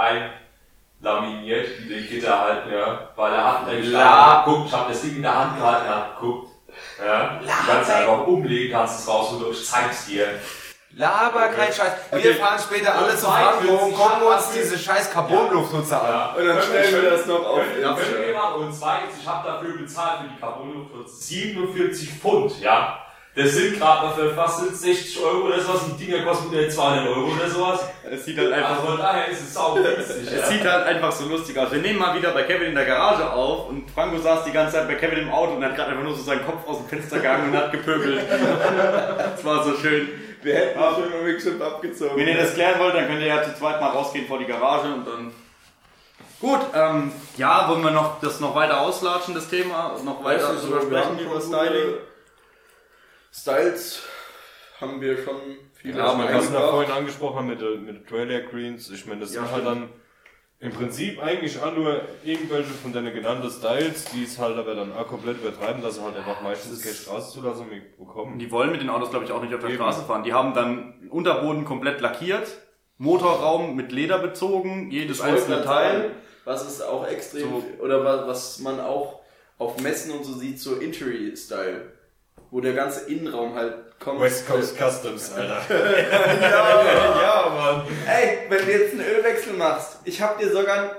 laminiert, 1.01 1.69
die 1.79 1.89
den 1.89 2.09
Gitter 2.09 2.41
halten, 2.41 2.73
ja. 2.73 3.09
Weil 3.15 3.33
er 3.33 3.45
hat 3.45 3.67
nämlich 3.69 3.91
La- 3.91 4.43
da 4.43 4.45
geguckt, 4.45 4.67
ich 4.69 4.73
habe 4.75 4.89
das 4.93 5.01
Ding 5.03 5.17
in 5.17 5.23
der 5.23 5.39
Hand 5.39 5.57
gehalten, 5.59 5.87
er 5.87 5.95
hat 5.97 6.19
geguckt. 6.19 6.49
Ja. 7.05 7.39
Du 7.41 7.47
kannst 7.47 7.91
einfach 7.91 8.27
umlegen, 8.27 8.73
kannst 8.73 9.01
es 9.01 9.09
rausholen, 9.09 9.53
ich 9.53 9.65
zeig's 9.65 10.07
dir. 10.07 10.27
Laber 10.93 11.49
kein 11.49 11.73
Scheiß. 11.73 11.93
Wir 12.13 12.35
fahren 12.37 12.59
später 12.59 12.95
alle 12.95 13.17
zu 13.17 13.27
Franco 13.27 13.85
und 13.85 13.95
gucken 13.95 14.23
uns 14.23 14.51
diese 14.53 14.79
scheiß 14.79 15.13
Carbon-Lufthutze 15.13 16.01
an. 16.01 16.09
Ja. 16.09 16.35
Und 16.37 16.47
dann 16.47 16.63
stellen 16.63 17.03
wir 17.03 17.11
das 17.11 17.27
noch 17.27 17.45
auf 17.45 17.61
Ja. 17.81 18.49
Und 18.55 18.73
zweitens, 18.73 19.19
ich 19.21 19.27
habe 19.27 19.49
dafür 19.49 19.77
bezahlt 19.77 20.21
für 20.23 20.29
die 20.29 20.41
Carbonluft 20.41 21.09
47 21.09 22.11
Pfund, 22.15 22.61
ja. 22.61 23.05
Das 23.39 23.53
sind 23.53 23.79
gerade 23.79 24.07
mal 24.07 24.15
für 24.15 24.35
fast 24.35 24.81
60 24.81 25.23
Euro 25.23 25.47
oder 25.47 25.61
sowas. 25.61 25.83
Die 25.97 26.05
Dinger 26.05 26.25
kosten 26.25 26.51
wieder 26.51 26.69
200 26.69 27.07
Euro 27.07 27.31
oder 27.31 27.49
sowas. 27.49 27.81
Es 28.11 28.25
sieht 28.25 28.37
halt 28.37 28.53
einfach 28.53 28.71
Also 28.71 28.83
von 28.83 28.99
daher 28.99 29.29
ist 29.29 29.41
es 29.41 29.55
sau 29.55 29.75
günstig. 29.75 30.27
Es 30.27 30.41
ja. 30.41 30.47
sieht 30.47 30.65
halt 30.65 30.87
einfach 30.87 31.13
so 31.13 31.29
lustig 31.29 31.57
aus. 31.57 31.71
Wir 31.71 31.81
nehmen 31.81 32.01
mal 32.01 32.17
wieder 32.17 32.33
bei 32.33 32.43
Kevin 32.43 32.71
in 32.71 32.75
der 32.75 32.85
Garage 32.85 33.31
auf 33.33 33.69
und 33.69 33.89
Franco 33.93 34.19
saß 34.19 34.43
die 34.43 34.51
ganze 34.51 34.73
Zeit 34.73 34.89
bei 34.89 34.97
Kevin 34.97 35.21
im 35.21 35.31
Auto 35.31 35.53
und 35.53 35.65
hat 35.65 35.77
gerade 35.77 35.91
einfach 35.93 36.03
nur 36.03 36.17
so 36.17 36.23
seinen 36.25 36.45
Kopf 36.45 36.67
aus 36.67 36.79
dem 36.79 36.89
Fenster 36.89 37.21
gehangen 37.21 37.51
und 37.51 37.57
hat 37.57 37.71
gepöbelt. 37.71 38.23
Das 38.29 39.45
war 39.45 39.63
so 39.63 39.75
schön. 39.77 40.09
Wir 40.43 40.55
hätten 40.55 40.81
auch 40.81 40.95
schon 40.95 41.09
mal 41.09 41.33
bestimmt 41.33 41.63
abgezogen. 41.63 42.17
Wenn 42.17 42.27
ihr 42.27 42.39
das 42.39 42.55
klären 42.55 42.81
wollt, 42.81 42.97
dann 42.97 43.07
könnt 43.07 43.21
ihr 43.21 43.29
ja 43.29 43.43
zu 43.45 43.55
zweit 43.55 43.81
mal 43.81 43.91
rausgehen 43.91 44.27
vor 44.27 44.41
die 44.41 44.47
Garage 44.47 44.89
und 44.93 45.07
dann. 45.07 45.33
Gut, 46.41 46.61
ähm, 46.75 47.13
ja, 47.37 47.69
wollen 47.69 47.83
wir 47.83 47.93
noch 47.93 48.21
das 48.21 48.41
noch 48.41 48.55
weiter 48.57 48.81
auslatschen, 48.81 49.35
das 49.35 49.49
Thema, 49.49 49.97
noch 50.05 50.25
weiter 50.25 50.55
Weißt 50.55 50.65
du, 50.65 50.67
drüber 50.67 50.81
so, 50.83 50.91
wir 50.91 50.99
sprechen 51.03 51.19
über 51.19 51.41
Styling? 51.41 51.95
Styles 53.33 54.03
haben 54.81 55.01
wir 55.01 55.17
schon 55.23 55.37
viele 55.75 55.99
Ja, 55.99 56.15
man 56.15 56.27
kann 56.29 56.37
es 56.39 56.47
eingebracht. 56.47 56.71
vorhin 56.71 56.93
angesprochen 56.93 57.47
mit, 57.47 57.61
der- 57.61 57.77
mit 57.77 57.97
den 57.97 58.07
Trailer 58.07 58.41
Greens. 58.41 58.91
Ich 58.91 59.07
meine, 59.07 59.21
das 59.21 59.35
Ja, 59.35 59.43
sind 59.43 59.53
halt 59.53 59.67
dann 59.67 59.89
im 60.61 60.73
Prinzip 60.73 61.23
eigentlich 61.23 61.61
auch 61.63 61.75
nur 61.75 62.01
irgendwelche 62.25 62.71
von 62.71 62.93
deinen 62.93 63.13
genannten 63.15 63.49
Styles, 63.51 64.07
die 64.07 64.25
es 64.25 64.39
halt 64.39 64.57
aber 64.57 64.75
dann 64.75 64.93
auch 64.93 65.07
komplett 65.07 65.39
übertreiben, 65.39 65.83
dass 65.83 65.97
sie 65.97 66.03
halt 66.03 66.17
einfach 66.17 66.41
meistens 66.43 66.83
keine 66.83 66.95
Straßenzulassung 66.95 67.67
bekommen. 67.99 68.39
Die 68.39 68.51
wollen 68.51 68.73
mit 68.73 68.81
den 68.81 68.91
Autos, 68.91 69.11
glaube 69.11 69.25
ich, 69.25 69.33
auch 69.33 69.43
nicht 69.43 69.55
auf 69.55 69.61
der 69.61 69.71
Eben. 69.71 69.79
Straße 69.79 70.05
fahren. 70.05 70.23
Die 70.25 70.33
haben 70.33 70.55
dann 70.55 71.01
den 71.01 71.11
Unterboden 71.11 71.65
komplett 71.65 72.01
lackiert, 72.01 72.49
Motorraum 72.99 73.77
mit 73.77 73.93
Leder 73.93 74.19
bezogen, 74.19 74.91
jedes 74.91 75.21
einzelne 75.21 75.63
Teil. 75.63 76.11
was 76.45 76.67
ist 76.67 76.81
auch 76.83 77.07
extrem, 77.07 77.43
So. 77.51 77.63
oder 77.85 78.03
was, 78.05 78.27
was 78.27 78.59
man 78.61 78.81
auch 78.81 79.21
auf 79.59 79.81
Messen 79.81 80.11
und 80.13 80.25
so 80.25 80.33
sieht, 80.33 80.59
so 80.59 80.75
Interior-Style. 80.77 81.93
Wo 82.51 82.61
der 82.61 82.75
ganze 82.75 83.11
Innenraum 83.11 83.55
halt 83.55 83.75
kommt. 83.99 84.21
Customs, 84.21 85.33
Alter. 85.35 85.63
ja, 86.41 87.23
ja, 87.23 87.49
Mann. 87.49 87.83
Ey, 88.07 88.39
wenn 88.49 88.65
du 88.65 88.73
jetzt 88.73 88.93
einen 88.95 89.05
Ölwechsel 89.05 89.53
machst, 89.55 89.99
ich 90.05 90.21
hab 90.21 90.39
dir 90.39 90.51
sogar 90.51 90.79
einen 90.79 90.91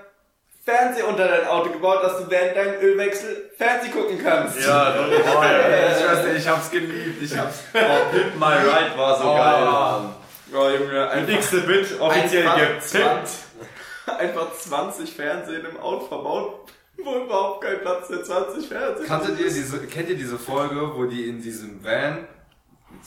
Fernseher 0.63 1.07
unter 1.07 1.27
dein 1.27 1.47
Auto 1.47 1.71
gebaut, 1.71 2.03
dass 2.03 2.17
du 2.17 2.29
während 2.29 2.55
deinem 2.55 2.79
Ölwechsel 2.81 3.49
Fernseh 3.57 3.89
gucken 3.89 4.21
kannst. 4.23 4.59
Ja, 4.59 4.93
oh, 4.99 5.11
ja. 5.11 5.97
Ich 5.97 6.07
weiß 6.07 6.25
nicht, 6.25 6.37
ich 6.37 6.47
hab's 6.47 6.69
geliebt. 6.69 7.23
Ich 7.23 7.37
hab's. 7.37 7.63
Oh, 7.73 8.11
Pimp 8.11 8.35
My 8.35 8.55
Ride 8.55 8.97
war 8.97 9.17
so 9.17 9.33
geil. 9.33 10.13
Oh, 10.51 10.69
Junge, 10.69 11.09
einfach, 11.09 11.27
nächste 11.27 11.61
Bit 11.61 11.99
offiziell 11.99 12.43
gepimpt. 12.43 12.83
20, 12.83 13.37
einfach 14.19 14.53
20 14.57 15.13
Fernsehen 15.13 15.65
im 15.65 15.79
Auto 15.79 16.07
verbaut, 16.07 16.71
wo 17.03 17.25
überhaupt 17.25 17.61
kein 17.63 17.79
Platz 17.81 18.07
für 18.07 18.21
20 18.21 18.67
Fernsehen 18.67 19.07
Kanntet 19.07 19.39
ihr 19.39 19.49
diese, 19.49 19.79
kennt 19.87 20.09
ihr 20.09 20.17
diese 20.17 20.37
Folge, 20.37 20.91
wo 20.95 21.05
die 21.05 21.27
in 21.29 21.41
diesem 21.41 21.83
Van 21.83 22.27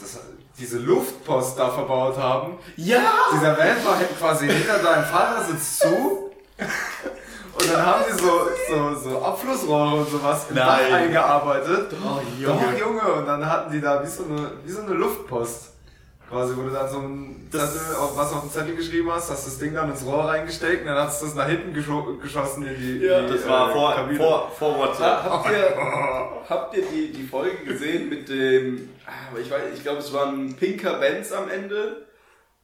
das, 0.01 0.20
diese 0.59 0.78
Luftpost 0.78 1.59
da 1.59 1.70
verbaut 1.70 2.16
haben? 2.16 2.59
Ja! 2.76 3.12
Dieser 3.32 3.57
Van 3.59 3.84
war 3.84 3.99
halt 3.99 4.18
quasi 4.18 4.49
hinter 4.49 4.78
deinem 4.78 5.05
Fahrersitz 5.05 5.78
zu. 5.78 6.30
Und 7.55 7.70
dann 7.70 7.84
haben 7.84 8.05
die 8.09 8.18
so, 8.18 8.49
so, 8.68 8.95
so 9.11 9.22
Abflussrohre 9.22 9.97
und 9.97 10.09
sowas 10.11 10.47
im 10.49 10.57
Dach 10.57 10.78
eingearbeitet. 10.90 11.95
Oh, 12.03 12.20
Doch, 12.43 12.78
Junge. 12.78 13.12
Und 13.12 13.26
dann 13.26 13.47
hatten 13.47 13.72
die 13.72 13.80
da 13.80 14.03
wie 14.03 14.09
so 14.09 14.24
eine, 14.24 14.53
wie 14.64 14.72
so 14.72 14.82
eine 14.82 14.95
Luftpost. 14.95 15.72
Quasi, 16.33 16.57
wo 16.57 16.62
du 16.62 16.70
dann 16.70 16.89
so 16.89 16.99
ein 17.01 17.47
Das- 17.53 17.74
Zettel, 17.74 17.97
auf 17.97 18.16
was 18.16 18.33
auf 18.33 18.41
den 18.41 18.51
Zettel 18.51 18.74
geschrieben 18.74 19.12
hast, 19.12 19.30
hast 19.30 19.47
das 19.47 19.59
Ding 19.59 19.74
dann 19.74 19.91
ins 19.91 20.03
Rohr 20.07 20.24
reingesteckt 20.24 20.80
und 20.80 20.87
dann 20.87 20.97
hast 21.07 21.20
du 21.20 21.26
das 21.26 21.35
nach 21.35 21.47
hinten 21.47 21.74
gescho 21.74 22.16
geschossen 22.22 22.66
in 22.66 22.74
die, 22.80 23.05
Ja, 23.05 23.18
in 23.18 23.26
die 23.26 23.35
Das 23.35 23.47
war 23.47 23.68
äh, 23.68 23.72
vor, 23.74 23.95
Kabine. 23.95 24.18
vor, 24.18 24.51
vor 24.59 24.78
WhatsApp. 24.78 25.24
Habt 25.24 25.51
ihr, 25.51 25.76
habt 26.49 26.76
ihr 26.78 26.83
die, 26.91 27.12
die 27.12 27.24
Folge 27.24 27.59
gesehen 27.66 28.09
mit 28.09 28.30
dem, 28.30 28.89
ah, 29.05 29.37
ich 29.39 29.51
weiß, 29.51 29.61
ich 29.74 29.83
glaube, 29.83 29.99
es 29.99 30.11
war 30.14 30.28
ein 30.28 30.55
pinker 30.57 30.95
Benz 30.95 31.30
am 31.33 31.51
Ende 31.51 32.07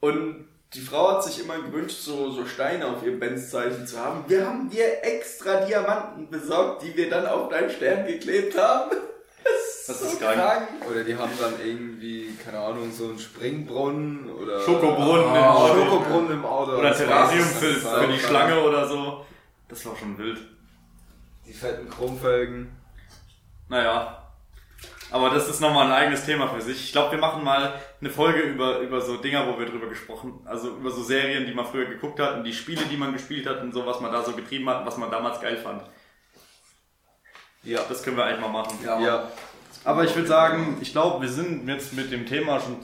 und 0.01 0.47
die 0.75 0.81
Frau 0.81 1.13
hat 1.13 1.25
sich 1.25 1.43
immer 1.45 1.57
gewünscht, 1.61 1.99
so, 2.01 2.31
so 2.31 2.47
Steine 2.47 2.87
auf 2.87 3.03
ihrem 3.03 3.21
Benz-Zeichen 3.21 3.87
zu 3.87 3.99
haben. 4.03 4.25
Wir 4.29 4.47
haben 4.47 4.71
dir 4.71 5.03
extra 5.03 5.57
Diamanten 5.67 6.31
besorgt, 6.31 6.83
die 6.83 6.97
wir 6.97 7.09
dann 7.11 7.27
auf 7.27 7.49
deinen 7.51 7.69
Stern 7.71 8.07
geklebt 8.07 8.59
haben. 8.59 8.97
Das 9.89 10.03
ist 10.03 10.21
krank. 10.21 10.69
Oder 10.89 11.03
die 11.03 11.17
haben 11.17 11.33
dann 11.41 11.55
irgendwie, 11.65 12.35
keine 12.45 12.59
Ahnung, 12.61 12.93
so 12.93 13.09
einen 13.09 13.19
Springbrunnen 13.19 14.31
oder 14.31 14.61
Schokobrunnen 14.61 15.25
im 15.27 15.35
Ah, 15.43 15.55
Auto. 15.55 15.75
Schokobrunnen 15.85 16.31
im 16.33 16.45
Auto. 16.45 16.73
Oder 16.77 16.95
Terrarium 16.95 17.45
für, 17.47 17.73
die 17.73 17.81
krank. 17.81 18.21
Schlange 18.21 18.61
oder 18.63 18.87
so. 18.87 19.25
Das 19.69 19.85
war 19.87 19.97
schon 19.97 20.17
wild. 20.19 20.39
Die 21.47 21.53
fetten 21.53 21.89
Chromfelgen. 21.89 22.71
Naja. 23.69 24.23
Aber 25.11 25.31
das 25.31 25.49
ist 25.49 25.61
nochmal 25.61 25.87
ein 25.87 25.93
eigenes 25.93 26.27
Thema 26.27 26.49
für 26.49 26.61
sich. 26.61 26.85
Ich 26.85 26.93
glaube, 26.93 27.13
wir 27.13 27.19
machen 27.19 27.43
mal 27.43 27.73
eine 27.99 28.11
Folge 28.11 28.41
über, 28.41 28.81
über 28.81 29.01
so 29.01 29.17
Dinger, 29.17 29.47
wo 29.47 29.59
wir 29.59 29.65
drüber 29.65 29.87
gesprochen, 29.89 30.41
also 30.45 30.69
über 30.77 30.91
so 30.91 31.03
Serien, 31.03 31.47
die 31.47 31.55
man 31.55 31.65
früher 31.65 31.87
geguckt 31.87 32.21
hat 32.21 32.35
und 32.37 32.45
die 32.45 32.53
Spiele, 32.53 32.83
die 32.85 32.97
man 32.99 33.15
gespielt 33.15 33.47
hat 33.47 33.63
und 33.63 33.73
so, 33.73 33.87
was 33.87 34.01
man 34.01 34.13
da 34.13 34.23
so 34.23 34.33
getrieben 34.33 34.69
hat 34.69 34.81
und 34.81 34.87
was 34.87 34.99
man 34.99 35.11
damals 35.11 35.41
geil 35.41 35.57
fand. 35.57 35.83
Ja, 37.63 37.81
das 37.89 38.03
können 38.03 38.17
wir 38.19 38.25
eigentlich 38.25 38.41
mal 38.41 38.49
machen. 38.49 38.79
Ja. 38.85 39.29
Aber 39.89 40.05
ich 40.05 40.15
würde 40.15 40.29
sagen, 40.29 40.77
ich 40.81 40.93
glaube, 40.93 41.23
wir 41.23 41.29
sind 41.29 41.67
jetzt 41.69 41.93
mit 41.95 42.11
dem 42.13 42.27
Thema 42.27 42.61
schon 42.61 42.77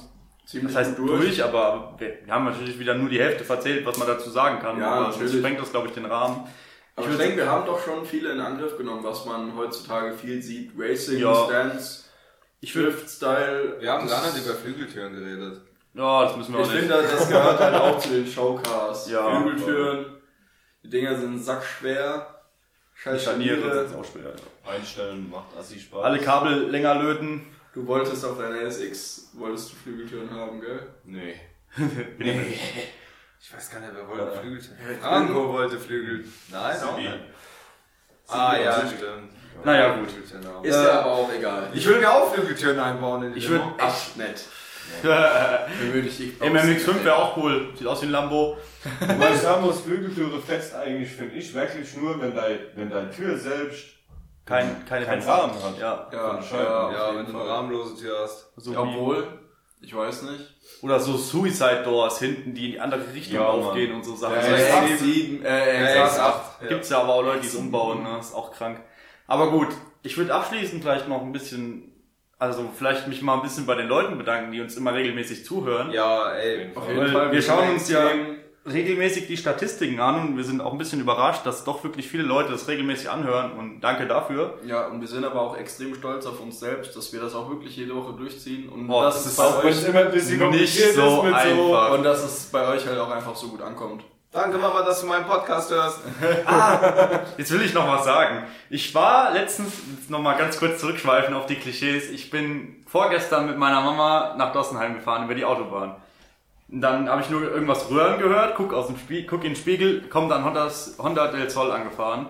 Ziemlich 0.47 0.75
das 0.75 0.87
heißt 0.89 0.97
gut 0.99 1.09
durch, 1.09 1.43
aber 1.43 1.95
wir, 1.99 2.19
haben 2.29 2.45
natürlich 2.45 2.79
wieder 2.79 2.95
nur 2.95 3.09
die 3.09 3.19
Hälfte 3.19 3.51
erzählt, 3.51 3.87
was 3.87 3.97
man 3.97 4.07
dazu 4.09 4.29
sagen 4.29 4.59
kann. 4.61 4.79
Ja, 4.79 4.91
aber 4.91 5.07
natürlich. 5.09 5.33
das 5.33 5.41
sprengt 5.41 5.61
das, 5.61 5.71
glaube 5.71 5.89
ich, 5.89 5.95
den 5.95 6.05
Rahmen. 6.05 6.47
Aber 6.97 7.07
Ich 7.07 7.13
ich 7.13 7.19
würd- 7.19 7.23
denke, 7.23 7.37
wir 7.39 7.51
haben 7.51 7.65
doch 7.65 7.83
schon 7.83 8.05
viele 8.05 8.31
in 8.33 8.41
Angriff 8.41 8.77
genommen, 8.77 9.03
was 9.03 9.25
man 9.25 9.57
heutzutage 9.57 10.13
viel 10.15 10.43
sieht. 10.43 10.73
Racing, 10.79 11.19
Ja. 11.19 11.35
Stunts, 11.47 12.11
Ich 12.61 12.75
würde, 12.75 12.91
Drift-Style. 12.91 13.77
Wir 13.81 13.91
haben 13.93 14.07
gar 14.07 14.23
nicht 14.23 14.45
über 14.45 14.55
Flügeltüren 14.55 15.15
geredet. 15.15 15.63
ja, 15.95 16.25
das 16.25 16.37
müssen 16.37 16.53
wir 16.55 16.61
Ich 16.61 16.67
auch 16.67 16.73
nicht. 16.73 16.81
finde, 16.81 17.03
das 17.03 17.29
gehört 17.29 17.61
halt 17.61 17.75
auch 17.81 17.99
zu 17.99 18.09
den 18.11 18.27
Showcars. 18.27 19.11
Ja. 19.11 19.41
Flügeltüren. 19.41 20.07
Die 20.83 20.91
Dinger 20.91 21.17
sind 21.19 21.39
sackschwer. 21.43 22.34
Scharniere 23.05 23.21
Scharniere. 23.61 23.89
sind 23.89 23.99
auch 24.01 24.05
schwer. 24.05 24.33
Ja. 24.35 24.71
Einstellen 24.73 25.31
macht 25.31 25.57
assi 25.59 25.79
Spaß. 25.79 26.03
Alle 26.05 26.19
Kabel 26.19 26.71
länger 26.71 26.95
löten. 26.97 27.47
Du 27.75 27.87
wolltest 27.87 28.25
auf 28.25 28.39
deiner 28.39 28.61
SX, 28.63 29.31
wolltest 29.35 29.73
du 29.73 29.77
Flügeltüren 29.77 30.31
haben, 30.31 30.61
gell? 30.61 30.81
Nee. 31.05 31.35
Ich 33.41 33.53
weiß 33.55 33.71
gar 33.71 33.81
nicht, 33.81 33.93
wer 33.95 34.09
wollte 34.09 34.33
Ja. 34.35 34.41
Flügeltüren? 34.41 34.77
Franco 35.03 35.53
wollte 35.53 35.79
Flügel. 35.79 36.25
Nein, 36.51 36.83
auch 36.83 36.97
nicht. 36.97 37.11
Ah 38.29 38.57
ja, 38.57 38.73
stimmt. 38.87 39.33
Naja, 39.65 39.97
gut. 39.97 40.09
Ist 40.09 40.75
Äh, 40.75 40.85
ja 40.85 41.01
aber 41.01 41.13
auch 41.13 41.31
egal. 41.33 41.69
Ich 41.75 41.87
will 41.87 41.99
mir 41.99 42.11
auch 42.11 42.33
Flügeltüren 42.33 42.79
einbauen 42.81 43.25
in 43.25 43.33
die 43.35 43.39
Ich 43.41 43.47
würd- 43.49 43.59
Limo. 43.59 43.77
Echt 43.79 44.17
nett. 44.17 44.45
Dann 45.03 45.93
würde 45.93 46.09
ich 46.09 46.17
dich 46.17 46.33
MMX5 46.41 47.05
wäre 47.05 47.17
auch 47.17 47.37
cool. 47.37 47.69
Sieht 47.77 47.87
aus 47.87 48.03
wie 48.03 48.07
ein 48.07 48.13
Lambo. 48.13 48.57
Sagen 49.43 49.63
muss, 49.65 49.81
Flügeltüre 49.81 50.41
fest 50.41 50.75
eigentlich, 50.75 51.11
finde 51.11 51.35
ich, 51.37 51.53
wirklich 51.55 51.97
nur, 51.97 52.21
wenn 52.21 52.35
dein, 52.35 52.59
wenn 52.75 52.91
deine 52.91 53.11
Tür 53.11 53.37
selbst 53.39 53.87
Kein, 54.47 54.85
keine 54.87 55.07
Kein. 55.07 55.23
Rahmen 55.23 55.55
hat. 55.55 55.79
Ja. 55.79 56.09
Ja, 56.13 56.41
ja, 56.41 56.93
Ja, 56.93 57.17
wenn 57.17 57.27
du 57.27 57.39
eine 57.41 57.49
rahmenlose 57.49 57.97
Tür 58.01 58.19
hast. 58.23 58.51
So 58.57 58.73
Ja, 58.73 58.81
Obwohl, 58.81 59.27
ich 59.81 59.95
weiß 59.95 60.23
nicht. 60.23 60.55
oder 60.83 61.01
so 61.01 61.17
Suicide 61.17 61.83
Doors 61.85 62.19
hinten, 62.19 62.55
die 62.55 62.67
in 62.67 62.73
die 62.73 62.81
andere 62.81 63.03
Richtung 63.13 63.37
Ja, 63.37 63.43
Mann. 63.53 63.63
aufgehen 63.63 63.95
und 63.95 64.05
so 64.05 64.15
Sachen. 64.15 64.35
Ja, 64.37 64.41
Das 64.41 64.69
ja, 64.69 64.81
heißt, 64.83 64.91
ja. 64.91 65.07
X7, 65.07 65.45
äh, 65.45 65.95
Ja, 65.97 66.07
X8. 66.07 66.19
ja. 66.63 66.69
Gibt's 66.69 66.91
ja 66.91 67.01
aber 67.01 67.15
auch 67.15 67.23
Leute, 67.23 67.41
die 67.41 67.47
es 67.49 67.55
umbauen, 67.55 68.03
ne? 68.03 68.19
Ist 68.19 68.35
auch 68.35 68.53
krank. 68.53 68.81
Aber 69.27 69.51
gut, 69.51 69.69
ich 70.03 70.17
würde 70.19 70.35
abschließend 70.35 70.83
vielleicht 70.83 71.09
noch 71.09 71.23
ein 71.23 71.33
bisschen, 71.33 71.94
also 72.45 72.71
vielleicht 72.77 73.09
mich 73.09 73.23
mal 73.23 73.35
ein 73.37 73.43
bisschen 73.43 73.67
bei 73.67 73.75
den 73.75 73.89
Leuten 73.89 74.17
bedanken, 74.19 74.53
die 74.53 74.61
uns 74.61 74.77
immer 74.77 74.95
regelmäßig 74.95 75.45
zuhören. 75.45 75.91
Ja, 75.91 76.31
ey. 76.33 76.71
Auf 76.75 76.87
Weil 76.87 76.95
jeden 76.95 77.13
Fall. 77.13 77.33
wir 77.33 77.43
schauen 77.43 77.71
uns 77.71 77.89
ja 77.89 78.09
regelmäßig 78.67 79.27
die 79.27 79.37
Statistiken 79.37 80.01
an 80.01 80.21
und 80.29 80.37
wir 80.37 80.45
sind 80.45 80.61
auch 80.63 80.73
ein 80.73 80.79
bisschen 80.79 81.01
überrascht, 81.01 81.45
dass 81.45 81.65
doch 81.65 81.85
wirklich 81.85 82.09
viele 82.09 82.23
Leute 82.23 82.53
das 82.53 82.67
regelmäßig 82.67 83.11
anhören 83.11 83.53
und 83.53 83.81
danke 83.81 84.07
dafür. 84.07 84.59
Ja, 84.65 84.87
und 84.87 85.01
wir 85.01 85.09
sind 85.09 85.25
aber 85.25 85.41
auch 85.43 85.57
extrem 85.59 85.95
stolz 85.95 86.25
auf 86.25 86.41
uns 86.41 86.61
selbst, 86.61 86.97
dass 86.97 87.13
wir 87.13 87.21
das 87.21 87.35
auch 87.35 87.51
wirklich 87.51 87.77
jede 87.77 87.95
Woche 87.95 88.15
durchziehen. 88.15 88.69
Und 88.71 88.87
Boah, 88.87 89.05
das 89.05 89.17
das 89.17 89.27
ist 89.33 89.37
bei 89.37 89.65
euch, 89.65 89.89
immer 89.89 90.01
ein 90.07 90.13
bisschen 90.13 90.51
Nicht 90.51 90.79
so 90.95 91.19
ist 91.19 91.25
mit 91.25 91.35
einfach. 91.35 91.93
und 91.93 92.05
dass 92.05 92.25
es 92.25 92.47
bei 92.47 92.67
euch 92.69 92.87
halt 92.87 92.99
auch 92.99 93.11
einfach 93.11 93.37
so 93.37 93.49
gut 93.49 93.61
ankommt. 93.61 94.03
Danke 94.35 94.59
Mama, 94.59 94.83
dass 94.83 95.01
du 95.01 95.07
meinen 95.07 95.27
Podcast 95.27 95.71
hörst. 95.71 96.01
Jetzt 97.39 97.53
will 97.53 97.63
ich 97.63 97.73
noch 97.73 97.87
was 97.87 98.05
sagen. 98.05 98.43
Ich 98.69 98.93
war 98.93 99.33
letztens, 99.33 99.75
noch 100.09 100.21
mal 100.21 100.37
ganz 100.37 100.59
kurz 100.59 100.81
zurückschweifen 100.81 101.35
auf 101.35 101.47
die 101.47 101.55
Klischees, 101.55 102.11
ich 102.11 102.31
bin 102.31 102.85
vorgestern 102.89 103.47
mit 103.47 103.57
meiner 103.59 103.81
Mama 103.81 104.35
nach 104.37 104.53
Dossenheim 104.53 104.95
gefahren 104.95 105.27
über 105.27 105.37
die 105.37 105.45
Autobahn. 105.45 105.95
Und 106.69 106.81
dann 106.81 107.09
habe 107.09 107.23
ich 107.23 107.31
nur 107.31 107.43
irgendwas 107.43 107.89
röhren 107.91 108.19
gehört, 108.19 108.57
guck 108.57 108.75
aus 108.75 108.89
dem 108.89 108.99
Spiegel, 108.99 109.29
guck 109.29 109.45
in 109.45 109.51
den 109.51 109.57
Spiegel, 109.57 110.09
kommt 110.09 110.33
dann 110.33 110.45
Hondas, 110.45 110.97
Honda 110.99 111.29
del 111.29 111.49
Sol 111.49 111.71
angefahren. 111.71 112.29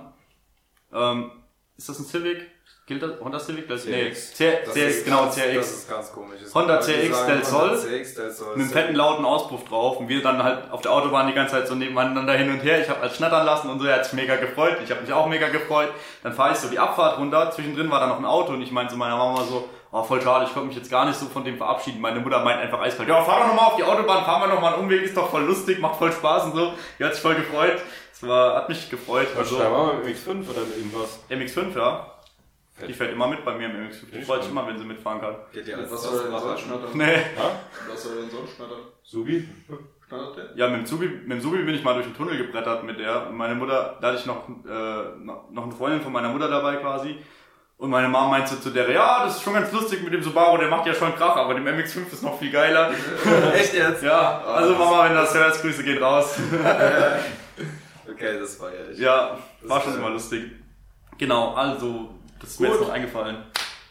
Ähm, 0.93 1.31
ist 1.79 1.89
das 1.89 1.99
ein 2.01 2.05
Civic? 2.05 2.51
Gilt 2.87 3.03
das? 3.03 3.13
Honda 3.19 3.39
Civic? 3.41 3.67
Das, 3.67 3.87
nee, 3.87 4.11
CX. 4.11 4.35
C- 4.35 4.59
Das 4.65 4.75
CX, 4.75 4.97
ist 4.97 5.05
genau, 5.07 5.23
ganz, 5.23 5.37
Das 5.37 5.45
CX. 5.45 5.71
ist 5.71 5.91
ganz 5.91 6.13
komisch. 6.13 6.41
Honda 6.55 6.81
CX 6.81 7.17
sagen, 7.17 7.27
del 7.33 7.37
Honda 7.43 7.77
Sol. 7.77 7.79
CX 7.79 8.15
del 8.15 8.31
Sol. 8.31 8.49
Mit 8.57 8.61
einem 8.65 8.71
fetten 8.71 8.95
lauten 8.95 9.25
Auspuff 9.25 9.65
drauf 9.65 9.97
und 10.01 10.09
wir 10.09 10.23
dann 10.23 10.43
halt 10.43 10.71
auf 10.71 10.83
der 10.83 10.93
Autobahn 10.93 11.27
die 11.27 11.33
ganze 11.33 11.55
Zeit 11.55 11.67
so 11.69 11.75
nebeneinander 11.75 12.35
hin 12.35 12.51
und 12.51 12.61
her. 12.63 12.83
Ich 12.83 12.89
habe 12.91 13.01
als 13.01 13.17
schnattern 13.17 13.47
lassen 13.47 13.71
und 13.71 13.81
so, 13.81 13.87
er 13.87 13.97
hat 13.97 14.05
sich 14.05 14.13
mega 14.13 14.37
gefreut. 14.37 14.77
Ich 14.85 14.91
habe 14.91 15.01
mich 15.01 15.11
auch 15.15 15.27
mega 15.29 15.49
gefreut. 15.49 15.89
Dann 16.23 16.35
fahre 16.35 16.53
ich 16.53 16.59
so 16.59 16.69
die 16.69 16.79
Abfahrt 16.79 17.19
runter. 17.19 17.51
Zwischendrin 17.53 17.91
war 17.91 18.01
da 18.01 18.07
noch 18.07 18.19
ein 18.19 18.27
Auto 18.27 18.53
und 18.53 18.61
ich 18.61 18.71
meinte 18.71 18.93
zu 18.93 18.99
meiner 18.99 19.17
Mama 19.17 19.45
so, 19.45 19.67
oh 19.91 20.03
voll 20.03 20.21
schade, 20.21 20.45
ich 20.45 20.53
konnte 20.53 20.69
mich 20.69 20.77
jetzt 20.77 20.91
gar 20.91 21.07
nicht 21.07 21.19
so 21.19 21.25
von 21.27 21.43
dem 21.43 21.57
verabschieden. 21.57 22.03
Meine 22.03 22.21
Mutter 22.21 22.45
meint 22.45 22.61
einfach 22.61 22.81
eiskalt, 22.83 23.09
ja 23.09 23.23
fahr 23.25 23.41
doch 23.41 23.47
nochmal 23.47 23.67
auf 23.69 23.77
die 23.77 23.85
Autobahn, 23.85 24.27
fahren 24.27 24.43
wir 24.43 24.55
nochmal 24.55 24.75
einen 24.75 24.83
Umweg, 24.83 25.03
ist 25.05 25.17
doch 25.17 25.31
voll 25.31 25.45
lustig, 25.45 25.79
macht 25.81 25.97
voll 25.97 26.13
Spaß 26.13 26.45
und 26.45 26.55
so. 26.55 26.75
Die 26.99 27.05
hat 27.05 27.15
sich 27.15 27.23
voll 27.23 27.35
gefreut. 27.37 27.81
Es 28.13 28.23
war, 28.29 28.57
hat 28.57 28.69
mich 28.69 28.91
gefreut. 28.91 29.29
Also, 29.39 29.57
also, 29.59 29.71
wir 29.71 30.05
mit 30.05 30.15
X5 30.17 30.51
oder 30.51 30.61
mit 30.61 30.77
irgendwas? 30.77 31.19
MX5, 31.31 31.77
ja. 31.79 32.11
Die 32.89 32.93
fährt 32.93 33.13
immer 33.13 33.29
mit 33.29 33.45
bei 33.45 33.57
mir 33.57 33.67
im 33.67 33.89
MX5. 33.89 34.11
Die 34.13 34.23
freut 34.23 34.43
sich 34.43 34.51
immer, 34.51 34.67
wenn 34.67 34.77
sie 34.77 34.85
mitfahren 34.85 35.21
kann. 35.21 35.37
Geht 35.53 35.69
ja 35.69 35.79
Was 35.89 36.03
soll 36.03 36.25
denn 36.25 36.39
sonst 36.39 36.61
schnattern? 36.63 36.91
Nee. 36.95 37.19
Was 37.89 38.03
soll 38.03 38.17
denn 38.17 38.31
sonst 38.31 38.57
schnattern? 38.57 38.81
Subi? 39.03 39.49
Schnattert 40.09 40.37
der? 40.37 40.57
Ja, 40.57 40.69
mit 40.69 40.81
dem 40.81 40.87
Subi, 40.87 41.07
mit 41.09 41.31
dem 41.31 41.41
Subi 41.41 41.63
bin 41.63 41.75
ich 41.77 41.85
mal 41.85 41.95
durch 41.95 42.07
den 42.07 42.17
Tunnel 42.17 42.37
gebrettert 42.37 42.83
mit 42.83 42.99
der. 42.99 43.29
Und 43.29 43.37
meine 43.37 43.55
Mutter, 43.55 43.97
da 44.01 44.09
hatte 44.09 44.19
ich 44.19 44.27
noch, 44.27 44.49
äh, 44.49 45.17
noch 45.21 45.63
eine 45.63 45.73
Freundin 45.73 46.01
von 46.01 46.13
meiner 46.13 46.31
Mutter 46.31 46.49
dabei 46.49 46.77
quasi. 46.77 47.17
Und 47.77 47.91
meine 47.91 48.09
Mama 48.09 48.29
meinte 48.29 48.61
zu 48.61 48.71
der, 48.71 48.91
ja, 48.91 49.25
das 49.25 49.37
ist 49.37 49.43
schon 49.43 49.55
ganz 49.55 49.71
lustig 49.73 50.03
mit 50.03 50.13
dem 50.13 50.23
Subaru, 50.23 50.59
der 50.59 50.69
macht 50.69 50.87
ja 50.87 50.95
schon 50.95 51.15
Krach, 51.17 51.37
aber 51.37 51.55
dem 51.55 51.67
MX5 51.67 52.13
ist 52.13 52.23
noch 52.23 52.39
viel 52.39 52.51
geiler. 52.51 52.93
Echt 53.55 53.75
jetzt? 53.75 54.03
ja, 54.03 54.41
also 54.43 54.75
Mama, 54.75 55.05
wenn 55.05 55.11
du 55.15 55.21
das 55.21 55.35
hörst, 55.35 55.63
Grüße 55.63 55.85
gehen 55.85 56.03
raus. 56.03 56.39
Okay, 58.07 58.39
das 58.39 58.61
war 58.61 58.69
ja 58.73 58.91
ich. 58.93 58.99
ja, 58.99 59.39
war 59.63 59.81
schon 59.81 59.97
immer 59.97 60.11
lustig. 60.11 60.45
Genau, 61.19 61.55
also, 61.55 62.11
das 62.45 62.53
ist 62.53 62.61
mir 62.61 62.69
Gut. 62.69 62.77
jetzt 62.79 62.87
noch 62.89 62.95
eingefallen. 62.95 63.37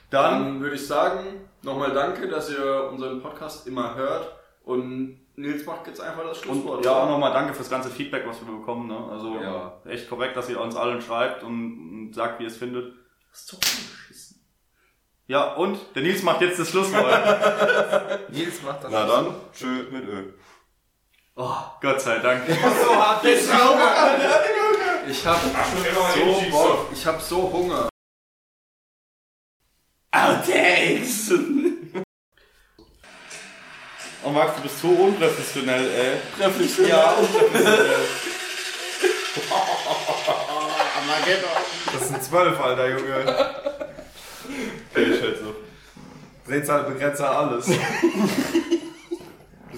Dann, 0.09 0.43
Dann 0.43 0.61
würde 0.61 0.75
ich 0.75 0.85
sagen, 0.87 1.49
nochmal 1.63 1.91
danke, 1.91 2.27
dass 2.27 2.49
ihr 2.51 2.89
unseren 2.91 3.21
Podcast 3.21 3.65
immer 3.67 3.95
hört. 3.95 4.31
Und 4.63 5.19
Nils 5.35 5.65
macht 5.65 5.87
jetzt 5.87 5.99
einfach 5.99 6.23
das 6.23 6.37
Schlusswort. 6.39 6.77
und 6.77 6.85
ja, 6.85 6.91
auch 7.03 7.09
nochmal 7.09 7.33
danke 7.33 7.53
fürs 7.55 7.69
ganze 7.69 7.89
Feedback, 7.89 8.23
was 8.27 8.39
wir 8.45 8.53
bekommen. 8.55 8.87
Ne? 8.87 8.97
Also 9.11 9.35
Ja. 9.41 9.81
echt 9.85 10.07
korrekt, 10.07 10.37
dass 10.37 10.47
ihr 10.49 10.61
uns 10.61 10.75
allen 10.75 11.01
schreibt 11.01 11.43
und, 11.43 12.07
und 12.09 12.13
sagt, 12.13 12.39
wie 12.39 12.43
ihr 12.43 12.49
es 12.49 12.57
findet. 12.57 12.93
Das 13.31 13.39
ist 13.41 13.53
doch 13.53 13.57
ungeschissen. 13.57 14.45
Ja, 15.25 15.53
und 15.55 15.79
der 15.95 16.03
Nils 16.03 16.21
macht 16.21 16.41
jetzt 16.41 16.59
das 16.59 16.69
Schlusswort. 16.69 18.29
Nils 18.29 18.61
macht 18.61 18.83
das. 18.83 18.91
Na 18.91 19.07
dann, 19.07 19.35
tschö 19.51 19.83
mit 19.91 20.07
Ö. 20.07 20.31
Oh, 21.35 21.55
Gott 21.81 21.99
sei 21.99 22.19
Dank. 22.19 22.43
so 22.47 22.95
hart 22.95 23.25
Ich 23.25 23.49
hab 25.25 25.37
So 25.41 26.33
so 26.33 26.51
Bock. 26.51 26.87
Ich 26.93 27.05
hab 27.07 27.19
so 27.21 27.51
Hunger. 27.51 27.89
Outtakes! 30.13 31.31
Oh 34.23 34.29
Max, 34.29 34.55
du 34.55 34.61
bist 34.61 34.79
so 34.79 34.89
unprofessionell, 34.89 35.89
ey. 35.89 36.17
Trefflich. 36.37 36.77
Ja, 36.87 37.13
unprofessionell. 37.13 37.95
Das 41.91 42.07
sind 42.09 42.23
zwölf, 42.23 42.59
Alter, 42.59 42.89
Junge. 42.89 43.25
Ich 44.95 45.21
halt 45.21 45.39
so. 45.39 45.55
Drehzahlbegrenzer 46.47 47.31
alles. 47.31 47.67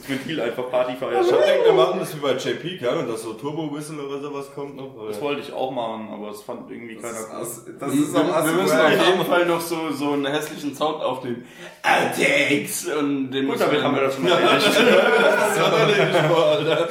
Ventil 0.07 0.39
einfach 0.41 0.69
Partyfeier. 0.69 1.21
Ich 1.21 1.27
denke, 1.27 1.65
wir 1.65 1.73
machen 1.73 1.99
das 1.99 2.15
wie 2.15 2.19
bei 2.19 2.33
JP, 2.33 2.77
kann 2.77 2.99
und 2.99 3.07
dass 3.09 3.23
so 3.23 3.33
Turbo-Whistle 3.33 4.01
oder 4.05 4.19
sowas 4.21 4.51
kommt 4.53 4.75
noch. 4.75 4.93
Oder? 4.95 5.09
Das 5.09 5.21
wollte 5.21 5.41
ich 5.41 5.51
auch 5.53 5.71
machen, 5.71 6.09
aber 6.11 6.27
das 6.27 6.41
fand 6.43 6.69
irgendwie 6.69 6.95
Das 6.95 7.03
keiner 7.29 7.41
ist, 7.41 7.67
cool. 7.67 7.75
das 7.79 7.93
wir, 7.93 8.01
ist 8.03 8.15
am 8.15 8.27
wir 8.45 8.63
müssen 8.63 8.79
auf 8.79 9.07
jeden 9.07 9.25
Fall 9.25 9.45
noch 9.45 9.61
so, 9.61 9.91
so 9.91 10.11
einen 10.13 10.25
hässlichen 10.27 10.75
Sound 10.75 11.01
aufnehmen. 11.03 11.45
Outtakes! 11.83 12.87
Und 12.87 13.31
den 13.31 13.45
Gut, 13.47 13.55
müssen 13.55 13.69
damit 13.69 13.83
haben 13.83 13.95
wir 13.95 14.01
das 14.03 14.15
schon 14.15 14.27
Ja, 14.27 14.35
erledigt. 14.37 14.67
das 15.19 15.59
hat 15.59 15.73
er 15.79 15.87
nicht 15.87 16.27
vor, 16.27 16.45
Alter. 16.45 16.89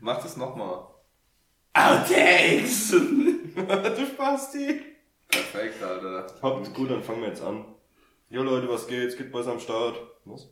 Mach 0.00 0.22
das 0.22 0.36
nochmal. 0.36 0.86
Outtakes! 1.74 2.90
du 3.56 4.06
Spasti. 4.12 4.80
Perfekt, 5.30 5.82
Alter. 5.82 6.26
Habt 6.42 6.74
gut, 6.74 6.90
dann 6.90 7.02
fangen 7.02 7.20
wir 7.22 7.28
jetzt 7.28 7.42
an. 7.42 7.64
Jo 8.28 8.42
Leute, 8.42 8.68
was 8.68 8.86
geht? 8.86 9.12
Skidboys 9.12 9.46
am 9.46 9.60
Start. 9.60 9.94
Was? 10.24 10.48